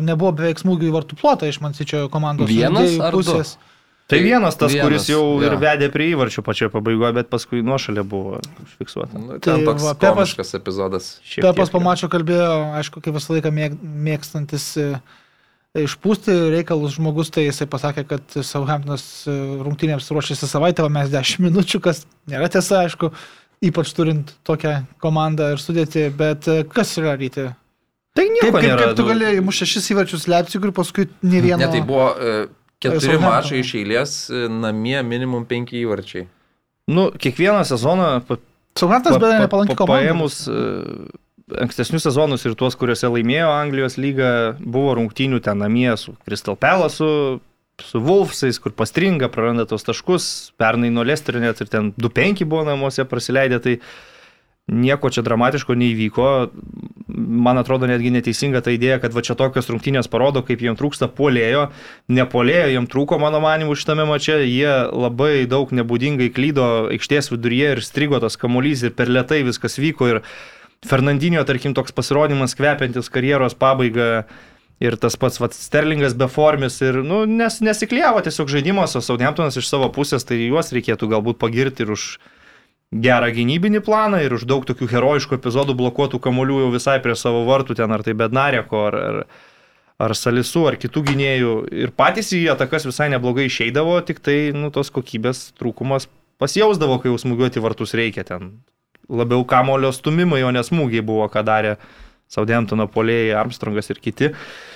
nebuvo 0.05 0.35
beveik 0.41 0.61
smūgių 0.63 0.91
į 0.91 0.99
vartų 0.99 1.21
plotą 1.21 1.49
iš 1.51 1.63
Mansičio 1.65 2.07
komandos 2.13 2.51
Vienas 2.51 2.99
pusės. 3.15 3.57
Du? 3.57 3.73
Tai 4.07 4.21
vienas 4.23 4.55
tas, 4.55 4.71
vienas, 4.71 4.87
kuris 4.87 5.09
jau 5.11 5.23
ja. 5.43 5.49
ir 5.49 5.57
vedė 5.59 5.87
prie 5.91 6.13
įvarčių 6.13 6.45
pačioje 6.47 6.71
pabaigoje, 6.71 7.11
bet 7.17 7.31
paskui 7.31 7.59
nuošalė 7.67 8.05
buvo 8.07 8.37
užfiksuota. 8.63 9.19
Nu, 9.19 9.39
tai, 9.43 9.57
toks 9.67 9.83
va, 9.83 9.95
Pepas, 9.99 10.35
epizodas. 10.55 11.09
Pepas 11.43 11.73
pamačio 11.75 12.07
kalbėjo, 12.13 12.53
aišku, 12.79 13.03
kaip 13.03 13.19
visą 13.19 13.35
laiką 13.35 13.51
mėg, 13.57 13.75
mėgstantis 13.83 14.69
e, 14.79 14.87
išpūsti 15.85 16.35
reikalus 16.55 16.97
žmogus, 16.97 17.31
tai 17.35 17.47
jisai 17.47 17.67
pasakė, 17.71 18.07
kad 18.09 18.37
Southamptonas 18.37 19.05
e, 19.29 19.35
rungtynėms 19.67 20.09
ruošiasi 20.13 20.49
savaitę, 20.49 20.85
o 20.85 20.93
mes 20.93 21.11
10 21.13 21.43
minučių, 21.47 21.81
kas 21.85 22.05
nėra 22.31 22.49
tiesa, 22.53 22.85
aišku, 22.87 23.11
ypač 23.67 23.93
turint 23.97 24.33
tokią 24.47 24.79
komandą 25.03 25.53
ir 25.55 25.63
sudėti, 25.63 26.07
bet 26.17 26.49
e, 26.53 26.63
kas 26.71 26.95
yra 27.01 27.17
ryti? 27.19 27.49
Tai 28.17 28.25
nieko 28.31 28.47
kaip, 28.47 28.55
kaip, 28.57 28.69
nėra. 28.71 28.79
Kaip 28.83 28.97
tu 28.99 29.09
galėjai 29.11 29.43
mušti 29.45 29.69
šešis 29.69 29.91
įvarčius 29.93 30.29
Leipzigui 30.33 30.71
ir 30.71 30.77
paskui 30.77 31.09
ne 31.27 31.43
vieną. 31.45 31.61
Ne, 31.61 31.69
tai 31.75 31.83
buvo 31.85 32.09
uh, 32.15 32.47
keturi 32.81 33.21
mačai 33.21 33.61
iš 33.61 33.75
eilės, 33.83 34.17
namie 34.49 34.97
minimum 35.05 35.45
penki 35.49 35.83
įvarčiai. 35.83 36.25
Nu, 36.89 37.11
kiekvieną 37.13 37.67
sezoną... 37.69 38.11
Southamptonas 38.77 39.21
beje 39.21 39.39
nepalanki 39.43 39.77
komanda. 39.77 40.01
Paėmus 40.05 40.43
uh, 40.53 41.07
ankstesnius 41.55 42.07
sezonus 42.07 42.45
ir 42.47 42.57
tuos, 42.59 42.75
kuriuose 42.79 43.11
laimėjo 43.13 43.51
Anglijos 43.55 43.99
lygą, 44.01 44.31
buvo 44.61 44.97
rungtynių 44.99 45.41
ten 45.45 45.63
namie 45.63 45.93
su 46.01 46.17
Crystal 46.27 46.59
Palace, 46.59 47.07
su 47.83 48.03
Wolfsais, 48.03 48.59
kur 48.63 48.75
pastringa, 48.75 49.31
praranda 49.31 49.67
tos 49.69 49.87
taškus, 49.87 50.53
pernai 50.59 50.91
nuo 50.91 51.05
Lesterio 51.07 51.45
net 51.45 51.61
ir 51.61 51.71
ten 51.71 51.93
2-5 52.01 52.45
buvo 52.49 52.65
namuose 52.67 53.07
praleidę, 53.07 53.61
tai 53.63 53.79
nieko 54.67 55.13
čia 55.15 55.23
dramatiško 55.23 55.77
neįvyko. 55.79 56.31
Man 57.07 57.61
atrodo 57.61 57.87
netgi 57.87 58.11
neteisinga 58.11 58.65
ta 58.67 58.73
idėja, 58.75 58.99
kad 59.05 59.15
va 59.15 59.23
čia 59.23 59.37
tokios 59.39 59.71
rungtynės 59.71 60.11
parodo, 60.11 60.43
kaip 60.43 60.65
jiems 60.65 60.81
trūksta 60.81 61.07
polėjo. 61.15 61.69
Nepolėjo, 62.11 62.73
jiems 62.75 62.91
trūko, 62.91 63.21
mano 63.23 63.39
manimu, 63.45 63.77
šitame 63.79 64.09
mače. 64.11 64.41
Jie 64.43 64.73
labai 64.91 65.47
daug 65.47 65.71
nebūdingai 65.71 66.33
klydo 66.35 66.67
aikštės 66.97 67.31
viduryje 67.31 67.77
ir 67.77 67.85
strigo 67.87 68.19
tas 68.23 68.35
kamuolys 68.41 68.83
ir 68.83 68.97
per 68.99 69.13
lietai 69.13 69.45
viskas 69.47 69.79
vyko. 69.79 70.11
Ir 70.17 70.23
Fernandinio, 70.85 71.45
tarkim, 71.49 71.75
toks 71.75 71.95
pasirodymas 71.97 72.55
kvepiantis 72.59 73.09
karjeros 73.13 73.57
pabaigą 73.57 74.27
ir 74.83 74.97
tas 75.01 75.17
pats 75.17 75.41
vat, 75.41 75.57
Sterlingas 75.57 76.15
beformis 76.19 76.79
ir 76.85 77.01
nu, 77.05 77.25
nes, 77.25 77.61
nesikliavo 77.65 78.21
tiesiog 78.25 78.51
žaidimas, 78.53 78.97
o 78.99 79.03
Southamptonas 79.05 79.57
iš 79.57 79.71
savo 79.71 79.89
pusės, 79.95 80.27
tai 80.29 80.43
juos 80.43 80.73
reikėtų 80.77 81.09
galbūt 81.15 81.41
pagirti 81.41 81.87
ir 81.87 81.95
už 81.97 82.07
gerą 82.93 83.33
gynybinį 83.35 83.81
planą 83.87 84.21
ir 84.25 84.37
už 84.37 84.45
daug 84.49 84.69
tokių 84.69 84.91
herojiškų 84.93 85.41
epizodų 85.41 85.75
blokuotų 85.81 86.21
kamolių 86.23 86.67
jau 86.67 86.71
visai 86.77 86.99
prie 87.03 87.17
savo 87.19 87.43
vartų, 87.49 87.79
ten 87.81 87.93
ar 87.93 88.05
tai 88.07 88.15
Bednareko, 88.19 88.85
ar, 88.91 88.99
ar, 89.01 89.19
ar 90.07 90.17
Salisų, 90.19 90.69
ar 90.71 90.79
kitų 90.81 91.07
gynėjų. 91.11 91.57
Ir 91.73 91.97
patys 91.97 92.31
į 92.37 92.45
atakas 92.55 92.87
visai 92.87 93.09
neblogai 93.17 93.49
išeidavo, 93.49 93.99
tik 94.07 94.21
tai 94.23 94.39
nu, 94.55 94.71
tos 94.71 94.93
kokybės 94.95 95.51
trūkumas 95.59 96.11
pasijausdavo, 96.39 97.01
kai 97.01 97.11
jau 97.11 97.21
smūgiuoti 97.25 97.65
vartus 97.65 97.97
reikia 97.97 98.29
ten 98.29 98.59
labiau 99.09 99.45
kamulio 99.49 99.93
stumimai, 99.95 100.43
o 100.47 100.51
nesmūgiai 100.55 101.05
buvo, 101.07 101.29
ką 101.33 101.45
darė 101.47 101.77
Saudėmtono 102.27 102.89
polėjai, 102.91 103.37
Armstrongas 103.39 103.87
ir 103.93 104.01
kiti. 104.03 104.33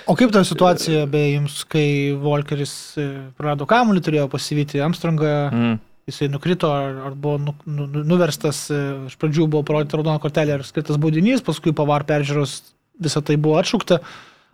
O 0.07 0.15
kaip 0.15 0.31
ta 0.31 0.45
situacija 0.47 1.03
be 1.11 1.25
jums, 1.33 1.65
kai 1.67 2.13
Volkeris 2.15 2.73
e, 2.95 3.07
prarado 3.35 3.67
kamulį, 3.67 4.03
turėjo 4.05 4.29
pasivyti 4.31 4.79
Armstrongą, 4.79 5.33
mm. 5.51 5.73
jisai 6.07 6.29
nukrito 6.31 6.71
ar, 6.71 7.01
ar 7.09 7.17
buvo 7.25 7.41
nu, 7.43 7.55
nu, 7.67 7.89
nuverstas, 8.07 8.63
e, 8.71 8.79
iš 9.11 9.19
pradžių 9.19 9.49
buvo 9.51 9.65
parodyta 9.67 9.99
raudona 9.99 10.23
kortelė 10.23 10.55
ar 10.55 10.63
skirtas 10.67 10.99
baudinys, 11.01 11.43
paskui 11.43 11.75
pavar 11.75 12.07
peržiūros 12.07 12.61
visą 13.03 13.19
tai 13.19 13.35
buvo 13.35 13.59
atšaukta. 13.59 13.99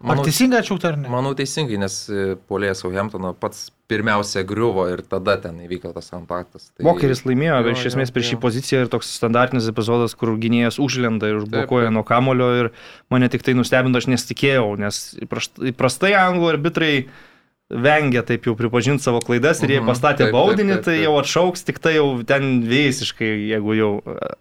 Manau, 0.02 0.24
ar 0.24 0.32
teisingai 0.32 0.64
atšaukta 0.64 0.90
ar 0.90 0.98
ne? 1.04 1.14
Manau 1.14 1.38
teisingai, 1.38 1.78
nes 1.86 2.00
e, 2.10 2.34
polėjas 2.50 2.82
Southamptono 2.82 3.36
pats 3.38 3.68
pirmiausia 3.88 4.44
griuvo 4.48 4.84
ir 4.92 5.02
tada 5.08 5.38
ten 5.40 5.62
įvyko 5.64 5.94
tas 5.96 6.10
kontaktas. 6.12 6.68
Tai... 6.74 6.84
Vokeris 6.90 7.24
laimėjo, 7.28 7.62
jo, 7.64 7.76
iš 7.76 7.86
esmės 7.94 8.12
prieš 8.16 8.34
šį 8.34 8.40
poziciją 8.44 8.82
ir 8.84 8.92
toks 8.92 9.14
standartinis 9.20 9.70
epizodas, 9.72 10.16
kur 10.20 10.34
gynėjas 10.42 10.80
užlenda 10.84 11.30
ir 11.32 11.40
užblokuoja 11.42 11.94
nuo 11.96 12.04
kamulio 12.08 12.50
ir 12.60 12.72
mane 13.14 13.32
tik 13.32 13.46
tai 13.48 13.56
nustebino, 13.56 14.00
aš 14.02 14.10
nesitikėjau, 14.12 14.68
nes 14.84 15.02
įprastai 15.72 16.14
anglų 16.20 16.52
arbitrai 16.58 16.92
vengia 17.68 18.22
taip 18.24 18.46
jau 18.48 18.54
pripažinti 18.56 19.04
savo 19.04 19.20
klaidas 19.20 19.60
ir 19.60 19.74
jie 19.74 19.80
mhm. 19.82 19.90
pastatė 19.92 20.28
taip, 20.28 20.36
baudinį, 20.36 20.78
taip, 20.78 20.86
taip, 20.86 20.86
taip. 20.86 20.88
tai 20.88 21.04
jau 21.04 21.16
atšauks, 21.20 21.64
tik 21.68 21.82
tai 21.84 21.94
jau 21.98 22.06
ten 22.28 22.48
visiškai, 22.68 23.32
jeigu 23.52 23.76
jau 23.76 23.92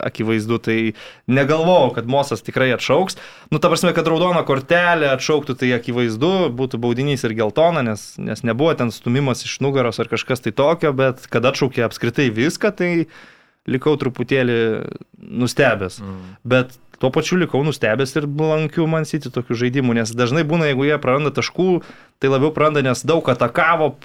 akivaizdu, 0.07 0.59
tai 0.63 0.79
negalvojau, 1.27 1.91
kad 1.99 2.11
Mosas 2.11 2.45
tikrai 2.47 2.71
atšauks. 2.77 3.19
Nu, 3.51 3.59
ta 3.59 3.71
prasme, 3.73 3.91
kad 3.97 4.07
raudona 4.07 4.45
kortelė 4.47 5.11
atšauktų, 5.17 5.59
tai 5.59 5.73
akivaizdu, 5.75 6.33
būtų 6.55 6.81
baudinys 6.83 7.27
ir 7.27 7.35
geltona, 7.39 7.83
nes, 7.87 8.13
nes 8.23 8.47
nebuvo 8.47 8.77
ten 8.79 8.95
stumimas 8.95 9.43
iš 9.47 9.59
nugaros 9.65 9.99
ar 10.03 10.13
kažkas 10.13 10.47
tai 10.47 10.55
tokio, 10.55 10.95
bet 10.95 11.27
kad 11.33 11.51
atšaukė 11.51 11.87
apskritai 11.89 12.31
viską, 12.35 12.71
tai 12.79 12.93
likau 13.71 13.97
truputėlį 14.01 14.59
nustebęs. 15.27 16.01
Mm. 16.03 16.35
Bet 16.47 16.77
Tuo 16.99 17.11
pačiu 17.13 17.37
likau 17.37 17.61
nustebęs 17.65 18.15
ir 18.17 18.27
blankiu 18.27 18.87
man 18.89 19.05
siti 19.05 19.29
tokių 19.33 19.59
žaidimų, 19.61 19.99
nes 19.99 20.13
dažnai 20.17 20.47
būna, 20.49 20.71
jeigu 20.71 20.87
jie 20.89 20.97
praranda 21.01 21.33
taškų, 21.35 21.83
tai 22.23 22.31
labiau 22.33 22.53
praranda, 22.57 22.81
nes 22.85 23.05
daug 23.05 23.27
atakavo, 23.29 23.97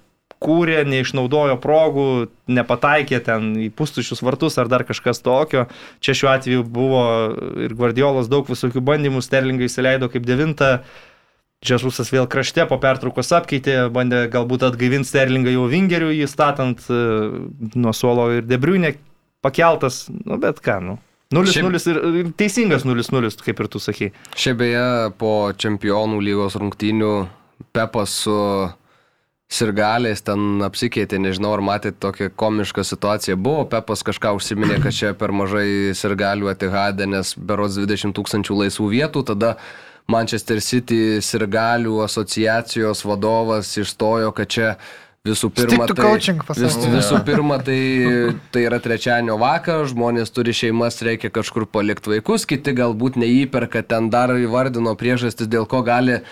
kūrė, 0.41 0.81
neišnaudojo 0.89 1.55
progų, 1.61 2.07
nepataikė 2.51 3.21
ten 3.23 3.51
į 3.61 3.69
pustušius 3.77 4.23
vartus 4.25 4.57
ar 4.59 4.71
dar 4.71 4.83
kažkas 4.87 5.21
tokio. 5.23 5.67
Čia 6.01 6.17
šiuo 6.17 6.31
atveju 6.33 6.65
buvo 6.65 7.03
ir 7.61 7.75
Guardiolas 7.77 8.27
daug 8.31 8.49
visokių 8.49 8.83
bandymų, 8.83 9.21
Sterlingai 9.23 9.69
įsileido 9.69 10.09
kaip 10.11 10.25
devintą. 10.27 10.79
Džesusas 11.61 12.09
vėl 12.09 12.25
krašte 12.25 12.65
po 12.65 12.79
pertraukos 12.81 13.29
apkeitė, 13.37 13.85
bandė 13.93 14.23
galbūt 14.33 14.65
atgaivinti 14.65 15.11
Sterlingą 15.11 15.53
jau 15.53 15.67
Vingerių, 15.69 16.09
jį 16.17 16.27
statant 16.27 16.81
e, 16.89 17.01
nuo 17.77 17.93
suolo 17.93 18.31
ir 18.33 18.47
Debriunė 18.49 18.95
pakeltas, 19.45 20.05
nu 20.25 20.37
bet 20.41 20.61
ką, 20.63 20.79
nu. 20.85 20.97
0-0 21.31 21.79
ir 22.19 22.31
teisingas 22.35 22.83
0-0, 22.83 23.31
kaip 23.45 23.63
ir 23.63 23.69
tu 23.71 23.79
sakai. 23.79 24.09
Šiaip 24.35 24.57
beje, 24.59 24.85
po 25.21 25.51
čempionų 25.55 26.19
lygos 26.25 26.57
rungtynių 26.59 27.13
Pepas 27.71 28.15
su 28.25 28.35
Sirgalės 29.51 30.23
ten 30.23 30.63
apsikeitė, 30.63 31.19
nežinau, 31.19 31.51
ar 31.57 31.63
matėte 31.63 31.99
tokią 32.03 32.29
komišką 32.39 32.83
situaciją. 32.87 33.35
Buvo, 33.35 33.65
Pepas 33.71 34.03
kažką 34.07 34.33
užsiminė, 34.37 34.77
kad 34.83 34.95
čia 34.95 35.11
per 35.15 35.33
mažai 35.35 35.91
Sirgalių 35.95 36.51
atihadė, 36.51 37.07
nes 37.11 37.33
beros 37.35 37.75
20 37.79 38.15
tūkstančių 38.15 38.61
laisvų 38.63 38.87
vietų, 38.93 39.25
tada 39.27 39.57
Manchester 40.11 40.59
City 40.63 41.19
Sirgalių 41.23 41.99
asociacijos 42.05 43.03
vadovas 43.07 43.71
išstojo, 43.79 44.31
kad 44.35 44.51
čia 44.51 44.69
Visų 45.21 45.51
pirma, 45.53 45.85
tai, 45.85 46.15
vis, 46.57 46.75
visų 46.81 47.19
pirma 47.27 47.59
tai, 47.61 47.77
tai 48.49 48.63
yra 48.65 48.79
trečiadienio 48.81 49.35
vakaras, 49.37 49.91
žmonės 49.91 50.33
turi 50.33 50.55
šeimas, 50.57 50.97
reikia 51.05 51.29
kažkur 51.29 51.67
palikti 51.69 52.15
vaikus, 52.15 52.47
kiti 52.49 52.73
galbūt 52.73 53.19
neįperka, 53.21 53.83
ten 53.85 54.09
dar 54.09 54.33
įvardino 54.33 54.95
priežastis, 54.97 55.45
dėl 55.45 55.67
ko 55.69 55.83
gali 55.85 56.23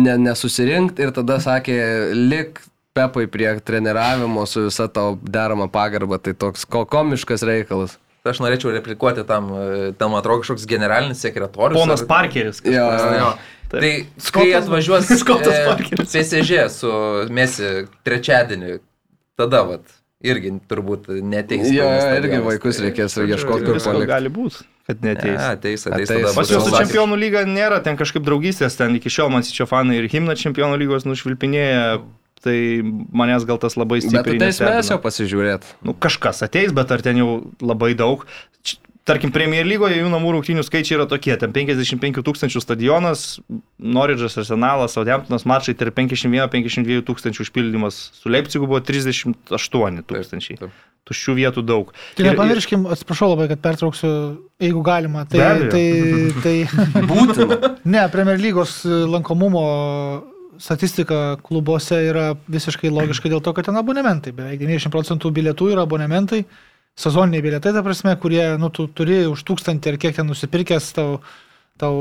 ne, 0.00 0.16
nesusirinkti 0.24 1.04
ir 1.04 1.12
tada 1.18 1.36
sakė, 1.44 1.76
lik 2.16 2.62
pepai 2.96 3.26
prie 3.28 3.52
treniravimo 3.60 4.46
su 4.48 4.64
visa 4.70 4.88
tavo 4.88 5.18
derama 5.20 5.68
pagarba, 5.68 6.16
tai 6.16 6.32
toks 6.32 6.64
ko, 6.64 6.86
komiškas 6.88 7.44
reikalas. 7.44 7.98
Aš 8.28 8.40
norėčiau 8.44 8.72
replikuoti 8.74 9.22
tam, 9.28 9.52
tam 10.00 10.16
atrodo 10.16 10.42
kažkoks 10.42 10.64
generalinis 10.68 11.20
sekretorius. 11.24 11.76
Ponas 11.76 12.02
ar... 12.02 12.08
Parkeris. 12.08 12.64
Jo, 12.64 12.88
jo. 13.12 13.28
Taip. 13.68 13.82
Tai 13.82 13.92
Skotas, 14.16 14.32
kai 14.32 14.48
atvažiuos 14.56 15.12
Skotas 15.22 15.58
e, 15.58 16.00
PSG 16.00 16.64
su 16.72 16.92
Mesi 17.34 17.72
trečiadienį, 18.06 18.78
tada 19.38 19.62
vat, 19.68 19.84
irgi 20.24 20.54
turbūt 20.70 21.10
neteis. 21.20 21.68
Jo, 21.74 21.90
irgi 22.16 22.40
vaikus 22.46 22.80
reikės 22.84 23.18
ieškoti, 23.20 23.68
kur 23.68 23.80
palikti. 23.84 24.10
Gali 24.14 24.32
būti 24.32 24.66
kad 24.88 25.02
neteis. 25.04 25.36
Ne, 25.36 25.48
ateis, 25.52 25.82
ateis, 25.84 26.08
ateis. 26.08 26.36
Pas 26.36 26.48
su 26.48 26.72
čempionų 26.72 27.18
lyga 27.20 27.42
nėra 27.44 27.82
ten 27.84 27.98
kažkaip 28.00 28.24
draugystės, 28.24 28.78
ten 28.78 28.96
iki 28.96 29.12
šiol 29.12 29.28
man 29.34 29.44
sičio 29.44 29.66
fanai 29.68 29.98
ir 30.00 30.08
himną 30.08 30.32
čempionų 30.40 30.78
lygos 30.80 31.04
nušvilpinėja, 31.04 31.98
tai 32.40 32.56
manęs 33.12 33.44
gal 33.44 33.60
tas 33.60 33.76
labai 33.76 34.00
stipriai. 34.00 34.38
Bet 34.40 34.56
tai 34.56 34.70
mes 34.78 34.88
jau 34.88 34.96
pasižiūrėt. 35.04 35.68
Nu, 35.84 35.92
kažkas 35.92 36.40
ateis, 36.46 36.72
bet 36.72 36.94
ar 36.94 37.04
ten 37.04 37.20
jau 37.20 37.28
labai 37.60 37.92
daug 37.98 38.24
tarkim, 39.08 39.32
Premier 39.34 39.66
lygoje 39.66 39.98
jų 39.98 40.10
namų 40.12 40.36
rungtynių 40.36 40.62
skaičiai 40.66 40.98
yra 40.98 41.06
tokie, 41.10 41.32
ten 41.40 41.54
55 41.54 42.20
tūkstančių 42.26 42.62
stadionas, 42.62 43.24
Norridžas, 43.78 44.36
Arsenalas, 44.42 44.94
Southamptonas 44.96 45.46
mačai 45.48 45.74
tai 45.78 45.90
51-52 45.96 47.02
tūkstančių 47.08 47.46
užpildymas, 47.46 47.98
su 48.20 48.32
Leipzigu 48.32 48.68
buvo 48.68 48.82
38 48.84 50.04
tūkstančiai. 50.08 50.70
Tuščių 51.08 51.34
vietų 51.38 51.64
daug. 51.64 51.92
Tai 52.18 52.26
nepamirškim, 52.26 52.84
atsiprašau 52.92 53.30
labai, 53.32 53.46
kad 53.48 53.62
pertrauksiu, 53.64 54.10
jeigu 54.60 54.82
galima. 54.84 55.24
Tai, 55.30 55.70
tai, 55.72 55.84
tai... 56.44 56.56
būtina. 57.10 57.76
ne, 57.88 58.02
Premier 58.12 58.40
lygos 58.42 58.82
lankomumo 58.84 59.62
statistika 60.58 61.38
klubuose 61.42 62.00
yra 62.10 62.32
visiškai 62.50 62.90
logiška 62.92 63.30
dėl 63.30 63.40
to, 63.44 63.54
kad 63.56 63.68
ten 63.68 63.78
abonementai. 63.78 64.34
Beveik 64.36 64.60
90 64.60 64.92
procentų 64.92 65.32
bilietų 65.38 65.72
yra 65.72 65.86
abonementai 65.86 66.42
sezoniniai 66.98 67.44
bilietai, 67.44 67.72
ta 67.74 67.82
prasme, 67.86 68.14
kurie, 68.20 68.42
nu, 68.58 68.70
tu 68.74 68.88
turi 68.90 69.22
už 69.30 69.44
tūkstantį 69.46 69.92
ar 69.92 69.98
kiek 70.02 70.16
ten 70.16 70.26
nusipirkęs 70.30 70.90
tau 70.96 71.20
tau, 71.78 71.96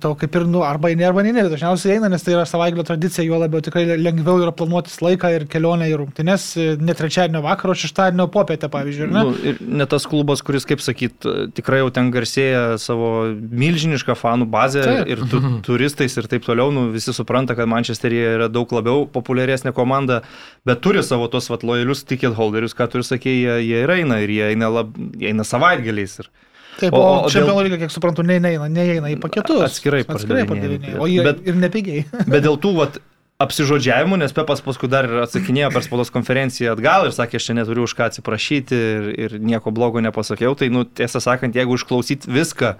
tau 0.00 0.14
kaip 0.18 0.36
ir, 0.38 0.46
nu, 0.48 0.62
arba 0.66 0.90
eini, 0.92 1.04
arba 1.06 1.22
neini, 1.24 1.44
dažniausiai 1.50 1.96
eina, 1.96 2.08
nes 2.12 2.24
tai 2.24 2.34
yra 2.34 2.46
savaitgalio 2.48 2.84
tradicija, 2.86 3.24
juo 3.26 3.38
labiau 3.40 3.62
tikrai 3.64 3.84
lengviau 4.00 4.40
yra 4.42 4.54
planuotis 4.56 4.98
laiką 5.04 5.30
ir 5.34 5.46
kelionę 5.52 5.88
į 5.90 5.98
rungtynes, 6.00 6.46
ne 6.80 6.96
trečiadienio 6.96 7.42
vakaro, 7.44 7.76
šeštadienio 7.76 8.28
popietę, 8.32 8.70
pavyzdžiui. 8.72 9.10
Ne? 9.12 9.24
Nu, 9.28 9.34
ir 9.52 9.60
ne 9.60 9.86
tas 9.90 10.08
klubas, 10.08 10.42
kuris, 10.46 10.66
kaip 10.68 10.82
sakyt, 10.84 11.28
tikrai 11.56 11.82
jau 11.82 11.92
ten 11.94 12.10
garsėja 12.14 12.64
savo 12.82 13.10
milžinišką 13.34 14.16
fanų 14.18 14.48
bazę 14.52 14.86
taip. 14.86 15.12
ir 15.12 15.24
tu, 15.30 15.42
turistais 15.66 16.16
ir 16.16 16.30
taip 16.32 16.48
toliau, 16.48 16.72
nu, 16.74 16.88
visi 16.94 17.14
supranta, 17.16 17.58
kad 17.58 17.68
Mančesteryje 17.70 18.32
yra 18.38 18.50
daug 18.52 18.72
labiau 18.76 19.04
populiaresnė 19.12 19.74
komanda, 19.76 20.22
bet 20.66 20.82
turi 20.84 21.04
savo 21.06 21.28
tos 21.32 21.50
vat, 21.52 21.66
lojalius 21.66 22.06
ticket 22.08 22.36
holderius, 22.38 22.76
ką 22.76 22.88
tu 22.90 23.02
ir 23.02 23.08
sakėjai, 23.08 23.60
jie, 23.60 23.70
jie 23.70 23.84
ir 23.84 23.96
eina 24.00 24.20
ir 24.24 24.32
jie 24.32 24.50
eina, 24.52 24.72
lab, 24.72 24.96
jie 25.20 25.30
eina 25.32 25.44
savaitgaliais. 25.46 26.20
Ir, 26.24 26.30
Taip, 26.76 26.92
o, 26.92 27.02
o 27.24 27.32
čempionų 27.32 27.66
lyga, 27.66 27.80
kiek 27.80 27.92
suprantu, 27.92 28.24
ne, 28.26 28.36
neina, 28.42 28.68
neina 28.68 29.10
į 29.12 29.18
paketus. 29.22 29.62
Atskirai 29.70 30.02
pardavinėja. 30.08 30.98
O 31.00 31.08
jie 31.08 31.22
bet, 31.24 31.40
ir 31.48 31.56
nepigiai. 31.60 32.04
bet 32.32 32.44
dėl 32.44 32.58
tų 32.60 32.74
vat, 32.76 32.98
apsižodžiavimų, 33.42 34.18
nes 34.22 34.32
Pepas 34.36 34.62
paskui 34.64 34.88
dar 34.92 35.08
ir 35.08 35.22
atsakinėjo 35.24 35.70
per 35.74 35.84
spaudos 35.84 36.12
konferenciją 36.12 36.72
atgal 36.76 37.08
ir 37.08 37.16
sakė, 37.16 37.40
aš 37.40 37.48
čia 37.50 37.56
neturiu 37.58 37.84
už 37.84 37.96
ką 37.96 38.08
atsiprašyti 38.10 38.76
ir, 38.76 39.08
ir 39.26 39.36
nieko 39.40 39.72
blogo 39.76 40.00
nepasakiau. 40.04 40.56
Tai, 40.56 40.70
nu, 40.72 40.86
tiesą 40.88 41.20
sakant, 41.24 41.56
jeigu 41.56 41.76
išklausyt 41.76 42.24
viską, 42.28 42.74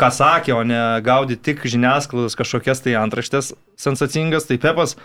ką 0.00 0.10
sakė, 0.16 0.56
o 0.58 0.64
ne 0.66 0.82
gaudyti 1.06 1.50
tik 1.50 1.62
žiniasklaidos 1.70 2.38
kažkokias 2.38 2.82
tai 2.82 2.96
antraštės 2.98 3.54
sensacingas, 3.78 4.48
tai 4.50 4.58
Pepas 4.62 4.96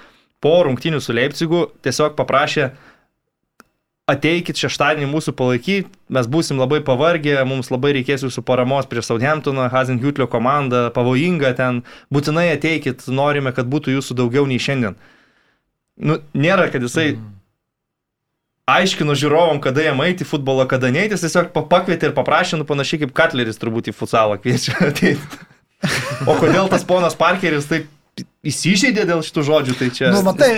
po 0.41 0.57
rungtinių 0.65 1.01
su 1.01 1.13
Leipzigu 1.13 1.67
tiesiog 1.85 2.17
paprašė 2.17 2.71
ateikit 4.09 4.59
šeštadienį 4.61 5.07
mūsų 5.09 5.33
palaikyti, 5.37 5.89
mes 6.13 6.27
būsim 6.29 6.59
labai 6.61 6.77
pavargę, 6.85 7.39
mums 7.49 7.71
labai 7.73 7.95
reikės 7.97 8.25
jūsų 8.25 8.43
paramos 8.45 8.85
prieš 8.89 9.09
Southamptoną, 9.09 9.65
Hazenhutlio 9.73 10.27
komandą, 10.29 10.87
pavojinga 10.93 11.55
ten, 11.57 11.81
būtinai 12.13 12.51
ateikit, 12.53 13.07
norime, 13.09 13.53
kad 13.55 13.69
būtų 13.69 13.97
jūsų 13.97 14.17
daugiau 14.21 14.45
nei 14.49 14.61
šiandien. 14.61 14.99
Nu, 15.97 16.19
nėra, 16.37 16.67
kad 16.69 16.85
jisai 16.85 17.15
mm. 17.15 17.25
aiškino 18.75 19.17
žiūrovom, 19.17 19.63
kada 19.63 19.87
jam 19.87 20.03
eiti 20.05 20.25
į 20.25 20.29
futbolą, 20.35 20.67
kada 20.69 20.93
neiti, 20.93 21.17
jis 21.17 21.25
tiesiog 21.25 21.49
pakvietė 21.55 22.11
ir 22.11 22.17
paprašė, 22.17 22.61
nu 22.61 22.69
panašiai 22.69 23.05
kaip 23.05 23.15
Katleris 23.17 23.61
turbūt 23.61 23.89
į 23.89 23.97
futsalą 23.97 24.37
kviečia 24.43 24.77
ateiti. 24.91 25.45
O 26.29 26.37
kodėl 26.37 26.69
tas 26.69 26.85
ponas 26.85 27.17
Parkeris 27.17 27.65
taip 27.69 27.89
įsižeidė 28.45 29.05
dėl 29.09 29.21
šitų 29.25 29.43
žodžių, 29.47 29.75
tai 29.79 29.87
čia... 29.95 30.09
Nu, 30.13 30.21
matai, 30.25 30.49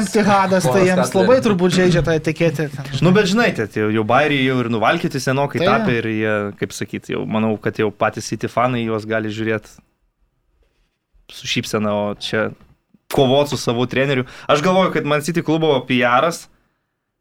MT 0.00 0.24
Hadas, 0.26 0.66
tai 0.66 0.84
jiems 0.88 1.12
labai 1.14 1.38
turbūt 1.44 1.76
žaidžia 1.76 2.02
tą 2.06 2.16
etiketę. 2.18 2.68
Nu, 3.04 3.12
bet 3.16 3.30
žinai, 3.30 3.50
tai 3.56 3.68
jau 3.94 4.04
bairiai 4.06 4.48
jau 4.48 4.58
ir 4.64 4.70
nuvalkyti 4.74 5.22
senokai 5.22 5.62
tai, 5.62 5.68
tapę 5.68 5.98
ir 6.00 6.10
jie, 6.10 6.34
kaip 6.60 6.74
sakyti, 6.76 7.14
jau 7.14 7.22
manau, 7.30 7.54
kad 7.62 7.78
jau 7.80 7.90
patys 7.94 8.30
City 8.32 8.50
fanai 8.50 8.82
juos 8.84 9.06
gali 9.08 9.32
žiūrėti 9.34 9.78
su 11.30 11.46
šypsena, 11.46 11.94
o 11.94 12.14
čia 12.18 12.48
kovoti 13.10 13.54
su 13.54 13.60
savo 13.60 13.86
treneriu. 13.90 14.26
Aš 14.50 14.62
galvoju, 14.66 14.94
kad 14.94 15.06
Man 15.06 15.22
City 15.26 15.44
klubo 15.46 15.72
PR'as 15.86 16.48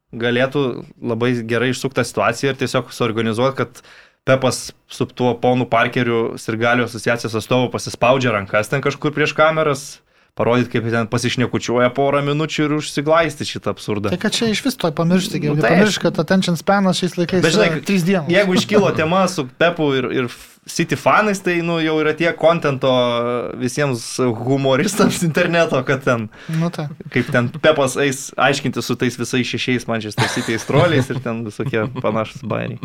galėtų 0.10 0.64
labai 1.06 1.36
gerai 1.46 1.70
išsukti 1.74 2.06
situaciją 2.06 2.54
ir 2.54 2.62
tiesiog 2.62 2.94
suorganizuoti, 2.94 3.58
kad 3.62 3.84
Pepas 4.28 4.72
su 4.88 5.06
tuo 5.06 5.34
ponu 5.42 5.66
Parkeriu 5.70 6.38
Sirgalio 6.38 6.86
asociacijos 6.86 7.36
atstovu 7.36 7.72
pasispaudžia 7.74 8.34
rankas 8.36 8.70
ten 8.70 8.82
kažkur 8.82 9.14
prieš 9.16 9.34
kameras, 9.38 10.02
parodyti, 10.40 10.72
kaip 10.72 10.88
ten 10.88 11.10
pasišnekučiuoja 11.12 11.90
porą 11.96 12.22
minučių 12.30 12.68
ir 12.68 12.76
užsiglaisti 12.78 13.48
šitą 13.48 13.74
absurdą. 13.76 14.14
Tai 14.14 14.22
kad 14.22 14.36
čia 14.36 14.48
iš 14.54 14.64
vis 14.64 14.78
to 14.80 14.92
pamiršti, 14.96 15.42
nu, 15.44 15.58
tai 15.60 15.74
pamiršti, 15.76 16.04
kad 16.06 16.22
attention 16.24 16.56
spanas 16.60 17.02
šiais 17.02 17.18
laikais 17.20 17.44
Bet, 17.44 17.58
žinai, 17.58 17.82
trys 17.84 18.06
dienos. 18.08 18.32
Jeigu 18.38 18.56
iškilo 18.56 18.94
tema 19.00 19.26
su 19.28 19.48
Pepu 19.60 19.92
ir, 20.00 20.08
ir 20.22 20.32
City 20.70 20.96
fanais, 21.00 21.42
tai 21.42 21.58
nu, 21.66 21.80
jau 21.82 21.96
yra 22.00 22.14
tiek 22.14 22.36
kontento 22.40 22.92
visiems 23.58 24.06
humoristams 24.20 25.24
interneto, 25.26 25.80
kad 25.88 26.04
ten, 26.06 26.28
nu, 26.62 26.70
ta. 26.72 26.88
kaip 27.12 27.32
ten 27.34 27.50
Pepas 27.60 27.98
eis 28.00 28.30
aiškinti 28.38 28.84
su 28.86 28.96
tais 29.00 29.18
visais 29.20 29.48
šešiais 29.50 29.90
Manchester 29.90 30.30
City 30.30 30.60
troliais 30.70 31.10
ir 31.10 31.20
ten 31.26 31.42
visokie 31.48 31.84
panašus 32.00 32.46
bairiai. 32.48 32.78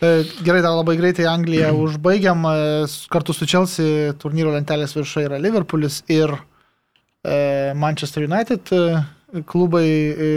E, 0.00 0.12
gerai, 0.46 0.64
dar 0.64 0.74
labai 0.78 0.96
greitai 0.98 1.28
Angliją 1.30 1.74
užbaigiam. 1.84 2.46
E, 2.50 2.84
kartu 3.12 3.36
su 3.36 3.46
Chelsea 3.46 4.16
turnyro 4.22 4.54
lentelės 4.56 4.96
viršai 4.96 5.26
yra 5.28 5.42
Liverpoolis 5.42 6.02
ir 6.12 6.34
Manchester 7.76 8.26
United 8.26 8.72
klubai 9.50 9.86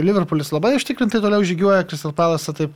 Liverpoolis 0.04 0.50
labai 0.52 0.74
ištikrintai 0.76 1.20
toliau 1.22 1.44
žygiuoja, 1.46 1.84
Crystal 1.88 2.14
Palace 2.16 2.52
taip 2.56 2.74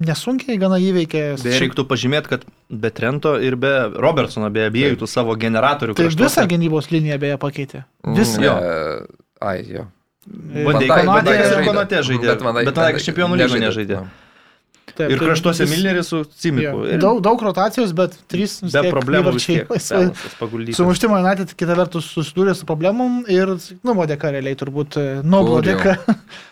nesunkiai 0.00 0.56
gana 0.60 0.78
įveikė. 0.80 1.22
Beje, 1.42 1.60
reiktų 1.60 1.84
pažymėti, 1.88 2.32
kad 2.32 2.46
be 2.70 2.90
Trento 2.94 3.34
ir 3.42 3.56
be 3.60 3.72
Robertsono, 4.00 4.48
be 4.52 4.64
abiejų 4.68 5.02
tų 5.02 5.08
savo 5.10 5.36
generatorių. 5.40 5.96
Tai 5.98 6.08
kraštuose. 6.08 6.26
visą 6.26 6.46
gynybos 6.50 6.90
liniją 6.92 7.20
beje 7.20 7.40
pakeitė. 7.42 7.84
Visą. 8.16 8.40
Mm, 8.40 8.46
jo. 8.46 8.56
Ai, 9.44 9.58
jo. 9.68 9.86
Vandėjas 10.30 11.54
ir 11.54 11.62
Konatė 11.68 12.02
žaidė. 12.06 12.32
Bet, 12.32 12.42
bet, 12.44 12.66
bet, 12.70 12.80
bet 12.80 13.06
čempionų 13.06 13.40
lygoje 13.40 13.62
nežaidė. 13.66 14.00
nežaidė. 14.00 14.28
Taip, 14.98 15.14
ir 15.14 15.22
kraštuose 15.22 15.66
vis... 15.66 15.72
Milneris 15.74 16.10
su 16.12 16.22
Cimiku. 16.42 16.84
Ir... 16.88 17.00
Daug, 17.02 17.20
daug 17.24 17.42
rotacijos, 17.44 17.94
bet 17.96 18.16
trys 18.30 18.58
be 18.66 18.84
problemų 18.90 19.34
čia 19.42 19.64
Sumuštimo 20.76 21.18
United 21.20 21.54
kita 21.58 21.76
vertus 21.78 22.10
susidūrė 22.14 22.54
su 22.58 22.68
problemom 22.68 23.22
ir, 23.30 23.54
nu, 23.86 23.96
dėka 24.10 24.32
realiai 24.34 24.58
turbūt 24.58 25.00
e, 25.00 25.08
Noblo 25.26 25.60
dėka. 25.64 25.96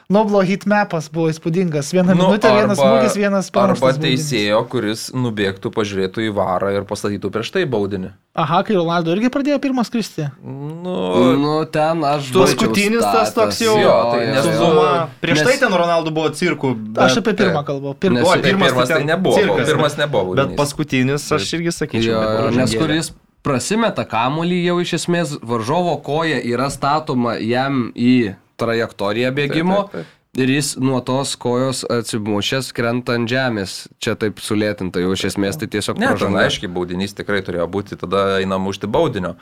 Noblo 0.08 0.40
hitmapas 0.40 1.10
buvo 1.12 1.28
įspūdingas. 1.28 1.90
Viena 1.92 2.14
nu, 2.14 2.22
minutė, 2.22 2.48
arba, 2.48 2.62
vienas 2.62 2.78
smūgis, 2.80 3.16
vienas 3.20 3.50
paras. 3.52 3.76
Arba 3.76 3.90
teisėjo, 4.00 4.62
kuris 4.72 5.02
nubėgtų, 5.12 5.68
pažiūrėtų 5.74 6.22
į 6.24 6.30
varą 6.38 6.70
ir 6.78 6.86
pastatytų 6.88 7.28
prieš 7.34 7.50
tai 7.52 7.66
baudinį. 7.68 8.14
Aha, 8.40 8.62
kai 8.64 8.78
Ronaldo 8.78 9.12
irgi 9.12 9.28
pradėjo 9.34 9.58
pirmas 9.60 9.92
kristi. 9.92 10.30
Nu, 10.40 10.96
nu 11.36 11.58
ten 11.68 12.00
aš. 12.08 12.32
Paskutinis 12.32 13.04
tas 13.04 13.36
toks 13.36 13.60
jau. 13.60 13.76
Jo, 13.82 13.98
tai 14.14 14.24
nesuma. 14.32 14.88
Prieš 15.20 15.42
nes... 15.42 15.50
tai 15.50 15.58
ten 15.66 15.76
Ronaldo 15.82 16.16
buvo 16.16 16.32
cirkų. 16.40 16.72
Bet... 16.88 17.04
Aš 17.10 17.20
apie 17.20 17.36
pirmą 17.44 17.66
kalbu. 17.68 17.92
Pirmas, 18.00 18.24
o, 18.24 18.40
pirmas, 18.48 18.72
pirmas 18.72 18.96
tai 18.96 19.04
nebuvo. 19.12 19.36
Cirkas, 19.36 19.72
pirmas 19.74 20.00
nebuvo. 20.00 20.34
Bet 20.40 20.56
paskutinis 20.56 21.28
aš 21.36 21.52
irgi 21.60 21.76
sakyčiau. 21.82 22.16
Jo, 22.16 22.50
nes 22.56 22.80
kuris 22.80 23.12
prasimeta 23.44 24.08
kamuolį 24.08 24.64
jau 24.72 24.80
iš 24.88 24.96
esmės 25.02 25.36
varžovo 25.44 25.98
koja 26.00 26.40
yra 26.40 26.72
statoma 26.72 27.36
jam 27.36 27.90
į 27.92 28.38
trajektoriją 28.60 29.34
bėgimo. 29.36 29.82
Taip, 29.88 29.92
taip, 29.92 30.06
taip. 30.06 30.14
Ir 30.38 30.50
jis 30.52 30.74
nuo 30.78 31.00
tos 31.02 31.32
kojos 31.40 31.80
atsimušęs 31.88 32.68
krenta 32.76 33.16
ant 33.18 33.30
žemės. 33.30 33.78
Čia 34.02 34.14
taip 34.20 34.42
sulėtinta, 34.44 35.00
jau 35.02 35.14
iš 35.16 35.30
esmės 35.32 35.58
tai 35.58 35.70
tiesiog... 35.72 35.98
Ne, 35.98 36.12
ten 36.20 36.36
aiškiai 36.38 36.70
baudinys 36.70 37.16
tikrai 37.16 37.40
turėjo 37.46 37.66
būti, 37.72 37.98
tada 37.98 38.36
einam 38.42 38.68
užti 38.70 38.90
baudinio. 38.92 39.34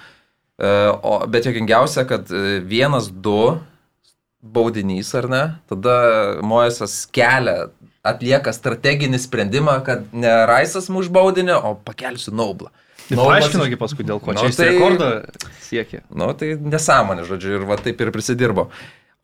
E, 0.56 0.70
o, 0.94 1.18
bet 1.28 1.48
jokingiausia, 1.50 2.06
kad 2.08 2.30
e, 2.32 2.60
vienas, 2.64 3.10
du 3.10 3.58
baudinys, 4.40 5.10
ar 5.18 5.28
ne? 5.28 5.42
Tada 5.68 5.96
Moesas 6.46 7.02
kelia, 7.12 7.66
atlieka 8.06 8.54
strateginį 8.54 9.20
sprendimą, 9.20 9.80
kad 9.86 10.06
ne 10.16 10.32
Raisas 10.48 10.88
muš 10.92 11.10
baudinio, 11.12 11.58
o 11.58 11.74
pakelsiu 11.76 12.34
Naublą. 12.36 12.70
Paaiškinogi 13.06 13.78
paskui, 13.78 14.06
dėl 14.06 14.18
ko 14.22 14.34
nu, 14.34 14.42
čia 14.42 14.54
tai, 14.54 14.70
rekordą 14.72 15.10
siekia. 15.62 16.02
Nu, 16.10 16.32
tai 16.38 16.54
nesąmonė, 16.58 17.26
žodžiu, 17.28 17.58
ir 17.58 17.66
va 17.68 17.78
taip 17.78 18.00
ir 18.02 18.10
prisidirbo. 18.14 18.70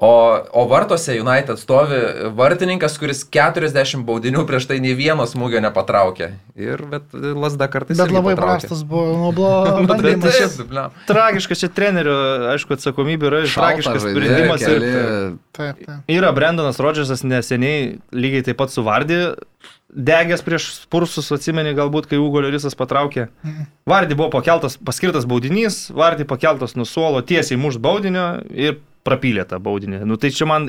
O, 0.02 0.38
o 0.52 0.64
vartose 0.66 1.14
United 1.20 1.60
stovi 1.62 1.98
vartininkas, 2.34 2.96
kuris 2.98 3.20
40 3.30 4.02
baudinių 4.02 4.42
prieš 4.48 4.66
tai 4.66 4.80
nei 4.82 4.96
vieno 4.98 5.28
smūgio 5.30 5.60
nepatraukė. 5.62 6.32
Ir 6.58 6.82
bet 6.90 7.14
lasda 7.14 7.68
kartais. 7.70 8.00
Bet 8.00 8.10
labai 8.10 8.32
patraukė. 8.34 8.66
prastas 8.66 8.82
buvo, 8.82 9.12
nu, 9.20 9.30
buvo 9.36 9.86
bandymas. 9.92 10.34
Šis, 10.34 10.58
tragiškas 11.06 11.62
čia 11.62 11.70
trenerių, 11.78 12.18
aišku, 12.56 12.74
atsakomybė 12.80 13.30
yra 13.30 13.44
tragiškas 13.46 14.02
sprendimas. 14.08 14.66
Ir, 14.66 14.90
taip, 15.54 15.78
taip. 15.86 15.96
Yra 16.10 16.34
Brendonas 16.34 16.82
Rodžersas 16.82 17.22
neseniai 17.22 18.00
lygiai 18.10 18.50
taip 18.50 18.58
pat 18.58 18.74
suvardė 18.74 19.22
degęs 19.92 20.42
prieš 20.42 20.70
spursus, 20.82 21.30
atsimeni 21.34 21.76
galbūt, 21.76 22.08
kai 22.10 22.18
Ugo 22.18 22.42
Lirisas 22.42 22.74
patraukė. 22.74 23.28
Mhm. 23.44 23.74
Vardį 23.86 24.16
buvo 24.18 24.32
pakeltas, 24.34 24.78
paskirtas 24.82 25.28
baudinys, 25.28 25.84
Vardį 25.94 26.26
pakeltas 26.26 26.74
nuo 26.74 26.88
suolo 26.88 27.22
tiesiai 27.22 27.60
muš 27.60 27.78
baudinio 27.78 28.40
ir 28.50 28.80
prapylė 29.06 29.46
tą 29.48 29.58
baudinį. 29.62 30.02
Nu, 30.08 30.18
tai 30.20 30.32
čia 30.34 30.48
man 30.48 30.68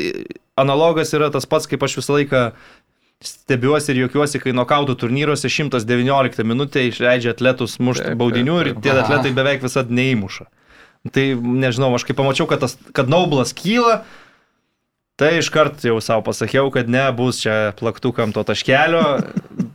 analogas 0.59 1.13
yra 1.15 1.29
tas 1.33 1.47
pats, 1.49 1.69
kaip 1.69 1.83
aš 1.85 1.99
visą 1.99 2.17
laiką 2.17 2.43
stebiuosi 3.23 3.93
ir 3.93 4.01
juokiuosi, 4.03 4.41
kai 4.43 4.55
nokautų 4.55 4.97
turnyruose 4.99 5.51
119 5.51 6.43
minutę 6.47 6.83
išleidžia 6.89 7.31
atletus 7.33 7.77
mušti 7.79 8.17
baudinių 8.19 8.57
ir 8.63 8.73
tie 8.83 8.91
atletai 8.95 9.31
beveik 9.35 9.63
visada 9.63 9.93
neįmuša. 9.95 10.49
Tai 11.13 11.23
nežinau, 11.35 11.91
aš 11.95 12.05
kai 12.07 12.15
pamačiau, 12.15 12.47
kad, 12.47 12.61
tas, 12.63 12.77
kad 12.95 13.09
Naublas 13.11 13.51
kyla, 13.55 14.03
tai 15.19 15.33
iškart 15.41 15.83
jau 15.83 15.97
savo 16.03 16.23
pasakiau, 16.29 16.69
kad 16.71 16.87
nebus 16.91 17.41
čia 17.43 17.73
plaktukam 17.79 18.31
to 18.35 18.43
taškelio, 18.47 19.03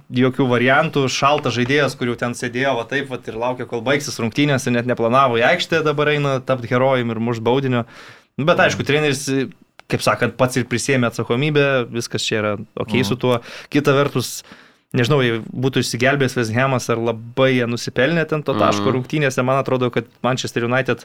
jokių 0.09 0.47
variantų, 0.49 1.05
šaltas 1.13 1.53
žaidėjas, 1.59 1.99
kur 2.01 2.09
jau 2.09 2.17
ten 2.21 2.37
sėdėjo, 2.37 2.73
va 2.81 2.87
taip, 2.89 3.11
va 3.13 3.21
ir 3.21 3.37
laukia, 3.37 3.69
kol 3.69 3.85
baigsis 3.85 4.17
rungtynės 4.23 4.65
ir 4.67 4.79
net 4.79 4.89
neplanavo 4.89 5.37
į 5.41 5.45
aikštę, 5.51 5.83
dabar 5.85 6.15
eina 6.15 6.39
tapti 6.41 6.71
herojim 6.73 7.13
ir 7.13 7.21
muš 7.21 7.43
baudinio. 7.45 7.85
Nu, 8.39 8.47
bet 8.47 8.61
aišku, 8.63 8.87
treneris, 8.87 9.25
kaip 9.91 10.05
sakant, 10.05 10.37
pats 10.39 10.61
ir 10.61 10.67
prisėmė 10.71 11.11
atsakomybę, 11.11 11.67
viskas 11.91 12.25
čia 12.25 12.41
yra 12.41 12.55
ok 12.79 13.01
mhm. 13.01 13.07
su 13.09 13.19
tuo. 13.19 13.41
Kita 13.73 13.95
vertus, 13.97 14.43
nežinau, 14.97 15.19
jei 15.25 15.41
būtų 15.43 15.83
išsigelbėjęs 15.83 16.39
Veshemas 16.39 16.87
ar 16.93 17.03
labai 17.03 17.57
jie 17.57 17.67
nusipelnė 17.71 18.29
ten 18.31 18.45
to 18.47 18.55
taško 18.55 18.87
mhm. 18.87 18.95
rungtynėse, 18.99 19.45
man 19.47 19.61
atrodo, 19.63 19.91
kad 19.95 20.07
Manchester 20.25 20.69
United 20.69 21.05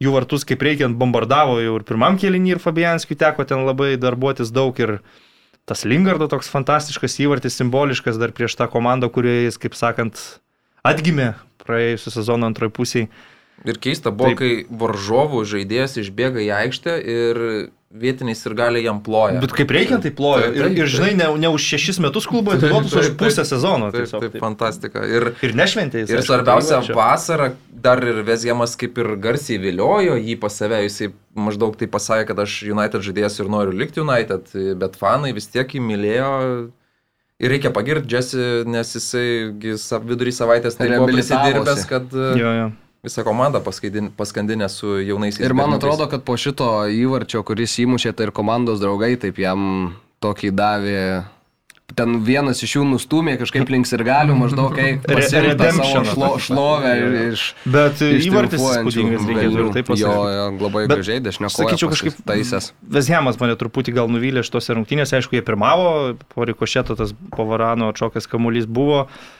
jų 0.00 0.14
vartus 0.14 0.46
kaip 0.48 0.62
reikiant 0.64 0.96
bombardavo 0.96 1.58
jau 1.60 1.74
ir 1.76 1.84
pirmam 1.86 2.16
kėlinį 2.20 2.54
ir 2.54 2.62
Fabianskiui 2.62 3.18
teko 3.20 3.44
ten 3.48 3.66
labai 3.66 3.92
darbuotis 4.00 4.52
daug 4.54 4.78
ir 4.80 4.98
tas 5.68 5.84
Lingardo 5.84 6.26
toks 6.30 6.48
fantastiškas 6.50 7.18
įvartis, 7.20 7.58
simboliškas 7.60 8.16
dar 8.18 8.32
prieš 8.34 8.56
tą 8.58 8.66
komandą, 8.72 9.10
kurioje 9.12 9.44
jis, 9.44 9.58
kaip 9.60 9.76
sakant, 9.78 10.22
atgimė 10.86 11.34
praėjusią 11.62 12.14
sezoną 12.16 12.48
antroji 12.50 12.74
pusėje. 12.74 13.10
Ir 13.68 13.76
keista 13.76 14.12
buvo, 14.14 14.32
Taip. 14.32 14.40
kai 14.40 14.78
varžovų 14.80 15.42
žaidėjas 15.48 15.98
išbėga 16.00 16.40
į 16.46 16.48
aikštę 16.62 16.96
ir 17.00 17.40
vietiniai 17.90 18.38
ir 18.38 18.54
gali 18.54 18.82
jam 18.84 19.00
ploja. 19.02 19.40
Bet 19.42 19.52
kaip 19.56 19.72
reikia, 19.74 19.98
tai 20.02 20.12
ploja. 20.14 20.46
Taip, 20.46 20.56
taip, 20.62 20.76
ir, 20.78 20.84
ir 20.84 20.90
žinai, 20.92 21.10
ne, 21.18 21.26
ne 21.42 21.50
už 21.50 21.66
šešis 21.72 21.98
metus 22.00 22.28
klubo 22.30 22.54
atiduotus, 22.54 22.94
už 22.94 23.08
pusę 23.18 23.44
sezono. 23.44 23.90
Taip, 23.90 24.06
tiesiog, 24.06 24.22
taip, 24.24 24.34
taip, 24.36 24.44
fantastika. 24.44 25.02
Ir, 25.10 25.32
ir 25.42 25.56
nešventė 25.58 26.04
jis. 26.04 26.12
Ir 26.14 26.22
svarbiausia, 26.24 26.80
vasarą 26.94 27.50
dar 27.84 28.02
ir 28.06 28.22
Vezjamas 28.26 28.76
kaip 28.80 29.00
ir 29.02 29.16
garsiai 29.20 29.58
viliojo 29.60 30.14
jį 30.20 30.36
pas 30.40 30.54
save, 30.62 30.84
jisai 30.86 31.10
maždaug 31.34 31.74
tai 31.80 31.88
pasakė, 31.90 32.28
kad 32.30 32.44
aš 32.44 32.60
United 32.68 33.02
žaidėjas 33.04 33.40
ir 33.42 33.50
noriu 33.50 33.74
likti 33.74 34.04
United, 34.04 34.52
bet 34.78 35.00
fanai 35.00 35.32
vis 35.34 35.50
tiek 35.50 35.74
jį 35.74 35.82
mylėjo. 35.82 36.34
Ir 37.40 37.54
reikia 37.54 37.72
pagirti 37.72 38.12
Jesse, 38.12 38.46
nes 38.68 38.94
jisai 38.94 39.26
vidurį 40.04 40.32
savaitės 40.36 40.76
tai 40.78 40.92
buvo 40.92 41.08
prisidirbęs, 41.10 41.84
kad... 41.90 42.14
Jo, 42.14 42.54
jo 42.58 42.70
visą 43.04 43.24
komandą 43.24 43.62
paskandinę 44.16 44.68
su 44.68 45.00
jaunaisiais. 45.00 45.46
Ir 45.46 45.54
man 45.54 45.74
atrodo, 45.74 46.06
kad 46.10 46.24
po 46.26 46.36
šito 46.36 46.70
įvarčio, 46.92 47.42
kuris 47.46 47.78
įmušė, 47.80 48.14
tai 48.16 48.28
ir 48.28 48.34
komandos 48.36 48.82
draugai 48.82 49.14
taip 49.20 49.40
jam 49.40 49.94
tokį 50.20 50.50
davė 50.52 51.04
ten 51.96 52.20
vienas 52.22 52.60
iš 52.62 52.76
jų 52.76 52.84
nustumė 52.86 53.36
kažkaip 53.40 53.70
links 53.72 53.90
ir 53.96 54.04
galių, 54.06 54.36
maždaug 54.38 54.74
kaip 54.76 55.06
pasirinko 55.08 55.70
savo 55.74 56.04
šlo, 56.06 56.28
šlovę 56.44 56.92
iš... 57.30 57.46
Bet 57.64 58.02
įvartis 58.04 58.62
įspūdingas, 58.62 59.26
reikėtų 59.30 59.64
ir 59.64 59.72
taip 59.74 59.90
pasakyti. 59.90 60.04
Jo, 60.04 60.28
jo, 60.36 60.46
labai 60.60 60.84
gražiai, 60.90 61.24
dešinio 61.24 61.50
kojo. 61.50 61.66
Sakyčiau, 61.66 61.90
kažkaip 61.94 62.22
taisęs. 62.30 62.70
Vezhemas 62.98 63.40
mane 63.42 63.58
truputį 63.60 63.96
gal 63.98 64.12
nuvylė 64.12 64.44
šitose 64.46 64.78
rungtynėse, 64.78 65.18
aišku, 65.18 65.38
jie 65.38 65.44
pirmavo, 65.46 65.90
po 66.30 66.46
rikošeto 66.48 66.98
tas 67.00 67.14
Pavarano 67.34 67.90
atšokęs 67.90 68.30
kamuolys 68.30 68.70
buvo. 68.70 69.06
Uh, 69.06 69.39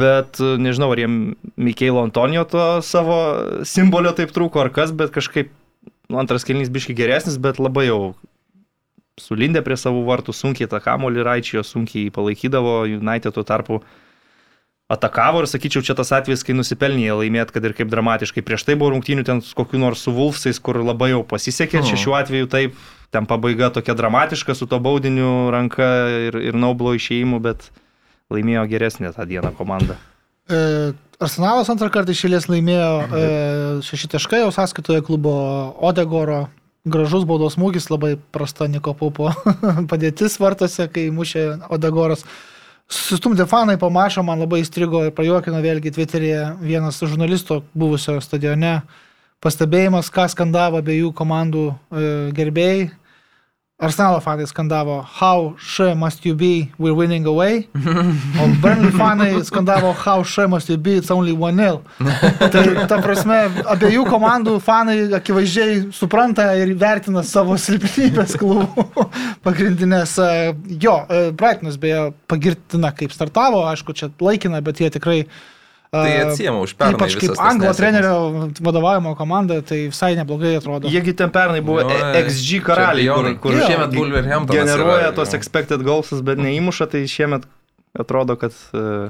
bet 0.00 0.40
e, 0.40 0.56
nežinau, 0.62 0.90
ar 0.94 1.04
jiem 1.04 1.20
Mikeilo 1.60 2.02
Antonijo 2.06 2.46
to 2.48 2.66
savo 2.86 3.20
simbolio 3.68 4.14
taip 4.16 4.32
trūko 4.34 4.64
ar 4.64 4.72
kas, 4.74 4.94
bet 4.96 5.12
kažkaip 5.14 5.52
nu, 6.10 6.18
antras 6.22 6.46
kelnys 6.48 6.72
biški 6.72 6.96
geresnis, 6.98 7.38
bet 7.40 7.60
labai 7.62 7.86
jau 7.88 8.02
sulindė 9.20 9.62
prie 9.64 9.76
savo 9.78 10.02
vartų, 10.08 10.34
sunkiai 10.34 10.68
tą 10.70 10.80
kamolį 10.82 11.24
raičiojo, 11.26 11.64
sunkiai 11.66 12.12
palaikydavo, 12.14 12.82
United 12.88 13.36
tuo 13.36 13.44
tarpu 13.46 13.82
atakavo 14.90 15.44
ir 15.44 15.48
sakyčiau, 15.50 15.84
čia 15.86 15.94
tas 15.94 16.10
atvejis, 16.16 16.42
kai 16.46 16.56
nusipelnė 16.56 17.12
laimėti, 17.20 17.54
kad 17.54 17.66
ir 17.68 17.76
kaip 17.78 17.92
dramatiškai. 17.92 18.42
Prieš 18.42 18.64
tai 18.66 18.74
buvo 18.80 18.90
rungtynių 18.96 19.26
ten 19.28 19.42
su 19.44 19.54
kokiu 19.58 19.78
nors 19.78 20.02
su 20.02 20.14
Wolfsais, 20.16 20.58
kur 20.58 20.80
labai 20.82 21.12
jau 21.12 21.20
pasisekė, 21.30 21.84
čia 21.86 22.00
šiuo 22.00 22.16
atveju 22.18 22.50
taip, 22.50 22.80
ten 23.14 23.28
pabaiga 23.30 23.70
tokia 23.74 23.94
dramatiška 23.98 24.56
su 24.58 24.66
to 24.70 24.80
baudiniu 24.82 25.52
ranka 25.54 25.86
ir, 26.30 26.40
ir 26.50 26.58
Naublo 26.58 26.96
išėjimu, 26.98 27.38
bet 27.44 27.70
laimėjo 28.30 28.64
geresnė 28.70 29.12
tą 29.16 29.26
dieną 29.28 29.52
komanda. 29.58 29.98
E, 30.50 30.92
Arsenalas 31.20 31.68
antrą 31.72 31.90
kartą 31.92 32.14
išėlės 32.14 32.48
laimėjo 32.50 32.92
e, 33.02 33.26
šeši 33.86 34.08
taškai, 34.14 34.40
jau 34.44 34.54
sąskaitoje 34.54 35.04
klubo 35.06 35.34
Odegoro. 35.90 36.46
Gražus 36.90 37.26
baudos 37.28 37.58
smūgis, 37.58 37.90
labai 37.92 38.14
prasta 38.32 38.64
Niko 38.64 38.94
Pupo 38.96 39.28
padėtis 39.90 40.38
vartose, 40.40 40.86
kai 40.88 41.10
mušė 41.12 41.44
Odegoras. 41.76 42.24
Sustumdė 42.90 43.44
fanai 43.46 43.76
po 43.78 43.90
mačo, 43.92 44.24
man 44.26 44.40
labai 44.40 44.62
įstrigo 44.64 45.04
ir 45.06 45.12
prajuokino 45.14 45.60
vėlgi 45.62 45.92
Twitter'e 45.94 46.56
vienas 46.64 46.98
žurnalisto 47.04 47.60
buvusio 47.76 48.16
stadione 48.24 48.80
pastebėjimas, 49.44 50.08
ką 50.12 50.24
skandavo 50.32 50.80
abiejų 50.80 51.12
komandų 51.16 51.66
e, 51.68 51.74
gerbėjai. 52.36 52.88
Arsenalo 53.80 54.20
fanai 54.20 54.44
skandavo 54.46 55.02
How 55.02 55.54
sure 55.58 55.94
must 55.94 56.26
you 56.26 56.34
be, 56.34 56.70
we're 56.78 56.92
winning 56.92 57.24
away. 57.26 57.66
O 57.74 58.46
Burnley 58.60 58.90
fanai 58.92 59.40
skandavo 59.40 59.94
How 59.94 60.22
sure 60.22 60.46
must 60.46 60.68
you 60.68 60.76
be, 60.76 60.96
it's 60.96 61.10
only 61.10 61.32
1-0. 61.32 61.80
Tai 62.52 62.86
ta 62.90 62.98
prasme, 63.00 63.38
abiejų 63.72 64.04
komandų 64.04 64.58
fanai 64.60 64.98
akivaizdžiai 65.16 65.86
supranta 65.96 66.50
ir 66.60 66.74
vertina 66.76 67.22
savo 67.24 67.56
silpnybės 67.56 68.36
klubų 68.40 69.06
pagrindinės. 69.46 70.18
Jo, 70.76 70.98
Brightonas 71.32 71.80
beje 71.80 72.10
pagirtina 72.28 72.92
kaip 72.92 73.16
startavo, 73.16 73.64
aišku, 73.72 73.96
čia 73.96 74.10
laikina, 74.20 74.60
bet 74.60 74.84
jie 74.84 74.92
tikrai 74.92 75.22
Tai 75.90 76.10
atsijama 76.22 76.60
už 76.62 76.76
pernai. 76.78 76.94
Ypač 76.94 77.16
kaip 77.18 77.40
anglo 77.42 77.70
trenerio 77.74 78.50
vadovavimo 78.62 79.16
komanda, 79.18 79.58
tai 79.66 79.88
visai 79.90 80.12
neblogai 80.14 80.52
atrodo. 80.60 80.86
Jiegi 80.86 81.16
ten 81.18 81.32
pernai 81.34 81.64
buvo 81.66 81.82
jo, 81.82 81.96
XG 82.20 82.60
karaliai, 82.62 83.10
kur, 83.10 83.30
kur 83.42 83.56
jo, 83.58 83.64
šiemet 83.66 83.96
Wolverhampton 83.98 84.54
generuoja 84.54 85.08
yra, 85.08 85.16
tos 85.16 85.34
expected 85.34 85.82
goalsus, 85.82 86.20
bet 86.22 86.38
neįmuša, 86.38 86.86
tai 86.92 87.00
šiemet 87.10 87.48
atrodo, 87.98 88.36
kad 88.38 88.54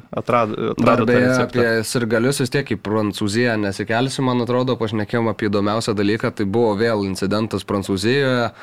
atrado. 0.08 0.70
atrado 0.72 1.04
Dar 1.04 1.04
beje, 1.10 1.34
apie 1.42 1.66
sirgalius 1.84 2.40
vis 2.40 2.54
tiek 2.54 2.72
į 2.72 2.78
Prancūziją 2.80 3.58
nesikelsiu, 3.60 4.24
man 4.24 4.40
atrodo, 4.46 4.78
pašnekėjom 4.80 5.28
apie 5.34 5.50
įdomiausią 5.50 5.92
dalyką, 6.00 6.32
tai 6.32 6.48
buvo 6.48 6.72
vėl 6.80 7.04
incidentas 7.10 7.68
Prancūzijoje. 7.68 8.54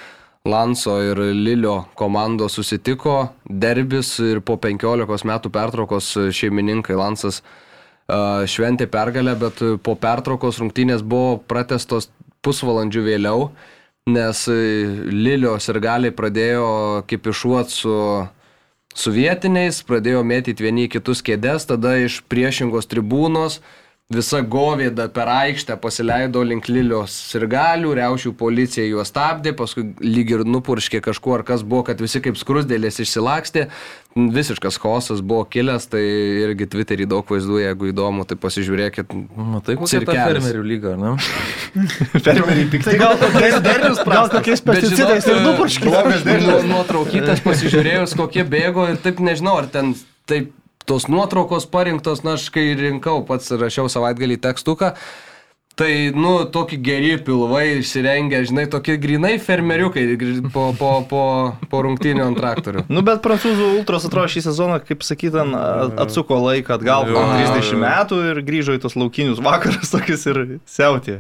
Lanso 0.48 0.94
ir 1.04 1.20
Lilio 1.36 1.90
komandos 2.00 2.56
susitiko, 2.56 3.28
derbis 3.46 4.14
ir 4.24 4.40
po 4.42 4.56
15 4.64 5.28
metų 5.28 5.52
pertraukos 5.52 6.14
šeimininkai 6.32 6.96
Lansas 6.96 7.42
uh, 7.42 7.64
šventė 8.08 8.88
pergalę, 8.88 9.36
bet 9.40 9.64
po 9.84 9.96
pertraukos 10.00 10.62
rungtynės 10.62 11.04
buvo 11.04 11.38
pratestos 11.44 12.10
pusvalandžių 12.46 13.04
vėliau, 13.04 13.50
nes 14.08 14.46
Lilios 15.12 15.68
ir 15.68 15.82
galiai 15.84 16.16
pradėjo 16.16 16.68
kipišuoti 17.10 17.76
su, 17.76 17.98
su 18.96 19.12
vietiniais, 19.12 19.82
pradėjo 19.84 20.24
mėtyti 20.24 20.64
vieni 20.64 20.88
kitus 20.88 21.20
kėdės, 21.26 21.68
tada 21.68 21.98
iš 22.06 22.22
priešingos 22.32 22.88
tribūnos 22.88 23.60
visa 24.08 24.40
govėda 24.40 25.10
per 25.12 25.28
aikštę 25.28 25.76
pasileido 25.84 26.40
link 26.48 26.70
Lilios 26.72 27.12
sirgalių, 27.34 27.92
reušių 28.00 28.32
policija 28.40 28.86
juos 28.88 29.12
stabdė, 29.12 29.52
paskui 29.58 29.90
lyg 30.00 30.32
ir 30.32 30.46
nupurškė 30.48 31.02
kažkuo 31.04 31.36
ar 31.36 31.44
kas 31.48 31.66
buvo, 31.68 31.84
kad 31.90 32.00
visi 32.00 32.22
kaip 32.24 32.40
skrusdėlės 32.40 33.02
išsilakstė. 33.04 33.68
Visiškas 34.18 34.80
chaosas 34.82 35.22
buvo 35.22 35.44
kilęs, 35.46 35.86
tai 35.92 36.02
irgi 36.42 36.66
Twitterį 36.74 37.06
daug 37.12 37.30
vaizdų, 37.30 37.60
jeigu 37.62 37.92
įdomu, 37.92 38.26
tai 38.26 38.38
pasižiūrėkit. 38.42 39.14
Matai, 39.38 39.78
kokia 39.78 40.02
ta 40.08 40.16
fermerių 40.18 40.64
lyga, 40.66 40.96
ne? 40.98 41.14
fermeriai 42.26 42.66
pikti. 42.72 42.90
Tai 42.90 42.98
gal 43.04 43.18
kokiais 43.22 43.58
derlius, 43.66 44.02
gal 44.10 44.32
kokiais 44.34 44.64
pesticidais 44.66 45.30
ir 45.30 45.42
nupurškė. 45.46 45.94
Nuotraukytas 46.72 47.44
pasižiūrėjus, 47.46 48.18
kokie 48.18 48.48
bėgo 48.48 48.90
ir 48.92 48.98
taip 49.04 49.22
nežinau, 49.24 49.60
ar 49.62 49.70
ten 49.72 49.94
taip 50.30 50.50
tos 50.88 51.10
nuotraukos 51.12 51.68
parinktos, 51.70 52.24
na, 52.24 52.38
aš 52.40 52.48
kai 52.56 52.72
rinkau, 52.80 53.20
pats 53.28 53.52
rašiau 53.60 53.92
savaitgalį 53.92 54.40
tekstuką, 54.48 54.94
Tai, 55.78 56.12
nu, 56.18 56.32
tokie 56.50 56.80
geri 56.82 57.12
pilvai 57.22 57.78
išsirengę, 57.78 58.40
žinai, 58.50 58.64
tokie 58.74 58.96
grinai 58.98 59.36
fermeriukai 59.38 60.06
po, 60.50 60.72
po, 60.74 60.90
po, 61.06 61.26
po 61.70 61.82
rungtynio 61.86 62.26
ant 62.26 62.40
traktorių. 62.42 62.88
nu, 62.90 63.04
bet 63.06 63.22
prancūzų 63.22 63.68
ultros 63.76 64.08
atrodo 64.10 64.32
šį 64.34 64.42
sezoną, 64.48 64.80
kaip 64.88 65.06
sakyt, 65.06 65.38
atsuko 66.02 66.40
laiką 66.48 66.80
atgal 66.80 67.06
po 67.12 67.22
30 67.30 67.78
metų 67.84 68.22
ir 68.32 68.42
grįžo 68.48 68.74
į 68.74 68.82
tos 68.88 68.98
laukinius 68.98 69.44
vakarus 69.46 69.92
tokius 69.94 70.26
ir 70.32 70.42
siautė. 70.66 71.20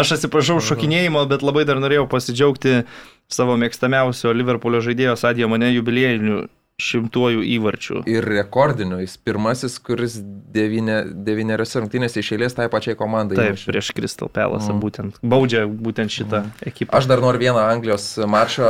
Aš 0.00 0.14
atsiprašau 0.16 0.62
šokinėjimo, 0.64 1.26
bet 1.28 1.44
labai 1.44 1.66
dar 1.68 1.80
norėjau 1.82 2.06
pasidžiaugti 2.08 2.82
savo 3.28 3.58
mėgstamiausio 3.60 4.32
Liverpoolio 4.32 4.80
žaidėjo 4.84 5.18
Sadėjo 5.20 5.52
mane 5.52 5.74
jubiliejinių 5.74 6.40
šimtuoju 6.80 7.42
įvarčiu. 7.56 8.00
Ir 8.10 8.26
rekordiniu, 8.26 9.00
jis 9.02 9.16
pirmasis, 9.20 9.76
kuris 9.84 10.18
devyneriose 10.20 11.82
rungtynėse 11.82 12.22
išėlės 12.22 12.56
tai 12.58 12.68
pačiai 12.72 12.96
komandai. 12.98 13.38
Taip, 13.38 13.54
įmušė. 13.54 13.68
prieš 13.70 13.92
Crystal 13.96 14.32
Palace 14.32 14.70
mm. 14.72 14.80
būtent, 14.82 15.20
baudžia 15.22 15.66
būtent 15.68 16.12
šitą 16.14 16.42
mm. 16.46 16.66
ekipą. 16.72 16.96
Aš 16.98 17.10
dar 17.10 17.22
noriu 17.22 17.42
vieną 17.44 17.62
Anglijos 17.68 18.08
mačą 18.30 18.66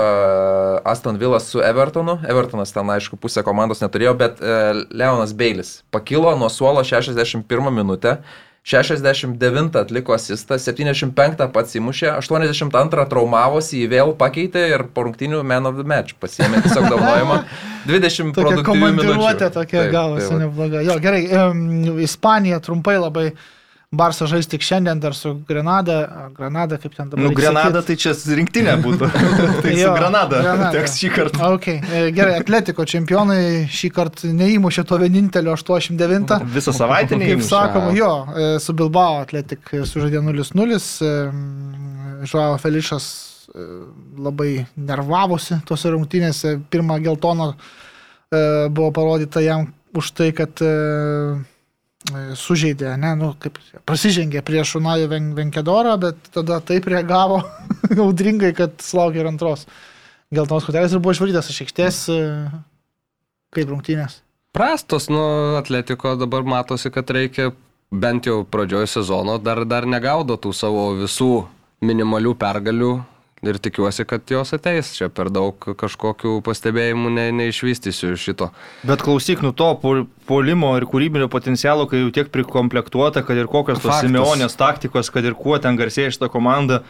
Aston 0.89 1.21
Villa 1.21 1.41
su 1.43 1.63
Evertonu. 1.65 2.19
Evertonas 2.29 2.75
ten, 2.75 2.91
aišku, 2.97 3.21
pusę 3.21 3.45
komandos 3.47 3.83
neturėjo, 3.85 4.15
bet 4.21 4.45
Leonas 4.91 5.35
Beilis 5.37 5.81
pakilo 5.95 6.35
nuo 6.39 6.51
suolo 6.53 6.85
61 6.87 7.75
minutę. 7.75 8.19
69 8.65 9.77
atliko 9.81 10.15
asistą, 10.15 10.59
75 10.61 11.47
pats 11.55 11.77
įmušė, 11.79 12.11
82 12.21 13.07
traumavosi, 13.09 13.79
jį 13.81 13.87
vėl 13.95 14.13
pakeitė 14.21 14.67
ir 14.75 14.85
po 14.95 15.07
rungtinių 15.07 15.41
man 15.49 15.69
of 15.71 15.79
the 15.81 15.87
match 15.89 16.19
pasiėmė 16.21 16.61
tiesiog 16.67 16.91
daunojimą. 16.93 17.39
20 17.89 18.35
produktyvių 18.37 18.91
minučių. 18.99 19.49
Tokia 19.55 19.87
gavosi 19.95 20.37
nebloga. 20.43 20.85
Jo, 20.85 20.99
gerai, 21.01 21.25
um, 21.33 21.65
Ispanija 22.05 22.61
trumpai 22.61 22.99
labai 23.01 23.31
Barsa 23.91 24.29
žais 24.31 24.47
tik 24.47 24.63
šiandien 24.63 25.01
dar 25.03 25.17
su 25.19 25.33
Grenada. 25.49 26.29
Grenada, 26.37 26.77
kaip 26.79 26.93
ten 26.95 27.09
dabar. 27.11 27.25
Nu, 27.25 27.33
Grenada 27.35 27.81
tai 27.83 27.97
čia 27.99 28.13
rinktinė 28.39 28.77
būtų. 28.85 29.09
tai 29.65 29.73
jo, 29.75 29.89
su 29.89 29.95
Grenada. 29.97 30.43
Grenada. 30.45 30.69
Teks 30.77 30.95
šį 31.01 31.11
kartą. 31.17 31.49
Okay. 31.57 31.81
E, 31.83 32.05
gerai, 32.15 32.37
Atletiko 32.39 32.87
čempionai 32.87 33.65
šį 33.67 33.91
kartą 33.97 34.31
neįmušė 34.31 34.85
to 34.87 35.01
vienintelio 35.03 35.57
89. 35.59 36.37
Visą 36.55 36.77
savaitę 36.77 37.19
neįmušė. 37.19 37.41
Kaip 37.41 37.49
sakoma, 37.49 37.91
jo, 37.99 38.13
e, 38.31 38.47
su 38.63 38.77
Bilbao 38.79 39.19
Atletik 39.25 39.75
sužaidė 39.75 40.23
0-0. 40.23 40.81
Žuavo 42.31 42.63
Felišas 42.63 43.11
e, 43.11 43.69
labai 44.23 44.53
nervavosi 44.79 45.65
tose 45.67 45.91
rungtynėse. 45.91 46.61
Pirmą 46.71 47.03
geltoną 47.03 47.57
buvo 48.71 48.93
parodyta 48.95 49.43
jam 49.43 49.73
už 49.99 50.15
tai, 50.15 50.31
kad 50.31 50.63
E, 50.63 51.43
sužeidė, 52.09 52.95
ne, 53.01 53.13
nu, 53.19 53.35
kaip 53.39 53.59
prasižengė 53.89 54.43
prieš 54.47 54.77
Unajų 54.81 55.11
Venkedorą, 55.37 55.97
bet 56.01 56.31
tada 56.33 56.61
taip 56.65 56.89
reagavo 56.89 57.43
audringai, 58.07 58.55
kad 58.57 58.81
sulaukė 58.83 59.21
ir 59.23 59.31
antros 59.31 59.67
geltonos 60.33 60.67
kortelės 60.67 60.95
ir 60.95 61.03
buvo 61.03 61.15
išvarytas 61.15 61.51
iš 61.53 61.65
aikštės 61.67 62.01
e, 62.15 62.21
kaip 63.55 63.71
rungtynės. 63.71 64.21
Prastos, 64.57 65.11
nu, 65.13 65.21
atletiko 65.61 66.17
dabar 66.19 66.43
matosi, 66.43 66.91
kad 66.91 67.11
reikia 67.15 67.53
bent 67.91 68.27
jau 68.27 68.43
pradžioje 68.47 68.89
sezono 68.97 69.37
dar, 69.39 69.63
dar 69.67 69.87
negaudo 69.87 70.39
tų 70.41 70.55
savo 70.57 70.91
visų 70.99 71.47
minimalių 71.85 72.35
pergalių 72.39 72.93
ir 73.43 73.59
tikiuosi, 73.63 74.05
kad 74.09 74.31
jos 74.31 74.53
ateis. 74.57 74.93
Čia 74.97 75.09
per 75.13 75.31
daug 75.33 75.57
kažkokių 75.81 76.39
pastebėjimų 76.47 77.13
ne, 77.15 77.27
neišvystysiu 77.41 78.15
šito. 78.21 78.51
Bet 78.87 79.05
klausyk, 79.05 79.45
nu 79.45 79.53
to 79.57 79.73
polimo 80.29 80.75
ir 80.79 80.87
kūrybinio 80.91 81.31
potencialo, 81.33 81.89
kai 81.91 82.03
jau 82.03 82.13
tiek 82.15 82.33
prikomplektuota, 82.33 83.25
kad 83.27 83.41
ir 83.41 83.51
kokios 83.51 83.81
tos 83.83 84.03
Simeonės 84.05 84.59
taktikos, 84.61 85.13
kad 85.13 85.27
ir 85.27 85.39
kuo 85.39 85.59
ten 85.63 85.81
garsėja 85.81 86.13
šitą 86.17 86.31
komandą. 86.33 86.83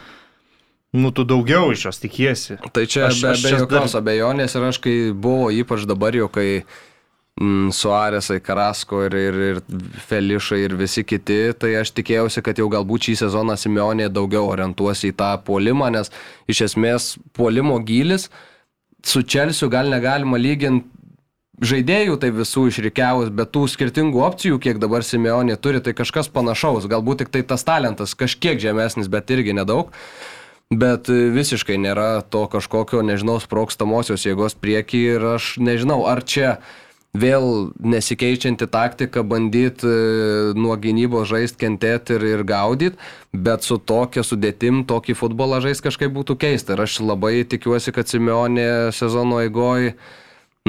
Nu, 0.91 1.13
tu 1.15 1.23
daugiau 1.23 1.69
iš 1.71 1.85
jos 1.87 2.01
tikiesi. 2.03 2.57
Tai 2.75 2.83
čia 2.83 3.05
aš, 3.07 3.21
be, 3.23 3.29
aš 3.31 3.43
be 3.45 3.51
jokios 3.55 3.93
dar... 3.93 4.01
abejonės 4.01 4.57
ir 4.59 4.65
aš 4.67 4.81
kai 4.83 4.95
buvo 5.15 5.47
ypač 5.55 5.85
dabar 5.87 6.17
jau, 6.17 6.27
kai 6.27 6.47
mm, 6.65 6.90
Suarėsai, 7.39 8.41
Karasko 8.43 9.05
ir, 9.07 9.15
ir, 9.15 9.37
ir 9.47 9.59
Felišai 10.09 10.59
ir 10.65 10.75
visi 10.77 11.05
kiti, 11.07 11.39
tai 11.57 11.71
aš 11.79 11.93
tikėjausi, 11.95 12.43
kad 12.43 12.59
jau 12.59 12.67
galbūt 12.69 13.07
šį 13.07 13.15
sezoną 13.23 13.55
Simeonė 13.57 14.09
daugiau 14.11 14.49
orientuosi 14.51 15.09
į 15.09 15.17
tą 15.17 15.31
puolimą, 15.47 15.89
nes 15.95 16.11
iš 16.51 16.65
esmės 16.67 17.15
puolimo 17.33 17.79
gilis 17.87 18.27
su 19.01 19.23
Čelsiu 19.23 19.71
gal 19.71 19.89
negalima 19.89 20.37
lyginti 20.37 20.85
žaidėjų 21.61 22.17
tai 22.21 22.31
visų 22.33 22.67
išrikiavus, 22.71 23.31
bet 23.33 23.51
tų 23.53 23.67
skirtingų 23.69 24.21
opcijų, 24.25 24.59
kiek 24.61 24.81
dabar 24.81 25.05
Simeonė 25.05 25.57
turi, 25.61 25.81
tai 25.83 25.93
kažkas 25.97 26.29
panašaus, 26.33 26.89
galbūt 26.89 27.23
tik 27.23 27.33
tai 27.33 27.43
tas 27.45 27.65
talentas 27.67 28.15
kažkiek 28.17 28.61
žemesnis, 28.61 29.09
bet 29.11 29.29
irgi 29.33 29.55
nedaug. 29.57 29.93
Bet 30.71 31.09
visiškai 31.11 31.75
nėra 31.83 32.23
to 32.31 32.45
kažkokio, 32.47 33.01
nežinau, 33.03 33.41
sprokstamosios 33.43 34.23
jėgos 34.23 34.55
priekį 34.55 35.01
ir 35.17 35.25
aš 35.33 35.57
nežinau, 35.59 36.05
ar 36.07 36.23
čia 36.23 36.61
vėl 37.17 37.71
nesikeičianti 37.83 38.67
taktika, 38.71 39.23
bandyti 39.23 39.87
e, 39.87 40.53
nuo 40.55 40.77
gynybos 40.79 41.27
žaisti, 41.31 41.59
kentėti 41.65 42.15
ir, 42.15 42.25
ir 42.37 42.43
gaudyti, 42.47 42.95
bet 43.33 43.67
su 43.67 43.77
tokia 43.77 44.23
sudėtim 44.23 44.85
tokį 44.87 45.17
futbolą 45.19 45.59
žaisti 45.63 45.89
kažkaip 45.89 46.13
būtų 46.15 46.37
keista. 46.39 46.75
Ir 46.75 46.85
aš 46.85 47.01
labai 47.03 47.41
tikiuosi, 47.43 47.91
kad 47.95 48.07
Simeonė 48.07 48.95
sezono 48.95 49.41
eigoje 49.43 49.95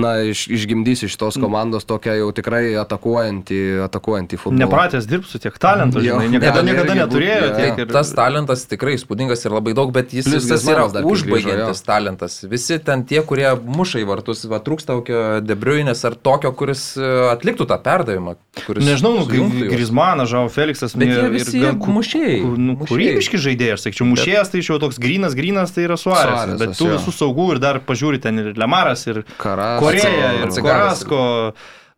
na, 0.00 0.22
iš, 0.24 0.46
išgimdys 0.48 1.02
iš 1.04 1.16
tos 1.20 1.36
komandos 1.36 1.84
tokią 1.84 2.14
jau 2.16 2.30
tikrai 2.32 2.70
atakuojantį, 2.80 3.58
atakuojantį 3.84 4.38
futbolą. 4.40 4.62
Nepratęs 4.64 5.04
dirbti 5.04 5.28
su 5.28 5.40
tiek 5.42 5.58
talentu, 5.60 6.00
žinai, 6.00 6.30
niekada, 6.32 6.62
ne, 6.64 6.70
niekada 6.72 6.94
neturėjo 6.96 7.42
būt- 7.42 7.58
tiek. 7.60 7.80
Ir... 7.84 7.90
tas 7.92 8.12
talentas 8.16 8.64
tikrai 8.70 8.94
įspūdingas 8.96 9.44
ir 9.44 9.52
labai 9.52 9.74
daug, 9.76 9.92
bet 9.92 10.14
jis 10.16 10.30
Plius 10.30 10.46
visas 10.48 10.64
yra 10.64 10.86
užbaigiantis 10.88 11.82
grįžo, 11.82 11.84
talentas. 11.84 12.38
Visi 12.48 12.78
ten 12.80 13.04
tie, 13.04 13.20
kurie 13.20 13.50
muša 13.52 14.00
į 14.00 14.06
vartus, 14.08 14.46
va, 14.48 14.62
trūksta 14.64 14.96
tokio 14.96 15.20
debriuinės 15.44 16.00
ar 16.08 16.16
tokio, 16.16 16.54
kuris 16.56 16.86
e, 16.96 17.12
atliktų 17.34 17.68
tą 17.68 17.76
perdavimą. 17.84 18.38
Kuris 18.64 18.88
Nežinau, 18.88 19.26
nu. 19.28 19.68
Grizmanas, 19.68 20.32
Žao 20.32 20.48
Feliksas, 20.52 20.96
Bet 20.96 21.08
ir- 21.08 21.14
jie 21.18 21.28
ir 21.28 21.36
visi 21.36 21.60
gan 21.60 21.76
ku- 21.80 21.92
mušėjai, 21.92 22.40
Nu, 22.62 22.78
kūrybiški 22.80 23.36
žaidėjai, 23.44 23.76
aš 23.76 23.84
sakyčiau, 23.86 24.08
mušėjas 24.08 24.52
tai 24.52 24.64
iš 24.64 24.72
jau 24.72 24.80
toks 24.80 24.96
grinas, 25.00 25.36
grinas 25.36 25.72
tai 25.76 25.84
yra 25.84 26.00
suarės. 26.00 26.56
Bet 26.60 26.76
tų 26.80 26.90
visų 26.96 27.12
saugų 27.16 27.46
ir 27.54 27.62
dar 27.64 27.80
pažiūri 27.84 28.20
ten 28.24 28.38
ir 28.40 28.52
Lemaras, 28.56 29.04
ir 29.08 29.22
Karas. 29.40 29.81
Koreja, 29.82 30.34
ir. 30.40 30.52
Korasko. 30.64 31.22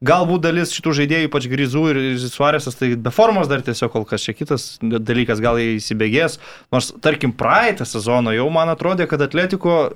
Galbūt 0.05 0.43
dalis 0.45 0.75
šitų 0.75 0.93
žaidėjų, 0.99 1.29
ypač 1.31 1.47
Grizų 1.49 1.85
ir 1.93 1.99
ir 2.03 2.25
Suarėsas, 2.29 2.77
tai 2.77 2.91
be 3.01 3.13
formos 3.15 3.49
dar 3.49 3.63
tiesiog 3.65 3.93
kol 3.95 4.05
kas 4.09 4.27
čia 4.27 4.35
kitas 4.37 4.75
dalykas, 4.83 5.41
gal 5.41 5.57
jie 5.57 5.79
įsibėgės. 5.79 6.37
Nors, 6.75 6.91
tarkim, 7.05 7.33
praeitą 7.33 7.87
sezoną 7.89 8.35
jau 8.37 8.51
man 8.53 8.73
atrodė, 8.75 9.07
kad 9.09 9.23
Atletiko 9.25 9.95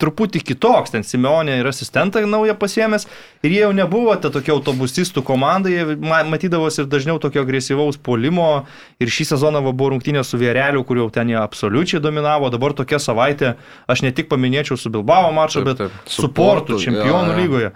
truputį 0.00 0.40
kitoks, 0.42 0.90
ten 0.90 1.04
Simeonė 1.06 1.60
ir 1.60 1.68
asistentą 1.70 2.22
naują 2.26 2.56
pasiemęs 2.58 3.04
ir 3.44 3.50
jie 3.54 3.60
jau 3.62 3.72
nebuvo 3.76 4.16
ta 4.18 4.30
tokia 4.34 4.54
autobusistų 4.56 5.22
komanda, 5.22 5.70
jie 5.70 5.84
ma- 6.00 6.24
matydavosi 6.26 6.82
ir 6.82 6.88
dažniau 6.90 7.20
tokio 7.22 7.44
agresyvaus 7.44 7.96
polimo 8.02 8.64
ir 8.98 9.12
šį 9.12 9.28
sezoną 9.34 9.62
buvo 9.70 9.92
rungtynė 9.94 10.24
su 10.26 10.40
Viereliu, 10.40 10.82
kur 10.84 10.96
jau 10.98 11.08
ten 11.14 11.28
jie 11.30 11.38
absoliučiai 11.38 12.00
dominavo, 12.02 12.50
dabar 12.50 12.74
tokia 12.74 12.98
savaitė, 12.98 13.54
aš 13.86 14.02
ne 14.02 14.10
tik 14.12 14.28
paminėčiau 14.32 14.76
su 14.80 14.90
Bilbao 14.90 15.30
maču, 15.32 15.62
Taip, 15.62 15.70
bet 15.70 15.84
taip. 15.84 15.90
su 16.10 16.28
Portu, 16.32 16.78
čempionų 16.82 17.30
jo, 17.30 17.36
jo. 17.36 17.40
lygoje. 17.42 17.72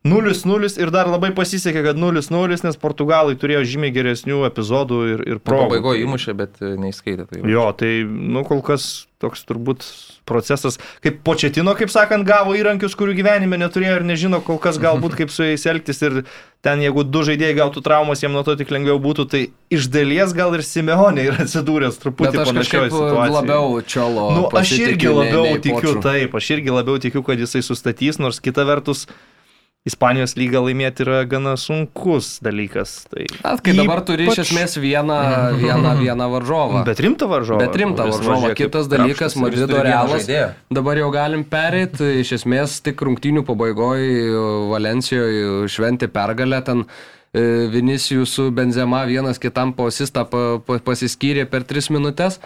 0-0 0.00 0.78
ir 0.80 0.90
dar 0.94 1.10
labai 1.12 1.28
pasisekė, 1.36 1.82
kad 1.84 1.98
0-0, 2.00 2.56
nes 2.64 2.78
portugalai 2.80 3.36
turėjo 3.36 3.66
žymiai 3.68 3.92
geresnių 3.92 4.46
epizodų 4.48 5.00
ir, 5.12 5.22
ir 5.28 5.42
progų. 5.44 5.66
pabaigoje 5.68 6.06
įmušė, 6.06 6.34
bet 6.38 6.56
e, 6.64 6.72
neįskaitė. 6.80 7.26
Tai. 7.28 7.42
Jo, 7.44 7.66
tai, 7.76 7.98
nu, 8.08 8.40
kol 8.48 8.62
kas 8.64 8.86
toks 9.20 9.42
turbūt 9.44 9.84
procesas, 10.24 10.78
kaip 11.04 11.18
Početino, 11.26 11.74
kaip 11.76 11.90
sakant, 11.92 12.24
gavo 12.24 12.54
įrankius, 12.56 12.94
kurių 12.96 13.12
gyvenime 13.18 13.58
neturėjo 13.60 13.98
ir 13.98 14.06
nežino 14.08 14.38
kol 14.40 14.56
kas 14.62 14.78
galbūt 14.80 15.18
kaip 15.18 15.32
su 15.34 15.44
jais 15.44 15.66
elgtis 15.68 16.00
ir 16.06 16.22
ten 16.64 16.80
jeigu 16.80 17.04
du 17.04 17.20
žaidėjai 17.28 17.58
gautų 17.58 17.82
traumas, 17.84 18.22
jiem 18.24 18.32
nuo 18.32 18.40
to 18.46 18.54
tik 18.56 18.72
lengviau 18.72 18.96
būtų, 19.02 19.26
tai 19.28 19.42
iš 19.68 19.90
dalies 19.92 20.32
gal 20.32 20.56
ir 20.56 20.64
Simeonė 20.64 21.26
yra 21.28 21.44
atsidūręs 21.44 22.00
truputį 22.00 22.40
aš 22.40 22.54
panašioje 22.54 22.88
situacijoje. 22.94 23.34
labiau 23.36 23.76
čiolo. 23.84 24.24
Nu, 24.38 24.46
aš 24.56 24.72
irgi 24.78 25.10
nei- 25.10 25.18
labiau 25.18 25.44
nei 25.50 25.60
tikiu 25.60 25.98
Poču. 25.98 26.04
taip, 26.08 26.38
aš 26.40 26.50
irgi 26.56 26.72
labiau 26.78 26.96
tikiu, 27.04 27.20
kad 27.26 27.44
jisai 27.44 27.60
sustatys, 27.66 28.16
nors 28.22 28.40
kita 28.40 28.64
vertus 28.64 29.04
Ispanijos 29.88 30.34
lygą 30.36 30.60
laimėti 30.66 31.06
yra 31.06 31.22
gana 31.24 31.54
sunkus 31.56 32.34
dalykas. 32.44 33.06
Tai... 33.08 33.22
Bet 33.40 33.62
kai 33.64 33.72
dabar 33.78 34.02
turi 34.04 34.26
iš 34.26 34.34
Ypač- 34.34 34.42
esmės 34.42 34.76
vieną, 34.76 35.16
vieną, 35.56 35.94
vieną 36.02 36.26
varžovą. 36.34 36.82
Bet 36.84 37.00
rimta 37.00 37.24
varžovą. 37.30 37.62
Bet 37.62 37.78
rimtą 37.80 38.10
varžovą. 38.10 38.50
Kitas 38.58 38.90
dalykas. 38.92 39.38
Madrido 39.40 39.80
realas. 39.80 40.28
Dabar 40.68 41.00
jau 41.00 41.08
galim 41.14 41.46
pereiti. 41.48 42.10
Iš 42.20 42.34
esmės, 42.42 42.76
tik 42.84 43.00
rungtynių 43.08 43.46
pabaigoje 43.48 44.44
Valencijoje 44.68 45.70
šventė 45.72 46.10
pergalę. 46.12 46.60
Ten 46.66 46.84
e, 46.84 47.70
Vinicijus 47.72 48.36
su 48.36 48.50
Benzema 48.52 49.06
vienas 49.08 49.40
kitam 49.40 49.72
po 49.72 49.88
asistą 49.88 50.26
pa, 50.28 50.44
pa, 50.60 50.76
pasiskyrė 50.92 51.48
per 51.48 51.64
tris 51.64 51.88
minutės. 51.88 52.36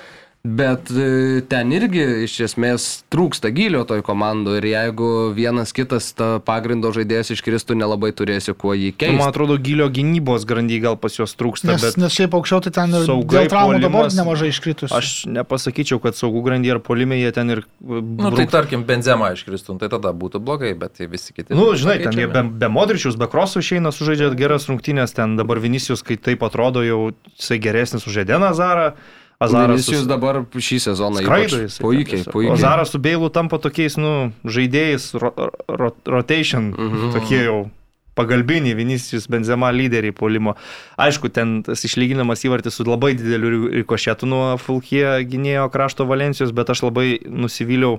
Bet 0.44 0.90
e, 0.92 1.40
ten 1.48 1.70
irgi 1.72 2.02
iš 2.26 2.34
esmės 2.44 2.84
trūksta 3.08 3.48
gylio 3.56 3.80
toj 3.88 4.02
komandai 4.04 4.58
ir 4.58 4.66
jeigu 4.68 5.06
vienas 5.32 5.70
kitas 5.72 6.10
ta 6.12 6.34
pagrindo 6.44 6.90
žaidėjas 6.92 7.30
iškristų, 7.32 7.72
nelabai 7.80 8.10
turėsi 8.12 8.52
kuo 8.52 8.74
jį 8.76 8.90
Nu, 8.92 8.98
keisti. 9.00 9.16
Man 9.22 9.30
atrodo, 9.32 9.56
gilio 9.56 9.86
gynybos 9.88 10.44
grandy 10.44 10.82
gal 10.84 10.98
pas 11.00 11.16
juos 11.16 11.32
trūksta, 11.40 11.70
Nes, 11.70 11.86
bet 11.86 11.96
nes 11.96 12.12
šiaip 12.12 12.36
aukščiau 12.36 12.60
tai 12.66 12.74
ten 12.76 12.92
ir 12.92 13.06
dėl 13.08 13.48
traumų 13.54 13.80
dabar 13.86 14.12
nemažai 14.12 14.50
iškritus. 14.52 14.92
aš 14.92 15.14
nepasakyčiau, 15.32 15.96
kad 16.04 16.20
saugų 16.20 16.44
grandy 16.44 16.76
ar 16.76 16.82
polimė 16.84 17.22
jie 17.22 17.32
ten 17.40 17.56
ir... 17.56 17.64
Nu, 17.80 18.28
tai 18.36 18.44
tarkim, 18.44 18.84
benzema 18.84 19.32
iškristum, 19.32 19.80
tai 19.80 19.88
tada 19.96 20.12
būtų 20.12 20.44
blogai, 20.44 20.76
bet 20.76 21.00
tai 21.00 21.08
visi 21.08 21.32
kiti. 21.32 21.56
Nu, 21.56 21.70
žinai, 21.72 22.02
ten 22.04 22.20
jie 22.20 22.28
be, 22.28 22.44
be 22.44 22.68
Modričius, 22.68 23.16
be 23.16 23.32
Krosų 23.32 23.64
išeina, 23.64 23.96
sužaidžia 23.96 24.28
geras 24.36 24.68
rungtynės, 24.68 25.16
ten 25.16 25.40
dabar 25.40 25.64
Vinicius, 25.64 26.04
kai 26.04 26.20
taip 26.20 26.44
atrodo, 26.44 26.84
jau 26.84 27.14
jisai 27.32 27.62
geresnis 27.64 28.04
už 28.04 28.26
Edeną 28.28 28.52
Azarą. 28.52 28.92
Azaras 29.40 29.86
Vinicius 29.86 30.06
dabar 30.06 30.42
šį 30.46 30.78
sezoną 30.80 31.20
jis. 31.24 31.78
puikiai, 31.82 32.24
puikiai. 32.32 32.52
Azaras 32.54 32.90
su 32.94 32.98
Beilu 32.98 33.28
tampa 33.30 33.58
tokiais, 33.58 33.96
nu, 33.98 34.32
žaidėjais, 34.44 35.14
ro, 35.20 35.32
ro, 35.68 35.90
rotation, 36.06 36.70
Mhm. 36.76 37.12
tokie 37.12 37.42
jau 37.44 37.70
pagalbiniai 38.14 38.76
Vinicius 38.78 39.26
Benzema 39.26 39.72
lyderiai 39.74 40.12
polimo. 40.14 40.54
Aišku, 40.96 41.28
ten 41.32 41.62
tas 41.66 41.82
išlyginamas 41.84 42.44
įvartis 42.46 42.70
su 42.78 42.84
labai 42.84 43.14
dideliu 43.18 43.50
ri- 43.50 43.82
rikošetu 43.82 44.26
nuo 44.26 44.56
Fulkie 44.56 45.02
gynėjo 45.26 45.68
krašto 45.72 46.06
Valencijos, 46.06 46.52
bet 46.54 46.70
aš 46.70 46.82
labai 46.86 47.18
nusivyliau 47.26 47.98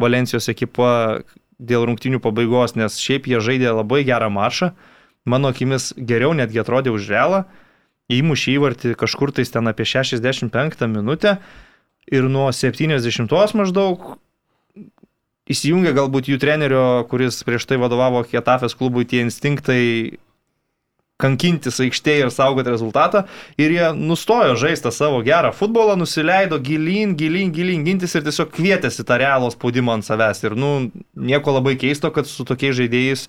Valencijos 0.00 0.48
ekipa 0.48 1.20
dėl 1.60 1.84
rungtinių 1.86 2.18
pabaigos, 2.18 2.74
nes 2.76 2.96
šiaip 2.98 3.26
jie 3.28 3.38
žaidė 3.44 3.76
labai 3.76 4.04
gerą 4.08 4.30
maršą. 4.32 4.72
Mano 5.26 5.48
akimis 5.52 5.92
geriau 5.94 6.32
netgi 6.34 6.58
atrodė 6.58 6.90
už 6.90 7.08
realą. 7.12 7.44
Įmušė 8.12 8.56
įvartį 8.56 8.96
kažkur 9.00 9.32
tais 9.32 9.52
ten 9.52 9.70
apie 9.70 9.86
65 9.88 10.88
minutę 10.90 11.36
ir 12.12 12.26
nuo 12.28 12.50
70 12.52 13.56
maždaug 13.58 14.16
įsijungia 15.50 15.94
galbūt 15.96 16.30
jų 16.30 16.40
trenerio, 16.42 16.84
kuris 17.10 17.40
prieš 17.46 17.66
tai 17.68 17.78
vadovavo 17.82 18.22
Kietafės 18.28 18.76
klubui, 18.78 19.06
tie 19.08 19.22
instinktai 19.24 20.18
kankintis 21.22 21.78
aikštėje 21.82 22.26
ir 22.26 22.32
saugoti 22.34 22.72
rezultatą. 22.72 23.24
Ir 23.60 23.74
jie 23.74 23.90
nustojo 23.94 24.56
žaisti 24.58 24.90
savo 24.94 25.20
gerą 25.26 25.52
futbolą, 25.54 25.94
nusileido 26.00 26.58
gilin, 26.62 27.14
gilin, 27.18 27.52
gilin 27.54 27.84
gintis 27.86 28.16
ir 28.18 28.26
tiesiog 28.26 28.50
kvietėsi 28.54 29.06
tą 29.06 29.20
realų 29.22 29.52
spaudimą 29.54 29.98
ant 29.98 30.08
savęs. 30.08 30.42
Ir, 30.46 30.56
nu, 30.58 30.72
nieko 31.14 31.54
labai 31.58 31.76
keisto, 31.80 32.10
kad 32.14 32.30
su 32.30 32.46
tokiais 32.48 32.78
žaidėjais 32.80 33.28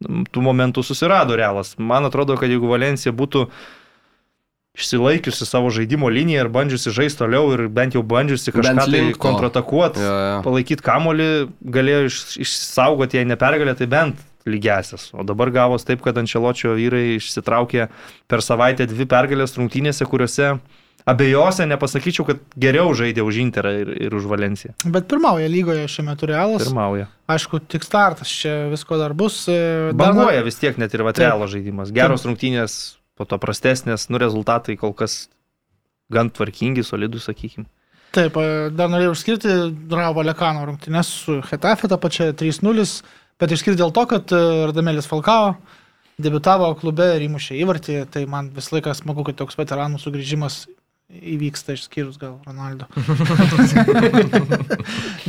tų 0.00 0.42
momentų 0.42 0.82
susirado 0.86 1.36
realas. 1.38 1.76
Man 1.78 2.08
atrodo, 2.08 2.38
kad 2.40 2.50
jeigu 2.50 2.70
Valencija 2.70 3.12
būtų 3.14 3.46
išsilaikiusi 4.80 5.46
savo 5.46 5.70
žaidimo 5.74 6.08
liniją 6.10 6.46
ir 6.46 6.50
bandžiusi 6.52 6.92
žaisti 6.96 7.20
toliau 7.22 7.52
ir 7.54 7.66
bent 7.68 7.94
jau 7.94 8.02
bandžiusi 8.02 8.54
kažką 8.56 8.74
Bent 8.80 8.96
tai 8.96 9.04
kontratakuoti, 9.20 10.00
Jo, 10.02 10.16
jo. 10.32 10.40
palaikyti 10.48 10.84
kamolį, 10.86 11.30
galėjo 11.76 12.02
iš, 12.08 12.18
išsaugoti 12.46 13.20
jei 13.20 13.28
nepergalę, 13.28 13.76
tai 13.78 13.86
bent 13.92 14.26
lygesias. 14.48 15.10
O 15.12 15.22
dabar 15.28 15.50
gavos 15.52 15.84
taip, 15.84 16.00
kad 16.02 16.16
Ančeločio 16.16 16.72
vyrai 16.78 17.18
išsitraukė 17.18 17.90
per 18.30 18.40
savaitę 18.42 18.86
dvi 18.88 19.04
pergalės 19.10 19.52
rungtynėse, 19.60 20.06
kuriuose 20.08 20.54
abiejose 21.10 21.64
nepasakyčiau, 21.68 22.24
kad 22.28 22.40
geriau 22.60 22.92
žaidė 22.96 23.24
už 23.24 23.38
Interą 23.42 23.72
ir, 23.82 23.90
ir 24.08 24.14
už 24.16 24.26
Valenciją. 24.30 24.74
Bet 24.84 25.08
pirmauja 25.10 25.48
lygoje 25.50 25.86
šiuo 25.90 26.06
metu 26.08 26.28
realas. 26.28 26.64
Pirmauja. 26.64 27.08
Aišku, 27.30 27.60
tik 27.72 27.84
startas, 27.86 28.28
čia 28.32 28.68
visko 28.72 28.98
dar 29.00 29.14
bus. 29.16 29.42
Dar 29.48 29.96
Banguoja 29.96 30.44
vis 30.46 30.58
tiek 30.60 30.76
net 30.80 30.92
ir 30.94 31.00
Taip. 31.02 31.10
Vatrealo 31.12 31.48
žaidimas. 31.50 31.92
Geros 31.96 32.24
rungtynės, 32.28 32.76
po 33.20 33.28
to 33.28 33.36
prastesnės, 33.36 34.08
nu 34.08 34.16
rezultatai 34.22 34.78
kol 34.80 34.94
kas 34.96 35.26
gan 36.10 36.32
tvarkingi, 36.32 36.84
solidus, 36.86 37.28
sakykime. 37.28 37.68
Taip, 38.16 38.38
e, 38.40 38.70
dar 38.74 38.88
norėjau 38.90 39.12
išskirti 39.14 39.56
Dravo 39.90 40.24
Lekano 40.26 40.64
rungtynės 40.66 41.10
su 41.26 41.36
Hetafe, 41.46 41.86
tą 41.90 42.00
pačią 42.00 42.32
3-0, 42.40 42.86
bet 43.38 43.52
išskirti 43.54 43.78
dėl 43.78 43.92
to, 43.94 44.06
kad 44.10 44.32
e, 44.34 44.40
Radamelis 44.70 45.06
Falkao 45.10 45.52
debitavo 46.20 46.72
klube 46.80 47.06
ir 47.14 47.26
įmušė 47.28 47.60
įvartį, 47.60 48.00
tai 48.12 48.24
man 48.28 48.50
visą 48.56 48.78
laiką 48.78 48.96
smagu, 48.96 49.24
kad 49.28 49.38
toks 49.38 49.56
veteranų 49.60 50.00
sugrįžimas 50.02 50.64
įvyksta 51.10 51.74
išskyrus 51.74 52.18
gal 52.20 52.36
Ronaldo. 52.46 52.86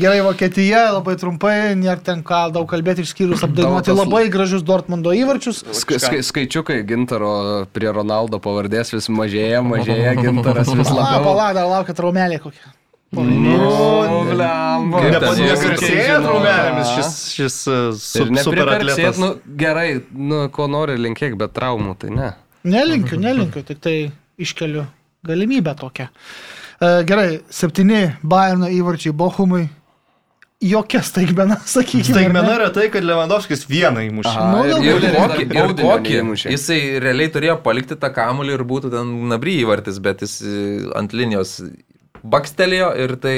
Gerai, 0.01 0.19
Vokietija, 0.23 0.83
labai 0.95 1.15
trumpai, 1.19 1.55
nėra 1.79 2.01
ten 2.05 2.21
ką 2.25 2.43
daug 2.53 2.67
kalbėti 2.69 3.05
išskyrus 3.05 3.41
apdainuoti 3.47 3.95
labai 3.95 4.27
gražius 4.33 4.63
Dortmundo 4.67 5.13
įvarčius. 5.17 5.63
Ska, 5.75 5.97
ska, 6.01 6.21
skaičiukai 6.25 6.81
gintaro 6.87 7.31
prie 7.73 7.89
Ronaldo 7.93 8.39
pavardės 8.43 8.93
vis 8.93 9.09
mažėja, 9.11 9.63
mažėja, 9.65 10.13
gintaras 10.23 10.69
vis 10.69 10.93
Na, 10.93 11.01
labiau. 11.01 11.25
palada, 11.31 11.65
laukia 11.69 11.97
traumelė 11.97 12.39
kokia. 12.43 12.67
Nu, 13.11 13.25
blemba. 14.29 15.01
Žinau. 15.03 15.33
traumelėmis 16.23 16.91
šis, 16.95 17.09
šis 17.33 17.57
Ir 17.67 17.81
su, 17.97 17.97
super 17.99 18.29
neprikarksėt, 18.37 19.09
atletas. 19.09 19.19
nu 19.19 19.57
gerai, 19.59 19.89
nu 20.15 20.45
ko 20.55 20.69
nori 20.71 20.95
linkėk, 20.95 21.35
bet 21.41 21.51
traumų 21.57 21.97
tai 21.99 22.13
ne. 22.15 22.29
Nelinkiu, 22.63 23.19
nelinkiu, 23.19 23.65
tik 23.67 23.83
tai 23.83 23.95
iškeliu 24.39 24.85
galimybę 25.27 25.75
tokią. 25.75 26.07
E, 26.81 27.03
gerai, 27.05 27.39
septyni 27.49 28.11
Bayerno 28.23 28.69
įvarčiai 28.73 29.13
Bochumui. 29.13 29.67
Jokia 30.61 31.01
staigmena, 31.01 31.55
sakykime. 31.75 32.03
Staigmena 32.13 32.51
yra 32.59 32.67
tai, 32.73 32.87
kad 32.93 33.01
Lewandowskis 33.05 33.63
vieną 33.69 34.03
įmušė. 34.11 34.33
Aha, 34.35 34.49
Nu, 34.53 34.81
ir 34.85 35.01
Ir 35.01 35.15
kokį, 35.15 35.45
ir 35.49 35.71
kokį. 35.79 36.11
neįmušė. 36.19 36.51
Jisai 36.53 36.79
realiai 37.01 37.31
turėjo 37.33 37.55
palikti 37.65 37.97
tą 37.97 38.11
kamuolį 38.13 38.53
ir 38.59 38.63
būtų 38.69 38.91
ten 38.93 39.09
nabry 39.31 39.55
įvartis, 39.63 39.97
bet 40.05 40.21
jis 40.21 40.35
e, 40.45 40.55
ant 40.97 41.15
linijos 41.17 41.55
bakstelėjo 42.21 42.91
ir 43.01 43.15
tai 43.17 43.35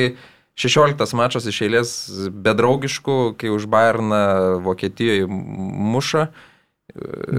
16 0.60 1.16
mačas 1.16 1.48
iš 1.50 1.62
eilės 1.66 1.94
bedraugiškų, 2.44 3.16
kai 3.40 3.54
už 3.56 3.70
Bayerną 3.72 4.20
Vokietijoje 4.68 5.24
muša. 5.32 6.28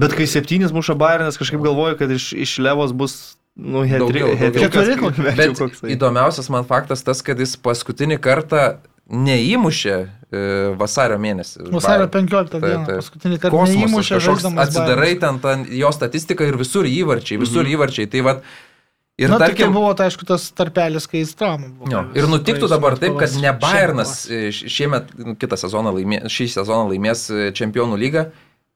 Bet 0.01 0.17
kai 0.17 0.25
septynis 0.27 0.73
muša 0.75 0.97
Bayernas, 0.99 1.37
kažkaip 1.39 1.61
galvoju, 1.63 1.95
kad 2.01 2.09
iš, 2.11 2.31
iš 2.33 2.57
Levos 2.65 2.91
bus 2.97 3.35
Nu, 3.55 3.85
keturi 3.87 4.97
kokie. 4.99 5.31
Bet 5.37 5.61
įdomiausias 5.95 6.51
man 6.51 6.67
faktas 6.67 7.05
tas, 7.07 7.23
kad 7.23 7.39
jis 7.39 7.55
paskutinį 7.63 8.19
kartą 8.23 8.65
neįmušė 9.05 9.95
e, 9.95 10.43
vasario 10.79 11.17
mėnesį. 11.21 11.69
Vasario 11.71 12.09
15 12.11 12.59
dieną. 12.59 12.61
Tai, 12.61 12.85
tai. 12.89 12.99
Paskutinį 12.99 13.41
kartą 13.43 13.65
neįmušė 13.71 14.21
žaiddamas. 14.27 14.67
Atsidarai 14.67 15.11
ten 15.21 15.39
tą 15.43 15.57
jo 15.71 15.91
statistiką 15.95 16.47
ir 16.49 16.59
visur 16.59 16.89
įvarčiai, 16.89 17.39
visur 17.39 17.63
mhm. 17.63 17.75
įvarčiai. 17.77 18.09
Tai 18.11 18.23
vat, 18.29 18.47
Ir 19.15 19.31
Na, 19.31 19.37
tarkim, 19.39 19.71
buvo, 19.71 19.93
tai 19.95 20.09
aišku, 20.09 20.25
tas 20.27 20.49
tarpelis, 20.51 21.05
kai 21.07 21.21
jis 21.21 21.29
traumų 21.39 21.69
buvo. 21.77 21.87
Jo, 21.87 22.01
ir 22.19 22.25
nutiktų 22.27 22.67
dabar 22.67 22.97
taip, 22.99 23.13
kad 23.15 23.31
ne 23.39 23.53
Bayernas 23.55 24.25
šiemet, 24.51 25.13
nu, 25.15 25.37
kitą 25.39 25.55
sezoną 25.61 25.93
laimės, 25.95 26.25
šį 26.35 26.49
sezoną 26.57 26.89
laimės 26.89 27.21
e, 27.31 27.45
čempionų 27.55 27.95
lygą 28.01 28.25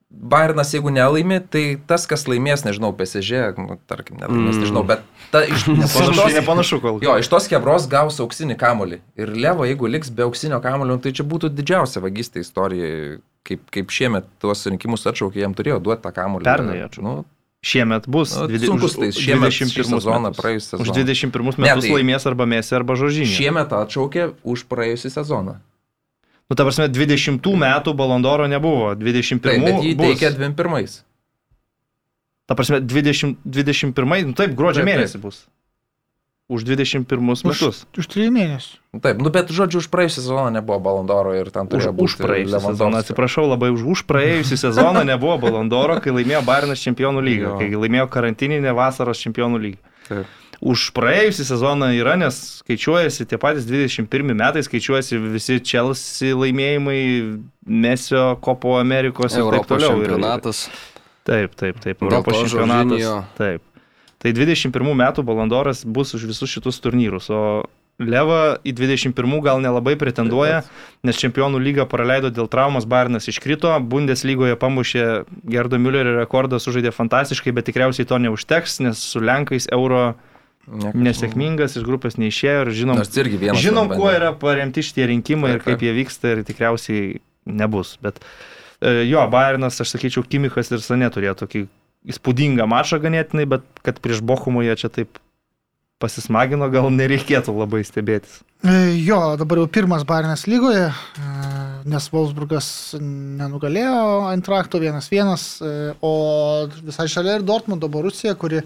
Bayernas, 0.09 0.71
jeigu 0.73 0.89
nelaimi, 0.89 1.37
tai 1.53 1.63
tas, 1.87 2.07
kas 2.09 2.25
laimės, 2.25 2.63
nežinau, 2.65 2.89
PSG, 2.97 3.59
nu, 3.61 3.77
tarkim, 3.89 4.17
nelaimės, 4.17 4.55
mm. 4.57 4.63
nežinau, 4.65 4.81
bet 4.89 5.03
ta, 5.29 5.43
iš, 5.45 5.67
nepanašu, 5.83 6.29
nepanašu 6.33 6.79
kol. 6.81 6.97
Jo, 7.05 7.13
iš 7.21 7.29
tos 7.29 7.45
kebros 7.51 7.85
gaus 7.91 8.17
auksinį 8.23 8.57
kamolį. 8.57 8.97
Ir 9.21 9.35
Levo, 9.37 9.67
jeigu 9.69 9.91
liks 9.91 10.09
be 10.09 10.25
auksinio 10.25 10.57
kamolio, 10.65 10.97
tai 11.03 11.13
čia 11.13 11.27
būtų 11.29 11.51
didžiausia 11.53 12.01
vagystė 12.01 12.41
istorijoje, 12.41 13.19
kaip, 13.45 13.67
kaip 13.75 13.93
šiemet 13.93 14.25
tuos 14.41 14.65
rinkimus 14.65 15.05
atšaukė, 15.13 15.43
jam 15.45 15.53
turėjo 15.53 15.77
duoti 15.85 16.07
tą 16.07 16.15
kamolį. 16.17 16.49
Pernai 16.49 16.81
atšaukė. 16.87 17.05
Nu, 17.05 17.19
Šiemet 17.61 18.05
bus. 18.07 18.31
Nu, 18.39 18.47
20, 18.47 18.65
sunkus, 18.71 18.93
tai 18.95 19.09
šiemet 19.11 19.51
21 19.51 19.99
sezoną 19.99 20.29
praėjusią 20.31 20.77
sezoną. 20.77 20.85
Už 20.85 20.93
21 20.95 21.49
metus 21.49 21.59
ne, 21.59 21.73
tai 21.83 21.89
laimės 21.91 22.25
arba 22.29 22.45
mėsį 22.47 22.77
arba 22.77 22.95
žožinį. 22.95 23.33
Šiemet 23.35 23.73
atšaukė 23.75 24.29
už 24.47 24.63
praėjusią 24.71 25.11
sezoną. 25.17 25.57
Nu, 26.49 26.57
ta 26.57 26.65
prasme, 26.65 26.87
20 26.89 27.45
metų 27.45 27.93
Balondoro 27.93 28.47
nebuvo, 28.49 28.95
21 28.97 29.43
taip, 29.43 29.61
bet 29.67 29.83
jį 29.85 29.93
teikia 29.99 30.31
21. 30.33 30.97
Ta 32.49 32.57
prasme, 32.57 32.79
20, 32.81 33.37
21, 33.45 34.25
nu 34.31 34.33
taip, 34.33 34.55
gruodžio 34.57 34.81
taip, 34.81 34.89
mėnesį 34.89 35.19
taip. 35.19 35.27
bus. 35.27 35.43
Už 36.49 36.65
21 36.65 37.05
metus. 37.21 37.61
Už, 37.61 38.01
už 38.01 38.09
3 38.09 38.33
mėnesių. 38.33 38.81
Nu, 38.97 39.03
taip, 39.05 39.21
nu 39.21 39.29
bet 39.29 39.53
žodžiu, 39.53 39.83
už 39.83 39.91
praėjusią 39.93 40.23
sezoną 40.23 40.49
nebuvo 40.57 40.79
Balondoro 40.81 41.35
ir 41.37 41.53
ten 41.53 41.69
turėjo 41.69 41.93
būti. 41.93 42.09
Už 42.09 42.17
praėjusią 42.17 42.63
sezoną, 42.65 43.03
atsiprašau 43.05 43.45
labai, 43.45 43.69
už, 43.77 43.85
už 43.85 44.05
praėjusią 44.09 44.57
sezoną 44.65 45.05
nebuvo 45.05 45.37
Balondoro, 45.45 46.01
kai 46.01 46.17
laimėjo 46.17 46.41
Bairnas 46.49 46.81
čempionų 46.81 47.21
lygą, 47.29 47.55
kai 47.61 47.69
laimėjo 47.77 48.09
karantininę 48.09 48.73
vasaros 48.73 49.21
čempionų 49.21 49.61
lygą. 49.67 49.97
Taip 50.09 50.38
už 50.59 50.89
praėjusią 50.95 51.45
sezoną 51.47 51.91
yra, 51.95 52.17
nes 52.19 52.35
skaičiuojasi 52.59 53.27
tie 53.29 53.39
patys 53.39 53.67
21 53.69 54.35
metai, 54.35 54.63
skaičiuojasi 54.65 55.19
visi 55.31 55.59
Chelsea 55.63 56.35
laimėjimai, 56.35 56.99
Mesio, 57.65 58.35
Kopo 58.43 58.75
Amerikos 58.79 59.37
ir 59.37 59.45
Europos 59.45 59.67
taip 59.67 59.75
toliau. 59.77 59.97
Čempionatas. 60.03 60.67
Taip, 61.29 61.55
taip, 61.55 61.79
taip, 61.83 62.03
Europos 62.03 62.43
čempionatas. 62.43 63.33
Taip. 63.39 63.65
Tai 64.19 64.31
21 64.35 64.95
metų 64.99 65.23
balandoras 65.23 65.85
bus 65.87 66.11
už 66.17 66.27
visus 66.27 66.51
šitus 66.51 66.81
turnyrus, 66.83 67.29
o 67.31 67.63
Leva 67.99 68.55
į 68.63 68.71
21 68.77 69.41
gal 69.43 69.59
nelabai 69.59 69.97
pretenduoja, 69.99 70.61
nes 71.03 71.17
čempionų 71.19 71.59
lygą 71.59 71.83
praleido 71.91 72.31
dėl 72.31 72.47
traumos, 72.47 72.87
Bairnas 72.87 73.27
iškrito, 73.27 73.73
Bundeslygoje 73.91 74.55
pamušė 74.59 75.07
Gerdo 75.43 75.79
Müllerio 75.83 76.15
rekordą, 76.15 76.61
sužaidė 76.63 76.93
fantastiškai, 76.95 77.51
bet 77.51 77.67
tikriausiai 77.67 78.07
to 78.07 78.19
neužteks, 78.23 78.79
nes 78.85 79.03
su 79.03 79.19
Lenkais 79.19 79.67
euro 79.75 80.13
nesėkmingas, 80.67 81.77
iš 81.77 81.85
grupės 81.87 82.19
neišėjo 82.19 82.65
ir 82.65 82.71
žinom, 82.77 83.01
žinom 83.57 83.89
kuo 83.93 84.11
yra 84.13 84.33
paremti 84.37 84.83
šitie 84.85 85.07
rinkimai 85.09 85.55
ir 85.55 85.63
kaip 85.63 85.81
jie 85.83 85.93
vyksta 85.95 86.35
ir 86.35 86.43
tikriausiai 86.47 87.19
nebus. 87.49 87.95
Bet 88.03 88.21
e, 88.81 89.05
jo, 89.09 89.23
Bayernas, 89.31 89.79
aš 89.81 89.95
sakyčiau, 89.95 90.25
Kimikas 90.27 90.71
ir 90.73 90.83
Sanė 90.85 91.09
turėjo 91.13 91.39
tokį 91.43 91.65
įspūdingą 92.13 92.67
mačą 92.69 93.01
ganėtinai, 93.01 93.47
bet 93.49 93.65
kad 93.85 93.99
prieš 94.03 94.21
Bochumą 94.25 94.63
jie 94.67 94.77
čia 94.79 94.91
taip 94.93 95.19
pasismagino, 95.99 96.69
gal 96.71 96.87
nereikėtų 96.95 97.51
labai 97.57 97.81
stebėtis. 97.83 98.39
E, 98.63 98.93
jo, 99.03 99.17
dabar 99.39 99.63
jau 99.63 99.69
pirmas 99.71 100.05
Bayernas 100.07 100.45
lygoje, 100.47 100.85
e, 100.91 101.31
nes 101.89 102.07
Wolfsburgas 102.13 102.69
nenugalėjo 102.99 104.29
Antrakto 104.29 104.79
1-1, 104.79 105.33
o 106.03 106.13
visai 106.85 107.09
šalia 107.11 107.39
ir 107.39 107.47
Dortmundo 107.47 107.89
Borusija, 107.91 108.37
kuri 108.39 108.61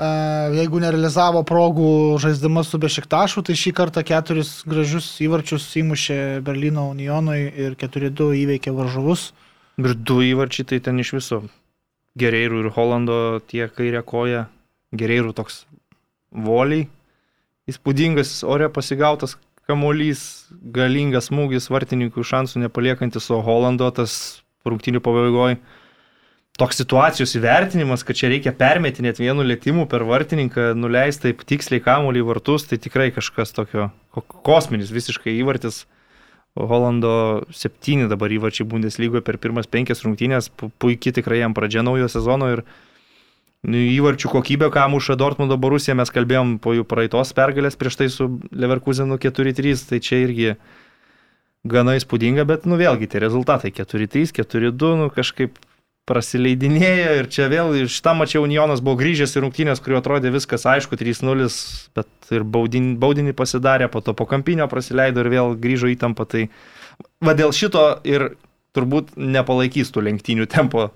jeigu 0.00 0.80
nerealizavo 0.80 1.42
progų 1.44 2.18
žaisdama 2.22 2.64
su 2.64 2.78
Bešiktašu, 2.80 3.42
tai 3.44 3.56
šį 3.58 3.72
kartą 3.76 4.02
keturis 4.06 4.62
gražius 4.66 5.08
įvarčius 5.20 5.66
įmušė 5.82 6.40
Berlyno 6.44 6.88
Unionui 6.90 7.50
ir 7.50 7.76
4-2 7.76 8.32
įveikė 8.42 8.72
varžovus. 8.72 9.32
Ir 9.78 9.94
du 9.94 10.20
įvarčiai 10.24 10.66
tai 10.68 10.80
ten 10.80 10.98
iš 11.00 11.12
viso. 11.18 11.42
Gereirų 12.18 12.64
ir 12.64 12.72
Holando 12.74 13.40
tie 13.48 13.68
kairė 13.68 14.02
koja. 14.04 14.46
Gereirų 14.92 15.32
toks 15.32 15.64
voliai. 16.32 16.88
Įspūdingas 17.68 18.42
ore 18.44 18.68
pasigautas 18.68 19.36
kamuolys, 19.68 20.48
galingas 20.50 21.30
smūgis 21.30 21.70
vartininkų 21.72 22.24
šansų 22.26 22.64
nepaliekantis, 22.64 23.30
o 23.30 23.38
Holando 23.44 23.88
tas 23.94 24.42
rungtinių 24.66 25.00
pabaigoje 25.04 25.60
toks 26.60 26.76
situacijos 26.82 27.32
įvertinimas, 27.38 28.04
kad 28.04 28.18
čia 28.18 28.28
reikia 28.32 28.52
permetinėti 28.56 29.24
vienu 29.24 29.44
lėtimu 29.46 29.86
per 29.88 30.04
vartininką, 30.08 30.72
nuleisti 30.76 31.30
taip 31.30 31.46
tiksliai 31.48 31.82
kamuolį 31.84 32.20
į 32.20 32.28
vartus, 32.28 32.66
tai 32.68 32.78
tikrai 32.82 33.08
kažkas 33.14 33.54
tokio 33.56 33.88
kosminis 34.44 34.92
visiškai 34.92 35.38
įvartis. 35.40 35.86
Holando 36.52 37.46
septyni 37.56 38.04
dabar 38.10 38.28
įvarčiai 38.28 38.66
Bundeslygoje 38.68 39.24
per 39.24 39.38
pirmas 39.40 39.64
penkias 39.64 40.04
rungtynės, 40.04 40.50
puikiai 40.52 41.14
tikrai 41.16 41.38
jam 41.40 41.54
pradžia 41.56 41.80
naujo 41.80 42.10
sezono 42.12 42.50
ir 42.52 42.60
nu, 43.64 43.80
įvarčių 43.80 44.28
kokybė, 44.34 44.68
ką 44.74 44.84
muša 44.92 45.16
Dortmundo 45.16 45.56
Borusija, 45.56 45.96
mes 45.96 46.12
kalbėjom 46.12 46.58
po 46.60 46.76
jų 46.76 46.84
praeitos 46.84 47.32
pergalės 47.32 47.80
prieš 47.80 47.96
tai 48.02 48.10
su 48.12 48.28
Leverkusenu 48.52 49.16
4-3, 49.16 49.86
tai 49.88 50.02
čia 50.04 50.20
irgi 50.26 50.52
gana 51.64 51.96
įspūdinga, 51.96 52.44
bet 52.44 52.68
nu 52.68 52.76
vėlgi 52.76 53.08
tie 53.08 53.24
rezultatai 53.24 53.72
4-3, 53.72 54.36
4-2, 54.42 54.92
nu 55.00 55.08
kažkaip 55.14 55.56
prasileidinėjo 56.08 57.10
ir 57.20 57.28
čia 57.30 57.46
vėl 57.50 57.76
iš 57.84 58.00
tą 58.02 58.14
mačiau 58.18 58.42
Unionas 58.42 58.82
buvo 58.82 58.98
grįžęs 58.98 59.36
į 59.36 59.44
rungtynės, 59.44 59.82
kurio 59.82 60.00
atrodė 60.00 60.32
viskas 60.34 60.66
aišku, 60.66 60.98
3-0, 60.98 61.46
bet 61.94 62.32
ir 62.34 62.46
baudinį, 62.46 62.96
baudinį 63.02 63.34
pasidarė, 63.38 63.86
po 63.92 64.02
to 64.02 64.14
po 64.18 64.26
kampinio 64.30 64.66
prasileido 64.70 65.22
ir 65.22 65.30
vėl 65.30 65.54
grįžo 65.62 65.92
įtampa. 65.92 66.26
Tai 66.26 66.48
va 67.22 67.36
dėl 67.38 67.54
šito 67.54 67.84
ir 68.08 68.32
turbūt 68.74 69.14
nepalaikys 69.14 69.94
tų 69.94 70.08
lenktynių 70.08 70.48
tempo 70.50 70.90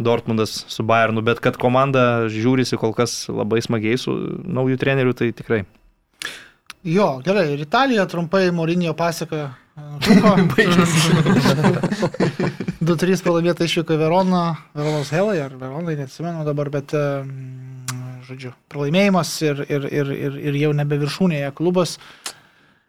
Dortmundas 0.00 0.64
su 0.72 0.86
Bayernu, 0.88 1.20
bet 1.20 1.42
kad 1.44 1.58
komanda 1.60 2.30
žiūrisi 2.32 2.78
kol 2.80 2.94
kas 2.96 3.26
labai 3.28 3.60
smagiai 3.60 4.00
su 4.00 4.14
naujų 4.48 4.80
treneriu, 4.80 5.12
tai 5.12 5.34
tikrai. 5.36 5.66
Jo, 6.88 7.18
gerai, 7.20 7.50
ir 7.52 7.60
Italija 7.60 8.06
trumpai 8.08 8.46
Morinio 8.56 8.94
pasaka 9.76 10.36
2-3 12.80 13.22
pralaimėta 13.24 13.66
išvyko 13.68 13.96
Verona, 14.00 14.42
Veronos 14.76 15.12
Helai, 15.14 15.38
ar 15.44 15.54
Veronai, 15.60 15.94
neatsimenu 16.00 16.44
dabar, 16.48 16.70
bet, 16.72 16.94
žodžiu, 18.28 18.52
pralaimėjimas 18.72 19.32
ir, 19.46 19.64
ir, 19.68 19.88
ir, 20.00 20.12
ir, 20.16 20.38
ir 20.50 20.60
jau 20.64 20.74
nebe 20.76 21.00
viršūnėje 21.00 21.54
klubas. 21.58 21.98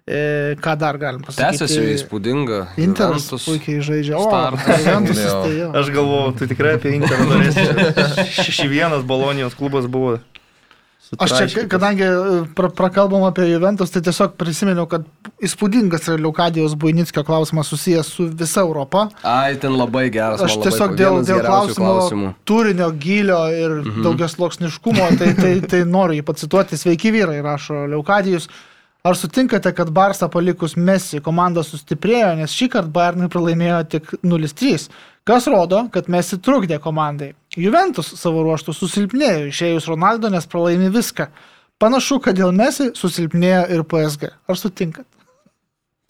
E, 0.02 0.58
ką 0.58 0.74
dar 0.82 0.98
galim 0.98 1.22
pasakyti? 1.22 1.62
Tęsiasi 1.62 1.94
įspūdinga. 1.94 2.62
Interas 2.82 3.28
Juventus 3.28 3.46
puikiai 3.46 3.84
žaidžia. 3.86 4.18
O, 4.18 4.24
Juventus, 4.82 5.22
tai. 5.22 5.54
Aš 5.78 5.92
galvoju, 5.94 6.34
tai 6.40 6.48
tikrai 6.50 6.74
apie 6.80 6.96
Interą 6.98 7.28
norėsiu. 7.30 7.70
6-1 8.42 9.06
Bolonijos 9.08 9.54
klubas 9.60 9.86
buvo 9.86 10.18
Aš 11.20 11.32
čia, 11.52 11.66
kadangi 11.68 12.06
e, 12.08 12.44
pra, 12.56 12.70
prakalbam 12.72 13.26
apie 13.28 13.44
Juventus, 13.50 13.92
tai 13.92 14.00
tiesiog 14.06 14.38
prisiminiau, 14.40 14.86
kad 14.88 15.04
įspūdingas 15.44 16.08
yra 16.08 16.22
Liukadijos 16.24 16.78
Buinickio 16.80 17.26
klausimas 17.28 17.68
susijęs 17.68 18.12
su 18.16 18.30
visa 18.32 18.64
Europa. 18.64 19.10
Ai, 19.28 19.58
ten 19.60 19.76
labai 19.76 20.06
geras. 20.14 20.40
Aš 20.46 20.56
tiesiog 20.64 20.96
dėl, 20.96 21.20
dėl 21.28 21.44
klausimo 21.44 21.90
klausimų. 21.98 22.32
turinio, 22.48 22.88
gilio 22.96 23.42
ir 23.52 23.76
mhm. 23.82 24.06
daugias 24.08 24.38
loksniškumo, 24.40 25.10
tai, 25.20 25.34
tai, 25.36 25.58
tai 25.68 25.84
noriu 25.84 26.22
jį 26.22 26.28
pacituoti. 26.32 26.80
Sveiki 26.80 27.12
vyrai, 27.12 27.42
rašo 27.44 27.84
Liukadijus. 27.92 28.48
Ar 29.04 29.18
sutinkate, 29.18 29.74
kad 29.76 29.92
Barsa 29.92 30.30
palikus 30.32 30.78
Messi 30.78 31.20
komanda 31.26 31.66
sustiprėjo, 31.66 32.36
nes 32.40 32.56
šį 32.56 32.72
kartą 32.78 32.96
Bayernui 32.96 33.32
pralaimėjo 33.34 33.84
tik 33.98 34.12
0-3, 34.22 34.88
kas 35.28 35.52
rodo, 35.52 35.88
kad 35.92 36.08
Messi 36.08 36.40
trukdė 36.40 36.80
komandai. 36.80 37.34
Juventus 37.60 38.14
savo 38.20 38.46
ruoštų 38.46 38.76
susilpnėjo 38.76 39.48
išėjus 39.50 39.90
Ronaldo, 39.92 40.30
nes 40.32 40.48
pralaimi 40.48 40.92
viską. 40.94 41.28
Panašu, 41.82 42.20
kad 42.24 42.38
dėl 42.38 42.54
Messi 42.56 42.92
susilpnėjo 42.96 43.64
ir 43.76 43.84
PSG. 43.90 44.30
Ar 44.48 44.60
sutinkat? 44.60 45.08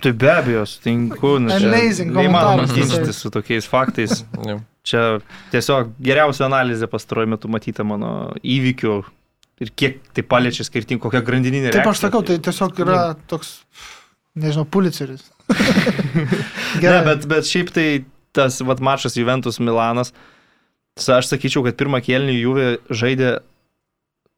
Tai 0.02 0.12
be 0.18 0.30
abejo, 0.34 0.66
sutinku. 0.66 1.36
Amazing. 1.38 2.14
Neįmanoma 2.16 2.66
ginčytis 2.70 3.22
su 3.22 3.32
tokiais 3.34 3.70
faktais. 3.70 4.24
Čia 4.88 5.22
tiesiog 5.54 5.92
geriausia 6.02 6.48
analizė 6.48 6.90
pastaruoju 6.90 7.30
metu 7.36 7.50
matyta 7.54 7.86
mano 7.86 8.32
įvykių 8.42 8.96
ir 9.62 9.70
kiek 9.78 10.00
tai 10.18 10.24
paliečia 10.26 10.66
skirtingų, 10.66 11.04
kokią 11.06 11.22
grandininę. 11.26 11.70
Taip, 11.76 11.86
aš 11.92 12.02
sakau, 12.08 12.24
tai 12.26 12.40
tiesiog 12.42 12.82
yra 12.82 13.02
toks 13.30 13.60
nežinau, 14.42 14.66
Pulitzeris. 14.66 15.28
ne, 16.82 16.98
bet, 17.06 17.28
bet 17.30 17.46
šiaip 17.46 17.70
tai 17.76 17.88
tas 18.34 18.58
vat, 18.66 18.82
mačas 18.82 19.18
Juventus 19.20 19.62
Milanas, 19.62 20.16
aš 21.00 21.32
sakyčiau, 21.32 21.64
kad 21.66 21.78
pirmą 21.80 22.02
kėlinį 22.04 22.36
Juve 22.36 22.68
žaidė 22.92 23.40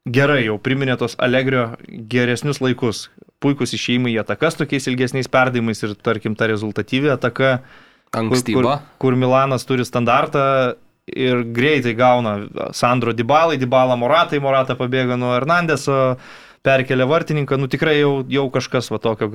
gerai, 0.06 0.44
jau 0.46 0.58
priminė 0.60 0.96
tos 1.00 1.16
Allegrio 1.18 1.72
geresnius 1.88 2.60
laikus. 2.62 3.08
Puikus 3.42 3.74
išėjimai 3.76 4.14
į 4.14 4.20
atakas 4.22 4.56
tokiais 4.56 4.86
ilgesniais 4.88 5.28
perdavimais 5.28 5.82
ir, 5.84 5.96
tarkim, 6.00 6.36
ta 6.38 6.48
rezultatyvi 6.48 7.10
ataka, 7.12 7.58
Ankstyva. 8.14 8.60
kur, 8.60 8.70
kur, 8.70 8.92
kur 9.02 9.18
Milanas 9.18 9.66
turi 9.66 9.84
standartą 9.84 10.44
ir 11.10 11.42
greitai 11.52 11.92
gauna 11.98 12.36
Sandro 12.72 13.12
Dybalai, 13.12 13.58
Dybala 13.60 13.96
Moratai, 14.00 14.40
Morata 14.40 14.76
pabėga 14.78 15.18
nuo 15.20 15.34
Hernandeso, 15.34 16.16
perkelia 16.64 17.06
vartininką, 17.06 17.58
nu 17.60 17.68
tikrai 17.68 17.98
jau, 17.98 18.22
jau 18.32 18.44
kažkas 18.52 18.88
va 18.92 18.98
tokio 19.02 19.28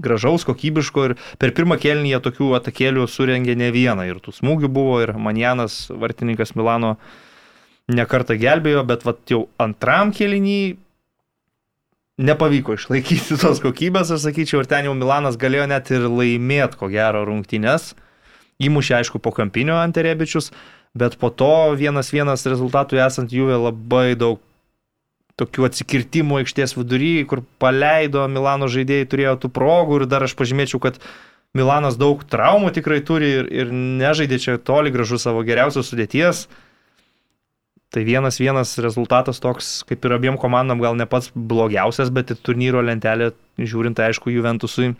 gražaus, 0.00 0.46
kokybiško 0.48 1.08
ir 1.10 1.16
per 1.40 1.52
pirmą 1.56 1.76
kelnį 1.80 2.14
jie 2.14 2.20
tokių 2.24 2.54
atakėlių 2.56 3.04
surengė 3.10 3.56
ne 3.60 3.68
vieną 3.74 4.06
ir 4.08 4.22
tų 4.24 4.32
smūgių 4.38 4.70
buvo 4.72 5.00
ir 5.04 5.12
Manjanas, 5.20 5.82
vartininkas 5.92 6.54
Milano, 6.56 6.94
nekartą 7.92 8.38
gelbėjo, 8.40 8.86
bet 8.88 9.04
va 9.04 9.14
jau 9.28 9.44
antram 9.60 10.14
kelnį 10.16 10.60
nepavyko 12.20 12.76
išlaikyti 12.76 13.36
tos 13.40 13.60
kokybės, 13.60 14.12
aš 14.16 14.28
sakyčiau, 14.28 14.64
ir 14.64 14.70
ten 14.70 14.88
jau 14.88 14.96
Milanas 14.96 15.38
galėjo 15.40 15.68
net 15.68 15.92
ir 15.92 16.08
laimėti 16.08 16.80
ko 16.80 16.88
gero 16.92 17.26
rungtynės. 17.28 17.94
Įmušė, 18.60 18.98
aišku, 18.98 19.20
po 19.24 19.32
kampinio 19.32 19.78
Anterebičius, 19.80 20.50
bet 20.96 21.16
po 21.20 21.30
to 21.32 21.72
vienas 21.80 22.12
vienas 22.12 22.44
rezultatų 22.48 23.00
esant 23.00 23.32
Juve 23.32 23.56
labai 23.56 24.12
daug 24.20 24.40
tokių 25.40 25.66
atsikirtimų 25.70 26.42
aikštės 26.42 26.76
vidury, 26.78 27.24
kur 27.28 27.42
paleido 27.62 28.26
Milano 28.30 28.68
žaidėjai, 28.70 29.08
turėjo 29.10 29.34
tų 29.42 29.52
progų 29.56 30.00
ir 30.00 30.06
dar 30.10 30.26
aš 30.26 30.36
pažymėčiau, 30.38 30.80
kad 30.82 31.00
Milanas 31.56 31.96
daug 31.98 32.22
traumų 32.30 32.70
tikrai 32.76 33.00
turi 33.02 33.30
ir, 33.40 33.48
ir 33.50 33.72
nežaidė 33.74 34.38
čia 34.38 34.58
toli 34.62 34.92
gražu 34.94 35.18
savo 35.18 35.42
geriausios 35.46 35.90
sudėties. 35.90 36.44
Tai 37.90 38.04
vienas 38.06 38.38
vienas 38.38 38.76
rezultatas 38.78 39.42
toks, 39.42 39.80
kaip 39.88 40.06
ir 40.06 40.14
abiem 40.14 40.38
komandom, 40.38 40.78
gal 40.78 40.94
ne 40.94 41.08
pats 41.10 41.32
blogiausias, 41.34 42.12
bet 42.14 42.30
ir 42.30 42.38
turnyro 42.38 42.84
lentelė, 42.86 43.32
žiūrint, 43.58 43.98
aišku, 43.98 44.30
Juventusui. 44.30 44.92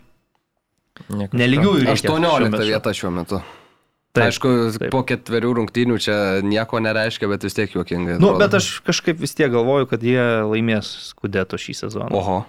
Neligiųjų. 1.07 1.87
18 1.93 2.67
vieta 2.67 2.91
šiuo 2.91 3.13
metu. 3.15 3.39
Taip, 4.11 4.25
Aišku, 4.27 4.49
taip. 4.75 4.89
po 4.91 5.05
ketverių 5.07 5.53
rungtynių 5.61 5.97
čia 6.03 6.15
nieko 6.43 6.81
nereiškia, 6.83 7.29
bet 7.31 7.45
vis 7.47 7.55
tiek 7.55 7.71
juokingai. 7.71 8.17
Nu, 8.19 8.33
bet 8.39 8.57
aš 8.57 8.81
kažkaip 8.83 9.21
vis 9.23 9.31
tiek 9.37 9.47
galvoju, 9.53 9.87
kad 9.87 10.03
jie 10.03 10.19
laimės 10.43 10.89
skudeto 11.13 11.55
šį 11.55 11.77
sezoną. 11.85 12.09
Oho. 12.19 12.41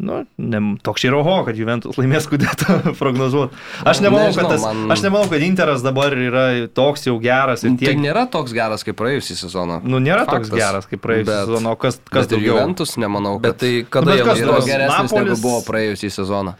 Nu, 0.00 0.22
ne, 0.40 0.60
toks 0.84 1.04
ir 1.04 1.16
oho, 1.16 1.38
kad 1.44 1.56
Juventus 1.60 1.98
laimės 2.00 2.24
skudetą 2.24 2.78
prognozuoti. 3.00 3.56
Aš 3.84 4.00
nemanau, 4.04 4.30
Nežinau, 4.30 4.46
kad 4.48 4.54
tas, 4.54 4.62
man... 4.64 4.94
aš 4.94 5.02
nemanau, 5.04 5.28
kad 5.32 5.44
Interas 5.44 5.84
dabar 5.84 6.16
yra 6.16 6.44
toks 6.76 7.04
jau 7.08 7.18
geras. 7.20 7.64
Tai 7.64 7.74
tiek... 7.80 7.92
Tai 7.92 8.04
nėra 8.04 8.24
toks 8.32 8.54
geras 8.56 8.84
kaip 8.84 8.96
praėjusį 9.00 9.36
sezoną. 9.42 9.82
Nu, 9.84 10.00
nėra 10.00 10.24
Faktas. 10.24 10.48
toks 10.48 10.56
geras 10.56 10.88
kaip 10.88 11.04
praėjusį 11.04 11.28
bet, 11.28 11.44
sezoną, 11.48 11.76
o 11.76 11.80
kas, 11.80 12.00
kas 12.08 12.32
daugiau? 12.32 12.56
Juventus 12.56 12.96
nemanau, 13.00 13.36
kad... 13.40 13.50
Bet 13.50 13.60
tai 13.60 13.72
kada 13.84 14.08
nu, 14.08 14.16
bet 14.16 14.40
jie 14.40 14.48
yra 14.48 14.64
geresnis 14.68 15.12
Napolis... 15.12 15.32
negu 15.32 15.44
buvo 15.44 15.60
praėjusį 15.68 16.12
sezoną? 16.16 16.56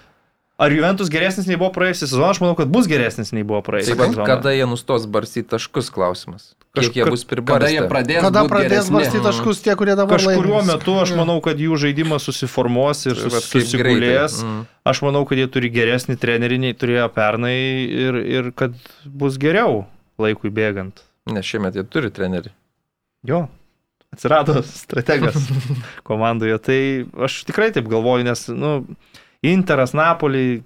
Ar 0.60 0.72
Juventus 0.72 1.08
geresnis 1.08 1.46
nei 1.48 1.56
buvo 1.56 1.70
praėjusią 1.72 2.04
sezoną? 2.04 2.30
Aš 2.34 2.40
manau, 2.42 2.56
kad 2.58 2.68
bus 2.68 2.88
geresnis 2.90 3.30
nei 3.32 3.46
buvo 3.48 3.62
praėjusią 3.64 3.94
sezoną. 3.96 4.26
Kada 4.28 4.52
jie 4.52 4.66
nustos 4.68 5.06
barstyti 5.08 5.48
taškus 5.54 5.88
klausimas? 5.94 6.50
Kiek 6.76 6.98
jie 6.98 7.06
bus 7.08 7.24
pribarstę? 7.24 7.64
Kada 7.64 7.70
jie 7.72 7.86
pradės, 7.90 8.20
kada 8.26 8.42
pradės 8.46 8.90
barstyti 8.92 9.22
taškus 9.24 9.62
tie, 9.64 9.72
kurie 9.80 9.96
dabar 9.98 10.20
laimės? 10.20 10.36
Kažkuriuo 10.36 10.60
metu 10.68 10.96
aš 11.00 11.14
manau, 11.18 11.38
kad 11.42 11.58
jų 11.58 11.78
žaidimas 11.80 12.28
susiformuos 12.28 13.00
ir 13.08 13.16
sus, 13.18 13.38
susigulės. 13.48 14.36
Mm. 14.44 14.58
Aš 14.92 15.00
manau, 15.06 15.24
kad 15.26 15.40
jie 15.40 15.48
turi 15.50 15.72
geresnį 15.72 16.18
trenerį 16.20 16.60
nei 16.66 16.76
turėjo 16.76 17.08
pernai 17.16 17.56
ir, 18.04 18.20
ir 18.20 18.52
kad 18.54 18.76
bus 19.02 19.40
geriau 19.40 19.86
laikui 20.20 20.52
bėgant. 20.54 21.00
Ne, 21.32 21.42
šiemet 21.46 21.80
jie 21.80 21.86
turi 21.88 22.12
trenerį. 22.14 22.52
Jo, 23.26 23.46
atsirado 24.14 24.60
strategas 24.84 25.40
komandoje. 26.06 26.60
Tai 26.68 26.78
aš 27.26 27.42
tikrai 27.48 27.72
taip 27.74 27.90
galvoju, 27.90 28.28
nes, 28.28 28.46
nu, 28.54 28.76
Interas, 29.46 29.94
Napoli, 29.96 30.62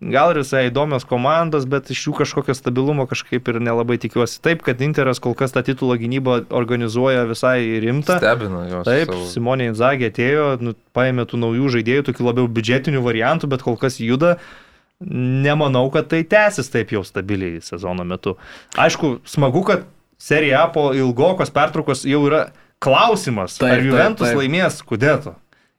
gal 0.00 0.32
ir 0.32 0.40
visai 0.42 0.68
įdomios 0.68 1.06
komandos, 1.08 1.66
bet 1.70 1.90
iš 1.90 2.04
jų 2.08 2.14
kažkokio 2.20 2.54
stabilumo 2.56 3.06
kažkaip 3.10 3.48
ir 3.50 3.60
nelabai 3.62 3.96
tikiuosi. 4.02 4.40
Taip, 4.44 4.62
kad 4.66 4.82
Interas 4.84 5.22
kol 5.22 5.36
kas 5.38 5.54
tą 5.54 5.64
titulo 5.66 5.96
gynybą 5.98 6.44
organizuoja 6.54 7.24
visai 7.30 7.80
rimtą. 7.82 8.18
Stebina 8.22 8.66
jos. 8.70 8.86
Taip, 8.88 9.10
savo... 9.10 9.30
Simonė 9.32 9.70
Inzagė 9.72 10.10
atėjo, 10.12 10.46
nu, 10.62 10.74
paėmė 10.96 11.26
tų 11.30 11.42
naujų 11.42 11.72
žaidėjų, 11.78 12.06
tokių 12.10 12.28
labiau 12.28 12.50
biudžetinių 12.50 13.02
variantų, 13.04 13.50
bet 13.54 13.66
kol 13.66 13.78
kas 13.80 13.98
juda. 14.02 14.36
Nemanau, 15.04 15.88
kad 15.92 16.06
tai 16.12 16.22
tęsis 16.22 16.70
taip 16.70 16.94
jau 16.94 17.02
stabiliai 17.04 17.58
sezono 17.66 18.06
metu. 18.06 18.38
Aišku, 18.78 19.18
smagu, 19.28 19.64
kad 19.66 19.88
serija 20.22 20.68
po 20.72 20.92
ilgokos 20.94 21.50
pertraukos 21.54 22.06
jau 22.06 22.22
yra 22.28 22.46
klausimas, 22.84 23.58
taip, 23.58 23.74
ar 23.74 23.82
Juventus 23.84 24.28
taip, 24.28 24.36
taip. 24.36 24.42
laimės 24.42 24.82
Kudeto. 24.86 25.34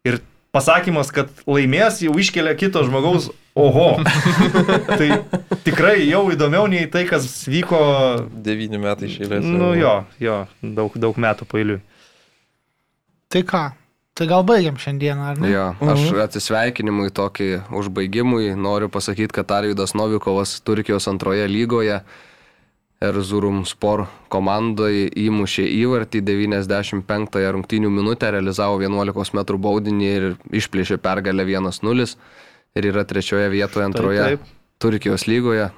Ir 0.06 0.20
pasakymas, 0.56 1.12
kad 1.14 1.32
laimės, 1.50 2.00
jau 2.06 2.16
iškelia 2.20 2.56
kito 2.60 2.84
žmogaus, 2.88 3.30
oho. 3.56 3.90
tai 5.00 5.10
tikrai 5.68 5.98
jau 6.08 6.26
įdomiau 6.34 6.70
nei 6.72 6.88
tai, 6.92 7.06
kas 7.10 7.28
vyko. 7.52 7.80
Devyni 8.46 8.80
metai 8.82 9.12
išėlės. 9.12 9.46
Nu 9.46 9.74
jo, 9.78 9.98
jo, 10.24 10.44
daug, 10.64 10.96
daug 10.96 11.20
metų 11.28 11.48
pailiui. 11.52 11.82
Tai 13.32 13.42
ką? 13.48 13.66
Tai 14.16 14.30
gal 14.32 14.46
baigiam 14.48 14.78
šiandieną, 14.80 15.24
ar 15.28 15.40
ne? 15.44 15.50
Jo, 15.52 15.66
aš 15.84 16.06
mhm. 16.06 16.20
atsisveikinimui 16.24 17.12
tokį 17.16 17.50
užbaigimui 17.76 18.54
noriu 18.56 18.88
pasakyti, 18.88 19.36
kad 19.36 19.52
Arvidas 19.52 19.92
Novikovas 19.98 20.56
Turkijos 20.64 21.10
antroje 21.12 21.50
lygoje 21.52 22.00
Erzurum 23.06 23.64
Spor 23.70 24.06
komandoje 24.32 25.08
įmušė 25.26 25.66
įvartį 25.84 26.22
95 26.26 27.40
rungtynių 27.56 27.92
minutę, 27.94 28.32
realizavo 28.34 28.82
11 28.82 29.36
m 29.36 29.46
baudinį 29.68 30.12
ir 30.18 30.28
išplėšė 30.62 31.00
pergalę 31.04 31.46
1-0 31.48 32.10
ir 32.76 32.92
yra 32.92 33.06
trečioje 33.08 33.50
vietoje 33.54 33.88
antroje 33.88 34.22
taip, 34.22 34.46
taip. 34.46 34.54
Turkijos 34.84 35.28
lygoje. 35.32 35.70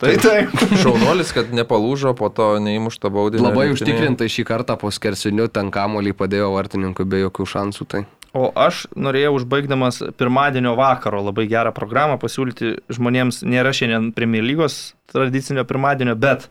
Tai 0.00 0.14
taip. 0.16 0.54
Šaunuolis, 0.82 1.34
kad 1.36 1.50
nepalūžo 1.52 2.14
po 2.16 2.30
to 2.32 2.54
neįmušto 2.64 3.10
baudinį. 3.12 3.44
Labai 3.44 3.68
užtikrintai 3.74 4.30
šį 4.32 4.46
kartą 4.48 4.78
po 4.80 4.88
skersiniu 4.94 5.50
ten 5.52 5.68
kamolį 5.74 6.14
padėjo 6.16 6.48
vartininkui 6.54 7.04
be 7.04 7.20
jokių 7.26 7.46
šansų. 7.54 7.86
Tai. 7.92 8.02
O 8.36 8.50
aš 8.54 8.84
norėjau 8.94 9.32
užbaigdamas 9.40 10.04
pirmadienio 10.18 10.76
vakaro 10.78 11.22
labai 11.26 11.48
gerą 11.50 11.72
programą 11.74 12.18
pasiūlyti 12.22 12.76
žmonėms, 12.94 13.42
nėra 13.42 13.72
šiandien 13.74 14.12
Premier 14.14 14.44
lygos 14.46 14.94
tradicinio 15.10 15.64
pirmadienio, 15.66 16.14
bet 16.14 16.46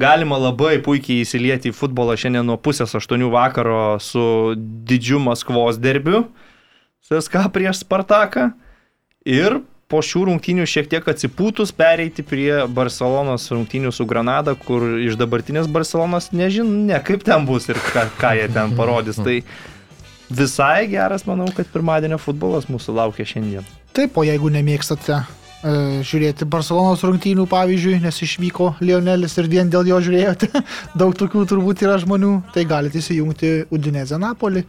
galima 0.00 0.36
labai 0.36 0.76
puikiai 0.84 1.24
įsilieti 1.24 1.72
į 1.72 1.76
futbolą 1.76 2.18
šiandien 2.20 2.44
nuo 2.48 2.58
pusės 2.60 2.92
aštuonių 2.98 3.32
vakaro 3.32 3.82
su 4.04 4.24
didžiu 4.58 5.22
Maskvos 5.24 5.80
derbiu, 5.80 6.26
CSK 7.08 7.48
prieš 7.54 7.80
Spartaką. 7.86 8.50
Ir 9.24 9.62
po 9.92 10.00
šių 10.04 10.26
rungtynių 10.30 10.64
šiek 10.68 10.88
tiek 10.90 11.08
atsipūtus 11.08 11.72
pereiti 11.76 12.24
prie 12.24 12.64
Barcelonos 12.72 13.44
rungtynių 13.52 13.92
su 13.92 14.06
Granada, 14.08 14.54
kur 14.56 14.84
iš 15.00 15.18
dabartinės 15.20 15.68
Barcelonos 15.72 16.30
nežinia, 16.32 17.02
kaip 17.04 17.24
ten 17.26 17.44
bus 17.48 17.68
ir 17.68 17.80
ką, 17.92 18.06
ką 18.20 18.32
jie 18.38 18.48
ten 18.52 18.72
parodys. 18.78 19.20
Tai 19.20 19.36
visai 20.30 20.86
geras, 20.90 21.26
manau, 21.28 21.48
kad 21.56 21.68
pirmadienio 21.72 22.18
futbolas 22.20 22.68
mūsų 22.70 22.96
laukia 22.96 23.26
šiandien. 23.28 23.66
Taip, 23.96 24.16
o 24.16 24.24
jeigu 24.24 24.48
nemėgstate 24.52 25.18
e, 25.18 25.24
žiūrėti 26.06 26.48
Barcelonos 26.48 27.04
rungtynių, 27.04 27.46
pavyzdžiui, 27.50 27.98
nes 28.04 28.22
išvyko 28.24 28.74
Lionelis 28.80 29.36
ir 29.40 29.50
vien 29.52 29.70
dėl 29.72 29.90
jo 29.92 30.00
žiūrėjote, 30.08 30.50
daug 31.00 31.16
tokių 31.18 31.46
turbūt 31.52 31.84
yra 31.86 31.98
žmonių, 32.02 32.38
tai 32.54 32.66
galite 32.68 33.02
įsijungti 33.02 33.54
Udinezę 33.72 34.20
Napolį. 34.22 34.64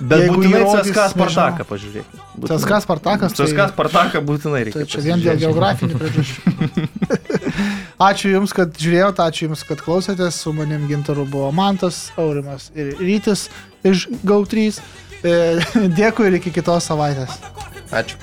Bet 0.00 0.22
jeigu 0.22 0.38
būtinai 0.38 0.60
CSK 0.64 1.02
Spartaką 1.12 1.64
pažiūrėkite. 1.68 2.20
CSK 2.46 2.78
Spartakas. 2.86 3.34
Tai... 3.36 3.44
CSK 3.44 3.66
Spartaką 3.74 4.22
būtinai 4.24 4.62
reikia. 4.64 4.86
Tai 4.86 4.92
čia 4.94 5.02
vien 5.04 5.20
dėl 5.20 5.42
geografinių 5.42 5.98
priežasčių. 6.00 6.86
ačiū 8.08 8.32
Jums, 8.32 8.54
kad 8.56 8.80
žiūrėjote, 8.80 9.26
ačiū 9.26 9.50
Jums, 9.50 9.66
kad 9.68 9.82
klausėtės. 9.84 10.40
Su 10.40 10.54
manim 10.56 10.86
gintaru 10.88 11.26
buvo 11.28 11.50
Mantas, 11.52 12.06
Aurimas 12.20 12.70
ir 12.72 12.94
Rytis 12.96 13.50
iš 13.84 14.06
GAU3. 14.24 14.80
E, 15.20 15.34
dėkui 16.00 16.30
ir 16.30 16.38
iki 16.40 16.54
kitos 16.60 16.88
savaitės. 16.90 17.40
Ačiū. 17.90 18.20